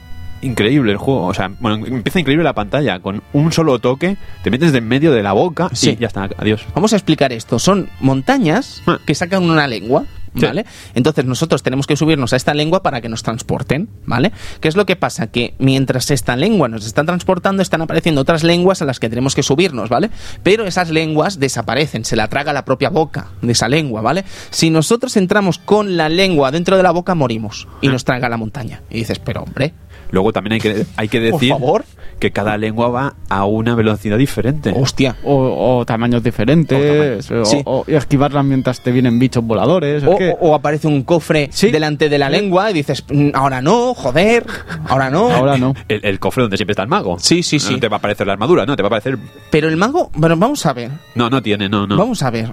increíble 0.45 0.92
el 0.92 0.99
juego. 0.99 1.26
O 1.26 1.34
sea, 1.34 1.51
bueno, 1.61 1.84
empieza 1.86 2.20
increíble 2.20 2.45
la 2.45 2.53
pantalla. 2.55 3.01
Con 3.01 3.22
un 3.32 3.53
solo 3.53 3.78
toque, 3.78 4.16
te 4.42 4.51
metes 4.51 4.72
de 4.72 4.78
en 4.78 4.88
medio 4.88 5.12
de 5.12 5.22
la 5.22 5.32
boca 5.32 5.68
Sí. 5.72 5.90
y 5.90 5.97
ya 5.97 6.07
está, 6.09 6.28
adiós. 6.36 6.64
Vamos 6.74 6.92
a 6.92 6.97
explicar 6.97 7.32
esto. 7.32 7.59
Son 7.59 7.88
montañas 8.01 8.82
Ah. 8.86 8.99
que 9.07 9.14
sacan 9.14 9.42
una 9.42 9.66
lengua. 9.66 10.05
Sí. 10.36 10.45
¿Vale? 10.47 10.66
Entonces 10.97 11.24
nosotros 11.26 11.62
tenemos 11.62 11.86
que 11.86 11.95
subirnos 11.95 12.32
a 12.32 12.36
esta 12.36 12.55
lengua 12.55 12.82
para 12.82 13.01
que 13.01 13.09
nos 13.09 13.22
transporten, 13.22 13.88
¿vale? 14.05 14.32
¿Qué 14.59 14.66
es 14.66 14.74
lo 14.74 14.84
que 14.84 14.97
pasa? 14.97 15.28
Que 15.28 15.55
mientras 15.61 16.11
esta 16.11 16.34
lengua 16.34 16.66
nos 16.66 16.86
está 16.86 17.05
transportando, 17.05 17.62
están 17.62 17.82
apareciendo 17.82 18.20
otras 18.22 18.42
lenguas 18.42 18.82
a 18.82 18.84
las 18.84 18.99
que 18.99 19.09
tenemos 19.09 19.36
que 19.36 19.45
subirnos, 19.45 19.90
¿vale? 19.90 20.11
Pero 20.42 20.64
esas 20.64 20.90
lenguas 20.90 21.38
desaparecen, 21.38 22.05
se 22.05 22.16
la 22.16 22.26
traga 22.26 22.53
la 22.53 22.64
propia 22.64 22.90
boca 22.90 23.28
de 23.42 23.53
esa 23.53 23.68
lengua, 23.68 24.01
¿vale? 24.03 24.24
Si 24.51 24.70
nosotros 24.70 25.16
entramos 25.16 25.59
con 25.59 25.97
la 25.97 26.09
lengua 26.09 26.51
dentro 26.51 26.76
de 26.76 26.82
la 26.82 26.90
boca, 26.90 27.14
morimos 27.14 27.68
y 27.80 27.86
nos 27.86 28.03
traga 28.05 28.28
la 28.28 28.36
montaña. 28.36 28.82
Y 28.90 28.97
dices, 28.97 29.20
pero 29.20 29.45
hombre, 29.45 29.72
Luego 30.11 30.32
también 30.32 30.55
hay 30.55 30.61
que, 30.61 30.86
hay 30.96 31.09
que 31.09 31.20
Por 31.30 31.40
decir 31.40 31.50
favor. 31.55 31.84
que 32.18 32.30
cada 32.30 32.57
lengua 32.57 32.88
va 32.88 33.14
a 33.28 33.44
una 33.44 33.74
velocidad 33.74 34.16
diferente. 34.18 34.72
hostia. 34.76 35.16
O, 35.24 35.78
o 35.78 35.84
tamaños 35.84 36.22
diferentes, 36.22 37.30
o, 37.30 37.44
Sí. 37.44 37.62
o- 37.64 37.84
y 37.88 37.94
esquivarlas 37.94 38.44
mientras 38.44 38.80
te 38.80 38.92
vienen 38.92 39.18
bichos 39.18 39.44
voladores. 39.44 40.02
es 40.02 40.09
O, 40.09 40.16
que- 40.16 40.30
o- 40.30 40.50
o 40.50 40.55
aparece 40.55 40.86
un 40.86 41.02
cofre 41.02 41.48
Sí. 41.52 41.70
delante 41.70 42.09
de 42.09 42.18
la 42.18 42.30
lengua 42.30 42.70
y 42.70 42.74
dices, 42.74 43.05
"Mm, 43.11 43.30
ahora 43.34 43.61
no, 43.61 43.94
joder, 43.94 44.46
ahora 44.88 45.11
no. 45.11 45.30
Ahora 45.30 45.59
no. 45.59 45.74
El, 45.88 46.00
el 46.05 46.18
cofre 46.20 46.42
donde 46.42 46.57
siempre 46.57 46.72
está 46.72 46.82
el 46.82 46.88
mago. 46.88 47.18
Sí, 47.18 47.42
sí, 47.42 47.59
sí. 47.59 47.74
No 47.74 47.80
te 47.80 47.88
va 47.88 47.96
a 47.96 47.98
aparecer 47.98 48.26
la 48.26 48.34
armadura, 48.34 48.64
no, 48.66 48.76
te 48.76 48.82
va 48.82 48.86
a 48.86 48.88
aparecer... 48.88 49.18
Pero 49.50 49.68
el 49.68 49.76
mago, 49.76 50.11
bueno, 50.14 50.36
vamos 50.36 50.64
a 50.66 50.72
ver, 50.72 50.90
No, 51.14 51.28
no 51.30 51.42
tiene, 51.42 51.68
no, 51.68 51.86
no. 51.86 51.96
vamos 51.96 52.22
a 52.22 52.30
ver. 52.30 52.52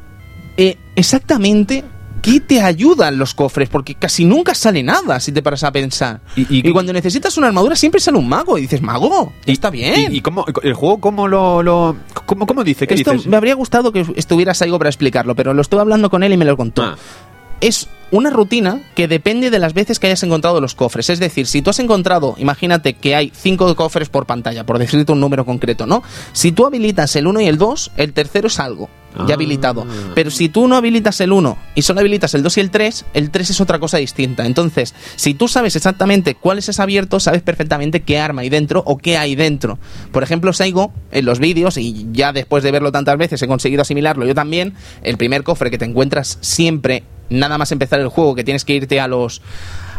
Eh, 0.58 0.78
exactamente, 0.96 1.84
¿qué 2.22 2.40
te 2.40 2.62
ayudan 2.62 3.18
los 3.18 3.34
cofres? 3.34 3.70
Porque 3.70 3.96
casi 3.96 4.26
nunca 4.26 4.54
sale 4.56 4.84
nada 4.84 5.20
si 5.20 5.32
te 5.32 5.42
paras 5.42 5.64
a 5.64 5.72
pensar. 5.72 6.22
Y- 6.36 6.46
y- 6.60 6.72
cuando 6.72 6.94
necesitas 6.94 7.38
una 7.38 7.48
armadura 7.48 7.76
siempre 7.76 8.00
sale 8.00 8.18
un 8.18 8.28
mago 8.30 8.58
y 8.58 8.62
dices, 8.62 8.82
mago, 8.82 9.34
Y- 9.46 9.52
está 9.54 9.70
bien. 9.70 10.12
¿Y, 10.14 10.18
y 10.18 10.22
cómo, 10.22 10.46
el 10.64 10.74
juego 10.74 11.00
cómo 11.00 11.28
lo... 11.28 11.62
lo 11.64 11.96
cómo, 12.26 12.46
cómo 12.48 12.64
dice? 12.64 12.88
¿Qué 12.88 12.94
Esto 12.96 13.12
dices? 13.14 13.28
me 13.28 13.38
habría 13.38 13.56
gustado 13.56 13.92
que 13.92 14.06
estuvieras 14.16 14.62
algo 14.62 14.78
para 14.78 14.90
explicarlo, 14.90 15.36
pero 15.36 15.54
lo 15.54 15.62
estuve 15.62 15.82
hablando 15.82 16.10
con 16.10 16.24
él 16.24 16.32
y 16.34 16.38
me 16.38 16.46
lo 16.46 16.56
contó. 16.58 16.84
Ah. 16.84 16.96
Es 17.62 17.88
una 18.12 18.30
rutina 18.30 18.82
que 18.94 19.08
depende 19.08 19.50
de 19.50 19.60
las 19.60 19.74
veces 19.74 19.98
que 20.00 20.08
hayas 20.08 20.22
encontrado 20.24 20.60
los 20.60 20.76
cofres. 20.76 21.10
Es 21.10 21.20
decir, 21.20 21.48
si 21.48 21.62
tú 21.62 21.70
has 21.70 21.80
encontrado, 21.80 22.36
imagínate 22.38 22.94
que 22.94 23.16
hay 23.16 23.32
cinco 23.34 23.74
cofres 23.76 24.10
por 24.10 24.26
pantalla, 24.26 24.66
por 24.66 24.80
decirte 24.80 25.14
un 25.14 25.22
número 25.22 25.46
concreto, 25.46 25.86
¿no? 25.86 26.04
Si 26.34 26.52
tú 26.52 26.66
habilitas 26.66 27.16
el 27.16 27.28
1 27.28 27.40
y 27.42 27.48
el 27.48 27.58
2, 27.58 27.92
el 27.96 28.12
tercero 28.12 28.48
es 28.48 28.60
algo 28.60 28.90
ya 29.28 29.34
Ah. 29.34 29.34
habilitado. 29.34 29.86
Pero 30.16 30.32
si 30.32 30.50
tú 30.50 30.68
no 30.68 30.76
habilitas 30.76 31.20
el 31.22 31.32
1 31.32 31.58
y 31.76 31.82
solo 31.82 32.00
habilitas 32.00 32.34
el 32.34 32.44
2 32.44 32.58
y 32.58 32.62
el 32.62 32.72
3, 32.72 33.06
el 33.14 33.30
3 33.30 33.50
es 33.50 33.62
otra 33.62 33.80
cosa 33.80 33.98
distinta. 33.98 34.46
Entonces, 34.46 34.94
si 35.16 35.34
tú 35.34 35.48
sabes 35.48 35.76
exactamente 35.76 36.36
cuál 36.36 36.58
es 36.58 36.70
ese 36.70 36.82
abierto, 36.82 37.20
sabes 37.20 37.42
perfectamente 37.42 38.02
qué 38.02 38.20
arma 38.20 38.42
hay 38.42 38.50
dentro 38.50 38.84
o 38.86 38.98
qué 38.98 39.18
hay 39.18 39.36
dentro. 39.36 39.80
Por 40.12 40.24
ejemplo, 40.24 40.54
Saigo, 40.54 40.94
en 41.12 41.26
los 41.26 41.40
vídeos, 41.40 41.78
y 41.78 42.08
ya 42.12 42.34
después 42.34 42.64
de 42.64 42.72
verlo 42.72 42.92
tantas 42.92 43.18
veces 43.18 43.42
he 43.42 43.48
conseguido 43.48 43.82
asimilarlo 43.82 44.26
yo 44.26 44.36
también, 44.36 44.74
el 45.04 45.18
primer 45.18 45.44
cofre 45.44 45.72
que 45.72 45.78
te 45.78 45.86
encuentras 45.86 46.38
siempre, 46.42 47.04
nada 47.32 47.58
más 47.58 47.72
empezar 47.72 48.00
el 48.00 48.10
juego, 48.10 48.36
que 48.36 48.44
tienes 48.44 48.64
que 48.66 48.74
irte 48.76 49.00
a 49.00 49.08
los 49.08 49.42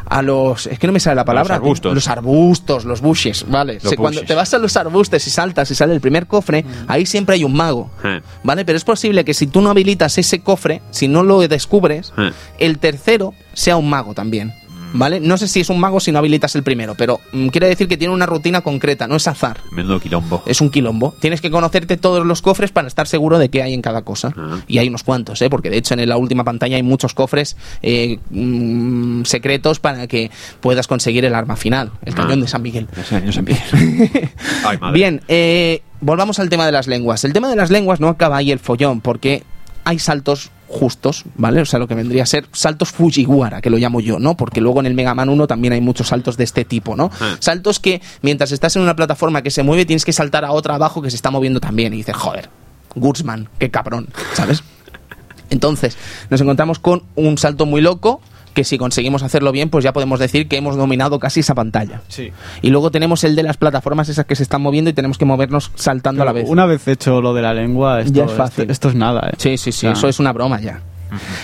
a 0.05 0.21
los 0.21 0.67
es 0.67 0.79
que 0.81 0.89
no 0.89 0.93
me 0.93 0.99
sale 1.01 1.15
la 1.15 1.25
palabra 1.25 1.55
los 1.57 1.63
arbustos. 1.65 1.95
los 1.95 2.09
arbustos 2.09 2.85
los 2.85 3.01
bushes 3.01 3.47
vale 3.49 3.79
Los 3.83 3.95
cuando 3.95 4.19
bushes. 4.19 4.27
te 4.27 4.35
vas 4.35 4.53
a 4.53 4.59
los 4.59 4.77
arbustos 4.77 5.25
y 5.27 5.31
saltas 5.31 5.71
y 5.71 5.77
sale 5.77 5.95
el 5.95 6.01
primer 6.01 6.27
cofre 6.27 6.65
ahí 6.89 7.07
siempre 7.07 7.37
hay 7.37 7.45
un 7.45 7.55
mago 7.55 7.89
Eh. 8.05 8.21
vale 8.43 8.65
pero 8.65 8.77
es 8.77 8.85
posible 8.85 9.25
que 9.25 9.33
si 9.33 9.47
tú 9.47 9.61
no 9.63 9.71
habilitas 9.71 10.19
ese 10.19 10.41
cofre 10.41 10.83
si 10.91 11.07
no 11.07 11.23
lo 11.23 11.39
descubres 11.47 12.13
Eh. 12.19 12.33
el 12.59 12.79
tercero 12.79 13.33
sea 13.55 13.77
un 13.77 13.89
mago 13.89 14.13
también 14.13 14.53
vale 14.93 15.21
no 15.21 15.37
sé 15.37 15.49
si 15.49 15.61
es 15.61 15.69
un 15.71 15.79
mago 15.81 16.01
si 16.01 16.13
no 16.13 16.19
habilitas 16.19 16.55
el 16.57 16.63
primero 16.63 16.95
pero 16.95 17.21
mm, 17.33 17.49
quiere 17.49 17.69
decir 17.69 17.89
que 17.89 17.97
tiene 17.97 18.13
una 18.15 18.27
rutina 18.27 18.61
concreta 18.61 19.07
no 19.07 19.17
es 19.17 19.27
azar 19.29 19.59
Menudo 19.71 20.01
quilombo. 20.01 20.43
es 20.47 20.61
un 20.61 20.71
quilombo. 20.71 21.15
Tienes 21.21 21.41
que 21.41 21.51
conocerte 21.51 21.97
todos 21.97 22.25
los 22.27 22.43
cofres 22.43 22.71
para 22.73 22.89
estar 22.89 23.07
seguro 23.07 23.39
de 23.39 23.49
qué 23.49 23.63
hay 23.63 23.75
en 23.75 23.83
cada 23.83 24.03
cosa. 24.03 24.33
Y 24.67 24.79
hay 24.79 24.89
unos 24.89 25.03
cuantos, 25.03 25.41
¿eh? 25.43 25.49
porque 25.51 25.71
de 25.71 25.79
hecho 25.79 25.95
en 25.95 26.09
la 26.09 26.17
última 26.17 26.45
pantalla 26.45 26.77
hay 26.77 26.83
muchos 26.83 27.15
cofres 27.15 27.57
eh, 27.83 28.19
mm, 28.31 29.25
secretos 29.25 29.81
para 29.81 30.07
que 30.07 30.31
puedas 30.61 30.87
conseguir 30.87 31.25
el 31.25 31.35
arma 31.35 31.57
final, 31.57 31.91
el 32.05 32.13
Ah. 32.13 32.17
cañón 32.17 32.41
de 32.41 32.49
San 32.49 32.63
Miguel. 32.63 32.89
Empieza. 33.11 33.77
Ay, 34.65 34.79
madre. 34.79 34.95
Bien, 34.95 35.21
eh, 35.29 35.83
volvamos 36.01 36.39
al 36.39 36.49
tema 36.49 36.67
de 36.67 36.73
las 36.73 36.87
lenguas. 36.87 37.25
El 37.25 37.33
tema 37.33 37.49
de 37.49 37.57
las 37.57 37.71
lenguas 37.71 38.01
no 38.01 38.09
acaba 38.09 38.37
ahí 38.37 38.51
el 38.53 38.59
follón, 38.59 39.01
porque 39.01 39.43
hay 39.85 39.99
saltos 39.99 40.51
justos, 40.73 41.25
¿vale? 41.37 41.61
O 41.61 41.67
sea, 41.67 41.79
lo 41.79 41.87
que 41.87 41.95
vendría 41.95 42.23
a 42.23 42.27
ser 42.27 42.47
saltos 42.53 42.91
Fujiwara, 42.91 43.61
que 43.61 43.69
lo 43.69 43.77
llamo 43.77 44.01
yo, 44.01 44.19
¿no? 44.19 44.37
Porque 44.37 44.61
luego 44.61 44.81
en 44.81 44.87
el 44.87 44.95
Mega 44.95 45.15
Man 45.15 45.29
1 45.29 45.47
también 45.47 45.75
hay 45.75 45.83
muchos 45.83 46.09
saltos 46.09 46.39
de 46.39 46.45
este 46.45 46.65
tipo, 46.65 46.97
¿no? 46.97 47.11
Ah. 47.21 47.37
Saltos 47.39 47.79
que 47.79 48.01
mientras 48.23 48.53
estás 48.53 48.75
en 48.77 48.83
una 48.83 48.97
plataforma 48.97 49.43
que 49.43 49.51
se 49.51 49.63
mueve 49.63 49.85
tienes 49.85 50.05
que 50.05 50.13
saltar 50.13 50.45
a 50.45 50.53
otra 50.53 50.75
abajo 50.75 51.03
que 51.03 51.11
se 51.11 51.17
está 51.17 51.31
moviendo 51.31 51.61
también 51.61 51.93
y 51.93 51.99
dices, 51.99 52.17
joder, 52.17 52.49
Gutsman, 52.97 53.49
qué 53.59 53.71
cabrón, 53.71 54.09
¿sabes? 54.33 54.65
Entonces, 55.51 55.99
nos 56.31 56.41
encontramos 56.41 56.79
con 56.79 57.03
un 57.17 57.37
salto 57.37 57.67
muy 57.67 57.83
loco 57.83 58.23
que 58.53 58.65
si 58.65 58.79
conseguimos 58.79 59.23
hacerlo 59.23 59.53
bien, 59.53 59.71
pues 59.71 59.85
ya 59.85 59.93
podemos 59.93 60.19
decir 60.21 60.49
que 60.49 60.57
hemos 60.57 60.77
dominado 60.77 61.19
casi 61.19 61.41
esa 61.41 61.55
pantalla. 61.55 62.03
Sí. 62.09 62.33
Y 62.63 62.71
luego 62.71 62.91
tenemos 62.91 63.25
el 63.25 63.35
de 63.37 63.43
las 63.43 63.57
plataformas 63.57 64.09
esas 64.09 64.27
que 64.27 64.37
se 64.37 64.43
están 64.43 64.63
moviendo 64.63 64.91
y 64.91 64.93
tenemos 64.93 65.19
que 65.19 65.25
movernos 65.25 65.71
saltando 65.75 66.23
a 66.23 66.27
la 66.27 66.33
vez. 66.33 66.49
Una 66.49 66.67
vez 66.67 66.87
hecho 66.89 67.21
lo 67.21 67.35
de 67.35 67.43
la 67.43 67.55
lengua, 67.55 68.01
esto, 68.01 68.13
Ya 68.13 68.25
es 68.25 68.33
fácil. 68.33 68.63
Esto, 68.63 68.73
esto 68.73 68.89
es 68.91 68.95
nada, 68.95 69.31
¿eh? 69.31 69.35
Sí, 69.39 69.57
sí, 69.59 69.73
sí, 69.73 69.87
eso 69.87 70.09
es 70.09 70.19
una 70.21 70.33
broma 70.33 70.61
ya. 70.61 70.81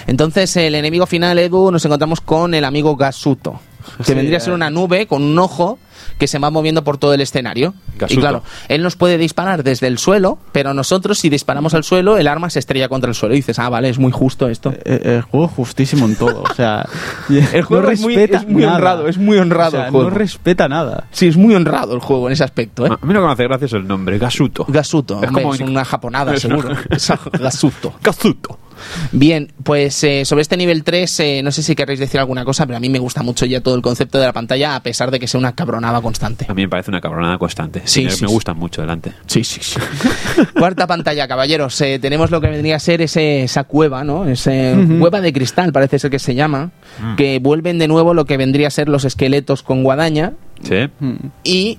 Entonces, 0.07 0.57
el 0.57 0.75
enemigo 0.75 1.07
final, 1.07 1.39
Edu, 1.39 1.71
nos 1.71 1.85
encontramos 1.85 2.21
con 2.21 2.55
el 2.55 2.65
amigo 2.65 2.97
Gasuto, 2.97 3.61
que 3.99 4.05
Sí, 4.05 4.15
vendría 4.15 4.39
a 4.39 4.41
ser 4.41 4.53
eh. 4.53 4.57
una 4.57 4.71
nube 4.71 5.07
con 5.07 5.23
un 5.23 5.39
ojo 5.39 5.79
que 6.19 6.27
se 6.27 6.39
va 6.39 6.51
moviendo 6.51 6.85
por 6.85 6.99
todo 6.99 7.15
el 7.15 7.21
escenario. 7.21 7.75
Y 8.09 8.17
claro, 8.17 8.43
él 8.69 8.83
nos 8.83 8.97
puede 8.97 9.19
disparar 9.19 9.63
desde 9.65 9.87
el 9.87 9.99
suelo, 9.99 10.39
pero 10.53 10.75
nosotros 10.75 11.19
si 11.19 11.29
disparamos 11.29 11.75
al 11.75 11.85
suelo, 11.85 12.17
el 12.17 12.29
arma 12.29 12.51
se 12.51 12.59
estrella 12.59 12.89
contra 12.89 13.09
el 13.11 13.15
suelo. 13.15 13.35
Y 13.35 13.39
dices, 13.39 13.59
ah, 13.59 13.69
vale, 13.69 13.89
es 13.89 13.99
muy 13.99 14.13
justo 14.13 14.49
esto. 14.49 14.73
eh, 14.85 15.01
El 15.05 15.23
juego 15.23 15.47
es 15.47 15.53
justísimo 15.53 16.07
en 16.07 16.17
todo, 16.17 16.43
o 16.43 16.55
sea, 16.55 16.87
El 17.53 17.63
juego 17.63 17.91
es 17.91 18.01
muy- 18.01 18.15
es 18.15 18.47
muy 18.49 18.65
honrado, 18.65 19.09
es 19.09 19.19
muy 19.19 19.39
honrado 19.39 19.69
O 19.69 19.73
sea, 19.73 19.85
el 19.87 19.91
juego. 19.93 20.11
No 20.11 20.17
respeta 20.17 20.69
nada. 20.69 21.05
Sí, 21.11 21.27
es 21.29 21.37
muy 21.37 21.55
honrado 21.55 21.95
el 21.95 22.01
juego 22.01 22.27
en 22.29 22.33
ese 22.33 22.45
aspecto, 22.45 22.87
¿eh? 22.87 22.91
A 23.01 23.05
mí 23.07 23.13
lo 23.15 23.21
que 23.21 23.27
me 23.27 23.33
hace 23.33 23.45
gracia 23.45 23.67
es 23.67 23.73
el 23.73 23.87
nombre, 23.87 24.19
Gasuto. 24.19 24.65
Gasuto, 24.69 25.21
Es 25.23 25.29
hombre, 25.29 25.43
como 25.43 25.55
es 25.55 25.61
un- 25.61 25.71
una 25.71 25.85
japonada, 25.85 26.37
seguro. 26.37 26.71
Gasuto. 27.41 27.95
Gasuto. 28.03 28.59
Bien, 29.11 29.53
pues 29.65 30.05
eh, 30.05 30.25
sobre 30.25 30.43
este 30.43 30.57
nivel 30.57 30.85
3, 30.85 31.21
eh, 31.21 31.41
no 31.43 31.51
sé 31.51 31.63
si 31.65 31.75
queréis 31.75 31.99
decir 31.99 32.21
alguna 32.21 32.45
cosa, 32.45 32.65
pero 32.65 32.77
a 32.77 32.81
mí 32.81 32.89
me 32.89 33.01
gusta 33.01 33.23
mucho 33.25 33.45
ya 33.45 33.61
todo 33.61 33.75
el 33.75 33.83
concepto 33.83 34.19
de 34.19 34.27
la 34.27 34.33
pantalla, 34.33 34.77
a 34.77 34.83
pesar 34.85 35.11
de 35.11 35.19
que 35.19 35.27
sea 35.27 35.39
una 35.41 35.55
cabronada 35.89 36.03
constante. 36.03 36.47
A 36.49 36.55
mí 36.55 36.63
me 36.63 36.69
parece 36.69 36.91
una 36.91 37.01
cabronada 37.01 37.39
constante. 37.39 37.83
Sí, 37.85 38.05
me, 38.05 38.11
sí, 38.11 38.23
me 38.23 38.29
sí. 38.29 38.35
gustan 38.35 38.57
mucho 38.59 38.81
delante. 38.81 39.13
Sí, 39.27 39.45
sí, 39.45 39.61
sí. 39.63 39.79
Cuarta 40.59 40.87
pantalla, 40.87 41.27
caballeros. 41.27 41.81
Eh, 41.81 41.99
tenemos 41.99 42.31
lo 42.31 42.41
que 42.41 42.49
vendría 42.49 42.77
a 42.77 42.79
ser 42.79 43.03
ese, 43.03 43.43
esa 43.43 43.65
cueva, 43.65 44.05
¿no? 44.05 44.27
Ese 44.29 44.77
cueva 44.99 45.21
de 45.21 45.33
cristal, 45.33 45.73
parece 45.73 45.99
ser 45.99 46.11
que 46.11 46.19
se 46.19 46.35
llama, 46.35 46.71
que 47.17 47.39
vuelven 47.39 47.79
de 47.79 47.89
nuevo 47.89 48.15
lo 48.15 48.25
que 48.25 48.37
vendría 48.37 48.69
a 48.69 48.71
ser 48.71 48.89
los 48.89 49.05
esqueletos 49.05 49.63
con 49.63 49.83
guadaña 49.83 50.33
Sí. 50.63 50.89
Mm. 50.99 51.15
y 51.45 51.79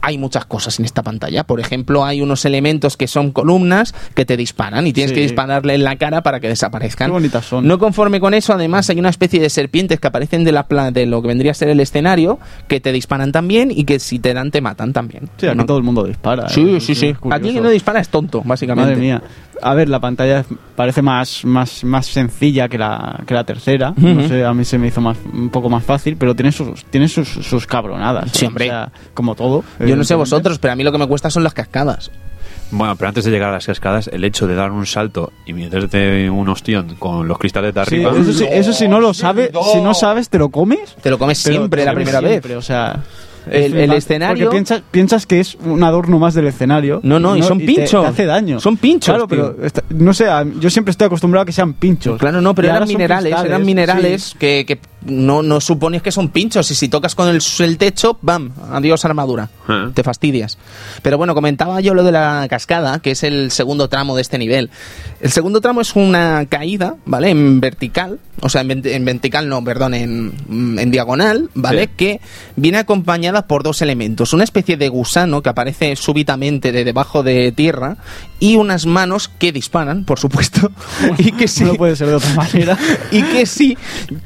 hay 0.00 0.18
muchas 0.18 0.44
cosas 0.46 0.78
en 0.78 0.84
esta 0.84 1.02
pantalla. 1.02 1.44
Por 1.44 1.60
ejemplo, 1.60 2.04
hay 2.04 2.20
unos 2.22 2.44
elementos 2.44 2.96
que 2.96 3.06
son 3.08 3.30
columnas 3.32 3.94
que 4.14 4.24
te 4.24 4.36
disparan 4.36 4.86
y 4.86 4.92
tienes 4.92 5.10
Sí. 5.10 5.14
que 5.16 5.20
dispararle 5.22 5.74
en 5.74 5.84
la 5.84 5.96
cara 5.96 6.22
para 6.22 6.40
que 6.40 6.48
desaparezcan. 6.48 7.08
Qué 7.08 7.12
bonitas 7.12 7.44
son. 7.44 7.66
No 7.66 7.78
conforme 7.78 8.20
con 8.20 8.34
eso, 8.34 8.52
además 8.52 8.88
hay 8.90 8.98
una 8.98 9.08
especie 9.10 9.40
de 9.40 9.50
serpientes 9.50 9.98
que 10.00 10.06
aparecen 10.06 10.44
de, 10.44 10.52
la 10.52 10.66
pla- 10.68 10.90
de 10.90 11.06
lo 11.06 11.22
que 11.22 11.28
vendría 11.28 11.52
a 11.52 11.54
ser 11.54 11.68
el 11.68 11.80
escenario 11.80 12.38
que 12.68 12.80
te 12.80 12.92
disparan 12.92 13.32
también 13.32 13.70
y 13.70 13.84
que 13.84 13.98
si 13.98 14.18
te 14.18 14.34
dan 14.34 14.50
te 14.50 14.60
matan 14.60 14.92
también. 14.92 15.28
Sí, 15.36 15.46
aquí 15.46 15.56
¿No? 15.56 15.66
todo 15.66 15.78
el 15.78 15.84
mundo 15.84 16.04
dispara. 16.04 16.48
Sí, 16.48 16.76
¿eh? 16.76 16.80
sí, 16.80 16.94
sí. 16.94 17.14
Aquí 17.30 17.50
quien 17.50 17.62
no 17.62 17.70
dispara 17.70 18.00
es 18.00 18.08
tonto, 18.08 18.42
básicamente. 18.44 18.90
Madre 18.92 19.00
mía. 19.00 19.22
A 19.60 19.74
ver, 19.74 19.88
la 19.88 19.98
pantalla 19.98 20.44
parece 20.76 21.02
más, 21.02 21.44
más, 21.44 21.82
más 21.82 22.06
sencilla 22.06 22.68
que 22.68 22.78
la, 22.78 23.20
que 23.26 23.34
la 23.34 23.42
tercera. 23.42 23.92
No 23.96 24.28
sé, 24.28 24.44
a 24.44 24.54
mí 24.54 24.64
se 24.64 24.78
me 24.78 24.86
hizo 24.86 25.00
más, 25.00 25.16
un 25.32 25.48
poco 25.50 25.68
más 25.68 25.82
fácil, 25.82 26.16
pero 26.16 26.36
tiene 26.36 26.52
sus, 26.52 26.84
tiene 26.84 27.08
sus, 27.08 27.28
sus 27.28 27.66
cabronadas. 27.66 28.30
Sí, 28.32 28.44
¿eh? 28.44 28.48
hombre. 28.48 28.66
O 28.66 28.68
sea, 28.68 28.92
como 29.14 29.34
todo. 29.34 29.64
Yo 29.88 29.96
no 29.96 30.04
sé 30.04 30.14
vosotros, 30.14 30.58
pero 30.58 30.72
a 30.72 30.76
mí 30.76 30.84
lo 30.84 30.92
que 30.92 30.98
me 30.98 31.06
cuesta 31.08 31.30
son 31.30 31.42
las 31.44 31.54
cascadas. 31.54 32.10
Bueno, 32.70 32.96
pero 32.96 33.08
antes 33.08 33.24
de 33.24 33.30
llegar 33.30 33.48
a 33.48 33.52
las 33.52 33.66
cascadas, 33.66 34.08
el 34.12 34.24
hecho 34.24 34.46
de 34.46 34.54
dar 34.54 34.70
un 34.72 34.84
salto 34.84 35.32
y 35.46 35.54
meterte 35.54 36.28
un 36.28 36.48
ostión 36.50 36.96
con 36.98 37.26
los 37.26 37.38
cristales 37.38 37.72
de 37.74 37.84
Sí, 37.86 37.94
arriba. 38.04 38.12
eso, 38.20 38.32
sí, 38.32 38.44
eso 38.50 38.72
si 38.74 38.88
no 38.88 39.00
lo 39.00 39.14
sabes, 39.14 39.50
si 39.72 39.80
no 39.80 39.94
sabes, 39.94 40.28
te 40.28 40.38
lo 40.38 40.50
comes. 40.50 40.94
Te 41.02 41.08
lo 41.10 41.18
comes 41.18 41.42
pero 41.42 41.56
siempre 41.56 41.82
te 41.82 41.86
la 41.86 41.94
primera 41.94 42.18
siempre, 42.20 42.48
vez. 42.54 42.58
O 42.58 42.62
sea, 42.62 43.02
El- 43.50 43.74
el 43.78 43.92
escenario- 43.94 44.44
Porque 44.44 44.56
piensas, 44.56 44.82
piensas 44.90 45.24
que 45.24 45.40
es 45.40 45.54
un 45.64 45.82
adorno 45.82 46.18
más 46.18 46.34
del 46.34 46.46
escenario. 46.48 47.00
No, 47.02 47.18
no, 47.18 47.34
y 47.34 47.42
son 47.42 47.58
te- 47.58 47.64
pinchos. 47.64 48.02
Te, 48.04 48.08
hace 48.10 48.26
daño. 48.26 48.60
Son 48.60 48.76
pinchos, 48.76 49.14
Claro, 49.14 49.26
tío. 49.26 49.56
pero 49.56 49.72
no 49.88 50.12
sé, 50.12 50.26
yo 50.60 50.68
siempre 50.68 50.90
estoy 50.90 51.06
acostumbrado 51.06 51.44
a 51.44 51.46
que 51.46 51.52
sean 51.52 51.72
pinchos. 51.72 52.18
Claro, 52.18 52.42
no, 52.42 52.54
pero 52.54 52.68
eran 52.68 52.80
son 52.80 52.88
minerales, 52.88 53.34
eran 53.42 53.64
minerales 53.64 54.34
que 54.38 54.78
no, 55.04 55.42
no 55.42 55.60
supones 55.60 56.02
que 56.02 56.12
son 56.12 56.28
pinchos 56.28 56.70
y 56.70 56.74
si 56.74 56.88
tocas 56.88 57.14
con 57.14 57.28
el, 57.28 57.40
el 57.60 57.78
techo, 57.78 58.18
¡bam! 58.22 58.52
Adiós 58.70 59.04
armadura. 59.04 59.48
Ah. 59.68 59.90
Te 59.94 60.02
fastidias. 60.02 60.58
Pero 61.02 61.18
bueno, 61.18 61.34
comentaba 61.34 61.80
yo 61.80 61.94
lo 61.94 62.02
de 62.02 62.12
la 62.12 62.46
cascada, 62.48 62.98
que 63.00 63.12
es 63.12 63.22
el 63.22 63.50
segundo 63.50 63.88
tramo 63.88 64.16
de 64.16 64.22
este 64.22 64.38
nivel. 64.38 64.70
El 65.20 65.30
segundo 65.30 65.60
tramo 65.60 65.80
es 65.80 65.94
una 65.96 66.46
caída, 66.46 66.96
¿vale? 67.04 67.30
En 67.30 67.60
vertical, 67.60 68.18
o 68.40 68.48
sea, 68.48 68.62
en, 68.62 69.04
vertical 69.04 69.48
no, 69.48 69.62
perdón, 69.64 69.94
en, 69.94 70.32
en 70.78 70.90
diagonal, 70.90 71.50
¿vale? 71.54 71.84
Sí. 71.84 71.90
Que 71.96 72.20
viene 72.56 72.78
acompañada 72.78 73.46
por 73.46 73.62
dos 73.62 73.82
elementos. 73.82 74.32
Una 74.32 74.44
especie 74.44 74.76
de 74.76 74.88
gusano 74.88 75.42
que 75.42 75.48
aparece 75.48 75.96
súbitamente 75.96 76.72
de 76.72 76.84
debajo 76.84 77.22
de 77.22 77.52
tierra 77.52 77.96
y 78.40 78.56
unas 78.56 78.86
manos 78.86 79.28
que 79.28 79.52
disparan, 79.52 80.04
por 80.04 80.18
supuesto, 80.18 80.70
y 81.18 81.32
que 81.32 81.48
sí 81.48 81.64
No 81.64 81.74
puede 81.74 81.96
ser 81.96 82.08
de 82.08 82.14
otra 82.14 82.34
manera. 82.34 82.78
y 83.10 83.22
que 83.22 83.46
si 83.46 83.76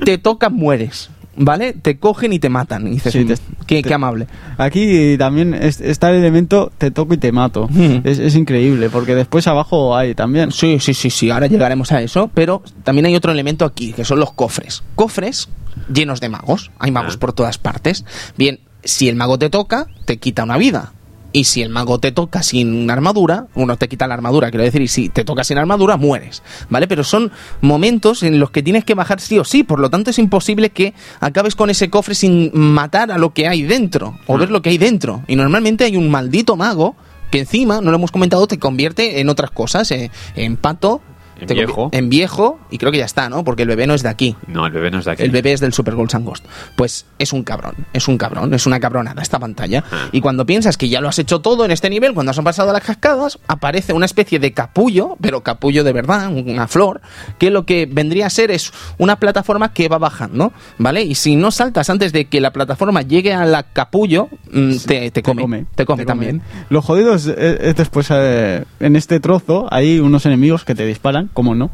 te 0.04 0.18
tocan 0.18 0.56
mueres. 0.78 1.10
¿Vale? 1.34 1.72
Te 1.72 1.96
cogen 1.98 2.34
y 2.34 2.38
te 2.38 2.50
matan. 2.50 2.86
Y 2.88 2.90
dices, 2.90 3.10
Sí, 3.14 3.20
"Mm, 3.20 3.28
te- 3.28 3.34
qué, 3.66 3.82
te- 3.82 3.88
qué 3.88 3.94
amable. 3.94 4.26
Aquí 4.58 5.16
también 5.18 5.54
es- 5.54 5.80
está 5.80 6.10
el 6.10 6.16
elemento 6.16 6.70
te 6.76 6.90
toco 6.90 7.14
y 7.14 7.16
te 7.16 7.32
mato. 7.32 7.70
Es, 8.04 8.18
es 8.18 8.34
increíble, 8.36 8.90
porque 8.90 9.14
después 9.14 9.46
abajo 9.46 9.96
hay 9.96 10.14
también. 10.14 10.52
Sí, 10.52 10.78
sí, 10.78 10.92
sí, 10.92 11.08
sí, 11.08 11.30
ahora 11.30 11.46
llegaremos 11.46 11.90
a 11.90 12.02
eso, 12.02 12.30
pero 12.34 12.62
también 12.84 13.06
hay 13.06 13.16
otro 13.16 13.32
elemento 13.32 13.64
aquí, 13.64 13.94
que 13.94 14.04
son 14.04 14.20
los 14.20 14.32
cofres. 14.34 14.82
Cofres 14.94 15.48
llenos 15.92 16.20
de 16.20 16.28
magos, 16.28 16.70
hay 16.78 16.90
magos 16.90 17.14
Ah. 17.16 17.20
por 17.20 17.32
todas 17.32 17.56
partes. 17.56 18.04
Bien, 18.36 18.60
si 18.84 19.08
el 19.08 19.16
mago 19.16 19.38
te 19.38 19.48
toca, 19.48 19.86
te 20.04 20.18
quita 20.18 20.44
una 20.44 20.58
vida. 20.58 20.92
Y 21.32 21.44
si 21.44 21.62
el 21.62 21.70
mago 21.70 21.98
te 21.98 22.12
toca 22.12 22.42
sin 22.42 22.90
armadura, 22.90 23.46
uno 23.54 23.76
te 23.76 23.88
quita 23.88 24.06
la 24.06 24.14
armadura, 24.14 24.50
quiero 24.50 24.64
decir, 24.64 24.82
y 24.82 24.88
si 24.88 25.08
te 25.08 25.24
toca 25.24 25.44
sin 25.44 25.58
armadura, 25.58 25.96
mueres, 25.96 26.42
¿vale? 26.68 26.86
Pero 26.86 27.04
son 27.04 27.32
momentos 27.60 28.22
en 28.22 28.38
los 28.38 28.50
que 28.50 28.62
tienes 28.62 28.84
que 28.84 28.94
bajar 28.94 29.20
sí 29.20 29.38
o 29.38 29.44
sí, 29.44 29.62
por 29.62 29.80
lo 29.80 29.88
tanto 29.88 30.10
es 30.10 30.18
imposible 30.18 30.70
que 30.70 30.94
acabes 31.20 31.56
con 31.56 31.70
ese 31.70 31.88
cofre 31.90 32.14
sin 32.14 32.50
matar 32.54 33.10
a 33.10 33.18
lo 33.18 33.32
que 33.32 33.48
hay 33.48 33.62
dentro, 33.62 34.18
o 34.26 34.36
ver 34.36 34.50
lo 34.50 34.60
que 34.60 34.70
hay 34.70 34.78
dentro. 34.78 35.22
Y 35.26 35.36
normalmente 35.36 35.84
hay 35.84 35.96
un 35.96 36.10
maldito 36.10 36.56
mago 36.56 36.96
que 37.30 37.40
encima, 37.40 37.80
no 37.80 37.90
lo 37.90 37.96
hemos 37.96 38.12
comentado, 38.12 38.46
te 38.46 38.58
convierte 38.58 39.20
en 39.20 39.30
otras 39.30 39.50
cosas, 39.50 39.90
eh, 39.90 40.10
en 40.36 40.56
pato, 40.58 41.00
En 41.42 41.48
te 41.48 41.54
viejo. 41.54 41.88
en 41.92 42.08
viejo, 42.08 42.58
y 42.70 42.78
creo 42.78 42.92
que 42.92 42.98
ya 42.98 43.04
está, 43.04 43.28
¿no? 43.28 43.44
Porque 43.44 43.62
el 43.62 43.68
bebé 43.68 43.86
no 43.86 43.94
es 43.94 44.02
de 44.02 44.08
aquí. 44.08 44.36
No, 44.46 44.66
el 44.66 44.72
bebé 44.72 44.90
no 44.90 44.98
es 44.98 45.04
de 45.04 45.12
aquí. 45.12 45.22
El 45.22 45.30
bebé 45.30 45.52
es 45.52 45.60
del 45.60 45.72
Super 45.72 45.94
Gold 45.94 46.12
Ghost. 46.24 46.44
Pues 46.76 47.06
es 47.18 47.32
un 47.32 47.42
cabrón, 47.42 47.74
es 47.92 48.08
un 48.08 48.18
cabrón, 48.18 48.52
es 48.54 48.66
una 48.66 48.78
cabronada 48.80 49.22
esta 49.22 49.38
pantalla. 49.38 49.84
Ah. 49.90 50.08
Y 50.12 50.20
cuando 50.20 50.46
piensas 50.46 50.76
que 50.76 50.88
ya 50.88 51.00
lo 51.00 51.08
has 51.08 51.18
hecho 51.18 51.40
todo 51.40 51.64
en 51.64 51.70
este 51.70 51.90
nivel, 51.90 52.14
cuando 52.14 52.30
has 52.30 52.40
pasado 52.40 52.72
las 52.72 52.82
cascadas, 52.82 53.38
aparece 53.48 53.92
una 53.92 54.06
especie 54.06 54.38
de 54.38 54.52
capullo, 54.52 55.16
pero 55.20 55.42
capullo 55.42 55.84
de 55.84 55.92
verdad, 55.92 56.28
una 56.32 56.66
flor, 56.68 57.00
que 57.38 57.50
lo 57.50 57.64
que 57.66 57.86
vendría 57.90 58.26
a 58.26 58.30
ser 58.30 58.50
es 58.50 58.72
una 58.98 59.16
plataforma 59.16 59.72
que 59.72 59.88
va 59.88 59.98
bajando, 59.98 60.52
¿vale? 60.78 61.02
Y 61.02 61.14
si 61.14 61.36
no 61.36 61.50
saltas 61.50 61.90
antes 61.90 62.12
de 62.12 62.26
que 62.26 62.40
la 62.40 62.52
plataforma 62.52 63.02
llegue 63.02 63.32
a 63.32 63.44
la 63.46 63.62
capullo, 63.64 64.28
mm, 64.52 64.76
te, 64.86 65.10
te 65.10 65.22
come, 65.22 65.66
te 65.74 65.84
come, 65.86 66.04
también. 66.04 66.42
Lo 66.70 66.82
jodido 66.82 67.14
es, 67.14 67.26
es- 67.26 67.60
es 67.60 67.76
después, 67.76 68.08
eh, 68.10 68.64
en 68.80 68.96
este 68.96 69.20
trozo, 69.20 69.66
hay 69.70 69.98
unos 70.00 70.26
enemigos 70.26 70.64
que 70.64 70.74
te 70.74 70.84
disparan, 70.86 71.28
como 71.32 71.54
no. 71.54 71.70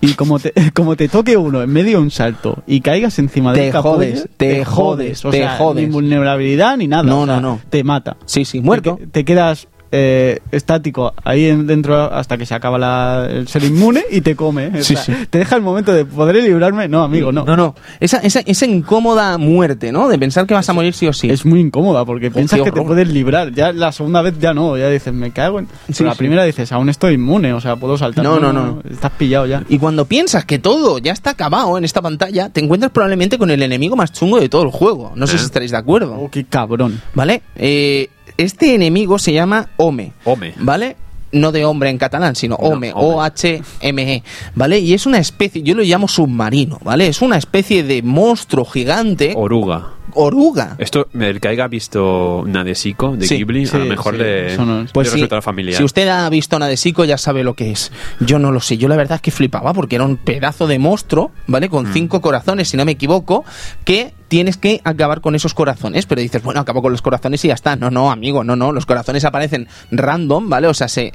Y 0.00 0.14
como 0.14 0.38
te, 0.38 0.52
como 0.74 0.96
te 0.96 1.08
toque 1.08 1.36
uno 1.36 1.62
en 1.62 1.70
medio 1.70 1.98
de 1.98 2.04
un 2.04 2.10
salto 2.10 2.62
y 2.66 2.80
caigas 2.80 3.18
encima 3.18 3.52
Te 3.52 3.62
del 3.62 3.72
capullo, 3.72 3.94
jodes, 3.94 4.28
te 4.36 4.64
jodes, 4.64 5.24
O 5.24 5.30
te 5.30 5.38
sea, 5.38 5.56
jodes. 5.58 5.86
Ni 5.86 5.92
vulnerabilidad 5.92 6.76
ni 6.76 6.86
nada. 6.88 7.02
No, 7.02 7.22
o 7.22 7.26
sea, 7.26 7.36
no, 7.36 7.40
no. 7.40 7.60
Te 7.68 7.84
mata. 7.84 8.16
Sí, 8.24 8.44
sí, 8.44 8.60
muerto. 8.60 8.96
Te, 8.98 9.06
te 9.08 9.24
quedas 9.24 9.68
eh, 9.92 10.40
estático 10.52 11.14
ahí 11.24 11.46
en- 11.46 11.66
dentro 11.66 11.96
hasta 12.12 12.36
que 12.38 12.46
se 12.46 12.54
acaba 12.54 12.78
la, 12.78 13.26
el 13.30 13.48
ser 13.48 13.64
inmune 13.64 14.02
y 14.10 14.20
te 14.20 14.36
come. 14.36 14.68
O 14.68 14.84
Sí, 14.84 14.94
sea, 14.96 15.02
sí. 15.04 15.12
Te 15.30 15.38
deja 15.38 15.56
el 15.56 15.62
momento 15.62 15.92
de 15.92 16.04
¿podré 16.04 16.42
librarme? 16.42 16.88
No, 16.88 17.02
amigo, 17.02 17.32
no. 17.32 17.44
No, 17.44 17.56
no. 17.56 17.74
Esa, 18.00 18.18
esa, 18.18 18.40
esa 18.40 18.66
incómoda 18.66 19.36
muerte, 19.38 19.92
¿no? 19.92 20.08
De 20.08 20.18
pensar 20.18 20.46
que 20.46 20.54
vas 20.54 20.68
a 20.68 20.72
morir 20.72 20.94
sí 20.94 21.06
o 21.08 21.12
sí. 21.12 21.30
Es 21.30 21.44
muy 21.44 21.60
incómoda 21.60 22.04
porque 22.04 22.30
piensas 22.30 22.58
qué 22.58 22.64
que 22.66 22.72
te 22.72 22.82
puedes 22.82 23.08
librar. 23.08 23.52
Ya 23.52 23.72
la 23.72 23.92
segunda 23.92 24.22
vez 24.22 24.34
ya 24.38 24.54
no, 24.54 24.76
ya 24.76 24.88
dices, 24.88 25.12
me 25.12 25.30
cago 25.32 25.58
en. 25.58 25.68
Pero 25.86 26.08
la 26.08 26.14
primera 26.14 26.44
dices, 26.44 26.70
aún 26.72 26.88
estoy 26.88 27.14
inmune, 27.14 27.52
o 27.52 27.60
sea, 27.60 27.76
puedo 27.76 27.98
saltar. 27.98 28.24
No, 28.24 28.38
no, 28.38 28.52
no. 28.52 28.82
Estás 28.90 29.12
pillado 29.12 29.46
ya. 29.46 29.62
Y 29.68 29.78
cuando 29.78 30.04
piensas 30.04 30.44
que 30.44 30.58
todo 30.58 30.98
ya 30.98 31.12
está 31.12 31.30
acabado 31.30 31.76
en 31.78 31.84
esta 31.84 32.00
pantalla, 32.02 32.48
te 32.50 32.60
encuentras 32.60 32.92
probablemente 32.92 33.38
con 33.38 33.50
el 33.50 33.62
enemigo 33.62 33.96
más 33.96 34.12
chungo 34.12 34.38
de 34.40 34.48
todo 34.48 34.62
el 34.62 34.70
juego. 34.70 35.12
No 35.14 35.26
sé 35.26 35.38
si 35.38 35.44
estaréis 35.44 35.70
de 35.72 35.76
acuerdo. 35.78 36.14
Oh, 36.18 36.30
qué 36.30 36.44
cabrón. 36.44 37.00
¿Vale? 37.14 37.42
Eh, 37.56 38.08
este 38.42 38.74
enemigo 38.74 39.18
se 39.18 39.32
llama 39.32 39.70
Ome. 39.76 40.12
Home. 40.24 40.54
¿Vale? 40.58 40.96
No 41.32 41.52
de 41.52 41.64
hombre 41.64 41.90
en 41.90 41.98
catalán, 41.98 42.34
sino 42.34 42.56
No, 42.60 42.68
Ome, 42.68 42.92
Ome. 42.92 43.14
O-H-M-E, 43.14 44.14
E, 44.14 44.22
¿vale? 44.54 44.80
Y 44.80 44.94
es 44.94 45.06
una 45.06 45.18
especie, 45.18 45.62
yo 45.62 45.74
lo 45.74 45.82
llamo 45.82 46.08
submarino, 46.08 46.80
¿vale? 46.82 47.06
Es 47.06 47.22
una 47.22 47.36
especie 47.36 47.84
de 47.84 48.02
monstruo 48.02 48.64
gigante, 48.64 49.34
Oruga. 49.36 49.90
Oruga. 50.14 50.76
Esto, 50.78 51.08
el 51.18 51.40
que 51.40 51.48
haya 51.48 51.68
visto 51.68 52.44
Nadesico 52.46 53.16
de 53.16 53.26
Sí, 53.26 53.36
Ghibli, 53.36 53.66
sí, 53.66 53.76
a 53.76 53.80
lo 53.80 53.86
mejor 53.86 54.14
sí, 54.14 54.20
le, 54.22 54.56
no 54.58 54.82
es. 54.82 54.92
Pues 54.92 55.14
le 55.14 55.72
si 55.72 55.82
usted 55.84 56.08
ha 56.08 56.28
visto 56.28 56.58
Nadesico 56.58 57.04
ya 57.04 57.18
sabe 57.18 57.44
lo 57.44 57.54
que 57.54 57.70
es. 57.70 57.92
Yo 58.20 58.38
no 58.38 58.52
lo 58.52 58.60
sé. 58.60 58.76
Yo 58.78 58.88
la 58.88 58.96
verdad 58.96 59.16
es 59.16 59.22
que 59.22 59.30
flipaba 59.30 59.72
porque 59.72 59.96
era 59.96 60.04
un 60.04 60.16
pedazo 60.16 60.66
de 60.66 60.78
monstruo, 60.78 61.30
¿vale? 61.46 61.68
Con 61.68 61.88
Mm. 61.90 61.92
cinco 61.92 62.20
corazones, 62.20 62.68
si 62.68 62.76
no 62.76 62.84
me 62.84 62.92
equivoco, 62.92 63.44
que 63.84 64.12
tienes 64.28 64.56
que 64.56 64.80
acabar 64.84 65.20
con 65.20 65.34
esos 65.34 65.54
corazones. 65.54 66.06
Pero 66.06 66.20
dices, 66.20 66.42
bueno, 66.42 66.60
acabo 66.60 66.82
con 66.82 66.92
los 66.92 67.02
corazones 67.02 67.44
y 67.44 67.48
ya 67.48 67.54
está. 67.54 67.76
No, 67.76 67.90
no, 67.90 68.10
amigo, 68.10 68.44
no, 68.44 68.56
no. 68.56 68.72
Los 68.72 68.86
corazones 68.86 69.24
aparecen 69.24 69.68
random, 69.90 70.48
¿vale? 70.48 70.66
O 70.68 70.74
sea, 70.74 70.88
se... 70.88 71.12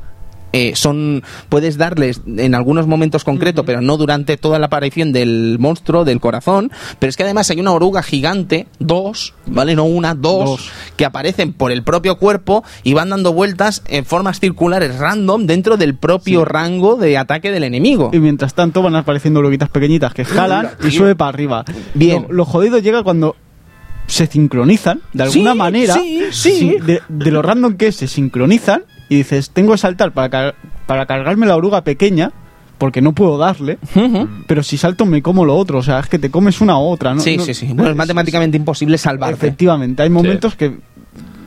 eh, 0.58 0.72
son 0.76 1.22
puedes 1.50 1.78
darles 1.78 2.22
en 2.38 2.56
algunos 2.56 2.88
momentos 2.88 3.26
concretos 3.26 3.66
pero 3.66 3.82
no 3.82 3.98
durante 3.98 4.38
toda 4.38 4.58
la 4.58 4.68
aparición 4.68 5.12
del 5.12 5.58
monstruo 5.60 6.06
del 6.06 6.22
corazón 6.22 6.72
pero 6.98 7.10
es 7.10 7.18
que 7.18 7.24
además 7.24 7.50
hay 7.50 7.60
una 7.60 7.74
oruga 7.74 8.02
gigante 8.04 8.68
dos 8.80 9.34
vale 9.46 9.76
no 9.76 9.84
una 9.84 10.14
dos, 10.16 10.46
Dos. 10.46 10.70
que 10.96 11.04
aparecen 11.04 11.52
por 11.52 11.74
el 11.74 11.84
propio 11.84 12.18
cuerpo 12.18 12.64
y 12.84 12.94
van 12.94 13.10
dando 13.10 13.34
vueltas 13.34 13.82
en 13.88 14.06
formas 14.06 14.40
circulares 14.40 14.98
random 14.98 15.46
dentro 15.46 15.76
del 15.76 15.96
propio 15.96 16.46
rango 16.46 16.96
de 16.96 17.18
ataque 17.18 17.52
del 17.52 17.64
enemigo. 17.66 18.12
Y 18.14 18.20
mientras 18.20 18.54
tanto 18.54 18.82
van 18.82 18.96
apareciendo 18.96 19.42
oruguitas 19.42 19.68
pequeñitas 19.70 20.14
que 20.14 20.24
jalan 20.24 20.70
y 20.88 20.92
sube 20.92 21.16
para 21.16 21.30
arriba. 21.30 21.66
Bien. 21.94 22.28
Lo, 22.30 22.34
lo 22.34 22.46
jodido 22.46 22.80
llega 22.80 23.04
cuando 23.04 23.36
se 24.08 24.28
sincronizan, 24.28 25.02
de 25.14 25.24
alguna 25.24 25.52
Sí, 25.54 25.58
manera. 25.58 25.94
sí, 25.96 26.24
sí. 26.32 26.78
De, 26.86 27.02
de 27.10 27.32
lo 27.32 27.42
random 27.42 27.76
que 27.76 27.88
es, 27.88 27.96
se 27.98 28.08
sincronizan 28.08 28.84
y 29.10 29.16
dices, 29.18 29.50
tengo 29.52 29.72
que 29.74 29.78
saltar 29.78 30.12
para, 30.14 30.30
car- 30.30 30.56
para 30.86 31.06
cargarme 31.06 31.46
la 31.46 31.56
oruga 31.56 31.84
pequeña 31.84 32.32
porque 32.78 33.02
no 33.02 33.14
puedo 33.14 33.38
darle. 33.38 33.78
Pero 34.48 34.62
si 34.64 34.78
salto 34.78 35.06
me 35.06 35.22
como 35.22 35.46
lo 35.46 35.56
otro, 35.56 35.78
o 35.80 35.84
sea, 35.84 36.00
es 36.00 36.08
que 36.08 36.20
te 36.20 36.30
comes 36.30 36.60
una 36.62 36.78
u 36.78 36.82
otra, 36.84 37.14
¿no? 37.14 37.22
sí, 37.22 37.38
No- 37.38 37.44
sí, 37.46 37.54
sí. 37.54 37.68
Bueno, 37.68 37.92
es 37.92 37.96
matemáticamente 37.96 38.58
imposible 38.58 38.98
salvarte. 38.98 39.36
Efectivamente, 39.36 40.04
hay 40.04 40.10
momentos 40.10 40.56
que 40.56 40.78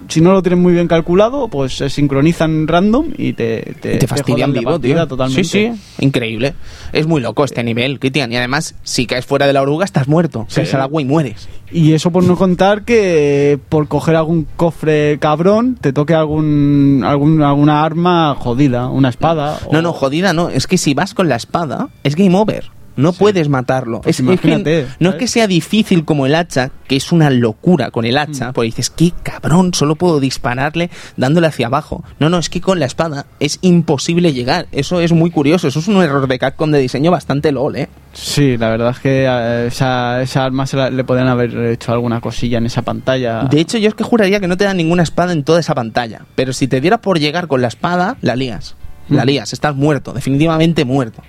si 0.09 0.23
no 0.23 0.33
lo 0.33 0.41
tienes 0.43 0.59
muy 0.59 0.73
bien 0.73 0.89
calculado, 0.89 1.49
pues 1.49 1.77
se 1.77 1.91
sincronizan 1.91 2.67
random 2.67 3.09
y 3.19 3.35
te, 3.35 3.75
te, 3.79 3.97
Y 3.97 3.99
te 3.99 4.07
fastidian 4.07 4.55
vivo, 4.55 4.81
tío. 4.81 5.07
Totalmente. 5.07 5.45
Sí, 5.45 5.71
sí, 5.75 5.81
increíble. 6.03 6.55
Es 6.95 7.07
muy 7.07 7.21
loco 7.21 7.45
este 7.45 7.63
nivel, 7.63 7.99
Cristian. 8.01 8.33
Y 8.33 8.37
además, 8.37 8.75
si 8.85 9.07
caes 9.07 9.27
fuera 9.27 9.47
de 9.47 9.53
la 9.53 9.61
oruga, 9.61 9.85
estás 9.85 10.09
muerto. 10.09 10.47
Caes 10.55 10.73
al 10.73 10.81
agua 10.81 11.03
y 11.03 11.05
mueres. 11.05 11.47
Y 11.71 11.93
eso 11.93 12.11
por 12.11 12.25
no 12.25 12.37
contar 12.37 12.83
que 12.83 13.59
por 13.69 13.89
coger 13.89 14.17
algún 14.17 14.47
cofre 14.57 15.19
cabrón 15.21 15.77
te 15.81 15.93
toque 15.93 16.15
algún, 16.15 17.03
algún 17.05 17.43
alguna 17.43 17.85
arma 17.85 18.35
jodida, 18.39 18.89
una 18.89 19.11
espada. 19.11 19.59
No, 19.71 19.79
o- 19.79 19.83
no, 19.83 19.93
jodida, 19.93 20.33
no. 20.33 20.49
Es 20.49 20.67
que 20.67 20.79
si 20.79 20.95
vas 20.95 21.13
con 21.15 21.29
la 21.29 21.37
espada, 21.37 21.89
es 22.05 22.17
game 22.17 22.35
over. 22.37 22.71
No 22.99 23.13
puedes 23.13 23.49
matarlo. 23.49 24.01
Pues 24.03 24.17
es, 24.17 24.21
es 24.21 24.27
que 24.27 24.33
imagínate, 24.49 24.87
no 25.01 25.11
es 25.11 25.17
que 25.17 25.27
sea 25.29 25.47
difícil 25.47 26.05
como 26.05 26.27
el 26.27 26.35
hacha, 26.35 26.71
que 26.87 26.97
es 26.97 27.13
una 27.13 27.31
locura 27.31 27.91
con 27.91 28.05
el 28.05 28.17
Mm. 28.17 28.19
hacha, 28.19 28.53
porque 28.53 28.67
dices, 28.67 28.91
qué 28.91 29.13
cabrón, 29.23 29.73
solo 29.73 29.95
puedo 29.97 30.21
dispararle 30.21 30.91
dándole 31.17 31.47
hacia 31.47 31.67
abajo. 31.69 32.05
No, 32.19 32.29
no, 32.29 32.39
es 32.39 32.51
que 32.51 32.61
con 32.61 32.79
la 32.81 32.87
espada 32.87 33.27
es 33.41 33.59
imposible 33.63 34.33
llegar. 34.33 34.67
Eso 34.73 35.01
es 35.01 35.13
muy 35.13 35.31
curioso. 35.31 35.69
Eso 35.69 35.79
es 35.79 35.89
un 35.89 36.03
error 36.03 36.27
de 36.29 36.39
Capcom 36.39 36.71
de 36.71 36.79
diseño 36.81 37.11
bastante 37.11 37.53
lol, 37.53 37.77
¿eh? 37.77 37.89
Sí, 38.13 38.57
la 38.57 38.69
verdad 38.71 38.91
es 38.91 38.99
que 38.99 39.27
eh, 39.29 39.67
esa, 39.69 40.21
esa 40.23 40.45
arma 40.45 40.67
se 40.67 40.77
la- 40.77 40.91
le 40.91 41.05
podrían 41.05 41.29
haber 41.29 41.57
hecho 41.67 41.93
alguna 41.93 42.21
cosilla 42.21 42.59
en 42.59 42.67
esa 42.67 42.83
pantalla. 42.83 43.43
De 43.45 43.61
hecho, 43.61 43.79
yo 43.79 43.89
es 43.89 43.95
que 43.95 44.03
juraría 44.05 44.41
que 44.41 44.49
no 44.49 44.57
te 44.57 44.65
dan 44.65 44.77
ninguna 44.77 45.05
espada 45.05 45.33
en 45.33 45.45
toda 45.45 45.61
esa 45.61 45.75
pantalla. 45.75 46.23
Pero 46.35 46.53
si 46.53 46.67
te 46.67 46.81
dieras 46.81 46.99
por 47.01 47.21
llegar 47.21 47.47
con 47.47 47.63
la 47.63 47.69
espada, 47.69 48.17
la 48.23 48.35
lías. 48.35 48.75
La 49.09 49.23
Mm. 49.23 49.27
lías, 49.27 49.53
estás 49.53 49.75
muerto, 49.77 50.13
definitivamente 50.13 50.85
muerto. 50.85 51.23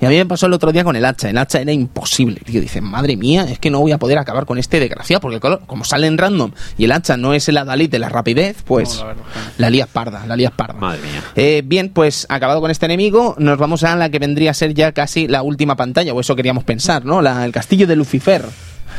Y 0.00 0.06
a 0.06 0.08
mí 0.08 0.16
me 0.16 0.24
pasó 0.26 0.46
el 0.46 0.52
otro 0.54 0.72
día 0.72 0.82
con 0.82 0.96
el 0.96 1.04
hacha. 1.04 1.28
El 1.28 1.36
hacha 1.38 1.60
era 1.60 1.72
imposible. 1.72 2.40
Tío, 2.44 2.60
dices, 2.60 2.80
madre 2.82 3.16
mía, 3.16 3.44
es 3.50 3.58
que 3.58 3.70
no 3.70 3.80
voy 3.80 3.92
a 3.92 3.98
poder 3.98 4.16
acabar 4.18 4.46
con 4.46 4.56
este 4.58 4.80
desgraciado. 4.80 5.20
Porque 5.20 5.40
claro, 5.40 5.60
como 5.66 5.84
sale 5.84 6.06
en 6.06 6.16
random 6.16 6.52
y 6.78 6.84
el 6.84 6.92
hacha 6.92 7.16
no 7.16 7.34
es 7.34 7.48
el 7.48 7.58
adalid 7.58 7.90
de 7.90 7.98
la 7.98 8.08
rapidez, 8.08 8.62
pues 8.64 8.98
No, 9.00 9.08
la 9.08 9.14
la 9.58 9.70
lías 9.70 9.88
parda, 9.88 10.24
la 10.26 10.36
lías 10.36 10.52
parda. 10.52 10.80
Madre 10.80 11.00
mía. 11.02 11.22
Eh, 11.36 11.62
bien, 11.64 11.90
pues 11.90 12.26
acabado 12.30 12.60
con 12.60 12.70
este 12.70 12.86
enemigo, 12.86 13.34
nos 13.38 13.58
vamos 13.58 13.84
a 13.84 13.94
la 13.96 14.08
que 14.08 14.18
vendría 14.18 14.52
a 14.52 14.54
ser 14.54 14.72
ya 14.74 14.92
casi 14.92 15.28
la 15.28 15.42
última 15.42 15.76
pantalla, 15.76 16.14
o 16.14 16.20
eso 16.20 16.34
queríamos 16.34 16.64
pensar, 16.64 17.04
¿no? 17.04 17.20
La- 17.20 17.44
el 17.44 17.52
castillo 17.52 17.86
de 17.86 17.96
Lucifer. 17.96 18.42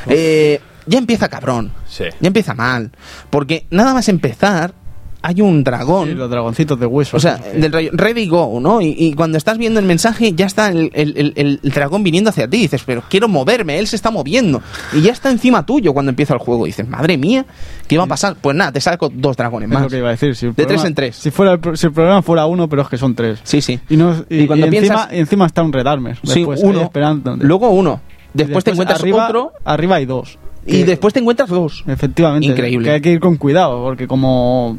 Eh, 0.07 0.59
ya 0.85 0.97
empieza 0.97 1.29
cabrón. 1.29 1.71
Sí. 1.87 2.05
Ya 2.19 2.27
empieza 2.27 2.53
mal. 2.53 2.91
Porque 3.29 3.65
nada 3.69 3.93
más 3.93 4.07
empezar, 4.09 4.73
hay 5.23 5.41
un 5.41 5.63
dragón. 5.63 6.07
Sí, 6.09 6.13
los 6.15 6.29
dragoncitos 6.29 6.79
de 6.79 6.85
hueso. 6.85 7.17
O 7.17 7.19
sea, 7.19 7.37
del 7.37 7.71
rollo, 7.71 7.91
ready 7.93 8.27
go, 8.27 8.59
¿no? 8.59 8.81
Y, 8.81 8.95
y 8.97 9.13
cuando 9.13 9.37
estás 9.37 9.57
viendo 9.57 9.79
el 9.79 9.85
mensaje, 9.85 10.33
ya 10.33 10.45
está 10.47 10.69
el, 10.69 10.89
el- 10.93 11.33
el- 11.35 11.59
dragón 11.63 12.03
viniendo 12.03 12.29
hacia 12.31 12.47
ti. 12.47 12.57
Y 12.57 12.61
dices, 12.61 12.83
pero 12.85 13.03
quiero 13.09 13.27
moverme, 13.27 13.77
él 13.79 13.87
se 13.87 13.95
está 13.95 14.09
moviendo. 14.11 14.61
Y 14.93 15.01
ya 15.01 15.11
está 15.11 15.29
encima 15.29 15.65
tuyo 15.65 15.93
cuando 15.93 16.09
empieza 16.09 16.33
el 16.33 16.39
juego. 16.39 16.65
Y 16.65 16.69
dices, 16.69 16.87
madre 16.87 17.17
mía, 17.17 17.45
¿qué 17.87 17.97
va 17.97 18.05
a 18.05 18.07
pasar? 18.07 18.35
Pues 18.41 18.55
nada, 18.55 18.71
te 18.71 18.81
saco 18.81 19.09
dos 19.13 19.37
dragones 19.37 19.67
es 19.69 19.73
lo 19.73 19.79
más. 19.79 19.91
que 19.91 19.97
iba 19.97 20.07
a 20.07 20.11
decir. 20.11 20.35
si 20.35 20.47
el 20.47 20.55
De 20.55 20.65
tres 20.65 20.83
en 20.85 20.95
tres. 20.95 21.15
Si, 21.17 21.29
fuera 21.31 21.59
si 21.75 21.85
el 21.87 21.93
problema 21.93 22.21
fuera 22.21 22.45
uno, 22.45 22.67
pero 22.67 22.81
es 22.81 22.87
que 22.87 22.97
son 22.97 23.13
tres. 23.15 23.39
Sí, 23.43 23.61
sí. 23.61 23.79
Y, 23.89 23.97
no, 23.97 24.15
y, 24.29 24.41
Y 24.41 24.47
cuando 24.47 24.65
encima, 24.65 24.81
piensas- 24.81 25.07
encima 25.11 25.45
está 25.45 25.61
un 25.63 25.71
Red 25.73 25.85
Armor. 25.87 26.15
Sí, 26.23 26.43
uno. 26.43 26.81
esperando. 26.81 27.35
Luego 27.37 27.69
uno. 27.69 28.01
Después, 28.33 28.63
te 28.63 28.71
encuentras 28.71 28.99
arriba, 29.01 29.25
otro. 29.27 29.51
Arriba 29.65 29.97
hay 29.97 30.05
dos. 30.05 30.37
Y 30.65 30.83
después 30.83 31.13
te 31.13 31.19
encuentras 31.19 31.49
dos. 31.49 31.83
Efectivamente. 31.87 32.47
Increíble. 32.47 32.85
Que 32.87 32.91
hay 32.95 33.01
que 33.01 33.11
ir 33.11 33.19
con 33.19 33.35
cuidado, 33.35 33.83
porque 33.83 34.07
como 34.07 34.77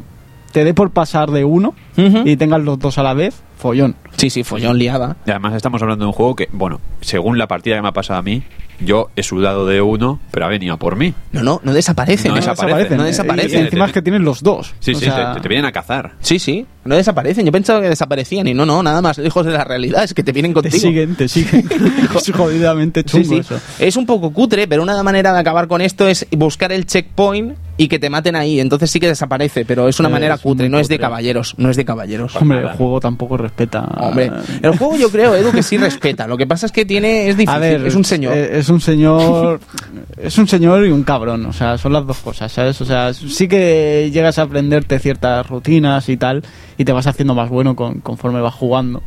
te 0.53 0.63
dé 0.63 0.73
por 0.73 0.91
pasar 0.91 1.31
de 1.31 1.43
uno 1.43 1.75
y 1.97 2.37
tengas 2.37 2.61
los 2.61 2.79
dos 2.79 2.97
a 2.97 3.03
la 3.03 3.13
vez, 3.13 3.35
follón. 3.57 3.95
Sí, 4.17 4.29
sí, 4.29 4.43
follón 4.45 4.77
liada. 4.77 5.17
Y 5.25 5.31
además 5.31 5.53
estamos 5.55 5.81
hablando 5.81 6.05
de 6.05 6.07
un 6.07 6.13
juego 6.13 6.35
que, 6.35 6.47
bueno, 6.53 6.79
según 7.01 7.37
la 7.37 7.47
partida 7.47 7.75
que 7.75 7.81
me 7.81 7.87
ha 7.89 7.93
pasado 7.93 8.19
a 8.19 8.21
mí, 8.23 8.43
yo 8.79 9.09
he 9.15 9.23
sudado 9.23 9.65
de 9.67 9.81
uno, 9.81 10.19
pero 10.31 10.45
ha 10.45 10.49
venido 10.49 10.73
a 10.73 10.77
por 10.77 10.95
mí. 10.95 11.13
No, 11.31 11.43
no, 11.43 11.61
no 11.63 11.73
desaparecen. 11.73 12.31
No 12.31 12.37
¿eh? 12.37 12.39
desaparecen. 12.41 12.97
No 12.97 13.03
Y- 13.03 13.07
desaparecen. 13.07 13.59
Y 13.61 13.63
encima 13.65 13.85
es 13.85 13.91
que 13.91 14.01
tienes 14.01 14.21
los 14.21 14.41
dos. 14.43 14.73
Sí, 14.79 14.91
O 14.93 14.95
sí, 14.99 15.05
sea, 15.05 15.33
te, 15.35 15.41
te 15.41 15.47
vienen 15.47 15.65
a 15.65 15.71
cazar. 15.71 16.13
Sí, 16.19 16.39
sí, 16.39 16.65
no 16.83 16.95
desaparecen. 16.95 17.45
Yo 17.45 17.51
pensaba 17.51 17.81
que 17.81 17.89
desaparecían 17.89 18.47
y 18.47 18.53
no, 18.53 18.65
no, 18.65 18.81
nada 18.83 19.01
más 19.01 19.17
lejos 19.19 19.45
de 19.45 19.53
la 19.53 19.63
realidad. 19.63 20.03
Es 20.03 20.13
que 20.13 20.23
te 20.23 20.31
vienen 20.31 20.51
Te 20.53 20.61
contigo. 20.61 20.77
siguen, 20.77 21.15
te 21.15 21.27
siguen. 21.27 21.67
es 22.15 22.31
jodidamente 22.31 23.01
Sí, 23.01 23.21
chungo 23.23 23.35
sí. 23.35 23.39
eso. 23.39 23.59
Es 23.79 23.95
un 23.95 24.05
poco 24.05 24.31
cutre, 24.33 24.67
pero 24.67 24.83
una 24.83 25.01
manera 25.03 25.31
de 25.33 25.39
acabar 25.39 25.67
con 25.67 25.81
esto 25.81 26.07
es 26.07 26.27
buscar 26.31 26.71
el 26.71 26.85
checkpoint 26.85 27.55
y 27.75 27.87
que 27.87 27.97
te 27.97 28.09
maten 28.09 28.35
ahí. 28.35 28.59
Entonces 28.59 28.91
sí 28.91 28.99
que 28.99 29.07
desaparece, 29.07 29.65
pero 29.65 29.87
es 29.87 29.99
una 29.99 30.09
Es 30.09 30.13
manera 30.13 30.37
cutre, 30.37 30.69
no 30.69 30.77
es 30.79 30.87
de 30.87 30.99
caballeros, 30.99 31.55
no 31.57 31.69
es 31.69 31.75
de 31.77 31.85
caballeros. 31.85 32.35
Hombre, 32.35 32.59
el 32.59 32.69
juego 32.69 32.99
tampoco 32.99 33.35
respeta. 33.37 33.81
Hombre, 33.99 34.31
el 34.61 34.77
juego 34.77 34.95
yo 34.95 35.09
creo, 35.09 35.35
Edu, 35.35 35.51
que 35.51 35.63
sí 35.63 35.77
respeta. 35.77 36.27
Lo 36.27 36.37
que 36.37 36.45
pasa 36.45 36.65
es 36.67 36.71
que 36.71 36.85
tiene 36.85 37.29
es 37.29 37.35
difícil. 37.37 37.55
A 37.55 37.59
ver, 37.59 37.85
es 37.85 37.95
un 37.95 38.05
señor. 38.05 38.37
eh, 38.37 38.59
Es 38.59 38.69
un 38.69 38.79
señor. 38.79 39.59
es 40.17 40.37
un 40.37 40.47
señor 40.47 40.85
y 40.85 40.91
un 40.91 41.03
cabrón. 41.03 41.45
O 41.47 41.53
sea, 41.53 41.77
son 41.77 41.93
las 41.93 42.05
dos 42.05 42.17
cosas, 42.19 42.51
¿sabes? 42.51 42.79
O 42.81 42.85
sea, 42.85 43.13
sí 43.13 43.47
que 43.47 44.09
llegas 44.13 44.37
a 44.37 44.43
aprenderte 44.43 44.99
ciertas 44.99 45.47
rutinas 45.47 46.07
y 46.09 46.17
tal. 46.17 46.43
Y 46.77 46.85
te 46.85 46.91
vas 46.91 47.07
haciendo 47.07 47.33
más 47.33 47.49
bueno 47.49 47.75
con- 47.75 48.01
conforme 48.01 48.39
vas 48.41 48.53
jugando. 48.53 49.01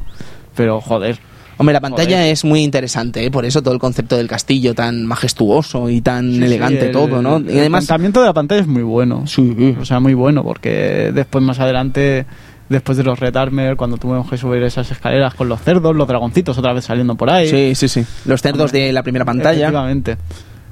Pero, 0.56 0.80
joder. 0.80 1.18
Hombre, 1.58 1.72
la 1.72 1.80
pantalla 1.80 2.16
Joder. 2.18 2.32
es 2.32 2.44
muy 2.44 2.62
interesante, 2.62 3.24
¿eh? 3.24 3.30
por 3.30 3.44
eso 3.46 3.62
todo 3.62 3.72
el 3.72 3.80
concepto 3.80 4.16
del 4.16 4.28
castillo 4.28 4.74
tan 4.74 5.06
majestuoso 5.06 5.88
y 5.88 6.00
tan 6.02 6.32
sí, 6.32 6.44
elegante 6.44 6.80
sí, 6.80 6.86
el- 6.86 6.92
todo, 6.92 7.22
¿no? 7.22 7.40
Y 7.40 7.52
El 7.52 7.58
además, 7.60 7.86
planteamiento 7.86 8.20
de 8.20 8.26
la 8.26 8.34
pantalla 8.34 8.60
es 8.60 8.66
muy 8.66 8.82
bueno. 8.82 9.26
Sí. 9.26 9.74
O 9.80 9.84
sea, 9.84 9.98
muy 10.00 10.14
bueno, 10.14 10.42
porque 10.44 11.10
después, 11.14 11.42
más 11.44 11.58
adelante. 11.60 12.26
Después 12.68 12.98
de 12.98 13.04
los 13.04 13.20
Red 13.20 13.36
Armor, 13.36 13.76
cuando 13.76 13.96
tuvimos 13.96 14.28
que 14.28 14.36
subir 14.36 14.60
esas 14.64 14.90
escaleras 14.90 15.34
con 15.34 15.48
los 15.48 15.60
cerdos, 15.62 15.94
los 15.94 16.08
dragoncitos 16.08 16.58
otra 16.58 16.72
vez 16.72 16.84
saliendo 16.84 17.14
por 17.14 17.30
ahí. 17.30 17.48
sí, 17.48 17.74
sí, 17.76 17.86
sí. 17.88 18.04
Los 18.24 18.42
cerdos 18.42 18.72
de 18.72 18.92
la 18.92 19.04
primera 19.04 19.24
pantalla. 19.24 19.52
Efectivamente. 19.68 20.16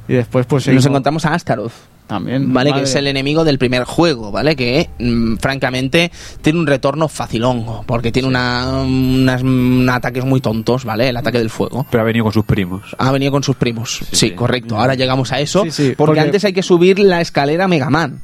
Y 0.08 0.14
después, 0.14 0.44
pues 0.46 0.62
Nos 0.66 0.74
seguimos- 0.82 0.86
encontramos 0.86 1.24
a 1.24 1.34
Astaroth. 1.34 1.70
También. 2.06 2.52
¿vale? 2.52 2.70
madre. 2.70 2.82
Que 2.84 2.88
es 2.90 2.94
el 2.96 3.06
enemigo 3.06 3.44
del 3.44 3.58
primer 3.58 3.84
juego, 3.84 4.30
¿vale? 4.30 4.54
Que, 4.56 4.90
mm, 4.98 5.36
francamente, 5.36 6.12
tiene 6.42 6.58
un 6.58 6.66
retorno 6.66 7.08
facilongo, 7.08 7.82
porque 7.86 8.12
tiene 8.12 8.28
una, 8.28 8.82
unas 8.82 9.42
mm, 9.42 9.88
ataques 9.88 10.24
muy 10.24 10.40
tontos, 10.40 10.84
¿vale? 10.84 11.08
El 11.08 11.16
ataque 11.16 11.38
del 11.38 11.48
fuego. 11.50 11.86
Pero 11.90 12.02
ha 12.02 12.04
venido 12.04 12.24
con 12.24 12.32
sus 12.34 12.44
primos. 12.44 12.82
Ha 12.98 13.10
venido 13.10 13.32
con 13.32 13.42
sus 13.42 13.56
primos. 13.56 14.00
Sí, 14.10 14.28
sí. 14.28 14.30
correcto. 14.32 14.78
Ahora 14.78 14.94
llegamos 14.94 15.32
a 15.32 15.40
eso, 15.40 15.62
Sí, 15.64 15.70
sí, 15.70 15.82
porque, 15.82 15.96
porque- 15.96 16.20
antes 16.20 16.44
hay 16.44 16.52
que 16.52 16.62
subir 16.62 16.98
la 16.98 17.20
escalera 17.22 17.68
Mega 17.68 17.88
Man. 17.88 18.20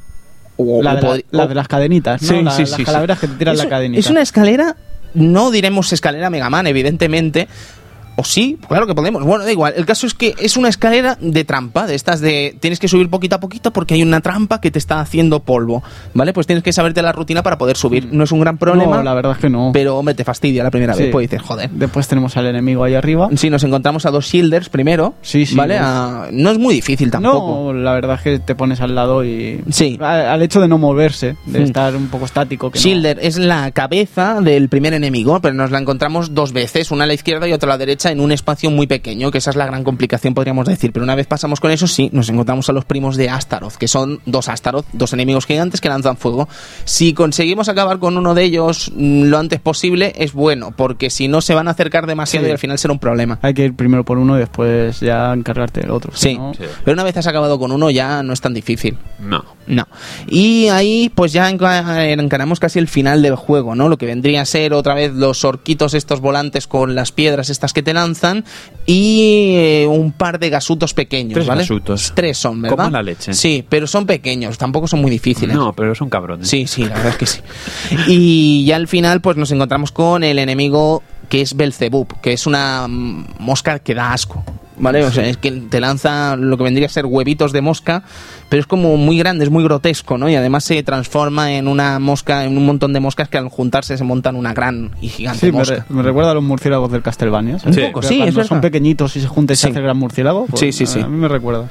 O- 0.57 0.83
La 0.83 0.93
o 0.97 1.15
de, 1.15 1.25
la- 1.31 1.47
de 1.47 1.55
las 1.55 1.67
cadenitas, 1.69 2.21
¿no? 2.21 2.29
Sí, 2.29 2.43
La- 2.43 2.51
sí, 2.51 2.63
las 2.63 2.71
sí, 2.73 2.85
calaveras 2.85 3.19
que 3.19 3.29
te 3.29 3.35
tiran 3.37 3.55
Es- 3.55 3.63
la 3.65 3.69
cadenita. 3.71 3.99
Es 3.99 4.11
una 4.11 4.21
escalera, 4.21 4.77
no 5.15 5.51
diremos 5.51 5.91
escalera 5.95 6.29
Mega 6.29 6.51
Man, 6.51 6.67
evidentemente. 6.67 7.49
O 8.17 8.25
sí, 8.25 8.59
claro 8.69 8.87
que 8.87 8.95
podemos. 8.95 9.23
Bueno, 9.25 9.45
da 9.45 9.53
igual. 9.53 9.75
El 9.77 9.87
caso 9.87 10.07
es 10.07 10.15
que 10.15 10.35
es 10.39 10.57
una 10.57 10.69
escalera 10.69 11.17
de 11.21 11.45
trampa, 11.45 11.87
de 11.87 11.95
estas 11.95 12.21
de 12.21 12.57
tienes 12.61 12.79
que 12.79 12.89
subir 12.89 13.09
poquito 13.09 13.37
a 13.37 13.41
poquito 13.41 13.73
porque 13.73 13.95
hay 13.95 14.03
una 14.03 14.21
trampa 14.21 14.61
que 14.61 14.71
te 14.71 14.79
está 14.79 15.01
haciendo 15.01 15.41
polvo. 15.41 15.83
¿Vale? 16.15 16.33
Pues 16.33 16.47
tienes 16.47 16.63
que 16.63 16.73
saberte 16.73 17.03
la 17.03 17.13
rutina 17.13 17.43
para 17.43 17.57
poder 17.59 17.77
subir. 17.77 18.09
No 18.13 18.25
es 18.25 18.33
un 18.33 18.41
gran 18.41 18.59
problema, 18.59 18.97
No, 18.97 19.03
la 19.03 19.15
verdad 19.15 19.33
es 19.33 19.39
que 19.39 19.49
no. 19.49 19.71
pero 19.73 19.97
hombre, 19.99 20.15
te 20.15 20.25
fastidia 20.25 20.63
la 20.63 20.71
primera 20.71 20.95
Sí. 20.95 21.05
vez. 21.05 21.13
Pues 21.13 21.31
dices, 21.31 21.47
joder. 21.47 21.71
Después 21.71 22.09
tenemos 22.09 22.37
al 22.37 22.47
enemigo 22.47 22.85
ahí 22.85 22.95
arriba. 22.95 23.29
Sí, 23.37 23.49
nos 23.51 23.65
encontramos 23.65 24.05
a 24.07 24.11
dos 24.11 24.27
shielders 24.27 24.69
primero. 24.69 25.15
Sí, 25.23 25.47
sí, 25.47 25.55
¿Vale? 25.55 25.79
A- 25.79 26.29
no 26.33 26.51
es 26.51 26.59
muy 26.59 26.75
difícil 26.75 27.11
tampoco. 27.11 27.73
No, 27.73 27.79
la 27.79 27.93
verdad 27.95 28.17
es 28.17 28.23
que 28.23 28.39
te 28.39 28.55
pones 28.55 28.81
al 28.81 28.95
lado 28.95 29.25
y... 29.25 29.63
Sí. 29.71 29.97
Al, 30.01 30.27
al 30.29 30.43
hecho 30.43 30.61
de 30.61 30.69
no 30.69 30.79
moverse, 30.79 31.37
de 31.47 31.61
Mm. 31.61 31.63
estar 31.63 31.97
un 31.97 32.09
poco 32.09 32.25
estático. 32.25 32.71
Que 32.71 32.79
no- 32.79 32.83
Shielder 32.83 33.19
es 33.23 33.39
la 33.39 33.71
cabeza 33.71 34.41
del 34.41 34.69
primer 34.69 34.95
enemigo, 34.95 35.41
pero 35.41 35.55
nos 35.55 35.71
la 35.71 35.79
encontramos 35.79 36.35
dos 36.35 36.53
veces, 36.53 36.91
una 36.91 37.05
a 37.05 37.07
la 37.07 37.15
izquierda 37.15 37.47
y 37.49 37.53
otra 37.53 37.69
a 37.71 37.75
la 37.75 37.79
derecha, 37.79 38.00
en 38.09 38.21
un 38.21 38.33
espacio 38.33 38.71
muy 38.71 38.87
pequeño, 38.87 39.31
que 39.31 39.39
esa 39.39 39.51
es 39.51 39.57
la 39.57 39.67
gran 39.67 39.85
complicación, 39.85 40.33
podríamos 40.33 40.67
decir. 40.67 40.93
Pero 40.93 41.05
una 41.05 41.15
vez 41.15 41.27
pasamos 41.27 41.61
con 41.61 41.71
eso, 41.71 41.87
sí, 41.87 42.09
nos 42.13 42.29
encontramos 42.31 42.69
a 42.71 42.73
los 42.73 42.85
primos 42.87 43.17
de 43.17 43.29
Astaroth, 43.29 43.75
que 43.75 43.89
son 43.89 44.21
dos 44.25 44.49
Astaroth, 44.49 44.87
dos 44.95 45.13
enemigos 45.13 45.45
gigantes 45.45 45.81
que 45.83 45.89
lanzan 45.91 46.17
fuego. 46.17 46.49
Si 46.85 47.13
conseguimos 47.13 47.69
acabar 47.69 47.99
con 47.99 48.17
uno 48.17 48.35
de 48.35 48.45
ellos 48.45 48.91
mm, 48.95 49.25
lo 49.25 49.39
antes 49.39 49.61
posible, 49.61 50.13
es 50.17 50.33
bueno, 50.33 50.73
porque 50.75 51.11
si 51.11 51.29
no 51.29 51.41
se 51.43 51.55
van 51.55 51.69
a 51.69 51.73
acercar 51.73 52.07
demasiado 52.07 52.45
Sí. 52.47 52.49
y 52.49 52.53
al 52.53 52.59
final 52.59 52.79
será 52.79 52.93
un 52.93 52.99
problema. 53.01 53.39
Hay 53.43 53.53
que 53.55 53.65
ir 53.67 53.75
primero 53.75 54.05
por 54.05 54.17
uno 54.19 54.37
y 54.37 54.41
después 54.41 55.01
ya 55.01 55.33
encargarte 55.33 55.81
del 55.83 55.91
otro. 55.91 56.13
Sí, 56.15 56.31
si 56.31 56.39
no- 56.39 56.55
Sí. 56.55 56.65
pero 56.85 56.95
una 56.95 57.05
vez 57.05 57.17
has 57.17 57.27
acabado 57.27 57.59
con 57.59 57.73
uno 57.73 57.91
ya 57.91 58.23
no 58.23 58.33
es 58.33 58.41
tan 58.41 58.55
difícil. 58.55 58.97
No. 59.19 59.45
No. 59.71 59.87
Y 60.29 60.69
ahí 60.69 61.11
pues 61.15 61.33
ya 61.33 61.51
enca- 61.51 62.05
encaramos 62.21 62.59
casi 62.61 62.79
el 62.79 62.89
final 62.89 63.23
del 63.23 63.37
juego, 63.37 63.75
¿no? 63.75 63.89
Lo 63.89 63.97
que 63.99 64.07
vendría 64.07 64.43
a 64.43 64.45
ser 64.45 64.73
otra 64.73 64.95
vez 64.95 65.13
los 65.15 65.45
orquitos 65.45 65.95
estos 65.95 66.21
volantes 66.21 66.67
con 66.67 66.95
las 66.95 67.13
piedras 67.13 67.51
estas 67.51 67.73
que 67.73 67.83
te 67.83 67.95
lanzan 67.95 68.45
y 68.87 69.53
eh, 69.57 69.87
un 69.89 70.13
par 70.13 70.39
de 70.41 70.51
gasutos 70.51 70.93
pequeños, 70.95 71.35
Tres 71.35 71.47
¿vale? 71.47 71.63
gasutos. 71.63 72.13
Tres 72.15 72.37
son, 72.37 72.61
¿verdad? 72.63 72.77
Como 72.77 72.91
la 72.91 73.03
leche. 73.03 73.33
Sí, 73.33 73.65
pero 73.69 73.87
son 73.87 74.07
pequeños, 74.07 74.59
tampoco 74.59 74.89
son 74.89 75.01
muy 75.01 75.11
difíciles. 75.11 75.55
No, 75.55 75.73
pero 75.73 75.95
son 75.95 76.11
cabrones. 76.11 76.49
Sí, 76.49 76.67
sí, 76.67 76.83
la 76.85 76.95
verdad 76.97 77.09
es 77.13 77.17
que 77.17 77.27
sí. 77.27 77.41
Y 78.09 78.65
ya 78.65 78.77
al 78.77 78.89
final, 78.89 79.21
pues 79.21 79.37
nos 79.37 79.51
encontramos 79.53 79.93
con 79.93 80.25
el 80.25 80.39
enemigo 80.39 81.03
que 81.29 81.43
es 81.43 81.55
Belzebub, 81.57 82.21
que 82.21 82.33
es 82.33 82.47
una 82.47 82.89
mm, 82.89 83.27
mosca 83.39 83.79
que 83.79 83.95
da 83.95 84.13
asco. 84.13 84.45
¿Vale? 84.81 85.05
O 85.05 85.11
sea, 85.13 85.27
es 85.29 85.37
que 85.37 85.51
te 85.53 85.79
lanza 85.81 86.37
lo 86.37 86.57
que 86.57 86.65
vendría 86.65 86.87
a 86.87 86.91
ser 86.91 87.05
huevitos 87.07 87.53
de 87.53 87.61
mosca, 87.61 88.03
pero 88.49 88.61
es 88.61 88.67
como 88.67 88.97
muy 88.97 89.19
grande, 89.19 89.45
es 89.45 89.51
muy 89.51 89.63
grotesco, 89.63 90.17
¿no? 90.19 90.29
Y 90.29 90.35
además 90.35 90.65
se 90.65 90.83
transforma 90.83 91.53
en 91.53 91.69
una 91.69 91.99
mosca, 91.99 92.45
en 92.45 92.57
un 92.57 92.65
montón 92.67 92.93
de 92.93 93.01
moscas 93.01 93.29
que 93.29 93.37
al 93.39 93.49
juntarse 93.49 93.99
se 93.99 94.05
montan 94.05 94.37
una 94.37 94.55
gran 94.55 94.91
y 95.03 95.09
gigante 95.09 95.41
Sí, 95.41 95.47
me, 95.47 95.59
mosca. 95.59 95.87
re- 95.89 95.95
me 95.95 96.03
recuerda 96.03 96.31
a 96.31 96.35
los 96.35 96.43
murciélagos 96.43 96.91
del 96.91 97.03
Castlevania. 97.03 97.59
¿sabes? 97.59 97.77
Un 97.77 97.85
poco, 97.93 98.03
sí, 98.03 98.23
es 98.23 98.35
son 98.47 98.61
pequeñitos 98.63 99.15
y 99.17 99.21
se 99.21 99.29
juntan 99.29 99.53
y 99.55 99.57
se 99.57 99.63
Sí. 99.67 99.69
hace 99.71 99.79
el 99.79 99.85
gran 99.85 99.97
murciélago. 99.99 100.47
pues, 100.47 100.61
Sí, 100.61 100.73
sí, 100.73 100.87
sí. 100.87 101.01
A 101.01 101.07
mí 101.07 101.17
me 101.17 101.29
recuerda. 101.29 101.69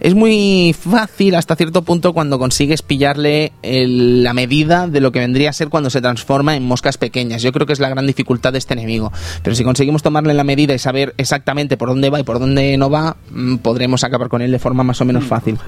Es 0.00 0.14
muy 0.14 0.74
fácil 0.78 1.34
hasta 1.34 1.56
cierto 1.56 1.82
punto 1.82 2.12
cuando 2.14 2.38
consigues 2.38 2.80
pillarle 2.80 3.52
el- 3.62 4.22
la 4.24 4.32
medida 4.32 4.86
de 4.88 5.00
lo 5.00 5.12
que 5.12 5.18
vendría 5.18 5.50
a 5.50 5.52
ser 5.52 5.68
cuando 5.68 5.90
se 5.90 6.00
transforma 6.00 6.56
en 6.56 6.64
moscas 6.64 6.96
pequeñas. 6.96 7.42
Yo 7.42 7.52
creo 7.52 7.66
que 7.66 7.74
es 7.74 7.80
la 7.80 7.90
gran 7.90 8.06
dificultad 8.06 8.52
de 8.52 8.58
este 8.58 8.72
enemigo. 8.74 9.12
Pero 9.42 9.54
si 9.54 9.62
conseguimos 9.62 10.02
tomarle 10.02 10.32
la 10.32 10.42
medida 10.44 10.72
y 10.74 10.78
saber 10.78 11.14
exactamente 11.18 11.76
por 11.76 11.88
dónde 11.90 12.08
va 12.08 12.18
y 12.18 12.22
por 12.22 12.38
dónde 12.38 12.76
no 12.78 12.88
va, 12.88 13.16
mm, 13.30 13.56
podremos 13.56 14.02
acabar 14.02 14.28
con 14.28 14.40
él 14.40 14.50
de 14.50 14.58
forma 14.58 14.82
más 14.84 15.00
o 15.02 15.04
menos 15.04 15.24
fácil. 15.24 15.58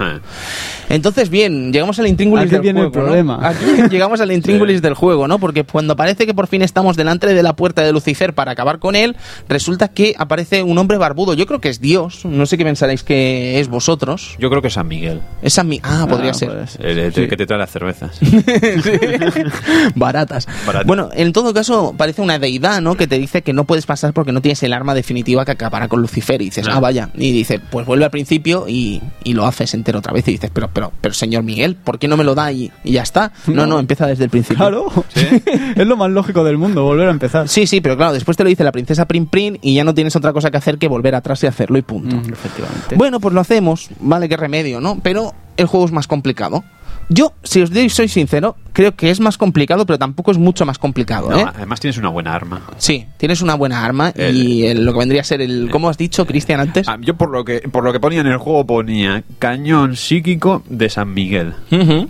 Entonces, 0.89 1.29
bien, 1.29 1.71
llegamos 1.71 1.99
al 1.99 2.07
intríngulis 2.07 2.45
Aquí 2.45 2.53
del 2.53 2.61
viene 2.61 2.81
el 2.81 2.87
juego. 2.89 3.01
¿no? 3.01 3.05
problema. 3.05 3.47
Aquí 3.47 3.63
llegamos 3.91 4.19
al 4.19 4.31
intríngulis 4.31 4.81
del 4.81 4.95
juego, 4.95 5.27
¿no? 5.27 5.37
Porque 5.37 5.63
cuando 5.63 5.95
parece 5.95 6.25
que 6.25 6.33
por 6.33 6.47
fin 6.47 6.61
estamos 6.63 6.97
delante 6.97 7.27
de 7.27 7.43
la 7.43 7.55
puerta 7.55 7.83
de 7.83 7.91
Lucifer 7.91 8.33
para 8.33 8.51
acabar 8.53 8.79
con 8.79 8.95
él, 8.95 9.15
resulta 9.47 9.89
que 9.89 10.15
aparece 10.17 10.63
un 10.63 10.77
hombre 10.79 10.97
barbudo. 10.97 11.35
Yo 11.35 11.45
creo 11.45 11.61
que 11.61 11.69
es 11.69 11.79
Dios. 11.79 12.25
No 12.25 12.47
sé 12.47 12.57
qué 12.57 12.63
pensaréis 12.65 13.03
que 13.03 13.59
es 13.59 13.67
vosotros. 13.67 14.22
Yo 14.39 14.49
creo 14.49 14.61
que 14.61 14.67
es 14.69 14.73
San 14.73 14.87
Miguel. 14.87 15.21
Es 15.41 15.57
a 15.59 15.63
mí. 15.63 15.79
Ah, 15.83 16.05
podría 16.09 16.31
Ah, 16.31 16.33
ser. 16.33 16.49
puede 16.49 16.67
ser. 16.67 16.85
El, 16.85 16.99
el 16.99 17.13
Sí. 17.13 17.27
que 17.27 17.37
te 17.37 17.45
trae 17.45 17.59
las 17.59 17.71
cervezas. 17.71 18.17
Baratas. 19.95 20.47
Baratas. 20.65 20.85
Bueno, 20.87 21.09
en 21.13 21.33
todo 21.33 21.53
caso, 21.53 21.93
parece 21.97 22.21
una 22.21 22.39
deidad, 22.39 22.81
¿no? 22.81 22.95
Que 22.95 23.07
te 23.07 23.17
dice 23.19 23.41
que 23.41 23.53
no 23.53 23.63
puedes 23.65 23.85
pasar 23.85 24.13
porque 24.13 24.31
no 24.31 24.41
tienes 24.41 24.61
el 24.63 24.73
arma 24.73 24.93
definitiva 24.93 25.45
que 25.45 25.51
acabará 25.51 25.87
con 25.87 26.01
Lucifer. 26.01 26.41
Y 26.41 26.45
dices, 26.45 26.67
No. 26.67 26.73
ah, 26.73 26.79
vaya. 26.79 27.09
Y 27.15 27.31
dice, 27.31 27.59
pues 27.59 27.85
vuelve 27.85 28.05
al 28.05 28.11
principio 28.11 28.65
y, 28.67 29.01
y 29.23 29.33
lo 29.33 29.45
haces 29.45 29.73
entero 29.73 29.99
otra 29.99 30.13
vez. 30.13 30.27
Y 30.27 30.31
dices, 30.33 30.49
pero, 30.53 30.69
pero, 30.73 30.91
pero, 31.01 31.13
señor 31.13 31.43
Miguel, 31.43 31.75
¿por 31.75 31.99
qué 31.99 32.07
no 32.07 32.17
me 32.17 32.23
lo 32.23 32.35
da 32.35 32.51
y, 32.51 32.71
y 32.83 32.93
ya 32.93 33.03
está? 33.03 33.31
No, 33.47 33.65
no, 33.65 33.73
No. 33.73 33.79
empieza 33.79 34.07
desde 34.07 34.23
el 34.25 34.29
principio. 34.29 34.57
Claro, 34.57 34.87
es 35.75 35.87
lo 35.87 35.97
más 35.97 36.09
lógico 36.11 36.43
del 36.43 36.57
mundo, 36.57 36.83
volver 36.83 37.07
a 37.07 37.11
empezar. 37.11 37.47
Sí, 37.49 37.67
sí, 37.67 37.81
pero 37.81 37.97
claro, 37.97 38.13
después 38.13 38.37
te 38.37 38.43
lo 38.43 38.49
dice 38.49 38.63
la 38.63 38.71
princesa 38.71 39.05
Prin 39.07 39.25
Prin 39.27 39.57
y 39.61 39.75
ya 39.75 39.83
no 39.83 39.93
tienes 39.93 40.15
otra 40.15 40.33
cosa 40.33 40.51
que 40.51 40.57
hacer 40.57 40.77
que 40.77 40.87
volver 40.87 41.15
atrás 41.15 41.43
y 41.43 41.47
hacerlo 41.47 41.77
y 41.77 41.81
punto. 41.81 42.15
Mm, 42.15 42.33
efectivamente. 42.33 42.95
Bueno, 42.95 43.19
pues 43.19 43.33
lo 43.33 43.41
hacemos, 43.41 43.89
vale, 44.13 44.29
qué 44.29 44.37
remedio, 44.37 44.79
¿no? 44.81 44.99
Pero 45.03 45.33
el 45.57 45.65
juego 45.67 45.85
es 45.85 45.91
más 45.91 46.07
complicado. 46.07 46.63
Yo, 47.09 47.33
si 47.43 47.61
os 47.61 47.69
doy- 47.69 47.89
soy 47.89 48.07
sincero, 48.07 48.55
creo 48.71 48.95
que 48.95 49.09
es 49.11 49.19
más 49.19 49.37
complicado, 49.37 49.85
pero 49.85 49.99
tampoco 49.99 50.31
es 50.31 50.37
mucho 50.37 50.65
más 50.65 50.77
complicado, 50.79 51.29
No, 51.31 51.37
¿eh? 51.39 51.45
además 51.53 51.81
tienes 51.81 51.97
una 51.97 52.07
buena 52.07 52.33
arma. 52.33 52.61
Sí, 52.77 53.05
tienes 53.17 53.41
una 53.41 53.55
buena 53.55 53.83
arma 53.83 54.13
El- 54.15 54.37
y 54.37 54.65
el- 54.67 54.85
lo 54.85 54.93
que 54.93 54.99
vendría 54.99 55.19
a 55.21 55.25
ser 55.25 55.41
el... 55.41 55.67
¿Cómo 55.69 55.89
has 55.89 55.97
dicho, 55.97 56.25
Cristian, 56.25 56.61
antes? 56.61 56.87
Ah, 56.87 56.97
yo 57.01 57.15
por 57.15 57.29
lo 57.29 57.43
que 57.43 57.59
por 57.69 57.83
lo 57.83 57.91
que 57.91 57.99
ponía 57.99 58.21
en 58.21 58.27
el 58.27 58.37
juego 58.37 58.65
ponía 58.65 59.23
cañón 59.37 59.97
psíquico 59.97 60.63
de 60.69 60.89
San 60.89 61.13
Miguel. 61.13 61.53
Mm, 61.71 62.05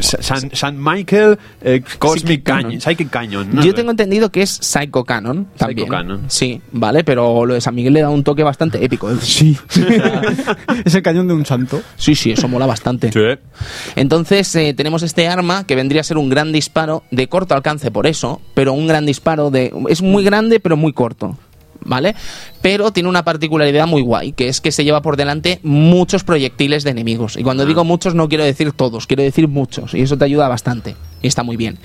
San, 0.00 0.54
San 0.54 0.82
Michael 0.82 1.38
eh, 1.62 1.82
Cosmic. 1.98 2.42
Canyon. 2.42 2.80
Psychic 2.80 3.10
Canyon. 3.10 3.54
¿no? 3.54 3.62
Yo 3.62 3.74
tengo 3.74 3.90
entendido 3.90 4.30
que 4.30 4.42
es 4.42 4.50
Psycho 4.50 5.04
Canon 5.04 5.46
también. 5.56 5.88
Canon. 5.88 6.24
Sí, 6.28 6.60
vale, 6.72 7.04
pero 7.04 7.44
lo 7.44 7.54
de 7.54 7.60
San 7.60 7.74
Miguel 7.74 7.92
le 7.92 8.00
da 8.00 8.10
un 8.10 8.24
toque 8.24 8.42
bastante 8.42 8.82
épico. 8.84 9.10
¿eh? 9.10 9.16
Sí. 9.20 9.56
es 10.84 10.94
el 10.94 11.02
cañón 11.02 11.28
de 11.28 11.34
un 11.34 11.44
santo. 11.44 11.82
Sí, 11.96 12.14
sí, 12.14 12.32
eso 12.32 12.48
mola 12.48 12.66
bastante. 12.66 13.12
Sí. 13.12 13.20
Entonces 13.96 14.54
eh, 14.56 14.74
tenemos 14.74 15.02
este 15.02 15.28
arma 15.28 15.66
que 15.66 15.76
vendría 15.76 16.00
a 16.00 16.04
ser 16.04 16.16
un 16.16 16.28
gran 16.28 16.52
disparo 16.52 17.02
de 17.10 17.28
corto 17.28 17.54
alcance 17.54 17.90
por 17.90 18.06
eso, 18.06 18.40
pero 18.54 18.72
un 18.72 18.86
gran 18.86 19.06
disparo 19.06 19.50
de... 19.50 19.72
Es 19.88 20.02
muy 20.02 20.24
grande 20.24 20.60
pero 20.60 20.76
muy 20.76 20.92
corto. 20.92 21.36
¿Vale? 21.82 22.14
Pero 22.62 22.90
tiene 22.92 23.08
una 23.08 23.24
particularidad 23.24 23.86
muy 23.86 24.02
guay, 24.02 24.32
que 24.32 24.48
es 24.48 24.60
que 24.60 24.70
se 24.72 24.84
lleva 24.84 25.00
por 25.02 25.16
delante 25.16 25.60
muchos 25.62 26.24
proyectiles 26.24 26.84
de 26.84 26.90
enemigos. 26.90 27.36
Y 27.36 27.42
cuando 27.42 27.62
Ah. 27.62 27.66
digo 27.66 27.84
muchos 27.84 28.14
no 28.14 28.28
quiero 28.28 28.44
decir 28.44 28.72
todos, 28.72 29.06
quiero 29.06 29.22
decir 29.22 29.48
muchos. 29.48 29.94
Y 29.94 30.02
eso 30.02 30.16
te 30.18 30.24
ayuda 30.24 30.48
bastante. 30.48 30.94
Y 31.22 31.26
está 31.26 31.42
muy 31.42 31.56
bien. 31.56 31.78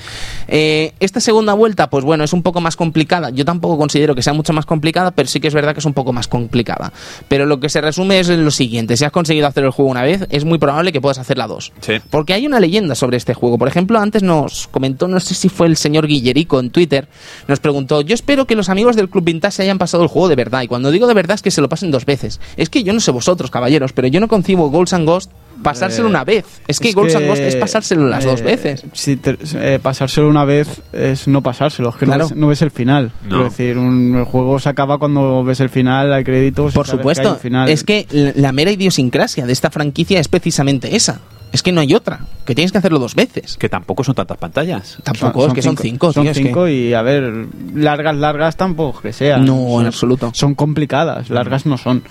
Eh, 0.47 0.93
esta 1.01 1.19
segunda 1.19 1.53
vuelta, 1.53 1.89
pues 1.89 2.05
bueno, 2.05 2.23
es 2.23 2.31
un 2.31 2.41
poco 2.41 2.61
más 2.61 2.75
complicada. 2.77 3.29
Yo 3.31 3.43
tampoco 3.43 3.77
considero 3.77 4.15
que 4.15 4.21
sea 4.21 4.31
mucho 4.33 4.53
más 4.53 4.65
complicada, 4.65 5.11
pero 5.11 5.27
sí 5.27 5.39
que 5.41 5.47
es 5.49 5.53
verdad 5.53 5.73
que 5.73 5.79
es 5.79 5.85
un 5.85 5.93
poco 5.93 6.13
más 6.13 6.27
complicada. 6.29 6.93
Pero 7.27 7.45
lo 7.45 7.59
que 7.59 7.67
se 7.67 7.81
resume 7.81 8.19
es 8.19 8.29
lo 8.29 8.51
siguiente. 8.51 8.95
Si 8.95 9.03
has 9.03 9.11
conseguido 9.11 9.47
hacer 9.47 9.65
el 9.65 9.71
juego 9.71 9.91
una 9.91 10.03
vez, 10.03 10.25
es 10.29 10.45
muy 10.45 10.57
probable 10.57 10.91
que 10.93 11.01
puedas 11.01 11.17
hacer 11.19 11.37
la 11.37 11.47
dos. 11.47 11.73
Sí. 11.81 11.95
Porque 12.09 12.33
hay 12.33 12.45
una 12.45 12.59
leyenda 12.61 12.95
sobre 12.95 13.17
este 13.17 13.33
juego. 13.33 13.57
Por 13.57 13.67
ejemplo, 13.67 13.99
antes 13.99 14.23
nos 14.23 14.67
comentó, 14.67 15.07
no 15.09 15.19
sé 15.19 15.33
si 15.35 15.49
fue 15.49 15.67
el 15.67 15.75
señor 15.75 16.07
Guillerico 16.07 16.59
en 16.61 16.69
Twitter, 16.69 17.07
nos 17.49 17.59
preguntó, 17.59 18.01
yo 18.01 18.13
espero 18.13 18.45
que 18.45 18.55
los 18.55 18.69
amigos 18.69 18.95
del 18.95 19.09
Club 19.09 19.25
Vintage 19.25 19.51
se 19.57 19.63
hayan 19.63 19.77
pasado 19.77 20.03
el 20.03 20.09
juego 20.09 20.29
de 20.29 20.35
verdad. 20.35 20.63
Y 20.65 20.67
cuando 20.67 20.91
digo 20.91 21.07
de 21.07 21.13
verdad 21.13 21.35
es 21.35 21.41
que 21.41 21.51
se 21.51 21.61
lo 21.61 21.69
pasen 21.69 21.91
dos 21.91 22.05
veces. 22.05 22.39
Es 22.57 22.69
que 22.69 22.83
yo 22.83 22.91
no 22.91 22.99
sé 22.99 23.11
vosotros, 23.11 23.49
caballeros, 23.51 23.93
pero 23.93 24.07
yo 24.07 24.19
no 24.19 24.27
concibo 24.27 24.69
Ghosts 24.69 24.93
and 24.93 25.05
Ghost 25.07 25.31
pasárselo 25.63 26.07
Eh, 26.07 26.09
una 26.09 26.23
vez. 26.25 26.45
Es 26.67 26.79
que 26.79 26.91
Ghosts 26.91 27.15
and 27.15 27.27
Ghost 27.27 27.41
es 27.41 27.55
pasárselo 27.55 28.07
las 28.07 28.25
dos 28.25 28.41
eh, 28.41 28.43
veces. 28.43 28.83
Si 28.93 29.15
te- 29.15 29.37
eh, 29.55 29.79
pasárselo 29.81 30.27
una 30.27 30.43
vez 30.43 30.67
es 30.91 31.27
no 31.27 31.41
pasárselo, 31.41 31.89
es 31.89 31.95
que 31.95 32.05
Claro. 32.05 32.23
no, 32.25 32.29
ves, 32.29 32.37
no 32.37 32.47
ves 32.47 32.61
el 32.61 32.71
final. 32.71 33.11
No. 33.23 33.29
Quiero 33.29 33.43
decir, 33.45 33.77
un, 33.77 34.15
el 34.17 34.25
juego 34.25 34.59
se 34.59 34.67
acaba 34.69 34.97
cuando 34.97 35.43
ves 35.43 35.59
el 35.61 35.69
final, 35.69 36.11
hay 36.11 36.23
créditos. 36.23 36.73
Por 36.73 36.85
sabes 36.87 37.01
que 37.03 37.09
hay 37.09 37.15
supuesto, 37.15 37.35
final. 37.41 37.69
es 37.69 37.83
que 37.83 38.05
la 38.35 38.51
mera 38.51 38.71
idiosincrasia 38.71 39.45
de 39.45 39.53
esta 39.53 39.69
franquicia 39.71 40.19
es 40.19 40.27
precisamente 40.27 40.95
esa. 40.95 41.21
Es 41.55 41.63
que 41.63 41.71
no 41.71 41.79
hay 41.79 41.93
otra, 41.95 42.19
que 42.45 42.53
tienes 42.53 42.73
que 42.73 42.79
hacerlo 42.79 42.99
dos 42.99 43.15
veces. 43.15 43.55
Que 43.55 43.69
tampoco 43.69 44.03
son 44.03 44.13
tantas 44.13 44.37
pantallas. 44.37 44.97
Tampoco, 45.03 45.47
es 45.47 45.53
que 45.53 45.61
son 45.61 45.77
cinco, 45.77 46.11
Son 46.11 46.23
tío, 46.23 46.31
es 46.31 46.37
que- 46.37 46.43
cinco 46.43 46.67
y, 46.67 46.93
a 46.93 47.01
ver, 47.01 47.47
largas, 47.73 48.13
largas 48.17 48.57
tampoco 48.57 48.99
que 49.01 49.13
sean. 49.13 49.45
No, 49.45 49.55
en 49.63 49.69
Son- 49.69 49.85
absoluto. 49.85 50.31
Son 50.33 50.53
complicadas, 50.53 51.29
largas 51.29 51.65
no 51.65 51.77
son. 51.77 52.03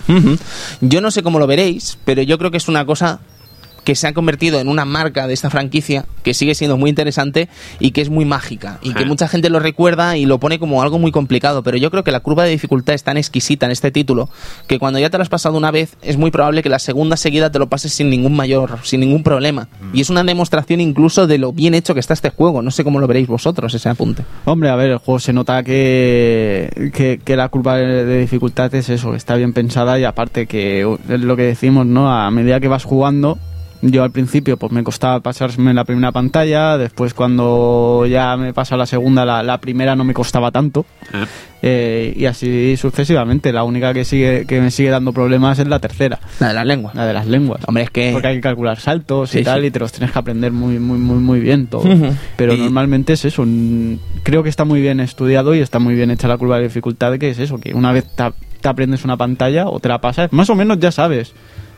Yo 0.80 1.02
no 1.02 1.10
sé 1.10 1.22
cómo 1.22 1.38
lo 1.38 1.46
veréis, 1.46 1.98
pero 2.06 2.22
yo 2.22 2.38
creo 2.38 2.50
que 2.50 2.56
es 2.56 2.68
una 2.68 2.86
cosa 2.86 3.20
que 3.84 3.94
se 3.94 4.06
ha 4.06 4.12
convertido 4.12 4.60
en 4.60 4.68
una 4.68 4.84
marca 4.84 5.26
de 5.26 5.34
esta 5.34 5.50
franquicia 5.50 6.06
que 6.22 6.34
sigue 6.34 6.54
siendo 6.54 6.76
muy 6.76 6.90
interesante 6.90 7.48
y 7.78 7.90
que 7.90 8.00
es 8.00 8.10
muy 8.10 8.24
mágica 8.24 8.78
y 8.82 8.94
que 8.94 9.04
mucha 9.04 9.28
gente 9.28 9.50
lo 9.50 9.60
recuerda 9.60 10.16
y 10.16 10.24
lo 10.24 10.38
pone 10.38 10.58
como 10.58 10.82
algo 10.82 10.98
muy 10.98 11.12
complicado, 11.12 11.62
pero 11.62 11.76
yo 11.76 11.90
creo 11.90 12.02
que 12.02 12.10
la 12.10 12.20
curva 12.20 12.44
de 12.44 12.50
dificultad 12.50 12.94
es 12.94 13.04
tan 13.04 13.16
exquisita 13.16 13.66
en 13.66 13.72
este 13.72 13.90
título 13.90 14.28
que 14.66 14.78
cuando 14.78 14.98
ya 14.98 15.10
te 15.10 15.18
lo 15.18 15.22
has 15.22 15.28
pasado 15.28 15.56
una 15.56 15.70
vez 15.70 15.96
es 16.02 16.16
muy 16.16 16.30
probable 16.30 16.62
que 16.62 16.68
la 16.68 16.78
segunda 16.78 17.16
seguida 17.16 17.52
te 17.52 17.58
lo 17.58 17.68
pases 17.68 17.92
sin 17.92 18.10
ningún 18.10 18.34
mayor, 18.34 18.78
sin 18.82 19.00
ningún 19.00 19.22
problema. 19.22 19.68
Y 19.92 20.00
es 20.00 20.10
una 20.10 20.24
demostración 20.24 20.80
incluso 20.80 21.26
de 21.26 21.38
lo 21.38 21.52
bien 21.52 21.74
hecho 21.74 21.94
que 21.94 22.00
está 22.00 22.14
este 22.14 22.30
juego. 22.30 22.62
No 22.62 22.70
sé 22.70 22.84
cómo 22.84 23.00
lo 23.00 23.06
veréis 23.06 23.28
vosotros 23.28 23.74
ese 23.74 23.88
apunte. 23.88 24.24
Hombre, 24.44 24.70
a 24.70 24.76
ver, 24.76 24.90
el 24.90 24.98
juego 24.98 25.18
se 25.18 25.32
nota 25.32 25.62
que, 25.62 26.90
que, 26.94 27.20
que 27.22 27.36
la 27.36 27.48
curva 27.48 27.76
de, 27.76 28.04
de 28.04 28.18
dificultad 28.20 28.74
es 28.74 28.88
eso, 28.88 29.10
que 29.10 29.16
está 29.16 29.36
bien 29.36 29.52
pensada 29.52 29.98
y 29.98 30.04
aparte 30.04 30.46
que 30.46 30.80
es 31.08 31.20
lo 31.20 31.36
que 31.36 31.42
decimos, 31.42 31.86
¿no? 31.86 32.10
A 32.10 32.30
medida 32.30 32.60
que 32.60 32.68
vas 32.68 32.84
jugando, 32.84 33.38
Yo 33.82 34.02
al 34.02 34.10
principio 34.10 34.56
pues 34.56 34.72
me 34.72 34.82
costaba 34.82 35.20
pasarme 35.20 35.74
la 35.74 35.84
primera 35.84 36.10
pantalla, 36.10 36.78
después 36.78 37.12
cuando 37.12 38.06
ya 38.08 38.34
me 38.36 38.54
pasa 38.54 38.76
la 38.78 38.86
segunda, 38.86 39.26
la, 39.26 39.42
la 39.42 39.58
primera 39.58 39.94
no 39.94 40.04
me 40.04 40.14
costaba 40.14 40.50
tanto. 40.50 40.86
Eh, 41.12 41.26
Eh, 41.66 42.12
y 42.14 42.26
así 42.26 42.76
sucesivamente. 42.76 43.50
La 43.50 43.64
única 43.64 43.94
que 43.94 44.04
sigue 44.04 44.44
que 44.46 44.60
me 44.60 44.70
sigue 44.70 44.90
dando 44.90 45.14
problemas 45.14 45.58
es 45.58 45.66
la 45.66 45.78
tercera, 45.78 46.18
La 46.38 46.48
de 46.48 46.54
las 46.54 46.66
lenguas. 46.66 46.94
la 46.94 47.06
de 47.06 47.14
las 47.14 47.26
lenguas. 47.26 47.62
Hombre, 47.66 47.84
es 47.84 47.90
que... 47.90 48.10
Porque 48.12 48.28
hay 48.28 48.34
que 48.36 48.40
calcular 48.42 48.78
saltos 48.78 49.30
Sí, 49.30 49.38
y 49.38 49.44
tal, 49.44 49.62
sí. 49.62 49.68
y 49.68 49.70
te 49.70 49.78
los 49.78 49.90
tienes 49.90 50.12
que 50.12 50.18
aprender 50.18 50.52
muy, 50.52 50.78
muy, 50.78 50.98
muy, 50.98 51.16
muy 51.16 51.40
bien 51.40 51.66
todo. 51.66 51.84
Pero 52.36 52.52
Y- 52.52 52.58
normalmente 52.58 53.14
es 53.14 53.24
eso. 53.24 53.46
Creo 54.24 54.42
que 54.42 54.50
está 54.50 54.66
muy 54.66 54.82
bien 54.82 55.00
estudiado 55.00 55.54
y 55.54 55.60
está 55.60 55.78
muy 55.78 55.94
bien 55.94 56.10
hecha 56.10 56.28
la 56.28 56.36
curva 56.36 56.58
de 56.58 56.64
dificultad, 56.64 57.16
que 57.18 57.30
es 57.30 57.38
eso, 57.38 57.56
que 57.58 57.72
una 57.72 57.92
vez 57.92 58.04
te, 58.14 58.24
te 58.60 58.68
aprendes 58.68 59.02
una 59.04 59.16
pantalla 59.16 59.66
o 59.68 59.80
te 59.80 59.88
la 59.88 60.02
pasas, 60.02 60.30
más 60.34 60.50
o 60.50 60.54
menos 60.54 60.78
ya 60.80 60.92
sabes 60.92 61.32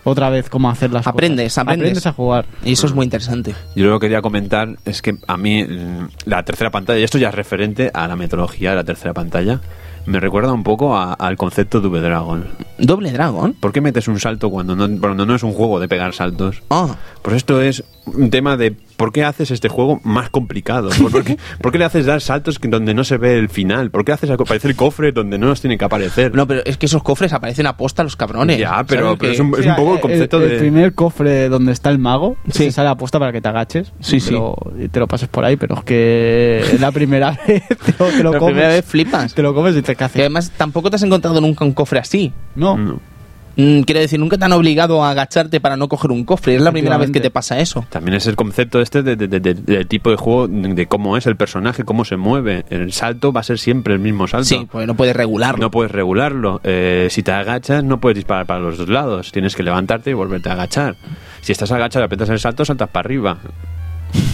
otra 0.09 0.31
vez 0.31 0.49
cómo 0.49 0.71
hacer 0.71 0.93
las 0.93 1.07
Aprendes, 1.07 1.53
cosas. 1.53 1.63
aprendes. 1.69 2.07
a 2.07 2.13
jugar. 2.13 2.47
Y 2.65 2.73
eso 2.73 2.87
es 2.87 2.95
muy 2.95 3.05
interesante. 3.05 3.55
Yo 3.75 3.87
lo 3.87 3.99
que 3.99 4.07
quería 4.07 4.23
comentar 4.23 4.77
es 4.85 5.03
que 5.03 5.17
a 5.27 5.37
mí 5.37 5.65
mm, 5.65 6.09
la 6.27 6.45
tercera 6.45 6.71
pantalla, 6.71 6.99
y 7.01 7.03
esto 7.05 7.19
ya 7.19 7.29
es 7.31 7.35
referente 7.35 7.91
a 7.93 8.07
la 8.09 8.17
metodología 8.17 8.71
de 8.71 8.77
la 8.77 8.85
tercera 8.85 9.13
pantalla, 9.13 9.61
me 10.07 10.21
recuerda 10.21 10.53
un 10.53 10.63
poco 10.63 10.97
a- 10.97 11.15
al 11.15 11.37
concepto 11.37 11.81
de 11.81 11.89
V-Dragon. 11.89 12.45
Doble 12.79 13.11
Dragon. 13.11 13.55
¿Por 13.55 13.73
qué 13.73 13.81
metes 13.81 14.07
un 14.07 14.21
salto 14.21 14.51
cuando 14.51 14.77
no, 14.77 14.89
cuando 15.01 15.27
no 15.27 15.35
es 15.35 15.43
un 15.43 15.53
juego 15.53 15.81
de 15.81 15.89
pegar 15.89 16.13
saltos? 16.15 16.63
Ah, 16.71 16.95
Pues 17.23 17.37
esto 17.39 17.61
es 17.61 17.83
un 18.07 18.31
tema 18.31 18.57
de 18.57 18.77
por 18.97 19.13
qué 19.13 19.25
haces 19.25 19.51
este 19.51 19.69
juego 19.69 20.01
más 20.05 20.31
complicado. 20.31 20.91
¿Por, 21.01 21.11
por 21.13 21.25
qué, 21.25 21.37
por 21.63 21.73
qué 21.73 21.79
le 21.79 21.85
haces 21.85 22.07
dar 22.07 22.21
saltos 22.21 22.59
donde 22.63 22.95
no 22.95 23.05
se 23.05 23.17
ve 23.19 23.39
el 23.39 23.49
final? 23.49 23.91
¿Por 23.91 24.05
qué 24.05 24.13
haces 24.13 24.31
aparecer 24.31 24.75
cofres 24.77 25.15
donde 25.15 25.39
no 25.39 25.47
nos 25.47 25.61
tiene 25.61 25.79
que 25.79 25.85
aparecer? 25.85 26.35
no, 26.35 26.47
pero 26.47 26.63
es 26.65 26.77
que 26.77 26.87
esos 26.87 27.03
cofres 27.03 27.33
aparecen 27.33 27.67
a 27.67 27.77
posta 27.77 28.03
los 28.03 28.17
cabrones. 28.17 28.59
Ya, 28.59 28.83
pero- 28.87 29.15
¿Sabes 29.17 29.19
pero 29.19 29.19
que- 29.19 29.31
es 29.33 29.41
un- 29.41 29.77
poco 29.77 29.95
el 29.95 30.01
concepto 30.01 30.43
el, 30.43 30.49
de- 30.51 30.59
primer 30.59 30.95
cofre 30.95 31.49
donde 31.49 31.73
está 31.73 31.91
el 31.91 31.99
mago, 31.99 32.37
Sí. 32.51 32.65
se 32.65 32.73
sale 32.73 32.89
apuesta 32.89 33.19
para 33.19 33.33
que 33.33 33.41
te 33.41 33.49
agaches. 33.49 33.93
Sí, 34.01 34.21
sí. 34.21 34.31
pero- 34.31 34.57
Y 34.79 34.89
te 34.89 34.99
lo 35.01 35.07
pases 35.07 35.29
por 35.29 35.45
ahí, 35.45 35.57
pero 35.57 35.77
es 35.77 35.85
que 35.85 36.65
la 36.81 36.91
primera 36.93 37.31
vez 37.47 37.63
te 37.69 37.95
lo, 37.99 38.07
te 38.11 38.23
lo 38.23 38.33
La 38.33 38.39
comes. 38.39 38.53
primera 38.55 38.69
vez 38.75 38.85
flipas. 38.85 39.35
Te 39.35 39.43
lo 39.43 39.55
comes 39.55 39.77
y 39.77 39.83
te 39.83 39.95
Que 39.97 40.05
haces. 40.05 40.21
además 40.21 40.53
tampoco 40.57 40.91
te 40.91 40.97
has 40.97 41.03
encontrado 41.03 41.41
nunca 41.41 41.65
un 41.65 41.73
cofre 41.73 41.99
así. 41.99 42.33
No. 42.55 42.77
No. 42.77 43.01
Mm, 43.57 43.81
quiero 43.83 44.01
decir, 44.01 44.21
nunca 44.21 44.37
te 44.37 44.45
han 44.45 44.53
obligado 44.53 45.03
a 45.03 45.11
agacharte 45.11 45.61
para 45.61 45.77
no 45.77 45.89
coger 45.89 46.11
un 46.11 46.25
cofre. 46.25 46.57
Es 46.57 46.61
la 46.63 46.73
primera 46.73 46.99
vez 46.99 47.11
que 47.11 47.21
te 47.21 47.31
pasa 47.31 47.59
eso. 47.59 47.87
También 47.89 48.15
es 48.17 48.27
el 48.27 48.37
concepto 48.37 48.81
este 48.83 49.03
de, 49.03 49.17
de- 49.17 49.29
de- 49.29 49.41
de- 49.41 49.55
del 49.55 49.87
tipo 49.87 50.11
de 50.11 50.17
juego, 50.17 50.47
de 50.49 50.87
cómo 50.87 51.17
es 51.17 51.27
el 51.27 51.37
personaje, 51.37 51.85
cómo 51.85 52.05
se 52.05 52.17
mueve. 52.17 52.65
El 52.69 52.93
salto 52.93 53.33
va 53.33 53.41
a 53.41 53.45
ser 53.45 53.59
siempre 53.59 53.95
el 53.95 54.01
mismo 54.01 54.27
salto. 54.29 54.45
Sí, 54.47 54.69
pues 54.71 54.87
no 54.87 54.95
puedes 54.95 55.17
regularlo. 55.17 55.59
No 55.61 55.71
puedes 55.71 55.91
regularlo. 55.91 56.61
Eh, 56.65 57.09
si 57.11 57.23
te 57.23 57.33
agachas, 57.33 57.83
no 57.83 57.99
puedes 57.99 58.17
disparar 58.17 58.45
para 58.47 58.61
los 58.61 58.77
dos 58.77 58.89
lados. 58.89 59.33
Tienes 59.33 59.57
que 59.57 59.63
levantarte 59.63 60.11
y 60.11 60.13
volverte 60.15 60.51
a 60.51 60.53
agachar. 60.53 60.95
Si 61.41 61.53
estás 61.53 61.73
agachado 61.73 62.05
y 62.05 62.07
aprietas 62.07 62.29
el 62.29 62.39
salto, 62.39 62.65
saltas 62.65 62.91
para 62.91 63.07
arriba. 63.07 63.39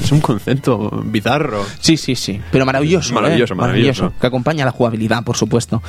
Es 0.02 0.12
un 0.12 0.20
concepto 0.20 1.02
bizarro. 1.04 1.64
Sí, 1.80 1.96
sí, 1.96 2.16
sí. 2.16 2.40
Pero 2.50 2.66
maravilloso. 2.66 3.14
Maravilloso, 3.14 3.54
¿eh? 3.54 3.56
maravilloso. 3.56 4.12
Que 4.20 4.26
acompaña 4.26 4.64
la 4.64 4.70
jugabilidad, 4.70 5.24
por 5.24 5.36
supuesto. 5.36 5.82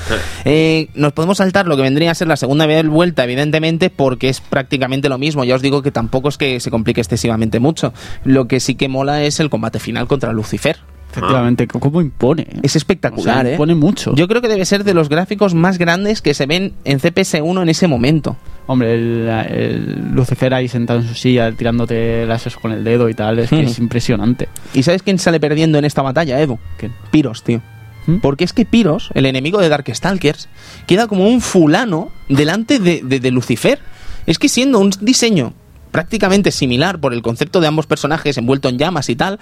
Eh, 0.45 0.89
nos 0.93 1.13
podemos 1.13 1.37
saltar 1.37 1.67
lo 1.67 1.75
que 1.75 1.81
vendría 1.81 2.11
a 2.11 2.15
ser 2.15 2.27
la 2.27 2.37
segunda 2.37 2.65
vez 2.65 2.85
vuelta, 2.87 3.23
evidentemente, 3.23 3.89
porque 3.89 4.29
es 4.29 4.41
prácticamente 4.41 5.09
lo 5.09 5.17
mismo. 5.17 5.43
Ya 5.43 5.55
os 5.55 5.61
digo 5.61 5.81
que 5.81 5.91
tampoco 5.91 6.29
es 6.29 6.37
que 6.37 6.59
se 6.59 6.71
complique 6.71 7.01
excesivamente 7.01 7.59
mucho. 7.59 7.93
Lo 8.23 8.47
que 8.47 8.59
sí 8.59 8.75
que 8.75 8.87
mola 8.87 9.23
es 9.23 9.39
el 9.39 9.49
combate 9.49 9.79
final 9.79 10.07
contra 10.07 10.33
Lucifer. 10.33 10.77
Efectivamente, 11.17 11.67
¿cómo 11.67 12.01
impone? 12.01 12.43
eh? 12.43 12.59
Es 12.63 12.75
espectacular, 12.75 13.37
O 13.37 13.41
sea, 13.41 13.49
¿eh? 13.49 13.53
impone 13.53 13.75
mucho. 13.75 14.13
Yo 14.15 14.27
creo 14.27 14.41
que 14.41 14.47
debe 14.47 14.65
ser 14.65 14.83
de 14.83 14.93
los 14.93 15.09
gráficos 15.09 15.53
más 15.53 15.77
grandes 15.77 16.21
que 16.21 16.33
se 16.33 16.45
ven 16.45 16.73
en 16.85 16.99
CPS1 16.99 17.61
en 17.61 17.69
ese 17.69 17.87
momento. 17.87 18.35
Hombre, 18.67 18.93
el, 18.95 19.27
el 19.49 20.11
Lucifer 20.13 20.53
ahí 20.53 20.67
sentado 20.67 20.99
en 20.99 21.07
su 21.07 21.13
silla 21.15 21.51
tirándote 21.51 22.25
láseres 22.25 22.57
con 22.57 22.71
el 22.71 22.83
dedo 22.83 23.09
y 23.09 23.13
tal, 23.13 23.39
es 23.39 23.49
que 23.49 23.57
Hmm. 23.57 23.67
es 23.67 23.79
impresionante. 23.79 24.47
¿Y 24.73 24.83
sabes 24.83 25.03
quién 25.03 25.19
sale 25.19 25.39
perdiendo 25.39 25.77
en 25.77 25.85
esta 25.85 26.01
batalla, 26.01 26.39
Edu? 26.41 26.57
¿Quién? 26.77 26.93
Piros, 27.11 27.43
tío. 27.43 27.61
¿Mm? 28.07 28.17
Porque 28.17 28.43
es 28.43 28.51
que 28.53 28.65
Piros, 28.65 29.09
el 29.13 29.25
enemigo 29.25 29.59
de 29.61 29.69
Darkstalkers, 29.69 30.49
queda 30.87 31.07
como 31.07 31.27
un 31.27 31.39
fulano 31.41 32.09
delante 32.27 32.79
de, 32.79 33.01
de- 33.03 33.19
de 33.19 33.31
Lucifer. 33.31 33.79
Es 34.25 34.39
que 34.39 34.49
siendo 34.49 34.79
un 34.79 34.89
diseño 35.01 35.53
prácticamente 35.91 36.51
similar 36.51 36.99
por 36.99 37.13
el 37.13 37.21
concepto 37.21 37.61
de 37.61 37.67
ambos 37.67 37.85
personajes 37.85 38.37
envuelto 38.37 38.67
en 38.67 38.77
llamas 38.77 39.09
y 39.09 39.15
tal, 39.15 39.39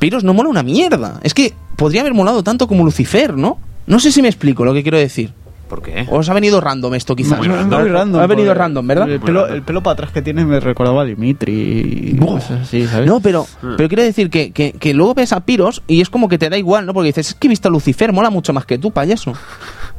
Piros 0.00 0.24
no 0.24 0.34
mola 0.34 0.48
una 0.48 0.64
mierda. 0.64 1.20
Es 1.22 1.34
que 1.34 1.54
podría 1.76 2.00
haber 2.00 2.14
molado 2.14 2.42
tanto 2.42 2.66
como 2.66 2.84
Lucifer, 2.84 3.36
¿no? 3.36 3.58
No 3.86 4.00
sé 4.00 4.10
si 4.10 4.22
me 4.22 4.28
explico 4.28 4.64
lo 4.64 4.74
que 4.74 4.82
quiero 4.82 4.98
decir. 4.98 5.32
¿Por 5.68 5.82
qué? 5.82 6.04
¿O 6.10 6.18
os 6.18 6.28
ha 6.28 6.34
venido 6.34 6.60
random 6.60 6.94
esto 6.94 7.14
quizás? 7.14 7.38
Muy 7.38 7.46
random. 7.46 8.20
Ha 8.20 8.26
venido 8.26 8.48
porque 8.48 8.58
random, 8.58 8.86
¿verdad? 8.88 9.08
El 9.08 9.20
pelo, 9.20 9.42
random. 9.42 9.56
el 9.56 9.62
pelo 9.62 9.82
para 9.84 9.92
atrás 9.92 10.10
que 10.10 10.20
tiene 10.20 10.44
me 10.44 10.58
recordaba 10.58 11.02
a 11.02 11.04
Dimitri 11.04 12.10
y 12.12 12.12
Buah. 12.14 12.34
cosas 12.40 12.62
así, 12.62 12.86
¿sabes? 12.88 13.06
No, 13.06 13.20
pero, 13.20 13.46
pero 13.76 13.88
quiero 13.88 14.02
decir 14.02 14.30
que, 14.30 14.50
que, 14.50 14.72
que 14.72 14.94
luego 14.94 15.14
ves 15.14 15.32
a 15.32 15.40
Piros 15.40 15.82
y 15.86 16.00
es 16.00 16.10
como 16.10 16.28
que 16.28 16.38
te 16.38 16.50
da 16.50 16.58
igual, 16.58 16.86
¿no? 16.86 16.92
Porque 16.92 17.08
dices, 17.08 17.28
es 17.28 17.34
que 17.34 17.46
he 17.46 17.50
visto 17.50 17.68
a 17.68 17.70
Lucifer, 17.70 18.12
mola 18.12 18.30
mucho 18.30 18.52
más 18.52 18.66
que 18.66 18.78
tú, 18.78 18.90
payaso. 18.90 19.34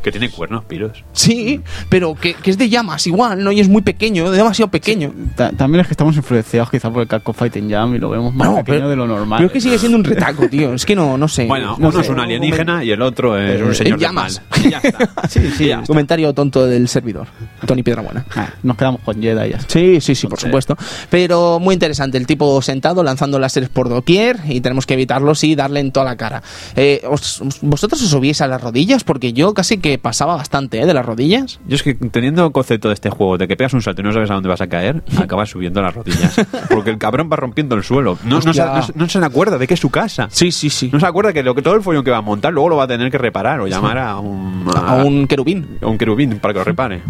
Que 0.01 0.11
tiene 0.11 0.29
cuernos, 0.29 0.63
piros. 0.65 1.03
Sí, 1.13 1.61
pero 1.89 2.15
que, 2.15 2.33
que 2.33 2.49
es 2.51 2.57
de 2.57 2.69
llamas 2.69 3.05
igual, 3.07 3.43
¿no? 3.43 3.51
Y 3.51 3.59
es 3.59 3.69
muy 3.69 3.81
pequeño, 3.81 4.31
demasiado 4.31 4.71
pequeño. 4.71 5.13
Ta- 5.35 5.51
también 5.51 5.81
es 5.81 5.87
que 5.87 5.93
estamos 5.93 6.15
influenciados 6.15 6.69
quizás 6.71 6.91
por 6.91 7.01
el 7.03 7.07
Capcom 7.07 7.35
Fighting 7.35 7.69
Jam 7.69 7.93
y 7.95 7.99
lo 7.99 8.09
vemos 8.09 8.33
más 8.33 8.47
No, 8.47 8.55
pequeño 8.57 8.77
pero- 8.79 8.89
de 8.89 8.95
lo 8.95 9.07
normal. 9.07 9.37
Pero 9.37 9.47
es 9.47 9.53
que 9.53 9.61
sigue 9.61 9.77
siendo 9.77 9.97
un 9.97 10.03
retaco, 10.03 10.47
tío. 10.49 10.73
Es 10.73 10.85
que 10.85 10.95
no, 10.95 11.17
no 11.17 11.27
sé. 11.27 11.45
Bueno, 11.45 11.75
No 11.77 11.89
uno 11.89 11.91
sé. 11.99 12.01
es 12.01 12.09
un 12.09 12.19
alienígena 12.19 12.83
y 12.83 12.91
el 12.91 13.01
otro 13.01 13.37
es 13.37 13.51
Pero 13.51 13.65
un 13.65 13.69
en 13.71 13.75
señor 13.75 13.99
del 13.99 14.07
llamas. 14.07 14.41
mal. 14.49 14.65
Y 14.65 14.69
ya 14.71 14.77
está. 14.79 15.09
Sí, 15.29 15.39
sí, 15.55 15.63
Y 15.65 15.67
ya 15.67 15.75
está. 15.75 15.87
Comentario 15.87 16.33
tonto 16.33 16.65
del 16.65 16.87
servidor. 16.87 17.27
Tony 17.65 17.83
Piedrabuena. 17.83 18.25
Ah, 18.35 18.49
nos 18.63 18.75
quedamos 18.77 19.01
con 19.01 19.21
Jedi 19.21 19.47
y 19.47 19.51
ya. 19.51 19.59
Sí, 19.67 20.01
sí, 20.01 20.15
sí, 20.15 20.27
por 20.27 20.39
Sí. 20.39 20.45
supuesto. 20.47 20.75
Pero 21.09 21.59
muy 21.59 21.73
interesante, 21.73 22.17
el 22.17 22.25
tipo 22.25 22.61
sentado 22.61 23.03
lanzando 23.03 23.37
láseres 23.39 23.69
por 23.69 23.87
doquier 23.89 24.39
y 24.47 24.61
tenemos 24.61 24.85
que 24.85 24.95
evitarlos 24.95 25.43
y 25.43 25.55
darle 25.55 25.79
en 25.79 25.91
toda 25.91 26.05
la 26.07 26.17
cara. 26.17 26.41
Eh, 26.75 27.01
os- 27.09 27.41
¿Vosotros 27.61 28.01
os 28.01 28.09
subíais 28.09 28.41
a 28.41 28.47
las 28.47 28.61
rodillas? 28.61 29.03
Porque 29.03 29.33
yo 29.33 29.53
casi 29.53 29.77
que 29.77 29.90
pasaba 29.97 30.35
bastante 30.35 30.81
¿eh? 30.81 30.85
de 30.85 30.93
las 30.93 31.05
rodillas. 31.05 31.59
Yo 31.67 31.75
es 31.75 31.83
que 31.83 31.93
teniendo 31.93 32.45
el 32.45 32.51
concepto 32.51 32.87
de 32.89 32.93
este 32.93 33.09
juego 33.09 33.37
de 33.37 33.47
que 33.47 33.55
pegas 33.57 33.73
un 33.73 33.81
salto 33.81 34.01
y 34.01 34.03
no 34.03 34.11
sabes 34.13 34.29
a 34.31 34.33
dónde 34.35 34.49
vas 34.49 34.61
a 34.61 34.67
caer, 34.67 35.03
acabas 35.17 35.49
subiendo 35.49 35.81
las 35.81 35.93
rodillas. 35.95 36.35
Porque 36.69 36.89
el 36.89 36.97
cabrón 36.97 37.29
va 37.31 37.35
rompiendo 37.37 37.75
el 37.75 37.83
suelo. 37.83 38.17
No, 38.23 38.39
no, 38.39 38.53
se, 38.53 38.63
no 38.65 38.81
se- 38.83 38.93
no 38.95 39.07
se 39.09 39.17
acuerda 39.19 39.57
de 39.57 39.67
que 39.67 39.73
es 39.75 39.79
su 39.79 39.89
casa. 39.89 40.27
Sí, 40.31 40.51
sí, 40.51 40.69
sí. 40.69 40.89
No 40.91 40.99
se 40.99 41.05
acuerda 41.05 41.33
que, 41.33 41.43
lo 41.43 41.55
que 41.55 41.61
todo 41.61 41.75
el 41.75 41.81
follón 41.81 42.03
que 42.03 42.11
va 42.11 42.17
a 42.17 42.21
montar 42.21 42.53
luego 42.53 42.69
lo 42.69 42.75
va 42.77 42.83
a 42.83 42.87
tener 42.87 43.11
que 43.11 43.17
reparar 43.17 43.59
o 43.61 43.67
llamar 43.67 43.97
a 43.97 44.17
un, 44.19 44.65
A 44.75 44.95
un 45.03 45.27
querubín. 45.27 45.77
a 45.81 45.87
un 45.87 45.97
querubín 45.97 46.39
para 46.39 46.53
que 46.53 46.59
lo 46.59 46.63
repare. 46.65 47.01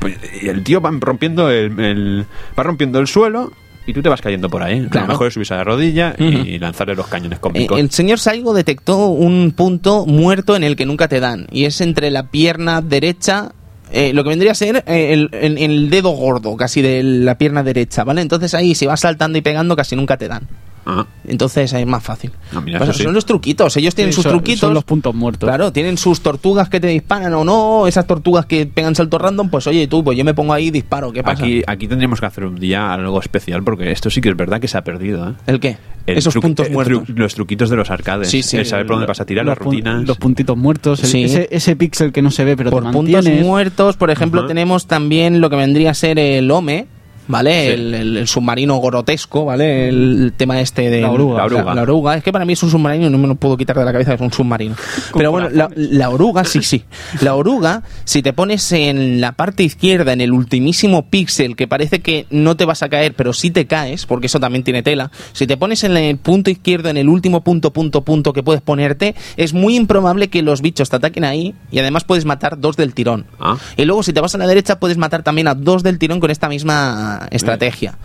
Pues, 0.00 0.16
y 0.42 0.48
el 0.48 0.62
tío 0.62 0.80
va 0.80 0.90
rompiendo 0.98 1.50
el, 1.50 1.78
el- 1.80 2.26
va 2.58 2.62
rompiendo 2.62 2.98
el 2.98 3.06
suelo 3.06 3.52
y 3.86 3.92
tú 3.92 4.02
te 4.02 4.08
vas 4.08 4.20
cayendo 4.20 4.48
por 4.48 4.62
ahí. 4.62 4.86
Claro. 4.88 5.06
Lo 5.08 5.12
mejor 5.14 5.26
es 5.28 5.34
subirse 5.34 5.54
a 5.54 5.58
la 5.58 5.64
rodilla 5.64 6.14
y 6.18 6.58
lanzarle 6.58 6.94
los 6.94 7.06
cañones 7.08 7.38
Eh, 7.38 7.40
cósmicos. 7.40 7.78
el 7.80 7.90
señor 7.90 8.18
Saigo 8.18 8.54
detectó 8.54 9.06
un 9.08 9.52
punto 9.56 10.06
muerto 10.06 10.54
en 10.56 10.64
el 10.64 10.76
que 10.76 10.86
nunca 10.86 11.08
te 11.08 11.20
dan, 11.20 11.46
y 11.50 11.64
es 11.64 11.80
entre 11.80 12.10
la 12.10 12.24
pierna 12.30 12.80
derecha, 12.80 13.52
eh, 13.92 14.12
lo 14.14 14.22
que 14.24 14.30
vendría 14.30 14.52
a 14.52 14.54
ser 14.54 14.84
eh, 14.86 15.12
el, 15.12 15.28
el- 15.32 15.58
el 15.58 15.90
dedo 15.90 16.10
gordo, 16.10 16.56
casi 16.56 16.80
de 16.80 17.02
la 17.02 17.36
pierna 17.36 17.62
derecha, 17.62 18.04
¿vale? 18.04 18.22
Entonces 18.22 18.54
ahí, 18.54 18.74
si 18.74 18.86
vas 18.86 19.00
saltando 19.00 19.36
y 19.38 19.42
pegando, 19.42 19.76
casi 19.76 19.96
nunca 19.96 20.16
te 20.16 20.28
dan. 20.28 20.48
Ah, 20.84 21.06
Entonces 21.26 21.72
ahí 21.74 21.82
es 21.82 21.88
más 21.88 22.02
fácil. 22.02 22.32
Ah, 22.54 22.60
mira, 22.60 22.78
Pues 22.78 22.90
eso 22.90 22.98
sí. 22.98 23.04
Son 23.04 23.14
los 23.14 23.24
truquitos, 23.24 23.76
ellos 23.76 23.94
tienen 23.94 24.12
Sí, 24.12 24.16
sus 24.16 24.24
son- 24.24 24.32
truquitos. 24.32 24.60
Son 24.60 24.74
los 24.74 24.84
puntos 24.84 25.14
muertos. 25.14 25.48
Claro, 25.48 25.72
tienen 25.72 25.96
sus 25.96 26.20
tortugas 26.20 26.68
que 26.68 26.80
te 26.80 26.88
disparan 26.88 27.32
o 27.34 27.44
no, 27.44 27.86
esas 27.86 28.06
tortugas 28.06 28.46
que 28.46 28.66
pegan 28.66 28.94
salto 28.94 29.18
random, 29.18 29.48
pues 29.48 29.66
oye 29.68 29.86
tú, 29.86 30.02
pues 30.02 30.18
yo 30.18 30.24
me 30.24 30.34
pongo 30.34 30.52
ahí 30.52 30.66
y 30.66 30.70
disparo, 30.70 31.12
¿qué 31.12 31.22
pasa? 31.22 31.44
aquí, 31.44 31.62
aquí 31.66 31.86
tendríamos 31.88 32.18
que 32.20 32.26
hacer 32.26 32.44
un 32.44 32.56
día 32.56 32.92
algo 32.92 33.20
especial 33.20 33.62
porque 33.62 33.90
esto 33.92 34.10
sí 34.10 34.20
que 34.20 34.28
es 34.30 34.36
verdad 34.36 34.60
que 34.60 34.68
se 34.68 34.76
ha 34.78 34.82
perdido. 34.84 35.30
¿eh? 35.30 35.34
¿El 35.46 35.60
qué? 35.60 35.76
El 36.04 36.18
Esos 36.18 36.34
puntos 36.34 36.68
muertos. 36.68 37.04
tru- 37.08 37.14
los 37.16 37.34
truquitos 37.36 37.70
de 37.70 37.76
los 37.76 37.88
arcades. 37.90 38.28
Sí, 38.28 38.42
sí. 38.42 38.56
El 38.56 38.66
saber 38.66 38.86
por 38.86 38.96
dónde 38.96 39.06
vas 39.06 39.20
a 39.20 39.24
tirar, 39.24 39.44
Los 39.44 39.52
las 39.56 39.58
pun- 39.64 39.70
rutinas. 39.70 40.04
Los 40.04 40.18
puntitos 40.18 40.56
muertos. 40.56 41.00
el- 41.04 41.08
Sí. 41.08 41.22
ese, 41.22 41.48
ese 41.52 41.76
píxel 41.76 42.10
que 42.10 42.22
no 42.22 42.32
se 42.32 42.44
ve, 42.44 42.56
pero 42.56 42.70
por 42.72 42.82
te 42.84 42.90
puntos 42.90 43.24
muertos, 43.40 43.96
por 43.96 44.10
ejemplo, 44.10 44.44
tenemos 44.46 44.88
también 44.88 45.40
lo 45.40 45.48
que 45.48 45.54
vendría 45.54 45.92
a 45.92 45.94
ser 45.94 46.18
el 46.18 46.50
OME, 46.50 46.88
¿vale? 47.28 47.66
Sí. 47.66 47.72
El, 47.72 47.94
el- 47.94 48.16
el 48.16 48.28
submarino 48.28 48.80
grotesco, 48.80 49.44
¿vale? 49.44 49.88
El, 49.88 50.32
tema 50.36 50.60
este 50.60 50.90
de 50.90 51.00
La 51.00 51.10
oruga. 51.10 51.38
La 51.38 51.44
oruga. 51.44 51.74
La, 51.74 51.82
oruga. 51.82 52.16
Es 52.16 52.22
que 52.24 52.32
para 52.32 52.44
mí 52.44 52.52
es 52.54 52.62
un 52.62 52.70
submarino 52.70 53.06
y 53.06 53.10
no 53.10 53.18
me 53.18 53.26
lo 53.28 53.34
puedo 53.34 53.56
quitar 53.56 53.76
de 53.78 53.84
la 53.84 53.92
cabeza, 53.92 54.14
es 54.14 54.20
un 54.20 54.32
submarino. 54.32 54.74
Pero 55.14 55.30
bueno, 55.30 55.48
la, 55.50 55.68
la 55.74 56.10
oruga, 56.10 56.44
sí, 56.44 56.62
sí. 56.62 56.84
La 57.20 57.34
oruga, 57.34 57.82
si 58.04 58.22
te 58.22 58.32
pones 58.32 58.70
en 58.72 59.20
la 59.20 59.32
parte 59.32 59.62
izquierda, 59.62 60.12
en 60.12 60.20
el 60.20 60.32
ultimísimo 60.32 61.06
píxel, 61.06 61.56
que 61.56 61.68
parece 61.68 62.00
que 62.00 62.26
no 62.30 62.56
te 62.56 62.64
vas 62.64 62.82
a 62.82 62.88
caer, 62.88 63.14
pero 63.14 63.32
sí 63.32 63.50
te 63.50 63.66
caes, 63.66 64.06
porque 64.06 64.26
eso 64.26 64.40
también 64.40 64.64
tiene 64.64 64.82
tela. 64.82 65.10
Si 65.32 65.46
te 65.46 65.56
pones 65.56 65.84
en 65.84 65.96
el 65.96 66.16
punto 66.18 66.50
izquierdo, 66.50 66.88
en 66.88 66.96
el 66.96 67.08
último 67.08 67.42
punto, 67.42 67.72
punto, 67.72 68.02
punto 68.02 68.32
que 68.32 68.42
puedes 68.42 68.62
ponerte, 68.62 69.14
es 69.36 69.52
muy 69.52 69.76
improbable 69.76 70.28
que 70.28 70.42
los 70.42 70.62
bichos 70.62 70.90
te 70.90 70.96
ataquen 70.96 71.24
ahí 71.24 71.54
y 71.70 71.78
además 71.78 72.04
puedes 72.04 72.24
matar 72.24 72.58
dos 72.58 72.76
del 72.76 72.94
tirón. 72.94 73.26
Ah. 73.40 73.56
Y 73.76 73.84
luego 73.84 74.02
si 74.02 74.12
te 74.12 74.20
vas 74.20 74.34
a 74.34 74.38
la 74.38 74.46
derecha 74.46 74.78
puedes 74.78 74.96
matar 74.98 75.22
también 75.22 75.48
a 75.48 75.54
dos 75.54 75.82
del 75.82 75.98
tirón 75.98 76.20
con 76.20 76.30
esta 76.30 76.48
misma 76.48 77.11
estrategia. 77.30 77.98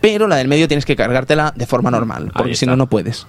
Pero 0.00 0.26
la 0.28 0.36
del 0.36 0.48
medio 0.48 0.68
tienes 0.68 0.84
que 0.84 0.96
cargártela 0.96 1.52
de 1.56 1.66
forma 1.66 1.90
normal, 1.90 2.30
porque 2.36 2.54
si 2.54 2.66
no, 2.66 2.76
no 2.76 2.88
puedes. 2.88 3.26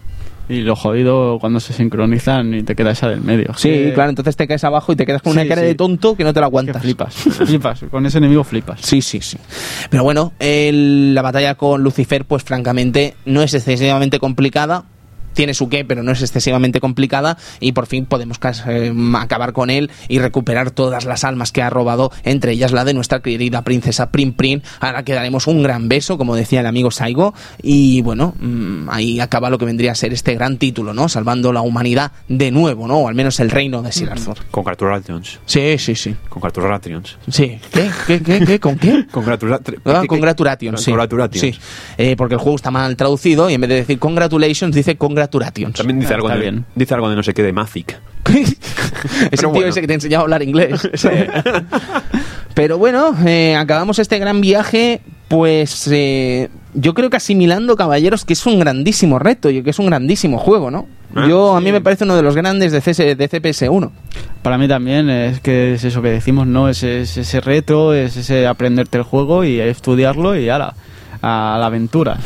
Y 0.47 0.61
lo 0.61 0.75
jodido 0.75 1.39
cuando 1.39 1.59
se 1.59 1.73
sincronizan 1.73 2.53
y 2.53 2.61
te 2.61 2.75
queda 2.75 2.91
esa 2.91 3.07
del 3.09 3.21
medio. 3.21 3.55
Sí, 3.57 3.67
Que- 3.69 3.93
claro, 3.95 4.11
entonces 4.11 4.35
te 4.35 4.47
caes 4.47 4.63
abajo 4.63 4.91
y 4.93 4.95
te 4.95 5.03
quedas 5.03 5.23
con 5.23 5.31
una 5.31 5.47
cara 5.47 5.61
sí. 5.61 5.67
de 5.69 5.73
tonto 5.73 6.15
que 6.15 6.23
no 6.23 6.33
te 6.33 6.39
la 6.39 6.45
Que 6.45 6.49
aguantas. 6.49 6.81
flipas, 6.83 7.15
flipas. 7.15 7.81
Con 7.89 8.05
ese 8.05 8.19
enemigo 8.19 8.43
flipas. 8.43 8.79
Sí, 8.81 9.01
sí, 9.01 9.21
sí. 9.21 9.37
Pero 9.89 10.03
bueno, 10.03 10.33
el- 10.37 11.15
la 11.15 11.23
batalla 11.23 11.55
con 11.55 11.81
Lucifer, 11.81 12.25
pues 12.25 12.43
francamente, 12.43 13.15
no 13.25 13.41
es 13.41 13.55
excesivamente 13.55 14.19
complicada. 14.19 14.83
Tiene 15.35 15.53
su 15.53 15.69
qué, 15.69 15.85
pero 15.85 16.01
no 16.01 16.11
es 16.11 16.21
excesivamente 16.21 16.79
complicada. 16.79 17.37
Y 17.59 17.73
por 17.73 17.85
fin 17.85 18.05
podemos 18.05 18.39
eh, 18.67 18.93
acabar 19.15 19.53
con 19.53 19.69
él 19.69 19.91
y 20.07 20.19
recuperar 20.19 20.71
todas 20.71 21.05
las 21.05 21.23
almas 21.23 21.51
que 21.51 21.61
ha 21.61 21.69
robado, 21.69 22.11
entre 22.23 22.53
ellas 22.53 22.71
la 22.71 22.85
de 22.85 22.93
nuestra 22.93 23.21
querida 23.21 23.61
princesa 23.61 24.09
Prin 24.09 24.33
Prin. 24.33 24.63
Ahora 24.79 25.03
que 25.03 25.13
daremos 25.13 25.47
un 25.47 25.61
gran 25.61 25.87
beso, 25.89 26.17
como 26.17 26.35
decía 26.35 26.61
el 26.61 26.65
amigo 26.65 26.89
Saigo. 26.89 27.33
Y 27.61 28.01
bueno, 28.01 28.33
mm, 28.39 28.89
ahí 28.89 29.19
acaba 29.19 29.49
lo 29.49 29.57
que 29.57 29.65
vendría 29.65 29.91
a 29.91 29.95
ser 29.95 30.13
este 30.13 30.33
gran 30.33 30.57
título, 30.57 30.93
¿no? 30.93 31.09
Salvando 31.09 31.53
la 31.53 31.61
humanidad 31.61 32.11
de 32.27 32.51
nuevo, 32.51 32.87
¿no? 32.87 32.99
O 32.99 33.07
al 33.07 33.15
menos 33.15 33.39
el 33.39 33.51
reino 33.51 33.81
de 33.81 33.91
Sir 33.91 34.09
Arthur. 34.09 34.37
Congratulations. 34.51 35.39
Sí, 35.45 35.77
sí, 35.77 35.95
sí. 35.95 36.15
Congratulations. 36.29 37.17
Sí. 37.29 37.59
¿Qué? 37.71 37.89
¿Qué? 38.07 38.21
¿Qué? 38.21 38.45
¿Qué? 38.45 38.59
¿Con 38.59 38.77
qué? 38.77 39.05
Congratulations. 39.11 39.81
Ah, 39.85 40.03
congratulations, 40.07 40.81
sí. 40.81 40.91
Congratulations. 40.91 41.41
Sí. 41.41 41.61
Eh, 41.97 42.15
porque 42.15 42.35
el 42.35 42.39
juego 42.39 42.55
está 42.55 42.71
mal 42.71 42.95
traducido 42.95 43.49
y 43.49 43.53
en 43.53 43.61
vez 43.61 43.69
de 43.69 43.75
decir 43.75 43.99
congratulations 43.99 44.75
dice 44.75 44.95
congratulations. 44.97 45.24
También 45.73 45.99
dice 45.99 46.13
Ah, 46.13 46.15
algo, 46.15 46.27
está 46.29 46.37
de, 46.37 46.41
bien. 46.51 46.65
dice 46.75 46.93
algo 46.93 47.09
de 47.09 47.15
no 47.15 47.23
sé 47.23 47.33
qué 47.33 47.43
de 47.43 47.53
Mazic. 47.53 47.99
es 48.29 48.57
el 49.31 49.39
tío 49.39 49.49
bueno. 49.49 49.67
ese 49.67 49.81
que 49.81 49.87
te 49.87 49.93
enseñaba 49.93 50.21
a 50.21 50.23
hablar 50.23 50.43
inglés. 50.43 50.89
Pero 52.53 52.77
bueno, 52.77 53.15
eh, 53.25 53.55
acabamos 53.55 53.99
este 53.99 54.17
gran 54.17 54.39
viaje, 54.41 55.01
pues 55.27 55.87
eh, 55.91 56.49
yo 56.73 56.93
creo 56.93 57.09
que 57.09 57.17
asimilando, 57.17 57.75
caballeros, 57.75 58.23
que 58.23 58.33
es 58.33 58.45
un 58.45 58.59
grandísimo 58.59 59.19
reto 59.19 59.49
y 59.49 59.61
que 59.61 59.71
es 59.71 59.79
un 59.79 59.87
grandísimo 59.87 60.37
juego, 60.37 60.71
¿no? 60.71 60.87
Ah, 61.13 61.27
Yo, 61.29 61.55
a 61.55 61.61
mí 61.61 61.71
me 61.71 61.81
parece 61.81 62.05
uno 62.05 62.15
de 62.15 62.21
los 62.23 62.35
grandes 62.35 62.71
de, 62.71 62.79
CS 62.81 62.97
de 63.17 63.29
CPS1. 63.29 63.91
Para 64.41 64.57
mí 64.57 64.67
también 64.67 65.09
es 65.09 65.39
que 65.41 65.73
es 65.73 65.83
eso 65.83 66.01
que 66.01 66.09
decimos, 66.09 66.47
¿no? 66.47 66.69
Es, 66.69 66.83
es 66.83 67.17
ese 67.17 67.41
reto, 67.41 67.93
es 67.93 68.15
ese 68.17 68.47
aprenderte 68.47 68.97
el 68.97 69.03
juego 69.03 69.43
y 69.43 69.59
estudiarlo 69.59 70.37
y 70.37 70.47
ala, 70.49 70.75
a 71.21 71.57
la 71.59 71.65
aventura. 71.65 72.17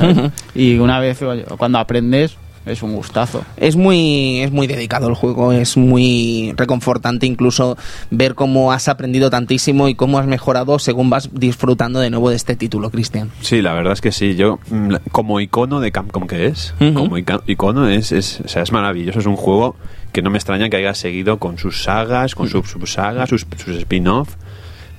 Y 0.53 0.77
una 0.77 0.99
vez, 0.99 1.19
cuando 1.57 1.79
aprendes, 1.79 2.37
es 2.69 2.83
un 2.83 2.93
gustazo. 2.93 3.43
Es 3.57 3.75
muy, 3.75 4.39
es 4.41 4.51
muy 4.51 4.67
dedicado 4.67 5.07
el 5.07 5.15
juego, 5.15 5.51
es 5.51 5.77
muy 5.77 6.53
reconfortante 6.55 7.25
incluso 7.25 7.77
ver 8.11 8.35
cómo 8.35 8.71
has 8.71 8.87
aprendido 8.87 9.29
tantísimo 9.29 9.87
y 9.87 9.95
cómo 9.95 10.19
has 10.19 10.27
mejorado 10.27 10.79
según 10.79 11.09
vas 11.09 11.29
disfrutando 11.33 11.99
de 11.99 12.09
nuevo 12.09 12.29
de 12.29 12.35
este 12.35 12.55
título, 12.55 12.89
Cristian. 12.89 13.31
Sí, 13.41 13.61
la 13.61 13.73
verdad 13.73 13.93
es 13.93 14.01
que 14.01 14.11
sí. 14.11 14.35
Yo, 14.35 14.59
mm, 14.69 14.95
como 15.11 15.39
icono 15.39 15.79
de 15.79 15.91
Capcom 15.91 16.27
que 16.27 16.47
es, 16.47 16.73
como 16.79 17.17
icono 17.17 17.87
es, 17.87 18.11
es, 18.11 18.41
o 18.41 18.47
sea, 18.47 18.63
es 18.63 18.71
maravilloso. 18.71 19.19
Es 19.19 19.25
un 19.25 19.35
juego 19.35 19.75
que 20.11 20.21
no 20.21 20.29
me 20.29 20.37
extraña 20.37 20.69
que 20.69 20.77
haya 20.77 20.93
seguido 20.93 21.39
con 21.39 21.57
sus 21.57 21.83
sagas, 21.83 22.35
con 22.35 22.49
sus 22.49 22.69
subsagas, 22.69 23.29
sus, 23.29 23.45
sus 23.57 23.77
spin-off. 23.77 24.35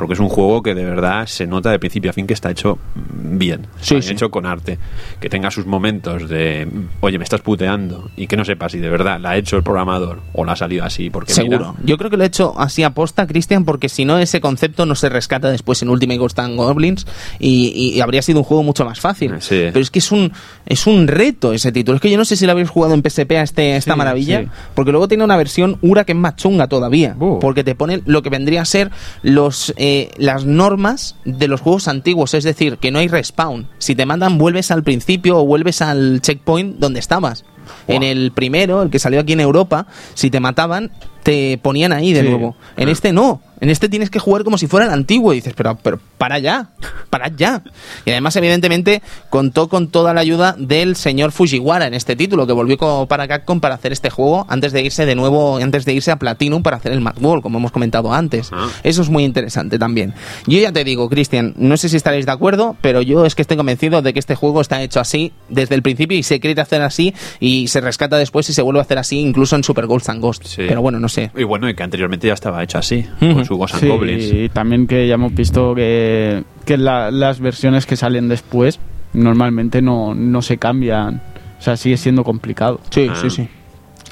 Porque 0.01 0.14
es 0.14 0.20
un 0.20 0.31
juego 0.31 0.62
que 0.62 0.74
de 0.74 0.82
verdad 0.85 1.27
se 1.27 1.47
nota 1.47 1.70
de 1.70 1.78
principio 1.78 2.10
a 2.10 2.14
fin 2.14 2.27
que 2.27 2.32
está 2.32 2.51
hecho 2.51 2.78
bien. 2.94 3.66
Sí, 3.81 3.97
Está 3.97 4.09
sí. 4.09 4.12
hecho 4.14 4.31
con 4.31 4.47
arte. 4.47 4.78
Que 5.20 5.28
tenga 5.28 5.51
sus 5.51 5.66
momentos 5.66 6.27
de, 6.28 6.66
oye, 7.01 7.18
me 7.18 7.24
estás 7.24 7.43
puteando. 7.43 8.10
Y 8.16 8.27
que 8.27 8.36
no 8.36 8.44
sepa 8.47 8.70
si 8.70 8.78
de 8.78 8.89
verdad 8.89 9.20
la 9.20 9.31
ha 9.31 9.36
hecho 9.36 9.56
el 9.59 9.62
programador 9.62 10.20
o 10.32 10.44
la 10.47 10.52
ha 10.52 10.56
salido 10.56 10.85
así. 10.85 11.10
Porque 11.10 11.35
Seguro. 11.35 11.74
mira, 11.74 11.74
Yo 11.85 11.98
creo 11.98 12.09
que 12.10 12.16
lo 12.16 12.24
he 12.24 12.27
hecho 12.28 12.59
así 12.59 12.82
aposta, 12.82 13.27
Cristian, 13.27 13.64
porque 13.66 13.89
si 13.90 14.05
no 14.06 14.18
ese 14.18 14.40
concepto 14.40 14.86
no 14.86 14.94
se 14.94 15.10
rescata 15.10 15.51
después 15.51 15.82
en 15.82 15.90
Ultimate 15.90 16.18
Ghost 16.18 16.39
and 16.39 16.56
Goblins 16.56 17.06
y, 17.39 17.93
y 17.94 18.01
habría 18.01 18.22
sido 18.22 18.39
un 18.39 18.44
juego 18.44 18.62
mucho 18.62 18.86
más 18.86 19.01
fácil. 19.01 19.35
Sí. 19.40 19.64
Pero 19.72 19.81
es 19.81 19.90
que 19.90 19.98
es 19.98 20.10
un 20.12 20.32
es 20.71 20.87
un 20.87 21.07
reto 21.09 21.53
ese 21.53 21.73
título. 21.73 21.97
Es 21.97 22.01
que 22.01 22.11
yo 22.11 22.17
no 22.17 22.25
sé 22.25 22.37
si 22.37 22.47
lo 22.47 22.53
habéis 22.53 22.71
jugado 22.71 22.95
en 22.95 23.03
PSP 23.03 23.33
a 23.33 23.43
este, 23.43 23.73
a 23.73 23.77
esta 23.77 23.93
Sí, 23.95 23.99
maravilla, 23.99 24.41
sí. 24.43 24.49
porque 24.75 24.93
luego 24.93 25.09
tiene 25.09 25.25
una 25.25 25.37
versión 25.37 25.79
URA 25.83 26.05
que 26.05 26.13
es 26.13 26.19
más 26.19 26.37
chunga 26.37 26.69
todavía, 26.69 27.17
Uh. 27.21 27.39
porque 27.41 27.65
te 27.65 27.75
pone 27.75 28.01
lo 28.07 28.23
que 28.23 28.31
vendría 28.31 28.63
a 28.63 28.65
ser 28.65 28.91
los 29.23 29.75
eh, 29.77 30.11
las 30.17 30.45
normas 30.47 31.17
de 31.25 31.49
los 31.49 31.61
juegos 31.61 31.89
antiguos, 31.89 32.35
es 32.35 32.45
decir, 32.45 32.79
que 32.79 32.91
no 32.93 33.01
hay 33.01 33.09
respawn. 33.09 33.67
Si 33.79 33.95
te 33.95 34.07
mandan 34.07 34.39
vuelves 34.39 34.71
al 34.71 34.83
principio 34.85 35.39
o 35.39 35.45
vuelves 35.45 35.83
al 35.83 36.21
checkpoint 36.23 36.79
donde 36.79 37.01
estabas. 37.01 37.45
En 37.87 38.03
el 38.03 38.33
primero, 38.33 38.83
el 38.83 38.91
que 38.91 38.99
salió 38.99 39.21
aquí 39.21 39.33
en 39.35 39.41
Europa, 39.41 39.87
si 40.15 40.31
te 40.31 40.41
mataban, 40.41 40.91
te 41.23 41.59
ponían 41.63 41.93
ahí 41.93 42.13
de 42.13 42.23
Sí. 42.23 42.29
nuevo. 42.29 42.57
En 42.77 42.89
este 42.89 43.13
no. 43.13 43.43
En 43.61 43.70
este 43.70 43.89
tienes 43.89 44.11
que 44.11 44.19
jugar 44.19 44.45
como 44.45 44.59
si 44.59 44.66
fuera 44.66 44.87
el 44.87 44.93
antiguo. 44.93 45.32
Y 45.32 45.37
dices, 45.37 45.55
pero, 45.57 45.77
pero 45.77 46.01
para 46.19 46.39
ya. 46.39 46.70
Para 47.11 47.28
ya. 47.28 47.62
Y 48.05 48.11
además, 48.11 48.37
evidentemente, 48.37 49.03
contó 49.28 49.69
con 49.69 49.89
toda 49.89 50.15
la 50.15 50.20
ayuda 50.20 50.55
del 50.59 50.97
señor 50.97 51.32
Fujiwara 51.32 51.87
en 51.87 51.95
este 51.95 52.16
título, 52.16 52.47
que 52.47 52.53
volvió 52.53 53.07
para 53.09 53.28
Capcom 53.28 53.61
para 53.61 53.74
hacer 53.74 53.93
este 53.93 54.11
juego 54.11 54.47
antes 54.49 54.73
de 54.73 54.82
irse 54.82 55.07
de 55.07 55.15
nuevo, 55.15 55.59
antes 55.59 55.85
de 55.85 55.93
irse 55.93 56.11
a 56.11 56.16
Platinum 56.16 56.62
para 56.62 56.77
hacer 56.77 56.93
el 56.93 57.01
Mad 57.01 57.19
World, 57.20 57.43
como 57.43 57.59
hemos 57.59 57.73
comentado 57.73 58.12
antes. 58.12 58.51
Ah. 58.53 58.69
Eso 58.82 59.03
es 59.03 59.09
muy 59.09 59.24
interesante 59.24 59.78
también. 59.78 60.15
Yo 60.47 60.59
ya 60.59 60.73
te 60.73 60.85
digo, 60.85 61.09
Cristian, 61.09 61.55
no 61.57 61.77
sé 61.77 61.89
si 61.89 61.97
estaréis 61.97 62.27
de 62.27 62.32
acuerdo, 62.32 62.77
pero 62.81 63.03
yo 63.03 63.27
es 63.27 63.35
que 63.35 63.43
estoy 63.43 63.57
convencido 63.57 64.03
de 64.03 64.12
que 64.12 64.19
este 64.19 64.35
juego 64.35 64.61
está 64.61 64.82
hecho 64.82 65.01
así 65.01 65.32
desde 65.49 65.74
el 65.74 65.82
principio 65.82 66.16
y 66.16 66.23
se 66.23 66.41
quiere 66.41 66.61
hacer 66.61 66.82
así 66.82 67.15
y 67.41 67.69
se 67.69 67.81
rescata 67.81 68.16
después 68.16 68.49
y 68.49 68.53
se 68.53 68.62
vuelve 68.62 68.81
a 68.81 68.82
hacer 68.82 68.99
así 68.99 69.19
incluso 69.19 69.57
en 69.57 69.65
Super 69.65 69.87
Ghosts 69.87 70.09
and 70.09 70.20
Ghosts. 70.20 70.51
Sí. 70.51 70.62
Pero 70.69 70.82
bueno, 70.82 71.01
no 71.01 71.09
sé. 71.09 71.31
Y 71.37 71.45
bueno, 71.45 71.69
y 71.69 71.74
que 71.74 71.82
anteriormente 71.82 72.27
ya 72.27 72.35
estaba 72.35 72.62
hecho 72.62 72.78
así, 72.78 73.07
su 73.51 73.56
Ghosts 73.56 73.74
and 73.74 73.82
Sí, 73.82 73.89
Goblins. 73.89 74.32
y 74.32 74.48
también 74.48 74.86
que 74.86 75.09
ya 75.09 75.14
hemos 75.14 75.35
visto 75.35 75.74
que, 75.74 76.44
que 76.64 76.77
la- 76.78 77.10
las 77.10 77.40
versiones 77.40 77.85
que 77.85 77.97
salen 77.97 78.28
después 78.28 78.78
normalmente 79.12 79.82
no, 79.82 80.14
no 80.14 80.40
se 80.40 80.56
cambian. 80.56 81.20
O 81.59 81.62
sea, 81.62 81.77
sigue 81.77 81.97
siendo 81.97 82.22
complicado. 82.22 82.81
Sí, 82.90 83.09
Ah. 83.10 83.14
sí, 83.20 83.28
sí. 83.28 83.48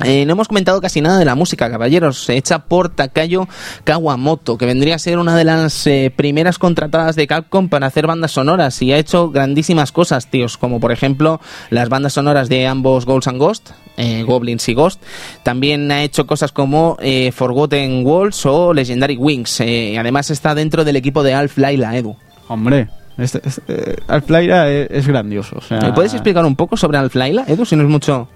Eh, 0.04 0.24
no 0.26 0.34
hemos 0.34 0.48
comentado 0.48 0.80
casi 0.80 1.00
nada 1.00 1.18
de 1.18 1.24
la 1.24 1.34
música, 1.34 1.70
caballeros, 1.70 2.28
hecha 2.28 2.60
por 2.60 2.88
Takayo 2.88 3.48
Kawamoto, 3.84 4.56
que 4.56 4.66
vendría 4.66 4.94
a 4.94 4.98
ser 4.98 5.18
una 5.18 5.36
de 5.36 5.44
las 5.44 5.86
eh, 5.86 6.12
primeras 6.14 6.58
contratadas 6.58 7.16
de 7.16 7.26
Capcom 7.26 7.68
para 7.68 7.86
hacer 7.88 8.06
bandas 8.06 8.32
sonoras 8.32 8.80
y 8.82 8.92
ha 8.92 8.98
hecho 8.98 9.30
grandísimas 9.30 9.92
cosas, 9.92 10.28
tíos, 10.28 10.56
como 10.56 10.80
por 10.80 10.92
ejemplo 10.92 11.40
las 11.70 11.88
bandas 11.88 12.12
sonoras 12.12 12.48
de 12.48 12.66
ambos 12.66 13.06
Ghosts 13.06 13.28
and 13.28 13.38
Ghost, 13.38 13.70
eh, 13.96 14.22
Goblins 14.22 14.68
y 14.68 14.74
Ghost. 14.74 15.02
También 15.42 15.90
ha 15.90 16.02
hecho 16.02 16.26
cosas 16.26 16.52
como 16.52 16.96
eh, 17.00 17.32
Forgotten 17.32 18.06
Walls 18.06 18.46
o 18.46 18.72
Legendary 18.72 19.16
Wings. 19.16 19.60
Eh, 19.60 19.96
además 19.98 20.30
está 20.30 20.54
dentro 20.54 20.84
del 20.84 20.96
equipo 20.96 21.22
de 21.22 21.34
Alf 21.34 21.58
Laila 21.58 21.96
Edu. 21.96 22.16
Hombre, 22.48 22.88
este, 23.18 23.40
este, 23.44 23.62
eh, 23.92 23.96
Alflaira 24.06 24.70
es, 24.70 24.88
es 24.90 25.06
grandioso. 25.06 25.56
O 25.58 25.60
sea, 25.60 25.80
¿Me 25.80 25.92
puedes 25.92 26.14
explicar 26.14 26.46
un 26.46 26.56
poco 26.56 26.76
sobre 26.76 26.98
Alf 26.98 27.14
Laila 27.16 27.44
Edu, 27.46 27.64
si 27.64 27.76
no 27.76 27.82
es 27.82 27.88
mucho... 27.88 28.28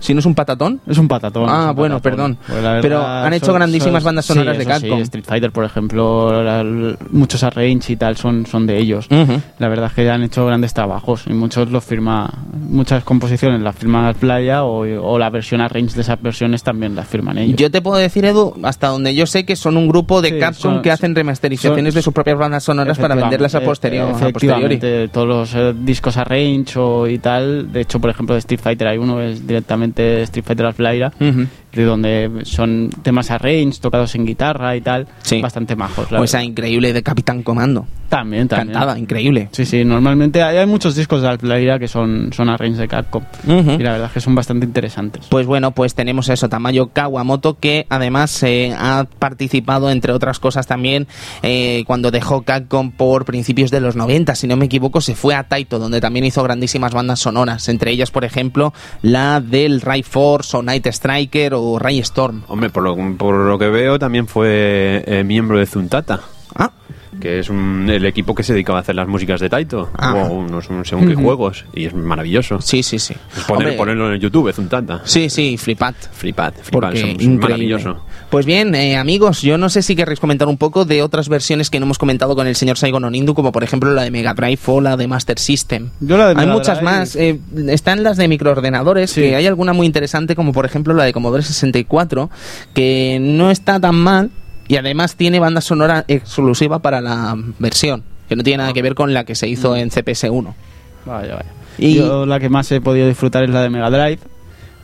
Si 0.00 0.14
no 0.14 0.20
es 0.20 0.26
un 0.26 0.34
patatón? 0.34 0.80
Es 0.86 0.96
un 0.98 1.08
patatón. 1.08 1.46
Ah, 1.48 1.70
un 1.70 1.76
bueno, 1.76 1.96
patatón. 2.00 2.36
perdón. 2.36 2.38
Pues 2.46 2.62
la 2.62 2.78
Pero 2.80 3.04
han 3.06 3.32
hecho 3.32 3.46
son- 3.46 3.54
grandísimas 3.56 4.02
son- 4.02 4.08
bandas 4.08 4.24
sonoras 4.26 4.56
sí, 4.56 4.58
de 4.64 4.70
eso 4.70 4.80
sí, 4.80 4.86
Capcom. 4.86 5.00
Street 5.02 5.24
Fighter, 5.26 5.50
por 5.52 5.64
ejemplo, 5.64 6.42
la- 6.42 6.60
l- 6.60 6.96
muchos 7.10 7.42
arrange 7.42 7.92
y 7.92 7.96
tal 7.96 8.16
son, 8.16 8.46
son 8.46 8.66
de 8.66 8.78
ellos. 8.78 9.08
La 9.58 9.68
verdad 9.68 9.86
es 9.86 9.92
que 9.94 10.08
han 10.10 10.22
hecho 10.22 10.46
grandes 10.46 10.72
trabajos 10.74 11.24
y 11.26 11.32
muchos 11.32 11.70
los 11.70 11.84
firma, 11.84 12.30
muchas 12.52 13.02
composiciones 13.04 13.60
las 13.60 13.74
firman 13.76 14.14
Playa 14.14 14.64
o, 14.64 14.80
o 14.80 15.18
la 15.18 15.30
versión 15.30 15.60
arrange 15.60 15.94
de 15.94 16.00
esas 16.02 16.20
versiones 16.22 16.62
también 16.62 16.94
las 16.94 17.06
firman 17.08 17.38
ellos. 17.38 17.56
Yo 17.56 17.70
te 17.70 17.82
puedo 17.82 17.96
decir, 17.98 18.24
Edu, 18.24 18.54
hasta 18.62 18.88
donde 18.88 19.14
yo 19.14 19.26
sé 19.26 19.44
que 19.44 19.56
son 19.56 19.76
un 19.76 19.88
grupo 19.88 20.22
de 20.22 20.30
Sí, 20.30 20.38
Capcom 20.38 20.74
son- 20.74 20.82
que 20.82 20.90
hacen 20.90 21.14
remasterizaciones 21.14 21.94
de 21.94 22.02
sus 22.02 22.12
propias 22.14 22.38
bandas 22.38 22.62
sonoras 22.64 22.98
para 22.98 23.14
venderlas 23.14 23.54
a, 23.54 23.60
posterior, 23.60 24.10
a 24.14 24.30
posteriori. 24.30 24.78
Todos 25.12 25.26
los 25.26 25.54
eh, 25.54 25.74
discos 25.76 26.16
arrange 26.16 26.78
o 26.78 27.06
y 27.06 27.18
tal. 27.18 27.72
De 27.72 27.80
hecho, 27.80 28.00
por 28.00 28.10
ejemplo, 28.10 28.34
de 28.34 28.38
Street 28.40 28.60
Fighter 28.62 28.86
hay 28.88 28.98
uno 28.98 29.20
es 29.20 29.46
directamente 29.46 29.87
Street 30.26 30.44
Fighter 30.44 30.66
Alflaira, 30.66 31.12
Ujú. 31.20 31.46
De 31.72 31.84
donde 31.84 32.30
son 32.44 32.90
temas 33.02 33.30
arrange 33.30 33.80
tocados 33.80 34.14
en 34.14 34.26
guitarra 34.26 34.76
y 34.76 34.80
tal. 34.80 35.06
Sí. 35.22 35.40
Bastante 35.40 35.76
majos. 35.76 36.10
la 36.10 36.20
O 36.20 36.24
esa 36.24 36.38
verdad. 36.38 36.50
increíble 36.50 36.92
de 36.92 37.02
Capitán 37.02 37.42
Comando. 37.42 37.86
También, 38.08 38.48
también. 38.48 38.72
Cantada, 38.72 38.98
increíble. 38.98 39.50
Sí, 39.52 39.66
sí, 39.66 39.84
normalmente 39.84 40.42
hay, 40.42 40.56
hay 40.56 40.66
muchos 40.66 40.96
discos 40.96 41.20
de 41.20 41.28
Alflaira 41.28 41.78
que 41.78 41.88
son, 41.88 42.30
son 42.32 42.48
arrange 42.48 42.78
de 42.80 42.88
Capcom. 42.88 43.22
Y 43.46 43.82
la 43.82 43.92
verdad 43.92 44.06
es 44.06 44.12
que 44.12 44.20
son 44.20 44.34
bastante 44.34 44.64
interesantes. 44.64 45.26
Pues 45.28 45.46
bueno, 45.46 45.72
pues 45.72 45.94
tenemos 45.94 46.28
eso, 46.30 46.48
Tamayo 46.48 46.88
Kawamoto, 46.88 47.58
que 47.58 47.86
además 47.90 48.42
eh, 48.44 48.74
ha 48.78 49.06
participado, 49.18 49.90
entre 49.90 50.12
otras 50.12 50.38
cosas 50.38 50.66
también, 50.66 51.06
eh, 51.42 51.84
cuando 51.86 52.10
dejó 52.10 52.42
Capcom 52.42 52.92
por 52.92 53.26
principios 53.26 53.70
de 53.70 53.80
los 53.80 53.94
90, 53.94 54.34
si 54.34 54.46
no 54.46 54.56
me 54.56 54.64
equivoco, 54.64 55.02
se 55.02 55.14
fue 55.14 55.34
a 55.34 55.44
Taito, 55.44 55.78
donde 55.78 56.00
también 56.00 56.24
hizo 56.24 56.42
grandísimas 56.42 56.94
bandas 56.94 57.20
sonoras, 57.20 57.68
entre 57.68 57.90
ellas, 57.90 58.10
por 58.10 58.24
ejemplo, 58.24 58.72
la 59.02 59.42
del 59.42 59.82
Ray 59.82 60.02
Force 60.02 60.56
o 60.56 60.62
Night 60.62 60.86
Striker 60.86 61.52
o 61.60 61.78
Ray 61.78 61.98
Storm. 62.00 62.42
Hombre, 62.48 62.70
por 62.70 62.82
lo, 62.82 62.96
por 63.16 63.34
lo 63.34 63.58
que 63.58 63.68
veo, 63.68 63.98
también 63.98 64.26
fue 64.26 65.04
eh, 65.06 65.24
miembro 65.24 65.58
de 65.58 65.66
Zuntata. 65.66 66.20
Ah, 66.54 66.70
que 67.20 67.38
es 67.40 67.48
un- 67.50 67.88
el 67.90 68.04
equipo 68.06 68.34
que 68.34 68.42
se 68.42 68.52
dedicaba 68.52 68.78
a 68.78 68.82
hacer 68.82 68.94
las 68.94 69.08
músicas 69.08 69.40
de 69.40 69.48
Taito, 69.48 69.90
Ajá. 69.96 70.14
o 70.14 70.34
unos 70.34 70.68
un- 70.70 70.84
según 70.84 71.08
qué 71.08 71.14
juegos, 71.14 71.64
y 71.74 71.86
es 71.86 71.94
maravilloso. 71.94 72.60
Sí, 72.60 72.82
sí, 72.82 72.98
sí. 72.98 73.14
Poner- 73.46 73.68
Hombre, 73.68 73.72
ponerlo 73.72 74.12
en 74.14 74.20
YouTube 74.20 74.48
es 74.48 74.58
un 74.58 74.68
tanta. 74.68 75.00
Sí, 75.04 75.28
sí, 75.30 75.56
flipad. 75.56 75.94
Flipad, 76.12 76.52
flipad, 76.54 76.70
Porque 76.72 77.16
es 77.18 77.28
maravilloso. 77.28 78.02
Pues 78.30 78.44
bien, 78.46 78.74
eh, 78.74 78.96
amigos, 78.96 79.40
yo 79.42 79.56
no 79.58 79.68
sé 79.70 79.82
si 79.82 79.96
querréis 79.96 80.20
comentar 80.20 80.48
un 80.48 80.58
poco 80.58 80.84
de 80.84 81.02
otras 81.02 81.28
versiones 81.28 81.70
que 81.70 81.80
no 81.80 81.86
hemos 81.86 81.98
comentado 81.98 82.34
con 82.36 82.46
el 82.46 82.56
señor 82.56 82.76
Saigon 82.78 83.04
Onindu, 83.04 83.34
como 83.34 83.52
por 83.52 83.64
ejemplo 83.64 83.92
la 83.94 84.02
de 84.02 84.10
Mega 84.10 84.34
Drive 84.34 84.60
o 84.66 84.80
la 84.80 84.96
de 84.96 85.06
Master 85.08 85.38
System. 85.38 85.90
Yo 86.00 86.16
la 86.18 86.24
de 86.26 86.30
hay 86.32 86.36
Mega 86.46 86.52
muchas 86.52 86.78
Drive- 86.78 86.84
más. 86.84 87.16
eh, 87.16 87.38
están 87.68 88.02
las 88.02 88.16
de 88.18 88.28
microordenadores, 88.28 89.10
Sí. 89.12 89.22
que 89.22 89.36
hay 89.36 89.46
alguna 89.46 89.72
muy 89.72 89.86
interesante, 89.86 90.36
como 90.36 90.52
por 90.52 90.66
ejemplo 90.66 90.92
la 90.94 91.04
de 91.04 91.12
Commodore 91.12 91.42
64, 91.42 92.30
que 92.74 93.18
no 93.20 93.50
está 93.50 93.80
tan 93.80 93.94
mal 93.94 94.30
y 94.68 94.76
además 94.76 95.16
tiene 95.16 95.40
banda 95.40 95.60
sonora 95.60 96.04
exclusiva 96.08 96.78
para 96.80 97.00
la 97.00 97.36
versión, 97.58 98.02
que 98.28 98.36
no 98.36 98.42
tiene 98.42 98.58
nada 98.58 98.72
que 98.72 98.82
ver 98.82 98.94
con 98.94 99.12
la 99.14 99.24
que 99.24 99.34
se 99.34 99.48
hizo 99.48 99.74
en 99.76 99.90
CPS1. 99.90 100.54
Vaya, 101.06 101.34
vaya. 101.34 101.50
Y- 101.78 101.94
Yo 101.96 102.26
la 102.26 102.38
que 102.40 102.48
más 102.48 102.70
he 102.72 102.80
podido 102.80 103.08
disfrutar 103.08 103.44
es 103.44 103.50
la 103.50 103.62
de 103.62 103.70
Mega 103.70 103.90
Drive, 103.90 104.18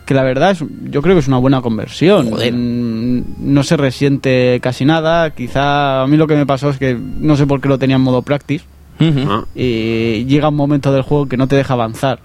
que 0.06 0.15
la 0.15 0.23
verdad 0.23 0.51
es, 0.52 0.62
yo 0.90 1.02
creo 1.02 1.15
que 1.15 1.20
es 1.20 1.28
una 1.28 1.39
buena 1.39 1.61
conversión. 1.62 2.31
Joder. 2.31 2.52
Mm, 2.52 3.24
No 3.39 3.62
se 3.62 3.77
resiente 3.77 4.59
casi 4.62 4.85
nada. 4.85 5.31
Quizá 5.31 6.02
a 6.02 6.06
mí 6.06 6.16
lo 6.16 6.27
que 6.27 6.35
me 6.36 6.44
pasó 6.47 6.69
es 6.70 6.78
que 6.78 6.94
no 6.94 7.36
sé 7.36 7.47
por 7.47 7.61
qué 7.61 7.69
lo 7.69 7.78
tenía 7.78 7.97
en 7.97 8.02
modo 8.02 8.23
practice. 8.23 8.65
Ah, 9.01 9.44
y 9.55 10.24
llega 10.27 10.48
un 10.51 10.56
momento 10.56 10.93
del 10.93 11.02
juego 11.02 11.27
que 11.27 11.36
no 11.36 11.48
te 11.48 11.56
deja 11.56 11.74
avanzar. 11.74 12.20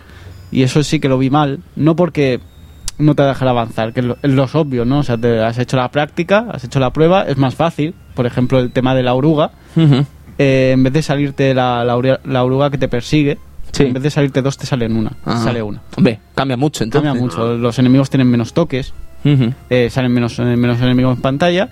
Y 0.51 0.63
eso 0.63 0.83
sí 0.83 0.99
que 0.99 1.09
lo 1.09 1.17
vi 1.17 1.29
mal, 1.29 1.59
no 1.75 1.95
porque 1.95 2.39
no 2.99 3.15
te 3.15 3.23
deja 3.23 3.49
avanzar, 3.49 3.93
que 3.93 4.01
es 4.01 4.05
lo, 4.05 4.17
es 4.45 4.55
obvio, 4.55 4.85
¿no? 4.85 4.99
O 4.99 5.03
sea, 5.03 5.17
te 5.17 5.41
has 5.43 5.57
hecho 5.57 5.77
la 5.77 5.89
práctica, 5.89 6.45
has 6.51 6.63
hecho 6.63 6.79
la 6.79 6.91
prueba, 6.93 7.23
es 7.23 7.37
más 7.37 7.55
fácil. 7.55 7.95
Por 8.13 8.25
ejemplo, 8.25 8.59
el 8.59 8.71
tema 8.71 8.93
de 8.93 9.03
la 9.03 9.13
oruga, 9.13 9.51
eh, 10.37 10.71
en 10.73 10.83
vez 10.83 10.93
de 10.93 11.01
salirte 11.01 11.53
la, 11.53 11.83
la, 11.83 11.95
oruga- 11.97 12.19
la 12.25 12.43
oruga 12.43 12.69
que 12.69 12.77
te 12.77 12.87
persigue, 12.87 13.37
Sí. 13.71 13.83
en 13.83 13.93
vez 13.93 14.01
de 14.03 14.09
salirte 14.09 14.41
dos, 14.41 14.57
te 14.57 14.65
salen 14.65 14.95
una. 14.97 15.11
Ah. 15.25 15.37
Sale 15.43 15.61
una. 15.61 15.81
Hombre, 15.95 16.19
cambia 16.33 16.57
mucho 16.57 16.83
entonces. 16.83 17.07
Cambia 17.07 17.21
mucho. 17.23 17.55
Los 17.55 17.77
enemigos 17.77 18.09
tienen 18.09 18.27
menos 18.29 18.53
toques, 18.53 18.93
eh, 19.23 19.89
salen 19.91 20.11
menos, 20.11 20.39
eh, 20.39 20.43
menos 20.57 20.81
enemigos 20.81 21.15
en 21.15 21.21
pantalla, 21.21 21.69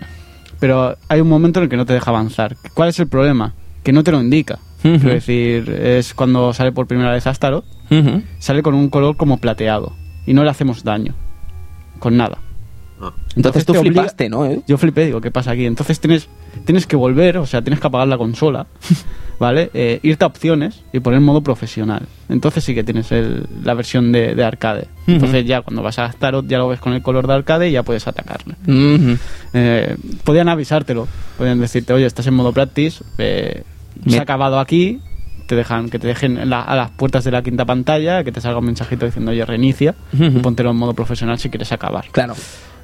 pero 0.59 0.95
hay 1.09 1.21
un 1.21 1.27
momento 1.27 1.59
en 1.59 1.63
el 1.63 1.69
que 1.69 1.77
no 1.77 1.85
te 1.87 1.93
deja 1.93 2.11
avanzar. 2.11 2.55
¿Cuál 2.75 2.89
es 2.89 2.99
el 2.99 3.07
problema? 3.07 3.53
Que 3.83 3.91
no 3.93 4.03
te 4.03 4.11
lo 4.11 4.21
indica. 4.21 4.59
Quiero 4.83 5.09
decir, 5.09 5.69
es 5.71 6.13
cuando 6.13 6.53
sale 6.53 6.71
por 6.71 6.85
primera 6.87 7.11
vez 7.11 7.25
Astaroth, 7.27 7.65
sale 8.37 8.61
con 8.61 8.75
un 8.75 8.89
color 8.89 9.17
como 9.17 9.37
plateado 9.37 9.93
y 10.27 10.33
no 10.35 10.43
le 10.43 10.51
hacemos 10.51 10.83
daño. 10.83 11.15
Con 11.99 12.15
nada. 12.17 12.37
ah. 13.01 13.11
Entonces 13.35 13.65
tú 13.65 13.73
te 13.73 13.79
obliga- 13.79 14.01
flipaste, 14.01 14.29
¿no? 14.29 14.45
eh? 14.45 14.61
Yo 14.67 14.77
flipé, 14.77 15.05
digo, 15.05 15.19
¿qué 15.21 15.31
pasa 15.31 15.51
aquí? 15.51 15.65
Entonces 15.65 15.99
tienes, 15.99 16.27
tienes 16.65 16.85
que 16.85 16.95
volver, 16.95 17.37
o 17.37 17.45
sea, 17.47 17.61
tienes 17.63 17.79
que 17.79 17.87
apagar 17.87 18.07
la 18.07 18.17
consola, 18.17 18.67
¿vale? 19.39 19.69
Eh, 19.73 19.99
irte 20.03 20.23
a 20.23 20.27
opciones 20.27 20.83
y 20.93 20.99
poner 20.99 21.21
modo 21.21 21.41
profesional. 21.41 22.03
Entonces 22.29 22.63
sí 22.63 22.73
que 22.75 22.83
tienes 22.83 23.11
el- 23.11 23.47
la 23.63 23.73
versión 23.73 24.11
de, 24.11 24.35
de 24.35 24.43
arcade. 24.43 24.87
Entonces 25.07 25.45
ya 25.45 25.61
cuando 25.61 25.81
vas 25.81 25.97
a 25.99 26.05
Astaroth 26.05 26.45
ya 26.47 26.57
lo 26.57 26.67
ves 26.67 26.79
con 26.79 26.93
el 26.93 27.01
color 27.01 27.25
de 27.27 27.33
arcade 27.35 27.69
y 27.69 27.71
ya 27.71 27.83
puedes 27.83 28.07
atacarle. 28.07 28.55
Eh, 29.53 29.95
podían 30.23 30.49
avisártelo, 30.49 31.07
podían 31.37 31.59
decirte, 31.59 31.93
oye, 31.93 32.05
estás 32.05 32.27
en 32.27 32.33
modo 32.33 32.51
practice, 32.53 33.03
eh, 33.17 33.63
se 34.07 34.19
ha 34.19 34.21
acabado 34.23 34.59
aquí, 34.59 34.99
te 35.47 35.55
dejan 35.55 35.89
que 35.89 35.97
te 35.97 36.05
dejen 36.07 36.37
en 36.37 36.49
la- 36.51 36.61
a 36.61 36.75
las 36.75 36.91
puertas 36.91 37.23
de 37.23 37.31
la 37.31 37.41
quinta 37.41 37.65
pantalla, 37.65 38.23
que 38.23 38.31
te 38.31 38.39
salga 38.41 38.59
un 38.59 38.65
mensajito 38.65 39.05
diciendo, 39.05 39.31
oye, 39.31 39.43
reinicia, 39.45 39.95
y 40.13 40.29
póntelo 40.41 40.69
en 40.71 40.77
modo 40.77 40.93
profesional 40.93 41.39
si 41.39 41.49
quieres 41.49 41.71
acabar. 41.71 42.05
Claro. 42.11 42.35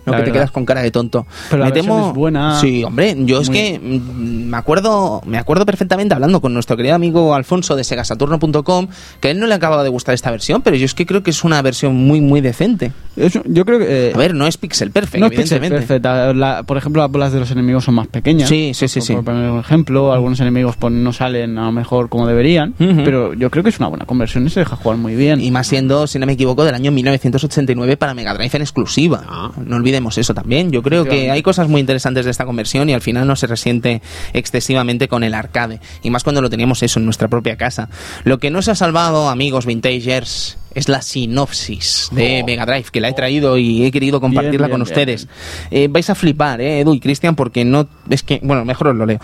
No 0.05 0.11
La 0.13 0.19
que 0.19 0.25
te 0.25 0.31
quedas 0.31 0.51
con 0.51 0.65
cara 0.65 0.81
de 0.81 0.91
tonto. 0.91 1.25
Pero 1.49 1.59
la 1.63 1.69
me 1.69 1.71
temo. 1.71 2.09
es 2.09 2.15
buena. 2.15 2.59
Sí, 2.59 2.83
hombre, 2.83 3.15
yo 3.19 3.39
es 3.41 3.49
Muy- 3.49 3.57
que 3.57 3.79
me 3.79 4.57
acuerdo, 4.57 5.21
me 5.25 5.37
acuerdo 5.37 5.65
perfectamente 5.65 6.13
hablando 6.13 6.41
con 6.41 6.53
nuestro 6.53 6.75
querido 6.75 6.95
amigo 6.95 7.33
Alfonso 7.35 7.75
de 7.75 7.83
segasaturno.com 7.83 8.87
que 9.19 9.27
a 9.29 9.31
él 9.31 9.39
no 9.39 9.47
le 9.47 9.53
acababa 9.53 9.83
de 9.83 9.89
gustar 9.89 10.13
esta 10.15 10.31
versión, 10.31 10.61
pero 10.61 10.75
yo 10.75 10.85
es 10.85 10.93
que 10.93 11.05
creo 11.05 11.23
que 11.23 11.29
es 11.31 11.43
una 11.43 11.61
versión 11.61 11.95
muy 11.95 12.21
muy 12.21 12.41
decente. 12.41 12.91
Es- 13.15 13.39
yo 13.45 13.65
creo 13.65 13.79
que... 13.79 14.09
eh, 14.09 14.11
A 14.13 14.17
ver, 14.17 14.33
no 14.33 14.47
es 14.47 14.57
pixel 14.57 14.91
perfect, 14.91 15.19
no 15.19 15.27
es 15.27 15.31
pixel 15.31 15.57
evidentemente. 15.57 15.87
perfect. 16.01 16.05
La- 16.05 16.33
la- 16.33 16.63
por 16.63 16.77
ejemplo, 16.77 17.01
las 17.01 17.11
bolas 17.11 17.31
de 17.31 17.39
los 17.39 17.51
enemigos 17.51 17.83
son 17.83 17.95
más 17.95 18.07
pequeñas. 18.07 18.49
Sí, 18.49 18.71
sí, 18.73 18.87
sí, 18.87 18.99
Por- 18.99 19.07
sí. 19.07 19.15
Por 19.15 19.59
ejemplo, 19.59 20.11
algunos 20.13 20.39
enemigos 20.39 20.75
pues, 20.77 20.93
no 20.93 21.13
salen 21.13 21.57
a 21.57 21.65
lo 21.65 21.71
mejor 21.71 22.09
como 22.09 22.27
deberían, 22.27 22.73
pero 22.77 23.33
yo 23.33 23.49
creo 23.49 23.63
que 23.63 23.69
es 23.69 23.79
una 23.79 23.87
buena 23.87 24.05
conversión 24.05 24.45
y 24.45 24.49
se 24.49 24.59
deja 24.61 24.75
jugar 24.75 24.97
muy 24.97 25.15
bien. 25.15 25.39
Y 25.41 25.51
más 25.51 25.67
siendo, 25.67 26.07
si 26.07 26.19
no 26.19 26.25
me 26.25 26.33
equivoco, 26.33 26.63
del 26.65 26.75
año 26.75 26.91
1989 26.91 27.97
para 27.97 28.13
Mega 28.13 28.33
Drive 28.33 28.51
en 28.53 28.61
exclusiva. 28.61 29.23
Ah. 29.27 29.51
No 29.65 29.75
olvidemos 29.93 30.17
eso 30.17 30.33
también. 30.33 30.71
Yo 30.71 30.81
creo 30.81 31.05
que 31.05 31.29
hay 31.29 31.43
cosas 31.43 31.67
muy 31.67 31.79
interesantes 31.79 32.25
de 32.25 32.31
esta 32.31 32.45
conversión 32.45 32.89
y 32.89 32.93
al 32.93 33.01
final 33.01 33.27
no 33.27 33.35
se 33.35 33.45
resiente 33.45 34.01
excesivamente 34.33 35.07
con 35.07 35.23
el 35.23 35.35
arcade. 35.35 35.79
Y 36.01 36.09
más 36.09 36.23
cuando 36.23 36.41
lo 36.41 36.49
teníamos 36.49 36.81
eso 36.81 36.99
en 36.99 37.05
nuestra 37.05 37.27
propia 37.27 37.57
casa. 37.57 37.89
Lo 38.23 38.39
que 38.39 38.49
no 38.49 38.63
se 38.63 38.71
ha 38.71 38.75
salvado, 38.75 39.29
amigos 39.29 39.67
vintagers, 39.67 40.57
es 40.73 40.89
la 40.89 41.03
sinopsis 41.03 42.09
de 42.11 42.41
Oh. 42.41 42.45
Mega 42.47 42.65
Drive, 42.65 42.85
que 42.91 42.99
la 43.01 43.09
he 43.09 43.13
traído 43.13 43.59
y 43.59 43.85
he 43.85 43.91
querido 43.91 44.19
compartirla 44.19 44.65
bien, 44.65 44.71
con 44.71 44.81
ustedes. 44.81 45.27
Eh, 45.69 45.87
vais 45.89 46.09
a 46.09 46.15
flipar, 46.15 46.59
eh, 46.61 46.79
Edu 46.79 46.95
y 46.95 46.99
Cristian, 46.99 47.35
porque 47.35 47.63
no. 47.63 47.87
Es 48.09 48.23
que. 48.23 48.39
Bueno, 48.41 48.65
mejor 48.65 48.87
os 48.87 48.95
lo 48.95 49.05
leo. 49.05 49.19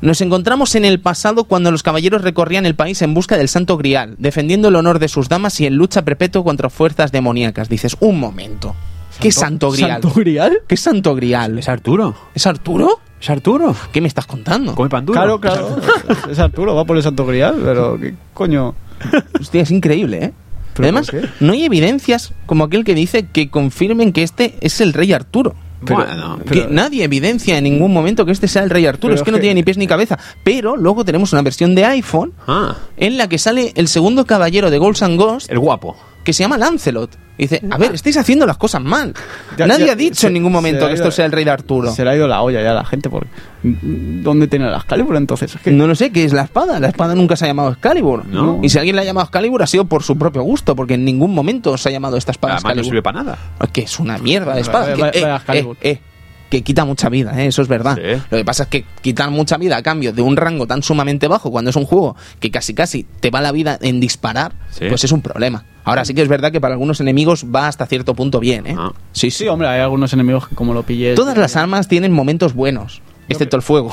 Nos 0.00 0.20
encontramos 0.20 0.76
en 0.76 0.84
el 0.84 1.00
pasado 1.00 1.44
cuando 1.44 1.72
los 1.72 1.82
caballeros 1.82 2.22
recorrían 2.22 2.66
el 2.66 2.76
país 2.76 3.02
en 3.02 3.14
busca 3.14 3.36
del 3.36 3.48
Santo 3.48 3.76
Grial, 3.76 4.14
defendiendo 4.18 4.68
el 4.68 4.76
honor 4.76 5.00
de 5.00 5.08
sus 5.08 5.28
damas 5.28 5.60
y 5.60 5.66
en 5.66 5.74
lucha 5.74 6.02
perpetua 6.02 6.44
contra 6.44 6.70
fuerzas 6.70 7.10
demoníacas. 7.10 7.68
Dices, 7.68 7.96
un 7.98 8.20
momento. 8.20 8.76
¿Qué 9.22 9.32
Santo 9.32 9.70
Grial? 9.70 9.90
¿Santo 10.02 10.12
Grial? 10.14 10.58
¿Qué 10.68 10.76
Santo 10.76 11.14
Grial? 11.14 11.58
Es 11.58 11.68
Arturo. 11.68 12.14
¿Es 12.34 12.46
Arturo? 12.46 13.00
Es 13.20 13.30
Arturo. 13.30 13.74
¿Qué 13.92 14.00
me 14.00 14.08
estás 14.08 14.26
contando? 14.26 14.74
Come 14.74 14.88
pan 14.90 15.06
duro. 15.06 15.16
Claro, 15.18 15.40
claro. 15.40 15.76
es 16.30 16.38
Arturo, 16.38 16.74
va 16.74 16.84
por 16.84 16.96
el 16.96 17.02
Santo 17.02 17.24
Grial, 17.24 17.60
pero 17.64 17.98
¿qué 17.98 18.14
coño? 18.34 18.74
Hostia, 19.40 19.62
es 19.62 19.70
increíble, 19.70 20.24
¿eh? 20.24 20.32
¿Pero 20.74 20.84
Además, 20.86 21.10
no 21.40 21.52
hay 21.52 21.64
evidencias 21.64 22.32
como 22.46 22.64
aquel 22.64 22.82
que 22.84 22.94
dice 22.94 23.26
que 23.26 23.50
confirmen 23.50 24.12
que 24.12 24.22
este 24.22 24.54
es 24.60 24.80
el 24.80 24.92
rey 24.94 25.12
Arturo. 25.12 25.54
Pero- 25.84 25.96
Bueno, 26.04 26.38
Que 26.38 26.44
pero- 26.60 26.70
nadie 26.70 27.02
evidencia 27.04 27.58
en 27.58 27.64
ningún 27.64 27.92
momento 27.92 28.24
que 28.24 28.32
este 28.32 28.46
sea 28.48 28.62
el 28.62 28.70
rey 28.70 28.86
Arturo. 28.86 29.12
Es 29.14 29.22
que 29.22 29.30
es 29.30 29.32
no 29.32 29.36
que- 29.38 29.42
tiene 29.42 29.56
ni 29.56 29.62
pies 29.64 29.76
ni 29.78 29.86
cabeza. 29.86 30.18
Pero 30.44 30.76
luego 30.76 31.04
tenemos 31.04 31.32
una 31.32 31.42
versión 31.42 31.74
de 31.74 31.84
iPhone 31.84 32.32
Ah, 32.46 32.76
en 32.96 33.18
la 33.18 33.28
que 33.28 33.38
sale 33.38 33.72
el 33.76 33.88
segundo 33.88 34.24
caballero 34.24 34.70
de 34.70 34.78
Ghosts 34.78 35.02
and 35.02 35.18
Ghost 35.20 35.50
el 35.50 35.58
guapo. 35.58 35.96
que 36.24 36.32
se 36.32 36.44
llama 36.44 36.56
Lancelot. 36.56 37.10
Y 37.42 37.48
dice, 37.48 37.60
a 37.70 37.76
ver, 37.78 37.94
estáis 37.94 38.16
haciendo 38.16 38.46
las 38.46 38.56
cosas 38.56 38.80
mal. 38.82 39.12
Ya- 39.56 39.66
Nadie 39.66 39.86
ya- 39.86 39.92
ha 39.92 39.96
dicho 39.96 40.20
se- 40.20 40.26
en 40.28 40.34
ningún 40.34 40.52
momento 40.52 40.86
que 40.86 40.92
ido- 40.92 40.94
esto 40.94 41.10
sea 41.10 41.26
el 41.26 41.32
rey 41.32 41.44
de 41.44 41.50
Arturo. 41.50 41.90
Se 41.92 42.04
le 42.04 42.10
ha 42.10 42.16
ido 42.16 42.28
la 42.28 42.40
olla 42.42 42.62
ya 42.62 42.70
a 42.70 42.74
la 42.74 42.84
gente. 42.84 43.10
Por... 43.10 43.26
¿Dónde 43.62 44.46
tiene 44.48 44.70
la 44.70 44.76
Excalibur 44.78 45.16
entonces? 45.16 45.54
Es 45.54 45.60
que- 45.60 45.70
No 45.70 45.86
lo 45.86 45.94
sé, 45.94 46.10
¿qué 46.12 46.24
es 46.24 46.32
la 46.32 46.42
espada? 46.42 46.78
La 46.80 46.88
espada 46.88 47.14
nunca 47.14 47.36
se 47.36 47.44
ha 47.44 47.48
llamado 47.48 47.72
Excalibur. 47.72 48.24
No. 48.26 48.60
Y 48.62 48.68
si 48.68 48.78
alguien 48.78 48.96
la 48.96 49.02
ha 49.02 49.04
llamado 49.04 49.24
Excalibur 49.24 49.62
ha 49.62 49.66
sido 49.66 49.84
por 49.86 50.02
su 50.02 50.16
propio 50.16 50.42
gusto, 50.42 50.76
porque 50.76 50.94
en 50.94 51.04
ningún 51.04 51.34
momento 51.34 51.76
se 51.76 51.88
ha 51.88 51.92
llamado 51.92 52.16
esta 52.16 52.30
espada 52.32 52.54
Además 52.54 52.64
no 52.64 52.70
Excalibur. 52.70 52.90
sirve 52.92 53.02
para 53.02 53.22
nada. 53.22 53.38
Es 53.60 53.70
que 53.70 53.82
es 53.82 53.98
una 53.98 54.18
mierda 54.18 54.54
de 54.54 54.60
espada. 54.60 54.84
Vaya- 54.90 54.96
vaya- 54.96 55.12
eh, 55.18 55.22
vaya 55.22 55.36
Excalibur. 55.36 55.76
eh, 55.80 55.90
eh, 55.90 56.00
que 56.52 56.60
quita 56.62 56.84
mucha 56.84 57.08
vida, 57.08 57.32
eh, 57.42 57.46
eso 57.46 57.62
es 57.62 57.68
verdad. 57.68 57.96
Sí. 57.96 58.22
Lo 58.30 58.36
que 58.36 58.44
pasa 58.44 58.64
es 58.64 58.68
que 58.68 58.84
quitar 59.00 59.30
mucha 59.30 59.56
vida 59.56 59.78
a 59.78 59.82
cambio 59.82 60.12
de 60.12 60.20
un 60.20 60.36
rango 60.36 60.66
tan 60.66 60.82
sumamente 60.82 61.26
bajo 61.26 61.50
cuando 61.50 61.70
es 61.70 61.76
un 61.76 61.86
juego 61.86 62.14
que 62.40 62.50
casi 62.50 62.74
casi 62.74 63.06
te 63.20 63.30
va 63.30 63.40
la 63.40 63.52
vida 63.52 63.78
en 63.80 64.00
disparar, 64.00 64.52
Sí. 64.68 64.84
pues 64.90 65.02
es 65.02 65.12
un 65.12 65.22
problema. 65.22 65.64
Ahora 65.84 66.04
sí 66.04 66.12
que 66.12 66.20
es 66.20 66.28
verdad 66.28 66.52
que 66.52 66.60
para 66.60 66.74
algunos 66.74 67.00
enemigos 67.00 67.46
va 67.46 67.68
hasta 67.68 67.86
cierto 67.86 68.14
punto 68.14 68.38
bien, 68.38 68.66
¿eh? 68.66 68.76
Ah. 68.78 68.92
Sí, 69.12 69.30
sí. 69.30 69.44
Sí, 69.44 69.48
hombre, 69.48 69.66
hay 69.66 69.80
algunos 69.80 70.12
enemigos 70.12 70.46
que 70.46 70.54
como 70.54 70.74
lo 70.74 70.82
pilles... 70.82 71.14
Todas 71.16 71.38
las 71.38 71.56
armas 71.56 71.88
tienen 71.88 72.12
momentos 72.12 72.52
buenos, 72.52 73.00
excepto 73.30 73.56
el 73.56 73.62
fuego. 73.62 73.90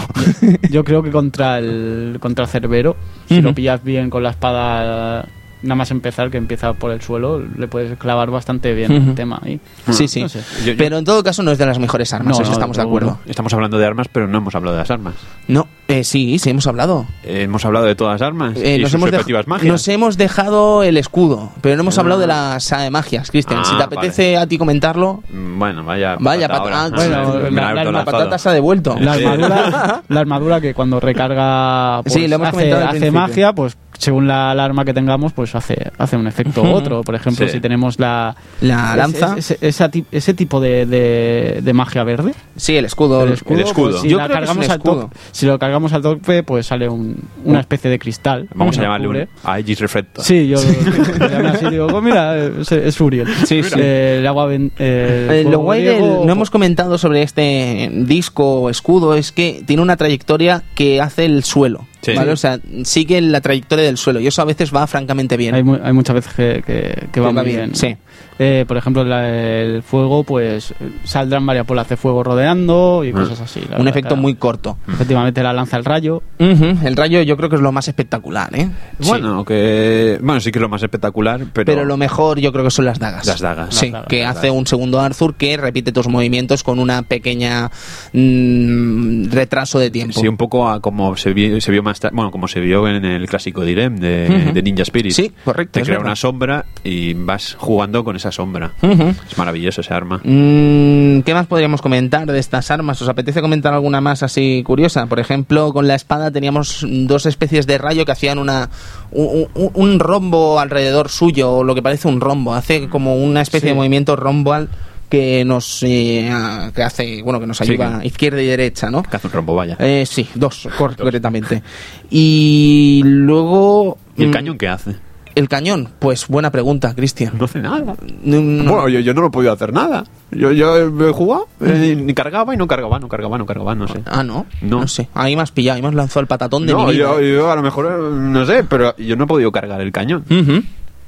Yo 0.70 0.84
creo 0.84 1.02
que 1.02 1.12
contra 1.12 1.60
el 1.60 2.18
contra 2.20 2.46
Cerbero, 2.46 2.98
si 3.30 3.42
lo 3.42 3.56
pillas 3.56 3.82
bien 3.86 4.10
con 4.10 4.22
la 4.22 4.32
espada, 4.32 5.30
nada 5.62 5.76
más 5.76 5.92
empezar, 5.92 6.30
que 6.30 6.38
empieza 6.38 6.74
por 6.74 6.92
el 6.92 7.02
suelo, 7.02 7.40
le 7.40 7.68
puedes 7.68 7.98
clavar 7.98 8.30
bastante 8.32 8.74
bien 8.74 8.92
el 8.92 9.16
tema 9.16 9.40
ahí. 9.44 9.60
sí, 9.92 10.08
sí. 10.08 10.22
No 10.22 10.30
sé. 10.30 10.42
Yo- 10.66 10.72
yo- 10.74 10.78
Pero 10.78 10.98
en 10.98 11.06
todo 11.06 11.24
caso 11.24 11.44
no 11.44 11.52
es 11.52 11.58
de 11.58 11.66
las 11.66 11.80
mejores 11.80 12.14
armas, 12.14 12.38
No, 12.38 12.42
eso 12.42 12.50
no, 12.52 12.54
estamos 12.54 12.78
de 12.78 12.84
acuerdo. 12.84 13.18
Estamos 13.28 13.54
hablando 13.54 13.78
de 13.78 13.86
armas, 13.86 14.08
pero 14.12 14.28
no 14.28 14.38
hemos 14.38 14.56
hablado 14.56 14.76
de 14.78 14.82
las 14.84 14.92
armas. 14.92 15.16
No, 15.48 15.68
eh, 15.88 16.04
sí, 16.04 16.40
sí 16.40 16.50
hemos 16.50 16.68
hablado. 16.68 17.06
Eh, 17.24 17.44
hemos 17.44 17.66
hablado 17.66 17.86
de 17.86 17.96
todas 17.96 18.20
las 18.20 18.28
armas 18.28 18.56
Eh, 18.58 18.76
y 18.78 18.82
nos, 18.82 18.92
sus 18.92 18.96
hemos 19.02 19.12
magias. 19.48 19.68
nos 19.68 19.88
hemos 19.88 20.18
dejado 20.18 20.84
el 20.84 20.98
escudo, 20.98 21.52
pero 21.62 21.76
no 21.76 21.82
hemos 21.82 21.98
Ah. 21.98 22.02
hablado 22.02 22.22
de 22.22 22.28
las 22.28 22.72
eh, 22.72 22.90
magias, 22.90 23.30
Cristian. 23.32 23.66
si 23.66 23.72
Ah, 23.76 23.78
te 23.80 23.84
apetece 23.84 24.38
a 24.38 24.48
ti 24.48 24.58
comentarlo, 24.58 25.24
Mm, 25.32 25.60
Bueno, 25.60 25.84
vaya. 25.84 26.16
Vaya 26.20 26.48
patata 26.48 26.64
patata. 26.64 26.86
ahora. 27.22 27.40
Bueno, 27.50 27.74
la- 27.74 27.84
la- 27.92 28.06
patata 28.06 28.38
se 28.38 28.50
ha 28.50 28.54
devuelto. 28.54 28.96
La 29.00 29.14
armadura, 29.14 30.02
la 30.08 30.20
armadura 30.20 30.62
que 30.62 30.74
cuando 30.74 31.00
recarga 31.00 32.02
pues, 32.04 32.14
Sí, 32.14 32.28
lo 32.28 32.36
hemos 32.36 32.48
hace, 32.48 32.56
comentado 32.58 32.82
al 32.84 32.88
hace 32.90 33.00
principio. 33.00 33.20
magia, 33.22 33.54
pues 33.54 33.78
según 34.00 34.28
la 34.28 34.50
alarma 34.50 34.86
que 34.86 34.94
tengamos, 34.94 35.34
pues 35.34 35.54
hace, 35.54 35.92
hace 35.98 36.16
un 36.18 36.26
efecto 36.26 36.64
u 36.64 36.68
otro. 36.70 37.04
Por 37.04 37.14
ejemplo, 37.16 37.46
Sí. 37.46 37.54
si 37.54 37.60
tenemos 37.60 38.00
la, 38.00 38.36
La 38.62 38.88
ese- 38.88 38.98
lanza. 38.98 39.36
ese, 39.38 39.58
esa 39.62 39.90
ti- 39.92 40.06
ese 40.12 40.34
tipo 40.34 40.60
de, 40.60 40.86
de- 40.88 41.60
de 41.62 41.74
magia 41.74 42.04
verde, 42.04 42.34
Sí, 42.56 42.76
el 42.78 42.86
escudo. 42.86 43.24
el 43.26 43.34
escudo, 43.34 43.56
el 43.60 43.66
escudo. 43.66 43.90
pues, 43.92 44.02
si, 44.02 44.10
Yo 44.10 44.18
la 44.18 44.24
creo 44.26 44.38
que 44.38 44.44
es 44.44 44.48
cargamos 44.48 44.70
al 44.70 44.78
escudo. 44.78 45.02
tope, 45.02 45.16
si 45.32 45.46
lo 45.46 45.60
cargamos 45.60 45.94
al 45.94 46.02
tope, 46.02 46.44
pues 46.44 46.66
sale 46.66 46.88
un- 46.90 47.22
una 47.44 47.60
especie 47.60 47.92
de 47.92 48.00
cristal. 48.00 48.48
Vamos 48.56 48.78
a 48.78 48.82
llamarle 48.82 49.06
cubre. 49.08 49.28
un 49.44 49.50
Aegis 49.52 49.80
Reflector. 49.80 50.24
Sí, 50.24 50.48
yo 50.48 50.58
lo 51.20 51.28
llamé 51.30 51.50
así, 51.50 51.66
digo, 51.70 51.88
"Oh, 51.88 52.02
mira, 52.02 52.38
es, 52.38 52.72
es 52.72 53.02
Uriel. 53.02 53.28
Sí, 53.46 53.62
sí. 53.64 53.76
Eh, 53.78 54.18
el 54.22 54.28
agua 54.28 54.46
ven- 54.46 54.72
eh, 54.80 55.44
Eh, 55.46 55.50
lo 55.50 55.60
guay 55.60 55.84
del- 55.84 56.26
no 56.26 56.32
hemos 56.32 56.50
comentado 56.50 56.98
sobre 56.98 57.22
este 57.22 57.90
disco 57.94 58.62
o 58.62 58.70
escudo 58.70 59.14
es 59.16 59.34
que 59.34 59.62
tiene 59.66 59.82
una 59.82 59.98
trayectoria 59.98 60.64
que 60.74 61.02
hace 61.02 61.26
el 61.26 61.44
suelo. 61.44 61.86
Sí. 62.02 62.14
¿vale? 62.14 62.32
O 62.32 62.38
sea, 62.38 62.60
sigue 62.84 63.20
la 63.22 63.42
trayectoria 63.42 63.84
del 63.86 63.98
suelo 63.98 64.20
y 64.22 64.28
eso 64.28 64.42
a 64.42 64.46
veces 64.46 64.74
va 64.74 64.88
francamente 64.88 65.36
bien. 65.36 65.54
Hay, 65.56 65.64
mu- 65.64 65.80
hay 65.84 65.92
muchas 65.94 66.16
veces 66.16 66.34
que, 66.34 66.64
que- 66.66 67.08
que 67.12 67.20
va 67.20 67.32
muy 67.34 67.44
bien, 67.44 67.58
bien. 67.72 67.76
sí. 67.76 67.98
Eh, 68.42 68.64
por 68.68 68.78
ejemplo, 68.78 69.04
la- 69.04 69.28
el 69.30 69.84
fuego, 69.84 70.24
pues 70.24 70.74
saldrán 71.04 71.46
varias 71.46 71.68
bolas 71.68 71.90
de 71.90 71.98
fuego 71.98 72.24
rodeando 72.24 73.04
y 73.04 73.10
Ah. 73.10 73.14
cosas 73.14 73.42
así. 73.42 73.60
la 73.60 73.66
Un 73.66 73.72
verdad, 73.84 73.88
efecto 73.90 74.16
muy 74.16 74.36
corto. 74.36 74.78
Efectivamente, 74.88 75.44
la 75.44 75.52
lanza 75.52 75.76
el 75.76 75.84
rayo. 75.84 76.24
El 76.40 76.96
rayo 76.96 77.22
yo 77.22 77.36
creo 77.36 77.50
que 77.50 77.58
es 77.58 77.62
lo 77.62 77.72
más 77.74 77.88
espectacular, 77.90 78.50
¿eh? 78.56 78.70
Bueno, 79.06 79.44
que. 79.44 80.18
Bueno, 80.22 80.40
sí 80.40 80.52
que 80.52 80.60
es 80.60 80.62
lo 80.62 80.70
más 80.70 80.82
espectacular, 80.82 81.42
pero. 81.52 81.66
Pero 81.66 81.84
lo 81.86 81.98
mejor 81.98 82.40
yo 82.40 82.52
creo 82.54 82.64
que 82.64 82.72
son 82.72 82.86
las 82.86 82.98
dagas. 82.98 83.26
Las 83.28 83.42
dagas. 83.42 83.76
Sí, 83.76 83.88
Las 83.88 83.92
dagas, 83.94 84.08
que 84.08 84.24
hace 84.26 84.48
dagas. 84.48 84.58
un 84.60 84.68
segundo 84.68 85.02
Arthur 85.02 85.36
que 85.36 85.58
repite 85.58 85.92
tus 85.92 86.08
movimientos 86.08 86.64
con 86.64 86.80
una 86.80 87.02
pequeña 87.04 87.70
mm, 88.14 89.32
retraso 89.32 89.80
de 89.80 89.90
tiempo. 89.92 90.20
Sí, 90.20 90.28
un 90.28 90.38
poco 90.38 90.70
a 90.70 90.80
como 90.82 91.16
se 91.18 91.34
vio, 91.34 91.60
se 91.62 91.72
vio 91.72 91.84
más 91.84 92.00
tarde, 92.00 92.16
bueno, 92.16 92.32
como 92.32 92.48
se 92.48 92.60
vio 92.60 92.88
en 92.88 93.04
el 93.06 93.28
clásico 93.28 93.64
Direm 93.64 93.98
de, 93.98 94.28
Ujú. 94.46 94.54
de 94.54 94.62
Ninja 94.64 94.84
Spirit. 94.84 95.12
Sí, 95.12 95.32
correcto, 95.44 95.74
Te 95.80 95.82
crea 95.82 95.98
verdad. 95.98 96.08
una 96.12 96.16
sombra 96.16 96.66
y 96.84 97.14
vas 97.14 97.56
jugando 97.60 98.04
con 98.04 98.16
esa 98.16 98.29
sombra. 98.32 98.72
Es 98.82 99.38
maravilloso 99.38 99.82
ese 99.82 99.94
arma. 99.94 100.22
Mm, 100.24 101.22
¿Qué 101.22 101.34
más 101.34 101.48
podríamos 101.48 101.82
comentar 101.82 102.26
de 102.32 102.40
estas 102.40 102.72
armas? 102.72 103.02
¿Os 103.02 103.10
apetece 103.10 103.42
comentar 103.42 103.74
alguna 103.74 104.02
más 104.02 104.24
así 104.24 104.64
curiosa? 104.66 105.06
Por 105.08 105.20
ejemplo, 105.20 105.72
con 105.74 105.88
la 105.88 105.96
espada 105.96 106.32
teníamos 106.32 106.86
dos 106.88 107.26
especies 107.26 107.68
de 107.68 107.78
rayo 107.78 108.06
que 108.06 108.12
hacían 108.12 108.40
una 108.40 108.70
un, 109.12 109.48
un- 109.56 109.72
un 109.74 110.00
rombo 110.00 110.60
alrededor 110.60 111.10
suyo, 111.10 111.52
o 111.52 111.64
lo 111.64 111.76
que 111.76 111.82
parece 111.82 112.08
un 112.08 112.22
rombo. 112.22 112.54
Hace 112.54 112.88
como 112.90 113.16
una 113.16 113.42
especie 113.42 113.68
Sí. 113.68 113.74
de 113.74 113.76
movimiento 113.76 114.16
romboal 114.16 114.70
que 115.10 115.44
nos 115.44 115.82
eh, 115.82 116.30
que 116.76 116.84
hace 116.84 117.24
bueno 117.24 117.40
que 117.40 117.48
nos 117.48 117.58
Sí, 117.58 117.64
ayuda 117.64 118.00
que- 118.00 118.08
izquierda 118.08 118.42
y 118.44 118.46
derecha, 118.46 118.92
¿no? 118.92 119.02
Que 119.02 119.16
hace 119.18 119.26
un 119.28 119.34
rombo, 119.34 119.56
vaya. 119.56 119.76
Eh, 119.80 120.06
sí, 120.06 120.30
dos, 120.36 120.68
cor- 120.78 120.96
concretamente. 120.96 121.64
Y 122.12 123.02
luego 123.04 123.98
¿Y 124.18 124.24
el 124.24 124.30
mm, 124.30 124.32
cañón 124.34 124.58
qué 124.58 124.68
hace? 124.68 124.96
El 125.40 125.48
cañón, 125.48 125.88
pues 126.00 126.28
buena 126.28 126.52
pregunta, 126.52 126.94
Cristian. 126.94 127.38
No 127.40 127.46
hace 127.46 127.60
nada. 127.60 127.96
No. 128.24 128.42
Bueno, 128.42 128.90
yo, 128.90 129.00
yo 129.00 129.14
no 129.14 129.22
lo 129.22 129.28
he 129.28 129.32
podido 129.32 129.54
hacer 129.54 129.72
nada. 129.72 130.04
Yo, 130.32 130.52
yo 130.52 130.76
he 130.76 131.14
jugado, 131.14 131.48
eh, 131.62 131.96
ni 131.98 132.14
cargaba 132.14 132.54
y 132.54 132.58
no 132.58 132.68
cargaba, 132.68 133.00
no 133.00 133.08
cargaba, 133.08 133.38
no 133.38 133.46
cargaba, 133.46 133.74
no 133.74 133.88
sé. 133.88 134.02
Ah, 134.06 134.22
no. 134.22 134.46
No. 134.62 134.82
No 134.82 134.88
sé. 134.90 135.08
Ahí 135.14 135.38
me 135.38 135.42
has 135.42 135.52
pillado, 135.52 135.78
ahí 135.78 135.82
me 135.82 135.88
has 135.88 135.94
lanzado 135.94 136.20
el 136.20 136.28
patatón 136.28 136.66
de 136.68 136.74
No, 136.74 136.80
mi 136.88 136.92
vida. 136.92 137.04
yo, 137.06 137.22
yo 137.22 137.50
a 137.50 137.56
lo 137.56 137.62
mejor, 137.62 137.86
eh, 137.86 138.16
no 138.20 138.46
sé, 138.46 138.66
pero 138.66 138.94
yo 138.98 139.16
no 139.16 139.24
he 139.24 139.28
podido 139.28 139.50
cargar 139.54 139.80
el 139.80 139.94
cañón. 139.94 140.26
Ujú. 140.30 140.62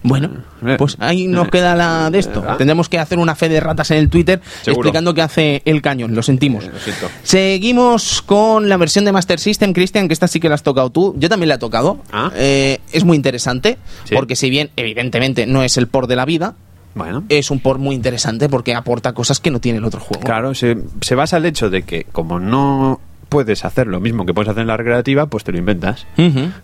Bueno, 0.04 0.30
Eh, 0.66 0.76
pues 0.78 0.96
ahí 1.00 1.28
nos 1.28 1.48
eh, 1.48 1.52
queda 1.52 1.76
la 1.76 2.10
de 2.10 2.20
esto. 2.20 2.42
Tendremos 2.58 2.90
que 2.90 2.98
hacer 2.98 3.20
una 3.20 3.36
fe 3.36 3.50
de 3.50 3.60
ratas 3.60 3.92
en 3.92 3.98
el 3.98 4.10
Twitter 4.10 4.42
Seguro. 4.64 4.82
explicando 4.82 5.14
qué 5.14 5.22
hace 5.22 5.62
el 5.66 5.82
cañón. 5.82 6.16
Lo 6.16 6.24
sentimos. 6.24 6.66
Lo 6.66 6.80
siento. 6.80 7.08
Seguimos 7.24 8.22
con 8.22 8.70
la 8.70 8.78
versión 8.78 9.06
de 9.06 9.12
Master 9.12 9.40
System, 9.40 9.74
Cristian, 9.74 10.08
que 10.08 10.14
esta 10.14 10.28
sí 10.28 10.40
que 10.40 10.48
la 10.50 10.56
has 10.56 10.64
tocado 10.64 10.90
tú. 10.90 11.14
Yo 11.18 11.28
también 11.30 11.50
la 11.50 11.56
he 11.56 11.60
tocado. 11.60 12.00
Ah. 12.12 12.32
Eh, 12.36 12.80
es 12.92 13.04
muy 13.04 13.16
interesante, 13.18 13.78
Sí. 14.06 14.16
porque 14.16 14.36
si 14.36 14.50
bien 14.50 14.70
evidentemente 14.76 15.46
no 15.46 15.64
es 15.64 15.78
el 15.78 15.88
port 15.88 16.08
de 16.10 16.16
la 16.16 16.26
vida, 16.26 16.56
Bueno. 16.96 17.24
es 17.30 17.52
un 17.52 17.60
port 17.60 17.80
muy 17.80 17.96
interesante 17.96 18.50
porque 18.50 18.74
aporta 18.76 19.14
cosas 19.14 19.40
que 19.40 19.52
no 19.52 19.60
tiene 19.60 19.80
el 19.80 19.86
otro 19.86 20.00
juego. 20.00 20.24
Claro, 20.24 20.54
se, 20.56 20.78
se 21.02 21.16
basa 21.16 21.38
el 21.38 21.46
hecho 21.46 21.70
de 21.70 21.84
que 21.84 22.06
como 22.12 22.40
no 22.40 23.00
puedes 23.32 23.64
hacer 23.64 23.88
lo 23.88 24.02
mismo 24.02 24.26
que 24.26 24.34
puedes 24.34 24.50
hacer 24.50 24.60
en 24.62 24.68
la 24.68 24.76
recreativa, 24.76 25.26
pues 25.26 25.46
te 25.46 25.54
lo 25.54 25.58
inventas. 25.58 26.06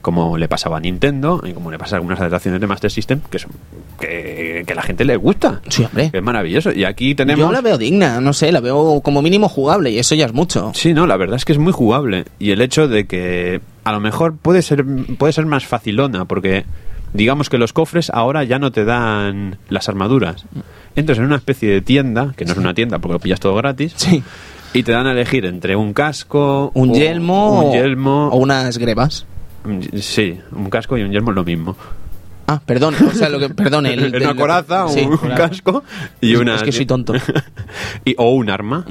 Como 0.02 0.38
le 0.38 0.50
pasaba 0.50 0.76
a 0.78 0.80
Nintendo 0.82 1.42
y 1.48 1.54
como 1.54 1.72
le 1.72 1.78
pasa 1.80 1.96
a 1.96 2.00
algunas 2.00 2.20
adaptaciones 2.20 2.60
de 2.60 2.68
Master 2.68 2.92
System 2.92 3.22
que, 3.32 3.40
son, 3.40 3.52
que, 3.98 4.66
que 4.68 4.76
la 4.76 4.82
gente 4.82 5.06
le 5.06 5.16
gusta. 5.16 5.62
Sí, 5.70 5.86
hombre. 5.86 6.10
Es 6.12 6.22
maravilloso. 6.22 6.74
Y 6.74 6.84
aquí 6.84 7.16
tenemos... 7.16 7.40
Yo 7.46 7.54
la 7.54 7.62
veo 7.62 7.78
digna, 7.78 8.20
no 8.20 8.34
sé, 8.34 8.52
la 8.52 8.60
veo 8.60 9.00
como 9.02 9.22
mínimo 9.22 9.48
jugable 9.48 9.92
y 9.92 9.98
eso 10.00 10.14
ya 10.14 10.26
es 10.26 10.34
mucho. 10.34 10.72
Sí, 10.76 10.94
no, 10.94 11.08
la 11.08 11.16
verdad 11.16 11.38
es 11.38 11.46
que 11.46 11.54
es 11.54 11.58
muy 11.58 11.72
jugable. 11.72 12.26
Y 12.38 12.52
el 12.52 12.62
hecho 12.62 12.90
de 12.90 13.08
que 13.08 13.62
a 13.86 13.94
lo 13.94 14.02
mejor 14.02 14.36
puede 14.36 14.62
ser, 14.62 14.84
puede 15.18 15.32
ser 15.32 15.46
más 15.46 15.66
facilona, 15.66 16.26
porque 16.26 16.66
digamos 17.14 17.50
que 17.50 17.58
los 17.58 17.72
cofres 17.72 18.10
ahora 18.10 18.44
ya 18.44 18.60
no 18.60 18.74
te 18.74 18.84
dan 18.84 19.58
las 19.70 19.88
armaduras. 19.88 20.44
Entras 20.98 21.20
en 21.20 21.24
una 21.26 21.38
especie 21.38 21.70
de 21.72 21.82
tienda, 21.82 22.34
que 22.36 22.44
no 22.44 22.52
es 22.52 22.58
una 22.58 22.74
tienda 22.74 23.00
porque 23.00 23.14
lo 23.14 23.20
pillas 23.20 23.40
todo 23.40 23.56
gratis, 23.56 23.94
Sí. 23.96 24.22
Y 24.74 24.84
te 24.84 24.92
dan 24.92 25.08
a 25.08 25.12
elegir 25.12 25.46
entre 25.46 25.76
un 25.76 25.94
casco, 25.94 26.72
Un 26.74 26.92
o- 26.92 26.94
yelmo, 26.94 27.62
un 27.64 27.72
yelmo, 27.74 28.28
o 28.30 28.38
unas 28.38 28.78
grebas. 28.78 29.26
sí, 30.00 30.40
un 30.52 30.70
casco 30.70 30.98
y 30.98 31.04
un 31.04 31.12
yelmo 31.12 31.32
es 31.32 31.36
lo 31.36 31.44
mismo. 31.44 31.76
Ah, 32.50 32.62
perdón, 32.66 32.96
o 33.06 33.12
sea, 33.12 33.28
lo 33.28 33.40
que, 33.40 33.50
perdón, 33.50 33.86
el, 33.88 34.00
una 34.16 34.30
el- 34.32 34.36
coraza, 34.38 34.88
sí. 34.88 35.02
un 35.02 35.18
casco 35.36 35.84
y 36.22 36.36
una 36.38 36.56
es 36.56 36.64
que 36.64 36.72
soy 36.72 36.86
tonto. 36.86 37.14
y, 38.06 38.16
o 38.18 38.32
un 38.32 38.50
arma. 38.50 38.86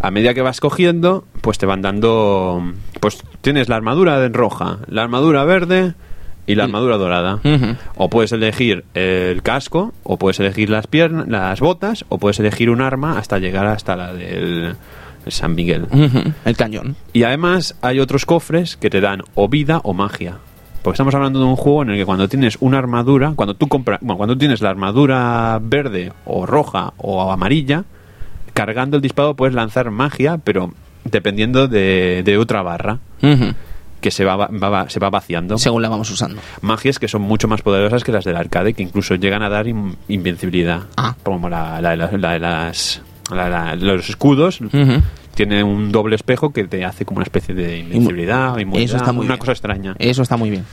A 0.00 0.10
medida 0.10 0.32
que 0.32 0.40
vas 0.40 0.60
cogiendo, 0.60 1.24
pues 1.42 1.58
te 1.58 1.66
van 1.66 1.82
dando. 1.82 2.62
Pues 3.00 3.22
tienes 3.42 3.68
la 3.68 3.76
armadura 3.76 4.24
en 4.24 4.32
roja, 4.32 4.78
la 4.88 5.02
armadura 5.02 5.44
verde 5.44 5.92
y 6.46 6.54
la 6.54 6.62
Y- 6.62 6.66
armadura 6.66 6.96
dorada. 6.96 7.40
O 7.96 8.08
puedes 8.08 8.32
elegir 8.32 8.86
el 8.94 9.42
casco, 9.42 9.92
o 10.02 10.16
puedes 10.16 10.40
elegir 10.40 10.70
las 10.70 10.86
piernas, 10.86 11.28
las 11.28 11.60
botas, 11.60 12.06
o 12.08 12.16
puedes 12.16 12.40
elegir 12.40 12.70
un 12.70 12.80
arma 12.80 13.18
hasta 13.18 13.38
llegar 13.38 13.66
hasta 13.66 13.94
la 13.96 14.14
del 14.14 14.74
el 15.26 15.32
San 15.32 15.54
Miguel. 15.54 15.86
El 16.44 16.56
cañón. 16.56 16.96
Y 17.12 17.24
además 17.24 17.74
hay 17.82 18.00
otros 18.00 18.24
cofres 18.24 18.76
que 18.78 18.88
te 18.88 19.00
dan 19.02 19.22
o 19.34 19.48
vida 19.48 19.80
o 19.84 19.92
magia. 19.92 20.38
Porque 20.82 20.94
estamos 20.94 21.14
hablando 21.14 21.40
de 21.40 21.44
un 21.46 21.56
juego 21.56 21.82
en 21.82 21.90
el 21.90 21.96
que 21.98 22.06
cuando 22.06 22.28
tienes 22.28 22.56
una 22.60 22.78
armadura, 22.78 23.32
cuando 23.34 23.54
tú 23.54 23.66
compras, 23.68 23.98
bueno, 24.00 24.16
cuando 24.16 24.38
tienes 24.38 24.60
la 24.62 24.70
armadura 24.70 25.58
verde 25.60 26.12
o 26.24 26.46
roja 26.46 26.92
o 26.96 27.30
amarilla, 27.30 27.84
cargando 28.54 28.96
el 28.96 29.02
disparo 29.02 29.34
puedes 29.34 29.54
lanzar 29.54 29.90
magia, 29.90 30.38
pero 30.38 30.72
dependiendo 31.04 31.66
de, 31.68 32.22
de 32.24 32.38
otra 32.38 32.62
barra 32.62 32.98
que 34.00 34.10
se 34.12 34.24
va, 34.24 34.36
va- 34.36 34.46
va- 34.48 34.88
se 34.88 35.00
va 35.00 35.10
vaciando. 35.10 35.58
Según 35.58 35.82
la 35.82 35.88
vamos 35.88 36.08
usando. 36.10 36.40
Magias 36.60 37.00
que 37.00 37.08
son 37.08 37.22
mucho 37.22 37.48
más 37.48 37.62
poderosas 37.62 38.04
que 38.04 38.12
las 38.12 38.24
del 38.24 38.36
arcade, 38.36 38.72
que 38.74 38.82
incluso 38.84 39.16
llegan 39.16 39.42
a 39.42 39.48
dar 39.48 39.66
in- 39.66 39.96
invencibilidad. 40.06 40.82
Ah. 40.96 41.16
Como 41.24 41.48
la 41.48 41.80
de 41.80 42.38
las 42.38 43.02
la- 43.30 43.48
la- 43.48 43.76
los 43.76 44.08
escudos. 44.08 44.60
Tiene 45.34 45.62
un 45.62 45.92
doble 45.92 46.16
espejo 46.16 46.50
que 46.50 46.64
te 46.64 46.82
hace 46.86 47.04
como 47.04 47.18
una 47.18 47.24
especie 47.24 47.54
de 47.54 47.80
invencibilidad 47.80 48.56
inmunidad, 48.56 48.84
Eso 48.84 48.96
está 48.96 49.12
muy 49.12 49.26
una 49.26 49.34
bien. 49.34 49.38
cosa 49.40 49.52
extraña. 49.52 49.94
Eso 49.98 50.22
está 50.22 50.38
muy 50.38 50.48
bien. 50.48 50.64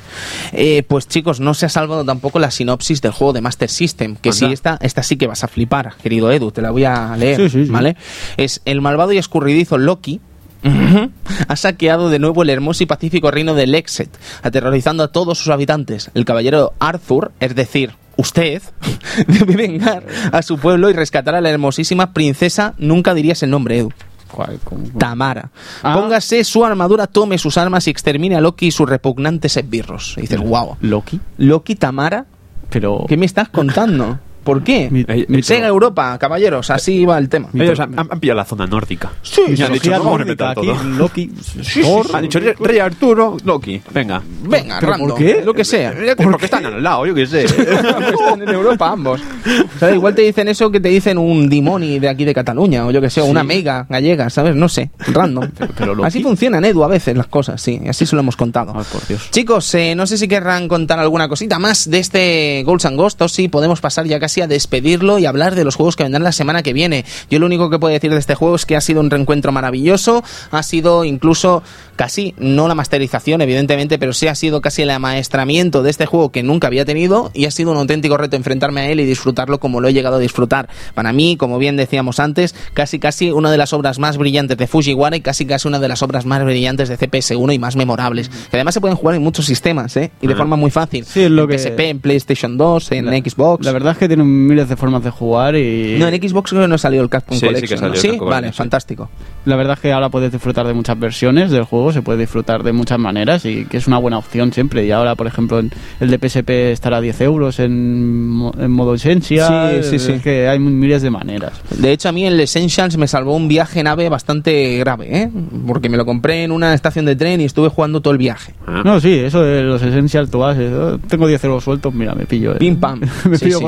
Eh, 0.53 0.83
pues 0.87 1.05
chicos, 1.09 1.41
no 1.41 1.53
se 1.53 1.65
ha 1.65 1.69
salvado 1.69 2.05
tampoco 2.05 2.39
la 2.39 2.49
sinopsis 2.49 3.01
del 3.01 3.11
juego 3.11 3.33
de 3.33 3.41
Master 3.41 3.69
System, 3.69 4.15
que 4.15 4.31
sí, 4.31 4.45
Anda. 4.45 4.53
esta, 4.53 4.77
esta 4.81 5.03
sí 5.03 5.17
que 5.17 5.27
vas 5.27 5.43
a 5.43 5.49
flipar, 5.49 5.95
querido 6.01 6.31
Edu, 6.31 6.51
te 6.51 6.61
la 6.61 6.71
voy 6.71 6.85
a 6.85 7.17
leer, 7.17 7.35
Sí, 7.41 7.49
sí, 7.49 7.65
sí. 7.65 7.71
¿vale? 7.71 7.97
Es 8.37 8.61
el 8.63 8.79
malvado 8.79 9.11
y 9.11 9.17
escurridizo 9.17 9.77
Loki 9.77 10.21
ha 11.49 11.55
saqueado 11.57 12.09
de 12.09 12.19
nuevo 12.19 12.43
el 12.43 12.49
hermoso 12.49 12.83
y 12.83 12.85
pacífico 12.85 13.31
reino 13.31 13.53
de 13.55 13.67
Lexet, 13.67 14.09
aterrorizando 14.43 15.03
a 15.03 15.09
todos 15.09 15.37
sus 15.39 15.49
habitantes. 15.49 16.09
El 16.13 16.23
caballero 16.23 16.71
Arthur, 16.79 17.33
es 17.41 17.53
decir, 17.53 17.91
usted, 18.17 18.61
debe 19.27 19.55
vengar 19.55 20.05
a 20.31 20.41
su 20.41 20.57
pueblo 20.57 20.89
y 20.89 20.93
rescatar 20.93 21.35
a 21.35 21.41
la 21.41 21.49
hermosísima 21.49 22.13
princesa, 22.13 22.73
nunca 22.77 23.13
dirías 23.13 23.43
el 23.43 23.49
nombre, 23.49 23.79
Edu. 23.79 23.91
¿Cuál? 24.31 24.59
¿Cómo? 24.63 24.83
Tamara. 24.97 25.51
Ah. 25.83 25.93
Póngase 25.93 26.43
su 26.43 26.65
armadura, 26.65 27.05
tome 27.05 27.37
sus 27.37 27.57
armas 27.57 27.87
y 27.87 27.91
extermine 27.91 28.35
a 28.35 28.41
Loki 28.41 28.67
y 28.67 28.71
sus 28.71 28.89
repugnantes 28.89 29.57
esbirros. 29.57 30.15
Y 30.17 30.21
dices, 30.21 30.39
wow. 30.39 30.75
Loki. 30.81 31.19
Loki 31.37 31.75
Tamara, 31.75 32.25
Pero. 32.69 33.05
¿qué 33.07 33.15
me 33.15 33.27
estás 33.27 33.49
contando? 33.49 34.17
¿Por 34.43 34.63
qué? 34.63 34.89
Mi- 34.91 35.05
Eh, 35.07 35.25
mi- 35.29 35.41
Sega 35.43 35.67
Europa, 35.67 36.17
caballeros, 36.19 36.69
así 36.69 37.05
va 37.05 37.17
el 37.17 37.29
tema. 37.29 37.49
Ellos 37.53 37.79
han, 37.79 37.97
han- 37.97 38.07
han 38.11 38.19
pillado 38.19 38.37
la 38.37 38.45
zona 38.45 38.67
nórdica. 38.67 39.11
Sí, 39.21 39.41
Y 39.55 39.61
han 39.61 39.71
dicho, 39.73 39.89
vamos 39.91 40.07
a 40.07 40.09
nórdica, 40.11 40.53
reventar 40.53 40.55
todo. 40.55 40.73
aquí, 40.73 40.87
Loki. 40.97 41.31
sí, 41.63 41.81
Thor, 41.81 42.05
Han 42.13 42.21
dicho, 42.23 42.39
Rey- 42.39 42.53
Rey 42.59 42.79
Arturo, 42.79 43.37
Loki, 43.45 43.81
venga. 43.91 44.21
Venga, 44.43 44.77
¿Pero 44.79 44.91
random, 44.91 45.09
por 45.09 45.17
qué? 45.17 45.41
Lo 45.45 45.53
que 45.53 45.63
sea. 45.63 45.93
Porque 46.17 46.45
están 46.45 46.65
al 46.65 46.81
lado, 46.83 47.05
yo 47.05 47.13
qué 47.15 47.25
sé. 47.25 47.45
Están 47.45 48.41
en 48.41 48.49
Europa 48.49 48.89
ambos. 48.89 49.21
O 49.21 49.79
sea, 49.79 49.93
igual 49.93 50.15
te 50.15 50.21
dicen 50.23 50.47
eso 50.47 50.71
que 50.71 50.79
te 50.79 50.89
dicen 50.89 51.17
un 51.17 51.49
dimoni 51.49 51.99
de 51.99 52.09
aquí 52.09 52.25
de 52.25 52.33
Cataluña, 52.33 52.85
o 52.85 52.91
yo 52.91 53.01
que 53.01 53.09
sé, 53.09 53.21
o 53.21 53.25
una 53.25 53.43
mega 53.43 53.85
gallega, 53.89 54.29
¿sabes? 54.29 54.55
No 54.55 54.67
sé, 54.69 54.89
random. 55.07 55.49
pero 55.77 55.95
Loki- 55.95 56.07
así 56.07 56.21
funcionan, 56.23 56.63
Edu, 56.65 56.83
a 56.83 56.87
veces 56.87 57.15
las 57.15 57.27
cosas, 57.27 57.61
sí, 57.61 57.79
así 57.87 58.05
se 58.05 58.15
lo 58.15 58.21
hemos 58.21 58.35
contado. 58.35 58.73
Ay, 58.75 58.85
por 58.91 59.05
Dios. 59.07 59.29
Chicos, 59.31 59.73
eh, 59.75 59.95
no 59.95 60.05
sé 60.07 60.17
si 60.17 60.27
querrán 60.27 60.67
contar 60.67 60.99
alguna 60.99 61.27
cosita 61.27 61.59
más 61.59 61.89
de 61.89 61.99
este 61.99 62.63
Golds 62.65 62.85
and 62.85 62.97
Ghost 62.97 63.21
o 63.21 63.27
si 63.27 63.47
podemos 63.47 63.79
pasar 63.81 64.05
ya 64.05 64.19
casi 64.19 64.32
a 64.41 64.47
despedirlo 64.47 65.19
y 65.19 65.25
hablar 65.25 65.55
de 65.55 65.63
los 65.63 65.75
juegos 65.75 65.95
que 65.95 66.03
vendrán 66.03 66.23
la 66.23 66.31
semana 66.31 66.63
que 66.63 66.73
viene. 66.73 67.05
Yo 67.29 67.39
lo 67.39 67.45
único 67.45 67.69
que 67.69 67.79
puedo 67.79 67.93
decir 67.93 68.11
de 68.11 68.17
este 68.17 68.35
juego 68.35 68.55
es 68.55 68.65
que 68.65 68.75
ha 68.75 68.81
sido 68.81 68.99
un 68.99 69.09
reencuentro 69.09 69.51
maravilloso, 69.51 70.23
ha 70.51 70.63
sido 70.63 71.03
incluso 71.03 71.63
casi, 71.95 72.33
no 72.37 72.67
la 72.67 72.75
masterización, 72.75 73.41
evidentemente, 73.41 73.97
pero 73.99 74.13
sí 74.13 74.27
ha 74.27 74.35
sido 74.35 74.61
casi 74.61 74.81
el 74.81 74.89
amaestramiento 74.89 75.83
de 75.83 75.89
este 75.89 76.05
juego 76.05 76.31
que 76.31 76.43
nunca 76.43 76.67
había 76.67 76.85
tenido 76.85 77.31
y 77.33 77.45
ha 77.45 77.51
sido 77.51 77.71
un 77.71 77.77
auténtico 77.77 78.17
reto 78.17 78.35
enfrentarme 78.35 78.81
a 78.81 78.89
él 78.89 78.99
y 78.99 79.05
disfrutarlo 79.05 79.59
como 79.59 79.79
lo 79.81 79.87
he 79.87 79.93
llegado 79.93 80.15
a 80.15 80.19
disfrutar. 80.19 80.69
Para 80.95 81.13
mí, 81.13 81.37
como 81.37 81.57
bien 81.57 81.75
decíamos 81.77 82.19
antes, 82.19 82.55
casi 82.73 82.99
casi 82.99 83.31
una 83.31 83.51
de 83.51 83.57
las 83.57 83.73
obras 83.73 83.99
más 83.99 84.17
brillantes 84.17 84.57
de 84.57 84.67
Fujiwara 84.67 85.15
y 85.15 85.21
casi 85.21 85.45
casi 85.45 85.67
una 85.67 85.79
de 85.79 85.87
las 85.87 86.01
obras 86.01 86.25
más 86.25 86.43
brillantes 86.43 86.89
de 86.89 86.97
CPS1 86.97 87.53
y 87.53 87.59
más 87.59 87.75
memorables. 87.75 88.29
Que 88.29 88.57
además 88.57 88.73
se 88.73 88.81
pueden 88.81 88.97
jugar 88.97 89.15
en 89.15 89.21
muchos 89.23 89.45
sistemas, 89.45 89.95
¿eh? 89.97 90.11
Y 90.21 90.27
de 90.27 90.35
forma 90.35 90.55
muy 90.55 90.71
fácil. 90.71 91.05
Sí, 91.05 91.21
es 91.23 91.31
lo 91.31 91.43
en 91.43 91.49
que- 91.49 91.59
PSP, 91.59 91.79
en 91.89 91.99
PlayStation 91.99 92.57
2, 92.57 92.91
en 92.91 93.05
La- 93.05 93.11
Xbox. 93.17 93.65
La 93.65 93.71
verdad 93.71 93.93
es 93.93 93.97
que 93.97 94.07
tienen 94.07 94.47
miles 94.47 94.67
de 94.69 94.75
formas 94.75 95.03
de 95.03 95.09
jugar 95.09 95.55
y... 95.55 95.95
No, 95.99 96.07
en 96.07 96.21
Xbox 96.29 96.49
creo 96.49 96.63
que 96.63 96.67
no 96.67 96.77
salió 96.77 97.01
el 97.01 97.09
Capcom 97.09 97.37
Sí, 97.37 97.41
sí 97.41 97.47
que 97.47 97.53
Collection. 97.53 97.75
¿no? 97.77 97.79
salió 97.81 97.93
el 97.95 97.99
¿Sí? 98.01 98.07
Capcom 98.09 98.29
Vale, 98.29 98.41
Collection, 98.41 98.53
sí. 98.53 98.57
fantástico. 98.57 99.09
La 99.45 99.55
verdad 99.55 99.73
es 99.75 99.79
que 99.79 99.91
ahora 99.91 100.09
puedes 100.09 100.31
disfrutar 100.31 100.65
de 100.67 100.73
muchas 100.73 100.99
versiones 100.99 101.51
del 101.51 101.63
juego, 101.63 101.82
se 101.91 102.01
puede 102.01 102.19
disfrutar 102.19 102.63
de 102.63 102.71
muchas 102.71 102.99
maneras 102.99 103.45
y 103.45 103.65
que 103.65 103.77
es 103.77 103.87
una 103.87 103.97
buena 103.97 104.17
opción 104.17 104.53
siempre. 104.53 104.85
Y 104.85 104.91
ahora, 104.91 105.15
por 105.15 105.27
ejemplo, 105.27 105.59
en- 105.59 105.71
el 105.99 106.09
de 106.09 106.17
PSP 106.17 106.71
estará 106.71 106.97
a 106.97 107.01
10 107.01 107.19
euros 107.21 107.59
en, 107.59 108.51
en 108.59 108.71
modo 108.71 108.93
esencia. 108.93 109.71
Sí, 109.81 109.89
sí, 109.89 109.99
sí. 109.99 110.11
Es 110.13 110.21
que 110.21 110.47
hay 110.47 110.59
miles 110.59 111.01
de 111.01 111.09
maneras. 111.09 111.53
De 111.77 111.91
hecho, 111.91 112.09
a 112.09 112.11
mí 112.11 112.25
el 112.25 112.39
Essentials 112.39 112.97
me 112.97 113.07
salvó 113.07 113.35
un 113.35 113.47
viaje 113.47 113.79
en 113.81 113.87
AVE 113.87 114.09
bastante 114.09 114.77
grave, 114.77 115.07
¿eh? 115.23 115.29
Porque 115.67 115.89
me 115.89 115.97
lo 115.97 116.05
compré 116.05 116.43
en 116.43 116.51
una 116.51 116.73
estación 116.73 117.05
de 117.05 117.15
tren 117.15 117.41
y 117.41 117.45
estuve 117.45 117.69
jugando 117.69 118.01
todo 118.01 118.11
el 118.13 118.17
viaje. 118.19 118.53
Ah. 118.67 118.81
No, 118.85 118.99
sí, 118.99 119.13
eso 119.13 119.41
de 119.43 119.63
los 119.63 119.81
Essential, 119.81 120.29
tú 120.29 120.39
vas, 120.39 120.57
eh, 120.59 120.97
tengo 121.07 121.27
10 121.27 121.43
euros 121.43 121.63
sueltos, 121.63 121.93
mira, 121.93 122.15
me 122.15 122.25
pillo. 122.25 122.53
eh. 122.53 122.57
Pim, 122.59 122.77
pam. 122.77 123.01
me 123.29 123.37
Sí, 123.37 123.45
pillo 123.45 123.59
sí. 123.59 123.65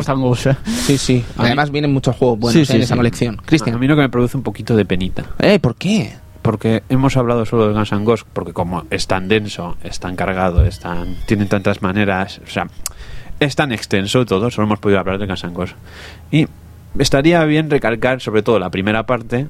Eh. 0.49 0.55
Sí, 0.65 0.97
sí. 0.97 1.23
Además 1.37 1.71
vienen 1.71 1.91
muchos 1.93 2.15
juegos 2.15 2.39
buenos 2.39 2.53
Sí, 2.53 2.61
¿eh? 2.61 2.65
sí, 2.65 2.73
en 2.77 2.81
esa 2.83 2.95
colección. 2.95 3.37
A 3.39 3.43
Cristian. 3.43 3.79
mí 3.79 3.87
lo 3.87 3.95
que 3.95 4.01
me 4.01 4.09
produce 4.09 4.37
un 4.37 4.43
poquito 4.43 4.75
de 4.75 4.85
penita. 4.85 5.23
Eh, 5.39 5.59
¿por 5.59 5.75
qué? 5.75 6.13
Porque 6.45 6.83
hemos 6.89 7.17
hablado 7.17 7.43
solo 7.43 7.67
de 7.67 7.73
Guns 7.73 7.91
N' 7.91 8.05
Ghosts, 8.05 8.27
porque 8.31 8.53
como 8.53 8.85
es 8.91 9.07
tan 9.07 9.27
denso, 9.27 9.77
es 9.83 9.99
tan 9.99 10.15
cargado, 10.15 10.63
es 10.63 10.79
tan, 10.79 11.15
tienen 11.25 11.47
tantas 11.47 11.81
maneras, 11.81 12.39
o 12.45 12.47
sea, 12.47 12.67
es 13.39 13.55
tan 13.55 13.71
extenso 13.71 14.27
todo, 14.27 14.51
solo 14.51 14.67
hemos 14.67 14.77
podido 14.77 14.99
hablar 14.99 15.17
de 15.17 15.25
Guns 15.25 15.43
N' 15.43 15.53
Ghosts. 15.53 15.75
Y 16.29 16.47
estaría 16.99 17.43
bien 17.45 17.71
recalcar 17.71 18.21
sobre 18.21 18.43
todo 18.43 18.59
la 18.59 18.69
primera 18.69 19.07
parte, 19.07 19.47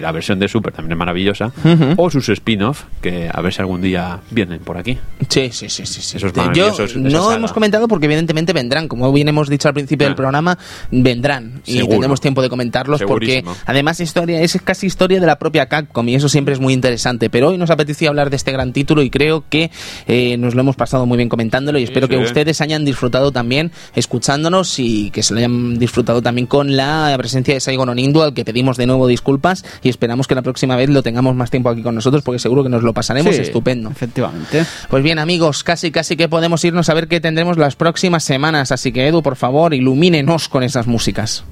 la 0.00 0.12
versión 0.12 0.38
de 0.38 0.48
Super 0.48 0.72
también 0.72 0.92
es 0.92 0.98
maravillosa, 0.98 1.52
o 1.96 2.10
sus 2.10 2.28
spin-off, 2.28 2.84
que 3.00 3.30
a 3.32 3.40
ver 3.40 3.52
si 3.52 3.60
algún 3.60 3.80
día 3.80 4.20
vienen 4.30 4.60
por 4.60 4.76
aquí. 4.76 4.98
Sí, 5.28 5.50
sí, 5.52 5.68
sí, 5.68 5.86
sí. 5.86 6.00
sí. 6.00 6.16
Esos 6.16 6.32
Yo 6.32 6.88
no 6.96 7.32
hemos 7.32 7.52
comentado 7.52 7.88
porque 7.88 8.06
evidentemente 8.06 8.52
vendrán, 8.52 8.88
como 8.88 9.12
bien 9.12 9.28
hemos 9.28 9.48
dicho 9.48 9.68
al 9.68 9.74
principio 9.74 10.06
del 10.06 10.16
programa, 10.16 10.58
vendrán 10.90 11.62
y 11.66 11.86
tendremos 11.86 12.20
tiempo 12.20 12.42
de 12.42 12.48
comentarlos 12.48 13.02
porque 13.02 13.44
además 13.66 14.00
historia 14.00 14.40
es 14.40 14.58
casi 14.62 14.86
historia 14.86 15.20
de 15.20 15.26
la 15.26 15.38
propia 15.38 15.66
Capcom 15.66 16.08
y 16.08 16.14
eso 16.14 16.28
siempre 16.28 16.54
es 16.54 16.60
muy 16.60 16.72
interesante. 16.72 17.30
Pero 17.30 17.48
hoy 17.48 17.58
nos 17.58 17.70
apetecía 17.70 18.08
hablar 18.08 18.30
de 18.30 18.36
este 18.36 18.52
gran 18.52 18.72
título 18.72 19.02
y 19.02 19.10
creo 19.10 19.44
que 19.48 19.70
eh, 20.06 20.36
nos 20.36 20.54
lo 20.54 20.60
hemos 20.60 20.76
pasado 20.76 21.06
muy 21.06 21.16
bien 21.16 21.28
comentándolo 21.28 21.78
y 21.78 21.84
espero 21.84 22.08
que 22.08 22.16
ustedes 22.16 22.60
hayan 22.60 22.84
disfrutado 22.84 23.32
también 23.32 23.72
escuchándonos 23.94 24.78
y 24.78 25.10
que 25.10 25.22
se 25.22 25.34
lo 25.34 25.38
hayan 25.38 25.78
disfrutado 25.78 26.22
también 26.22 26.46
con 26.46 26.76
la 26.76 27.14
presencia 27.18 27.54
de 27.54 27.60
Saigon 27.60 27.88
Onindu 27.88 28.22
al 28.22 28.34
que 28.34 28.44
pedimos 28.44 28.76
de 28.76 28.86
nuevo 28.86 29.06
disculpas 29.06 29.64
y 29.84 29.90
esperamos 29.90 30.26
que 30.26 30.34
la 30.34 30.42
próxima 30.42 30.74
vez 30.74 30.90
lo 30.90 31.02
tengamos 31.04 31.36
más 31.36 31.50
tiempo 31.50 31.68
aquí 31.68 31.82
con 31.82 31.94
nosotros 31.94 32.24
porque 32.24 32.40
seguro 32.40 32.64
que 32.64 32.70
nos 32.70 32.82
lo 32.82 32.92
pasaremos 32.92 33.36
Sí, 33.36 33.42
estupendo. 33.42 33.90
Efectivamente. 33.90 34.64
Pues 34.88 35.04
bien, 35.04 35.18
amigos, 35.20 35.62
casi 35.62 35.92
casi 35.92 36.16
que 36.16 36.28
podemos 36.28 36.64
irnos 36.64 36.88
a 36.88 36.94
ver 36.94 37.06
qué 37.06 37.20
tendremos 37.20 37.58
las 37.58 37.76
próximas 37.76 38.24
semanas. 38.24 38.72
Así 38.72 38.90
que, 38.92 39.06
Edu, 39.06 39.22
por 39.22 39.36
favor, 39.36 39.74
ilumínenos 39.74 40.48
con 40.48 40.62
esas 40.62 40.86
músicas. 40.86 41.44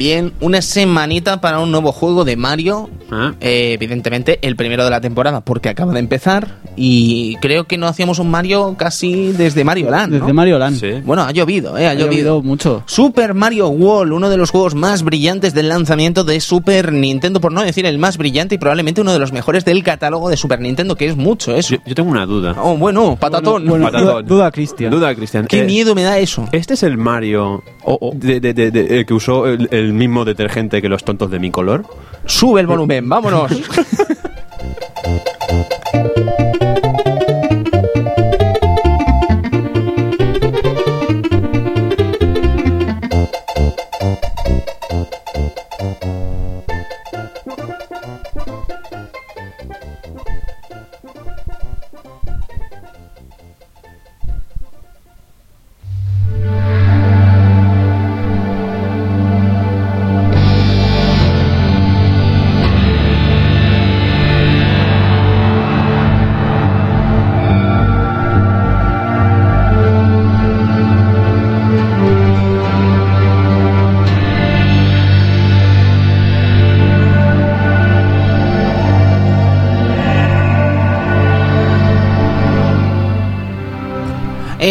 Bien. 0.00 0.32
Una 0.40 0.62
semanita 0.62 1.42
para 1.42 1.60
un 1.60 1.70
nuevo 1.70 1.92
juego 1.92 2.24
de 2.24 2.34
Mario. 2.34 2.88
Ah. 3.10 3.34
Eh, 3.38 3.72
evidentemente, 3.74 4.38
el 4.40 4.56
primero 4.56 4.82
de 4.82 4.88
la 4.88 5.02
temporada, 5.02 5.42
porque 5.42 5.68
acaba 5.68 5.92
de 5.92 5.98
empezar. 5.98 6.56
Y 6.76 7.36
creo 7.36 7.64
que 7.64 7.76
no 7.76 7.86
hacíamos 7.88 8.18
un 8.20 8.30
Mario 8.30 8.74
casi 8.78 9.32
desde 9.32 9.64
Mario 9.64 9.90
Land. 9.90 10.12
¿no? 10.14 10.18
Desde 10.20 10.32
Mario 10.32 10.58
Land. 10.58 10.80
Sí. 10.80 10.90
Bueno, 11.04 11.22
ha 11.22 11.30
llovido, 11.32 11.76
¿eh? 11.76 11.86
Ha, 11.86 11.90
Ha 11.90 11.94
llovido. 11.94 12.06
llovido 12.38 12.42
mucho. 12.42 12.82
Super 12.86 13.34
Mario 13.34 13.68
World, 13.68 14.12
uno 14.12 14.30
de 14.30 14.36
los 14.36 14.50
juegos 14.50 14.74
más 14.74 15.02
brillantes 15.02 15.52
del 15.52 15.68
lanzamiento 15.68 16.24
de 16.24 16.40
Super 16.40 16.92
Nintendo, 16.92 17.40
por 17.40 17.52
no 17.52 17.62
decir 17.62 17.84
el 17.86 17.98
más 17.98 18.16
brillante 18.16 18.54
y 18.54 18.58
probablemente 18.58 19.00
uno 19.00 19.12
de 19.12 19.18
los 19.18 19.32
mejores 19.32 19.64
del 19.64 19.82
catálogo 19.82 20.28
de 20.30 20.36
Super 20.36 20.60
Nintendo, 20.60 20.94
que 20.96 21.06
es 21.06 21.16
mucho 21.16 21.54
eso. 21.54 21.74
Yo, 21.74 21.80
yo 21.84 21.94
tengo 21.94 22.08
una 22.10 22.24
duda. 22.24 22.54
Oh, 22.62 22.76
bueno, 22.76 23.16
patatón. 23.20 23.66
Bueno, 23.66 23.86
Patatón. 23.86 24.06
duda, 24.06 24.22
duda, 24.22 24.50
Cristian. 24.50 24.90
Duda, 24.90 25.14
Cristian. 25.14 25.46
Qué 25.46 25.60
Eh, 25.62 25.64
miedo 25.64 25.94
me 25.94 26.02
da 26.04 26.18
eso. 26.18 26.48
¿Este 26.52 26.74
es 26.74 26.82
el 26.82 26.96
Mario 26.96 27.62
Oh, 27.84 27.98
oh. 28.00 28.12
de- 28.14 28.40
de- 28.40 28.54
de- 28.54 28.70
de- 28.70 28.98
el 29.00 29.06
que 29.06 29.14
usó 29.14 29.46
el, 29.46 29.68
el 29.72 29.92
mismo 29.92 30.24
detergente 30.24 30.80
que 30.80 30.88
los 30.88 31.02
tontos 31.04 31.30
de 31.30 31.38
mi 31.40 31.50
color? 31.50 31.84
Sube 32.26 32.60
el 32.60 32.66
volumen, 32.66 33.08
vámonos. 33.08 33.50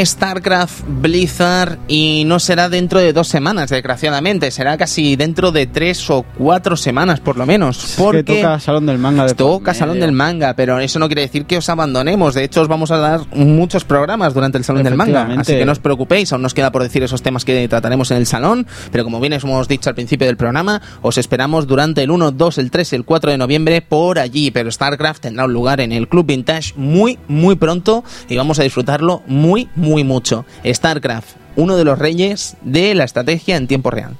StarCraft 0.05 0.83
Blizzard 1.01 1.77
y 1.87 2.23
no 2.25 2.39
será 2.39 2.69
dentro 2.69 2.99
de 2.99 3.13
dos 3.13 3.27
semanas, 3.27 3.69
desgraciadamente, 3.69 4.51
será 4.51 4.77
casi 4.77 5.15
dentro 5.15 5.51
de 5.51 5.67
tres 5.67 6.09
o 6.09 6.23
cuatro 6.37 6.75
semanas 6.75 7.19
por 7.19 7.37
lo 7.37 7.45
menos. 7.45 7.95
Porque 7.97 8.23
toca 8.23 8.59
Salón 8.59 8.85
del 8.85 8.97
Manga. 8.97 9.25
De 9.25 9.33
toca 9.33 9.73
Salón 9.73 9.99
del 9.99 10.11
Manga, 10.11 10.55
pero 10.55 10.79
eso 10.79 10.99
no 10.99 11.07
quiere 11.07 11.21
decir 11.21 11.45
que 11.45 11.57
os 11.57 11.69
abandonemos. 11.69 12.33
De 12.33 12.43
hecho, 12.43 12.61
os 12.61 12.67
vamos 12.67 12.91
a 12.91 12.97
dar 12.97 13.21
muchos 13.33 13.85
programas 13.85 14.33
durante 14.33 14.57
el 14.57 14.63
Salón 14.63 14.83
del 14.83 14.95
Manga, 14.95 15.27
así 15.37 15.53
que 15.53 15.65
no 15.65 15.71
os 15.71 15.79
preocupéis, 15.79 16.31
aún 16.33 16.41
nos 16.41 16.53
queda 16.53 16.71
por 16.71 16.83
decir 16.83 17.03
esos 17.03 17.21
temas 17.21 17.45
que 17.45 17.67
trataremos 17.67 18.11
en 18.11 18.17
el 18.17 18.25
salón, 18.25 18.67
pero 18.91 19.03
como 19.03 19.19
bien 19.19 19.33
hemos 19.33 19.67
dicho 19.67 19.89
al 19.89 19.95
principio 19.95 20.27
del 20.27 20.37
programa, 20.37 20.81
os 21.01 21.17
esperamos 21.17 21.67
durante 21.67 22.03
el 22.03 22.11
1, 22.11 22.31
2, 22.31 22.57
el 22.57 22.71
3 22.71 22.93
y 22.93 22.95
el 22.95 23.05
4 23.05 23.31
de 23.31 23.37
noviembre 23.37 23.81
por 23.81 24.19
allí, 24.19 24.51
pero 24.51 24.71
StarCraft 24.71 25.21
tendrá 25.21 25.45
un 25.45 25.53
lugar 25.53 25.81
en 25.81 25.91
el 25.91 26.07
Club 26.07 26.25
Vintage 26.25 26.73
muy, 26.75 27.17
muy 27.27 27.55
pronto 27.55 28.03
y 28.27 28.37
vamos 28.37 28.59
a 28.59 28.63
disfrutarlo 28.63 29.23
muy, 29.27 29.69
muy 29.75 30.03
mucho. 30.03 30.45
StarCraft, 30.89 31.35
uno 31.55 31.77
de 31.77 31.83
los 31.83 31.99
reyes 31.99 32.57
de 32.61 32.95
la 32.95 33.03
estrategia 33.03 33.57
en 33.57 33.67
tiempo 33.67 33.91
real. 33.91 34.15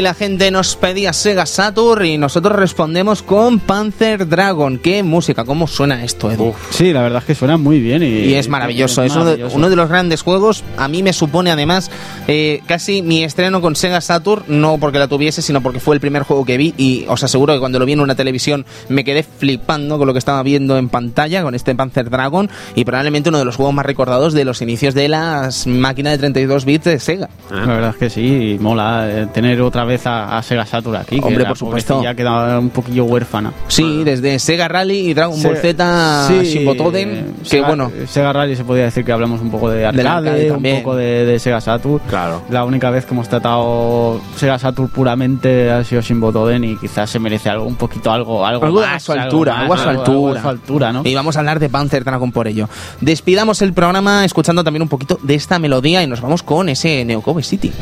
Y 0.00 0.02
la 0.02 0.14
gente 0.14 0.50
nos 0.50 0.76
pedía 0.76 1.12
Sega 1.12 1.44
Saturn 1.44 2.06
y 2.06 2.16
nosotros 2.16 2.56
respondemos 2.56 3.22
con 3.22 3.58
Panzer 3.58 4.26
Dragon. 4.26 4.78
¿Qué 4.78 5.02
música? 5.02 5.44
¿Cómo 5.44 5.66
suena 5.66 6.02
esto, 6.02 6.30
Edu? 6.30 6.54
sí, 6.70 6.94
la 6.94 7.02
verdad 7.02 7.18
es 7.18 7.26
que 7.26 7.34
suena 7.34 7.58
muy 7.58 7.80
bien 7.80 8.02
y, 8.02 8.32
es 8.32 8.48
maravilloso. 8.48 9.02
Es, 9.02 9.14
uno, 9.14 9.26
de, 9.68 9.76
los 9.76 9.88
grandes 9.90 10.22
juegos. 10.22 10.64
A 10.78 10.88
mí 10.88 11.02
me 11.02 11.12
supone 11.12 11.50
además 11.50 11.90
eh, 12.32 12.62
casi 12.64 13.02
mi 13.02 13.24
estreno 13.24 13.60
con 13.60 13.74
Sega 13.74 14.00
Saturn, 14.00 14.44
no 14.46 14.78
porque 14.78 15.00
la 15.00 15.08
tuviese, 15.08 15.42
sino 15.42 15.60
porque 15.62 15.80
fue 15.80 15.96
el 15.96 16.00
primer 16.00 16.22
juego 16.22 16.44
que 16.44 16.56
vi 16.56 16.72
y 16.76 17.04
os 17.08 17.24
aseguro 17.24 17.54
que 17.54 17.58
cuando 17.58 17.80
lo 17.80 17.84
vi 17.86 17.94
en 17.94 17.98
una 17.98 18.14
televisión 18.14 18.64
me 18.88 19.02
quedé 19.02 19.24
flipando 19.24 19.98
con 19.98 20.06
lo 20.06 20.12
que 20.12 20.20
estaba 20.20 20.40
viendo 20.44 20.78
en 20.78 20.88
pantalla 20.88 21.42
con 21.42 21.56
este 21.56 21.74
Panzer 21.74 22.08
Dragon 22.08 22.48
y 22.76 22.84
probablemente 22.84 23.30
uno 23.30 23.40
de 23.40 23.44
los 23.44 23.56
juegos 23.56 23.74
más 23.74 23.84
recordados 23.84 24.32
de 24.32 24.44
los 24.44 24.62
inicios 24.62 24.94
de 24.94 25.08
las 25.08 25.66
máquinas 25.66 26.12
de 26.12 26.18
32 26.18 26.64
bits 26.64 26.84
de 26.84 27.00
Sega. 27.00 27.28
La 27.50 27.66
verdad 27.66 27.90
es 27.90 27.96
que 27.96 28.10
sí, 28.10 28.56
mola 28.60 29.08
eh, 29.10 29.26
tener 29.34 29.60
otra 29.60 29.84
vez 29.84 30.02
a, 30.04 30.40
Sega 30.44 30.64
Saturn 30.64 30.98
aquí. 30.98 31.18
Hombre, 31.20 31.44
por 31.46 31.58
supuesto. 31.58 32.00
Ya 32.00 32.14
quedado 32.14 32.60
un 32.60 32.70
poquillo 32.70 33.06
huérfana. 33.06 33.52
Sí, 33.66 34.04
desde 34.04 34.38
Sega 34.38 34.68
Rally 34.68 35.10
y 35.10 35.14
Dragon 35.14 35.42
Ball 35.42 35.56
Z, 35.56 36.28
sí, 36.44 36.64
Toden, 36.78 37.34
que 37.50 37.60
bueno. 37.60 37.90
Sega 38.06 38.32
Rally 38.32 38.54
se 38.54 38.62
podría 38.62 38.84
decir 38.84 39.04
que 39.04 39.10
hablamos 39.10 39.40
un 39.40 39.50
poco 39.50 39.68
de 39.68 39.84
arcade, 39.84 40.52
un 40.52 40.62
poco 40.62 40.94
de, 40.94 41.36
Sega 41.40 41.60
Saturn. 41.60 42.00
Claro. 42.08 42.19
La 42.50 42.64
única 42.64 42.90
vez 42.90 43.06
que 43.06 43.14
hemos 43.14 43.28
tratado 43.28 44.20
Sega 44.36 44.58
Saturn 44.58 44.88
puramente 44.88 45.70
ha 45.70 45.84
sido 45.84 46.02
Shin 46.02 46.20
Toden 46.20 46.64
y 46.64 46.76
quizás 46.76 47.10
se 47.10 47.18
merece 47.18 47.48
algo 47.50 47.66
un 47.66 47.76
poquito 47.76 48.12
algo 48.12 48.46
algo, 48.46 48.64
algo 48.64 48.80
más, 48.80 48.96
a 48.96 49.00
su 49.00 49.12
altura, 49.12 49.60
algo, 49.60 49.74
a 49.74 49.78
su 49.78 49.88
altura. 49.88 50.42
altura, 50.42 50.92
¿no? 50.92 51.02
Y 51.04 51.14
vamos 51.14 51.36
a 51.36 51.40
hablar 51.40 51.58
de 51.58 51.68
Panzer 51.68 52.04
Dragon 52.04 52.32
por 52.32 52.48
ello. 52.48 52.68
Despidamos 53.00 53.62
el 53.62 53.72
programa 53.72 54.24
escuchando 54.24 54.64
también 54.64 54.82
un 54.82 54.88
poquito 54.88 55.18
de 55.22 55.34
esta 55.34 55.58
melodía 55.58 56.02
y 56.02 56.06
nos 56.06 56.20
vamos 56.20 56.42
con 56.42 56.68
ese 56.68 57.04
Neo 57.04 57.22
City. 57.42 57.72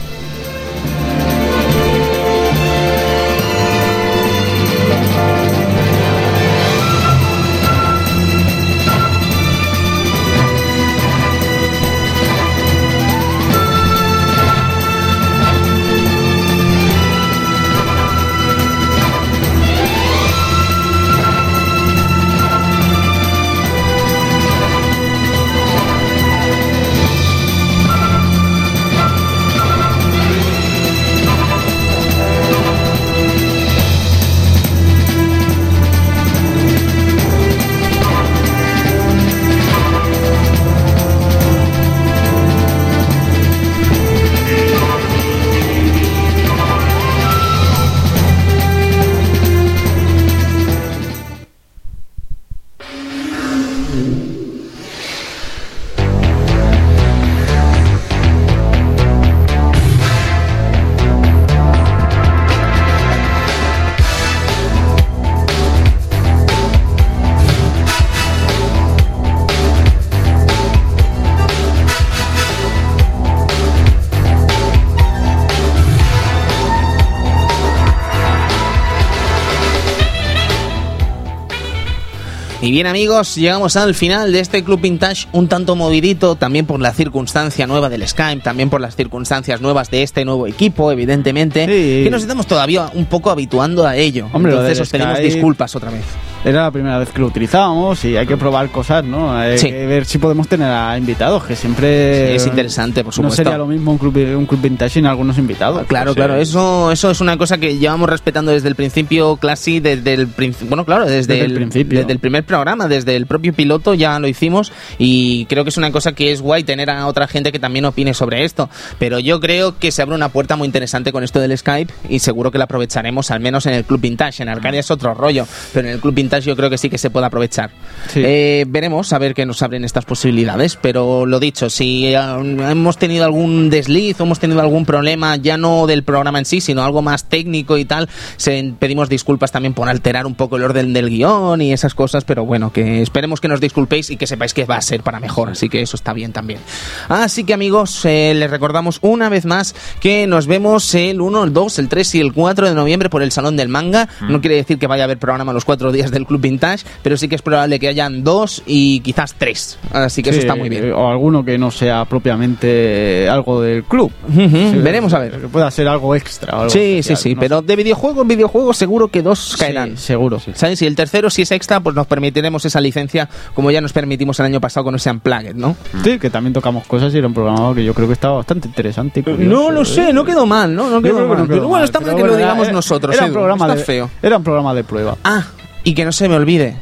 Y 82.69 82.71
bien 82.71 82.87
amigos, 82.87 83.35
llegamos 83.37 83.77
al 83.77 83.95
final 83.95 84.31
de 84.31 84.41
este 84.41 84.63
Club 84.63 84.83
Vintage 84.83 85.27
un 85.33 85.49
tanto 85.49 85.75
movidito, 85.75 86.35
también 86.35 86.67
por 86.67 86.79
la 86.81 86.93
circunstancia 86.93 87.67
nueva 87.67 87.89
del 87.89 88.07
Skype, 88.07 88.43
también 88.43 88.69
por 88.69 88.83
las 88.83 88.95
circunstancias 88.95 89.63
nuevas 89.63 89.91
de 89.91 90.03
este 90.03 90.27
nuevo 90.27 90.47
equipo, 90.47 90.93
evidentemente, 90.93 91.65
que 91.65 92.11
nos 92.11 92.21
estamos 92.21 92.47
todavía 92.47 92.91
un 92.93 93.07
poco 93.07 93.31
habituando 93.31 93.87
a 93.87 93.97
ello. 93.97 94.29
Hombre, 94.35 94.53
Entonces 94.53 94.81
os 94.81 94.91
pedimos 94.91 95.19
disculpas 95.19 95.75
otra 95.77 95.91
vez. 95.91 96.05
Era 96.45 96.63
la 96.63 96.71
primera 96.71 96.99
vez 96.99 97.11
que 97.11 97.21
lo 97.21 97.27
utilizábamos 97.27 98.05
y 98.05 98.17
hay 98.17 98.27
que 98.27 98.37
probar 98.37 98.69
cosas, 98.71 99.05
¿no? 99.05 99.33
Hay 99.37 99.59
Sí. 99.59 99.69
que 99.71 99.87
ver 99.87 100.05
si 100.07 100.19
podemos 100.19 100.49
tener 100.49 100.69
a 100.71 100.97
invitados, 100.97 101.45
que 101.45 101.57
siempre... 101.57 102.29
Sí, 102.31 102.37
es 102.37 102.47
interesante, 102.47 103.03
por 103.03 103.13
No 103.13 103.17
supuesto. 103.17 103.37
sería 103.37 103.59
lo 103.59 103.67
mismo 103.67 103.93
un 103.93 103.99
club, 103.99 104.17
un 104.37 104.47
club 104.47 104.61
vintage 104.61 104.91
sin 104.95 105.07
algunos 105.07 105.37
invitados. 105.39 105.87
Claro, 105.87 106.07
Pues, 106.15 106.17
claro, 106.17 106.37
eh, 106.37 106.43
eso, 106.43 106.93
eso 106.93 107.11
es 107.11 107.21
una 107.21 107.37
cosa 107.37 107.59
que 107.59 107.77
llevamos 107.79 108.09
respetando 108.09 108.53
desde 108.53 108.69
el 108.69 108.75
principio, 108.75 109.37
Classy, 109.37 109.81
desde 109.81 110.15
el 110.15 110.29
bueno, 110.69 110.85
claro, 110.85 111.05
desde, 111.07 111.35
Desde 111.35 111.45
el 111.47 111.55
principio. 111.55 111.99
desde 111.99 112.13
el 112.13 112.19
primer 112.19 112.45
programa, 112.45 112.87
desde 112.89 113.17
el 113.17 113.27
propio 113.27 113.53
piloto 113.53 113.95
ya 113.95 114.19
lo 114.19 114.29
hicimos 114.29 114.73
y 114.99 115.47
creo 115.47 115.65
que 115.65 115.71
es 115.71 115.77
una 115.77 115.91
cosa 115.93 116.13
que 116.13 116.33
es 116.33 116.41
guay 116.41 116.63
tener 116.65 116.91
a 116.91 117.07
otra 117.07 117.27
gente 117.29 117.53
que 117.53 117.59
también 117.59 117.85
opine 117.85 118.15
sobre 118.15 118.45
esto, 118.45 118.71
pero 118.99 119.19
yo 119.19 119.41
creo 119.41 119.79
que 119.79 119.91
se 119.91 120.03
abre 120.03 120.15
una 120.15 120.29
puerta 120.29 120.57
muy 120.57 120.67
interesante 120.67 121.13
con 121.13 121.25
esto 121.25 121.41
del 121.41 121.57
Skype 121.57 121.93
y 122.09 122.21
seguro 122.21 122.51
que 122.51 122.59
la 122.59 122.65
aprovecharemos 122.65 123.31
al 123.31 123.41
menos 123.41 123.67
en 123.67 123.75
el 123.75 123.85
Club 123.85 124.01
Vintage, 124.01 124.43
en 124.43 124.49
Arcadia 124.49 124.81
es 124.81 124.91
otro 124.91 125.15
rollo, 125.15 125.47
pero 125.73 125.89
en 125.89 125.95
el 125.95 126.01
Club 126.01 126.15
Vintage 126.15 126.28
yo 126.45 126.57
creo 126.57 126.71
que 126.71 126.79
sí 126.79 126.91
que 126.91 126.99
se 126.99 127.11
puede 127.11 127.27
aprovechar. 127.27 127.71
Sí. 128.13 128.23
Eh, 128.25 128.65
veremos 128.69 129.13
a 129.13 129.19
ver 129.19 129.35
qué 129.35 129.47
nos 129.47 129.63
abren 129.63 129.85
estas 129.85 130.05
posibilidades, 130.05 130.77
pero 130.81 131.27
lo 131.27 131.41
dicho, 131.41 131.71
si 131.71 132.07
eh, 132.07 132.17
hemos 132.17 132.99
tenido 132.99 133.25
algún 133.25 133.71
desliz 133.71 134.21
o 134.21 134.25
hemos 134.25 134.39
tenido 134.39 134.61
algún 134.61 134.85
problema, 134.85 135.37
ya 135.37 135.57
no 135.57 135.87
del 135.87 136.03
programa 136.03 136.39
en 136.39 136.45
sí, 136.45 136.61
sino 136.61 136.83
algo 136.83 137.03
más 137.03 137.25
técnico 137.25 137.79
y 137.79 137.85
tal, 137.85 138.09
se, 138.37 138.75
pedimos 138.79 139.09
disculpas 139.09 139.53
también 139.53 139.75
por 139.75 139.89
alterar 139.89 140.27
un 140.27 140.35
poco 140.35 140.57
el 140.57 140.63
orden 140.65 140.93
del 140.93 141.11
guion 141.11 141.61
y 141.63 141.73
esas 141.73 141.95
cosas, 141.95 142.25
pero 142.25 142.45
bueno, 142.45 142.73
que 142.73 143.03
esperemos 143.03 143.41
que 143.41 143.49
nos 143.49 143.61
disculpéis 143.61 144.11
y 144.11 144.17
que 144.17 144.27
sepáis 144.27 144.55
que 144.55 144.65
va 144.65 144.77
a 144.77 144.83
ser 144.83 145.03
para 145.03 145.21
mejor, 145.21 145.51
así 145.51 145.69
que 145.69 145.83
eso 145.83 145.97
está 145.97 146.13
bien 146.13 146.33
también. 146.33 146.61
Así 147.09 147.45
que 147.45 147.55
amigos, 147.55 148.05
eh, 148.05 148.33
les 148.35 148.51
recordamos 148.51 148.99
una 149.03 149.29
vez 149.29 149.45
más 149.45 149.75
que 150.01 150.27
nos 150.27 150.47
vemos 150.47 150.95
el 150.95 151.21
1, 151.21 151.45
el 151.45 151.53
2, 151.53 151.79
el 151.79 151.89
3 151.89 152.15
y 152.17 152.21
el 152.21 152.33
4 152.33 152.69
de 152.69 152.75
noviembre 152.75 153.11
por 153.11 153.23
el 153.23 153.33
Salón 153.33 153.57
del 153.57 153.69
Manga. 153.69 154.09
No 154.29 154.41
quiere 154.41 154.57
decir 154.57 154.79
que 154.79 154.87
vaya 154.87 155.05
a 155.05 155.07
haber 155.07 155.19
programa 155.19 155.53
los 155.53 155.65
cuatro 155.65 155.93
días 155.93 156.11
del 156.19 156.27
Club 156.27 156.41
Vintage, 156.41 156.85
pero 157.03 157.17
sí 157.17 157.29
que 157.29 157.37
es 157.37 157.43
probable 157.43 157.79
que 157.79 157.89
hayan 157.89 158.23
dos 158.25 158.63
y 158.67 159.01
quizás 159.01 159.35
tres. 159.39 159.79
Así 159.93 160.23
que 160.23 160.31
eso 160.31 160.41
Sí, 160.41 160.47
está 160.47 160.55
muy 160.55 160.69
bien. 160.69 160.93
O 160.93 161.09
alguno 161.09 161.45
que 161.45 161.57
no 161.59 161.71
sea 161.71 162.05
propiamente 162.05 163.29
algo 163.29 163.61
del 163.61 163.85
club. 163.85 164.11
Ujú, 164.29 164.41
Sí, 164.41 164.73
veremos 164.83 165.13
a 165.15 165.21
ver. 165.21 165.33
Que 165.41 165.49
pueda 165.49 165.71
ser 165.71 165.89
algo 165.89 166.15
extra. 166.15 166.53
algo 166.55 166.71
Sí, 166.71 166.79
sí, 166.79 166.99
especial, 166.99 167.19
sí, 167.19 167.35
no 167.35 167.41
pero 167.41 167.61
sé. 167.61 167.67
de 167.67 167.77
videojuegos, 167.77 168.27
videojuegos 168.27 168.77
seguro 168.77 169.09
que 169.09 169.23
dos 169.23 169.39
Sí, 169.53 169.59
caerán. 169.59 169.97
seguro. 169.97 170.41
¿Sabes? 170.55 170.83
Y 170.83 170.87
el 170.87 170.97
tercero, 170.97 171.31
si 171.31 171.43
es 171.43 171.51
extra, 171.53 171.81
pues 171.81 171.95
nos 171.95 172.07
permitiremos 172.07 172.65
esa 172.65 172.81
licencia 172.81 173.29
como 173.55 173.71
ya 173.71 173.81
nos 173.81 173.93
permitimos 173.93 174.39
el 174.41 174.47
año 174.47 174.61
pasado 174.61 174.85
con 174.85 174.95
ese 174.95 175.11
Unplugged, 175.11 175.55
¿no? 175.55 175.77
Sí, 176.05 176.19
que 176.19 176.31
también 176.31 176.53
tocamos 176.53 176.87
cosas 176.87 177.15
y 177.15 177.19
era 177.19 177.27
un 177.27 177.35
programa 177.35 177.75
que 177.75 177.85
yo 177.85 177.95
creo 177.95 178.07
que 178.07 178.15
estaba 178.15 178.37
bastante 178.37 178.69
interesante. 178.69 179.23
curioso, 179.23 179.45
No 179.45 179.71
lo 179.71 179.83
¿eh? 179.83 179.85
sé, 179.87 180.13
no 180.13 180.25
quedó 180.25 180.47
mal, 180.47 180.75
¿no? 180.75 180.89
No 180.91 181.01
quedó 181.03 181.17
que 181.19 181.23
mal. 181.25 181.39
no 181.39 181.47
quedó 181.49 181.57
bueno, 181.61 181.69
mal, 181.71 181.85
está 181.85 182.01
mal 182.01 182.09
que 182.11 182.15
bueno, 182.15 182.29
lo 182.29 182.37
digamos 182.37 182.67
era- 182.67 182.73
nosotros, 182.75 183.15
Era 183.15 183.25
un 183.25 183.31
Edu, 183.31 183.35
programa 183.39 183.75
de, 183.75 183.83
feo. 183.85 184.11
Era 184.23 184.37
un 184.37 184.45
programa 184.45 184.75
de 184.75 184.85
prueba. 184.85 185.17
Ah, 185.25 185.45
y 185.89 185.95
que 185.95 186.05
no 186.05 186.13
se 186.13 186.29
me 186.29 186.35
olvide. 186.37 186.77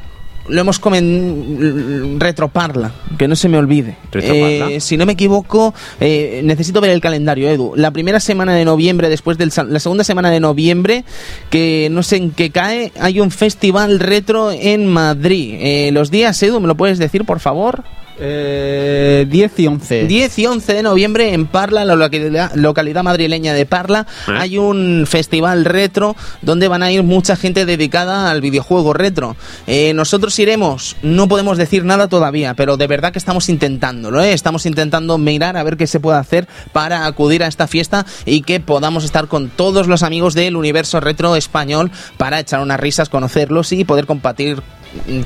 Lo 0.49 0.61
hemos 0.61 0.81
comentado. 0.81 2.19
Retroparla, 2.19 2.93
que 3.17 3.29
no 3.29 3.37
se 3.37 3.49
me 3.49 3.57
olvide. 3.57 3.97
Eh, 4.15 4.79
si 4.81 4.97
no 4.97 5.07
me 5.07 5.13
equivoco, 5.13 5.73
eh, 6.01 6.41
necesito 6.43 6.81
ver 6.81 6.91
el 6.91 7.01
calendario, 7.01 7.49
Edu. 7.49 7.75
La 7.77 7.93
primera 7.93 8.19
semana 8.19 8.53
de 8.53 8.65
noviembre, 8.65 9.09
después 9.09 9.39
de 9.39 9.47
la 9.47 9.79
segunda 9.79 10.03
semana 10.03 10.31
de 10.31 10.41
noviembre, 10.41 11.05
que 11.51 11.87
no 11.93 12.03
sé 12.03 12.17
en 12.17 12.33
qué 12.33 12.51
cae, 12.51 12.93
hay 12.99 13.21
un 13.21 13.31
festival 13.31 14.01
retro 14.01 14.51
en 14.51 14.87
Madrid. 14.87 15.55
Eh, 15.61 15.91
los 15.93 16.11
días, 16.11 16.43
Edu, 16.43 16.59
¿me 16.59 16.67
lo 16.67 16.77
puedes 16.77 16.99
decir, 16.99 17.25
por 17.25 17.39
favor? 17.39 17.85
Eh, 18.19 19.27
10 19.29 19.59
y 19.59 19.67
11. 19.67 20.07
10 20.07 20.39
y 20.39 20.47
11 20.47 20.75
de 20.75 20.83
noviembre 20.83 21.35
en 21.35 21.47
Parla, 21.47 21.85
la 21.85 21.97
localidad, 21.97 22.55
localidad 22.55 23.03
madrileña 23.03 23.53
de 23.53 23.67
Parla, 23.67 24.07
¿Eh? 24.29 24.33
hay 24.37 24.59
un 24.59 25.05
festival 25.07 25.65
retro 25.65 26.17
donde 26.41 26.69
van 26.69 26.83
a 26.83 26.91
ir 26.91 27.03
mucha 27.03 27.37
gente 27.37 27.67
dedicada 27.67 28.31
al 28.31 28.41
videojuego 28.41 28.93
retro. 28.93 29.37
Eh, 29.67 29.93
nosotros 29.95 30.39
iremos, 30.39 30.97
no 31.03 31.29
podemos 31.29 31.59
decir 31.59 31.85
nada 31.85 32.09
todavía, 32.09 32.55
pero 32.55 32.77
de 32.77 32.87
verdad 32.87 33.13
que 33.13 33.19
estamos 33.19 33.49
intentándolo, 33.49 34.23
¿eh? 34.23 34.33
estamos 34.33 34.65
intentando 34.65 35.19
mirar 35.19 35.57
a 35.57 35.63
ver 35.63 35.77
qué 35.77 35.87
se 35.87 36.01
puede 36.01 36.19
hacer 36.19 36.49
para 36.73 37.07
acudir 37.07 37.43
a 37.43 37.49
esta 37.49 37.67
fiesta 37.67 38.07
y 38.25 38.43
que 38.43 38.61
podamos 38.61 39.05
estar 39.05 39.29
con 39.29 39.51
todos 39.51 39.89
los 39.89 40.03
amigos 40.03 40.35
del 40.35 40.57
universo 40.57 41.01
retro 41.01 41.37
español 41.37 41.91
para 42.17 42.41
echar 42.41 42.61
unas 42.61 42.81
risas, 42.81 43.09
conocerlos 43.09 43.73
y 43.73 43.85
poder 43.85 44.07
compartir 44.07 44.63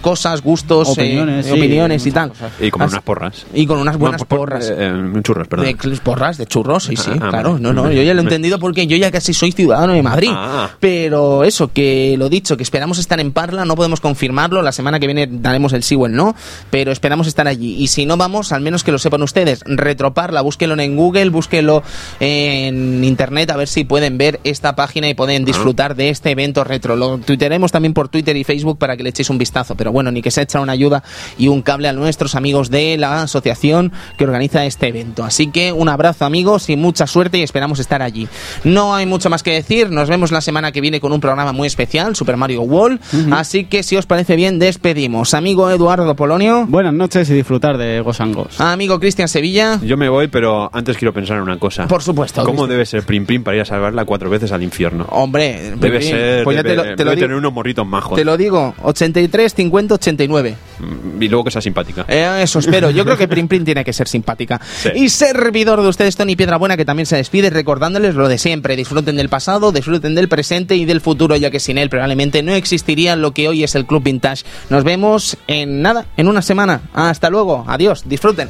cosas, 0.01 0.43
gustos, 0.43 0.89
eh, 0.89 0.93
Opiniones, 0.93 1.47
sí, 1.47 1.53
opiniones 1.53 2.03
y 2.07 2.09
muchas 2.11 2.15
tal. 2.23 2.29
cosas. 2.31 2.53
Y 2.61 2.65
Así- 2.69 2.73
unas 2.77 3.03
porras. 3.03 3.47
y 3.55 3.67
con 3.67 3.79
unas 3.79 3.97
buenas 3.99 4.21
No, 4.21 4.27
por- 4.27 4.39
porras. 4.41 4.69
eh, 4.71 4.75
eh, 4.79 5.21
churros, 5.23 5.49
perdón. 5.49 5.67
De 5.67 5.97
porras, 6.03 6.39
de 6.39 6.47
churros, 6.47 6.85
sí, 6.85 6.97
sí, 6.97 7.11
Ah, 7.15 7.19
ah, 7.23 7.29
claro. 7.31 7.59
No, 7.59 7.73
no, 7.73 7.91
yo 7.91 8.03
ya 8.03 8.15
lo 8.15 8.21
he 8.21 8.25
entendido 8.25 8.59
porque 8.59 8.87
yo 8.87 8.97
ya 8.97 9.11
casi 9.11 9.33
soy 9.35 9.53
ciudadano 9.53 9.93
de 9.93 10.03
Madrid. 10.03 10.31
Ah. 10.33 10.71
Pero 10.81 11.45
eso, 11.45 11.69
que 11.73 12.17
lo 12.19 12.29
dicho, 12.29 12.57
que 12.57 12.63
esperamos 12.63 12.99
estar 12.99 13.21
en 13.21 13.33
Parla, 13.33 13.65
no 13.65 13.75
podemos 13.77 14.01
confirmarlo. 14.01 14.63
La 14.63 14.73
semana 14.73 14.99
que 14.99 15.07
viene 15.07 15.29
daremos 15.31 15.73
el 15.73 15.83
sí 15.83 15.95
o 15.95 16.07
el 16.07 16.13
no, 16.13 16.35
pero 16.71 16.93
esperamos 16.93 17.27
estar 17.27 17.47
allí. 17.47 17.77
Y 17.79 17.89
si 17.89 18.07
no 18.07 18.17
vamos, 18.17 18.53
al 18.53 18.61
menos 18.63 18.83
que 18.85 18.93
lo 18.93 18.99
sepan 18.99 19.23
ustedes. 19.23 19.61
Retroparla, 19.67 20.41
búsquelo 20.41 20.79
en 20.81 20.97
Google, 20.97 21.31
búsquelo 21.31 21.83
en 22.19 23.05
internet, 23.05 23.51
a 23.51 23.57
ver 23.57 23.69
si 23.69 23.85
pueden 23.85 24.19
ver 24.19 24.41
esta 24.45 24.75
página 24.77 25.09
y 25.09 25.15
pueden 25.15 25.45
disfrutar 25.45 25.95
de 25.97 26.09
este 26.11 26.31
evento 26.31 26.65
retro. 26.65 26.97
Lo 26.97 27.19
tuitearemos 27.19 27.73
también 27.73 27.93
por 27.95 28.09
Twitter 28.09 28.37
y 28.37 28.45
Facebook 28.45 28.79
para 28.79 28.97
que 28.97 29.03
le 29.03 29.11
echéis 29.11 29.31
un 29.31 29.39
vistazo. 29.39 29.50
Pero 29.77 29.93
bueno, 29.93 30.11
ni 30.11 30.23
que 30.23 30.31
se 30.31 30.43
echa 30.43 30.61
una 30.61 30.73
ayuda 30.73 31.03
y 31.39 31.49
un 31.49 31.63
cable 31.63 31.89
a 31.89 31.93
nuestros 31.93 32.35
amigos 32.35 32.71
de 32.71 32.97
la 32.97 33.23
asociación 33.23 33.93
que 34.17 34.25
organiza 34.25 34.65
este 34.65 34.89
evento. 34.89 35.25
Así 35.25 35.49
que 35.49 35.73
un 35.73 35.89
abrazo 35.89 36.25
amigos 36.25 36.69
y 36.71 36.77
mucha 36.77 37.07
suerte 37.07 37.39
y 37.39 37.43
esperamos 37.43 37.79
estar 37.79 38.03
allí. 38.03 38.29
No 38.65 38.95
hay 38.95 39.07
mucho 39.07 39.31
más 39.31 39.43
que 39.43 39.53
decir, 39.53 39.91
nos 39.91 40.09
vemos 40.09 40.33
la 40.33 40.41
semana 40.41 40.73
que 40.73 40.81
viene 40.81 41.01
con 41.01 41.13
un 41.13 41.21
programa 41.21 41.53
muy 41.53 41.67
especial, 41.67 42.15
Super 42.17 42.37
Mario 42.37 42.63
World. 42.63 43.01
Así 43.33 43.65
que 43.65 43.83
si 43.83 43.97
os 43.97 44.07
parece 44.07 44.37
bien, 44.37 44.59
despedimos. 44.59 45.35
Amigo 45.35 45.71
Eduardo 45.71 46.15
Polonio, 46.17 46.67
Buenas 46.67 46.95
noches 46.95 47.29
y 47.31 47.35
disfrutar 47.35 47.79
de 47.79 47.99
and 48.19 48.35
Ghost. 48.35 48.61
amigo 48.61 48.99
Cristian 49.01 49.29
Sevilla. 49.29 49.79
Yo 49.83 49.97
me 49.97 50.09
voy, 50.09 50.29
pero 50.29 50.71
antes 50.73 50.97
quiero 50.97 51.13
pensar 51.13 51.37
en 51.37 51.43
una 51.43 51.59
cosa. 51.59 51.87
Por 51.87 52.03
supuesto. 52.03 52.43
¿Cómo 52.43 52.53
Cristian. 52.63 52.71
debe 52.71 52.87
ser 52.87 53.03
Prim 53.05 53.27
Prim 53.27 53.43
para 53.43 53.57
ir 53.57 53.63
a 53.63 53.65
salvarla 53.65 54.05
cuatro 54.05 54.29
veces 54.31 54.53
al 54.53 54.63
infierno? 54.63 55.07
Hombre, 55.11 55.73
Debe 55.77 56.03
ser, 56.03 56.45
pues 56.45 56.57
ya 56.57 56.63
debe, 56.63 56.77
te 56.77 56.77
lo, 56.77 56.83
te 56.83 57.05
debe 57.05 57.11
digo, 57.17 57.27
tener 57.27 57.37
unos 57.37 57.53
morritos 57.53 57.87
majos. 57.87 58.17
te 58.17 58.25
lo 58.25 58.37
digo, 58.37 58.75
83, 58.83 59.40
50, 59.49 59.95
89. 59.95 60.57
Mm, 60.79 61.23
Y 61.23 61.29
luego 61.29 61.45
que 61.45 61.51
sea 61.51 61.63
simpática. 61.63 62.05
Eh, 62.09 62.41
eso 62.43 62.59
espero. 62.59 62.91
Yo 62.91 63.05
creo 63.05 63.17
que 63.17 63.29
Prim 63.29 63.49
Prim 63.49 63.65
tiene 63.65 63.85
que 63.85 63.93
ser 63.93 64.07
simpática. 64.09 64.61
Sí. 64.83 64.91
Y 64.95 65.09
servidor 65.09 65.83
de 65.83 65.89
ustedes, 65.89 66.17
Tony 66.17 66.37
Piedrabuena, 66.37 66.77
que 66.77 66.85
también 66.85 67.07
se 67.07 67.17
despide 67.17 67.51
recordándoles 67.51 68.15
lo 68.15 68.29
de 68.29 68.39
siempre. 68.39 68.77
Disfruten 68.77 69.17
del 69.17 69.29
pasado, 69.29 69.73
disfruten 69.73 70.15
del 70.15 70.29
presente 70.29 70.77
y 70.77 70.85
del 70.85 71.01
futuro, 71.01 71.37
ya 71.37 71.51
que 71.51 71.61
sin 71.61 71.79
él 71.79 71.89
probablemente 71.91 72.43
no 72.43 72.53
existiría 72.55 73.17
lo 73.17 73.33
que 73.33 73.49
hoy 73.49 73.65
es 73.65 73.75
el 73.75 73.87
Club 73.87 74.03
Vintage. 74.05 74.45
Nos 74.69 74.85
vemos 74.85 75.37
en 75.47 75.83
nada, 75.83 76.07
en 76.17 76.29
una 76.29 76.43
semana. 76.43 76.83
Hasta 76.93 77.31
luego. 77.31 77.65
Adiós. 77.67 78.05
Disfruten. 78.07 78.49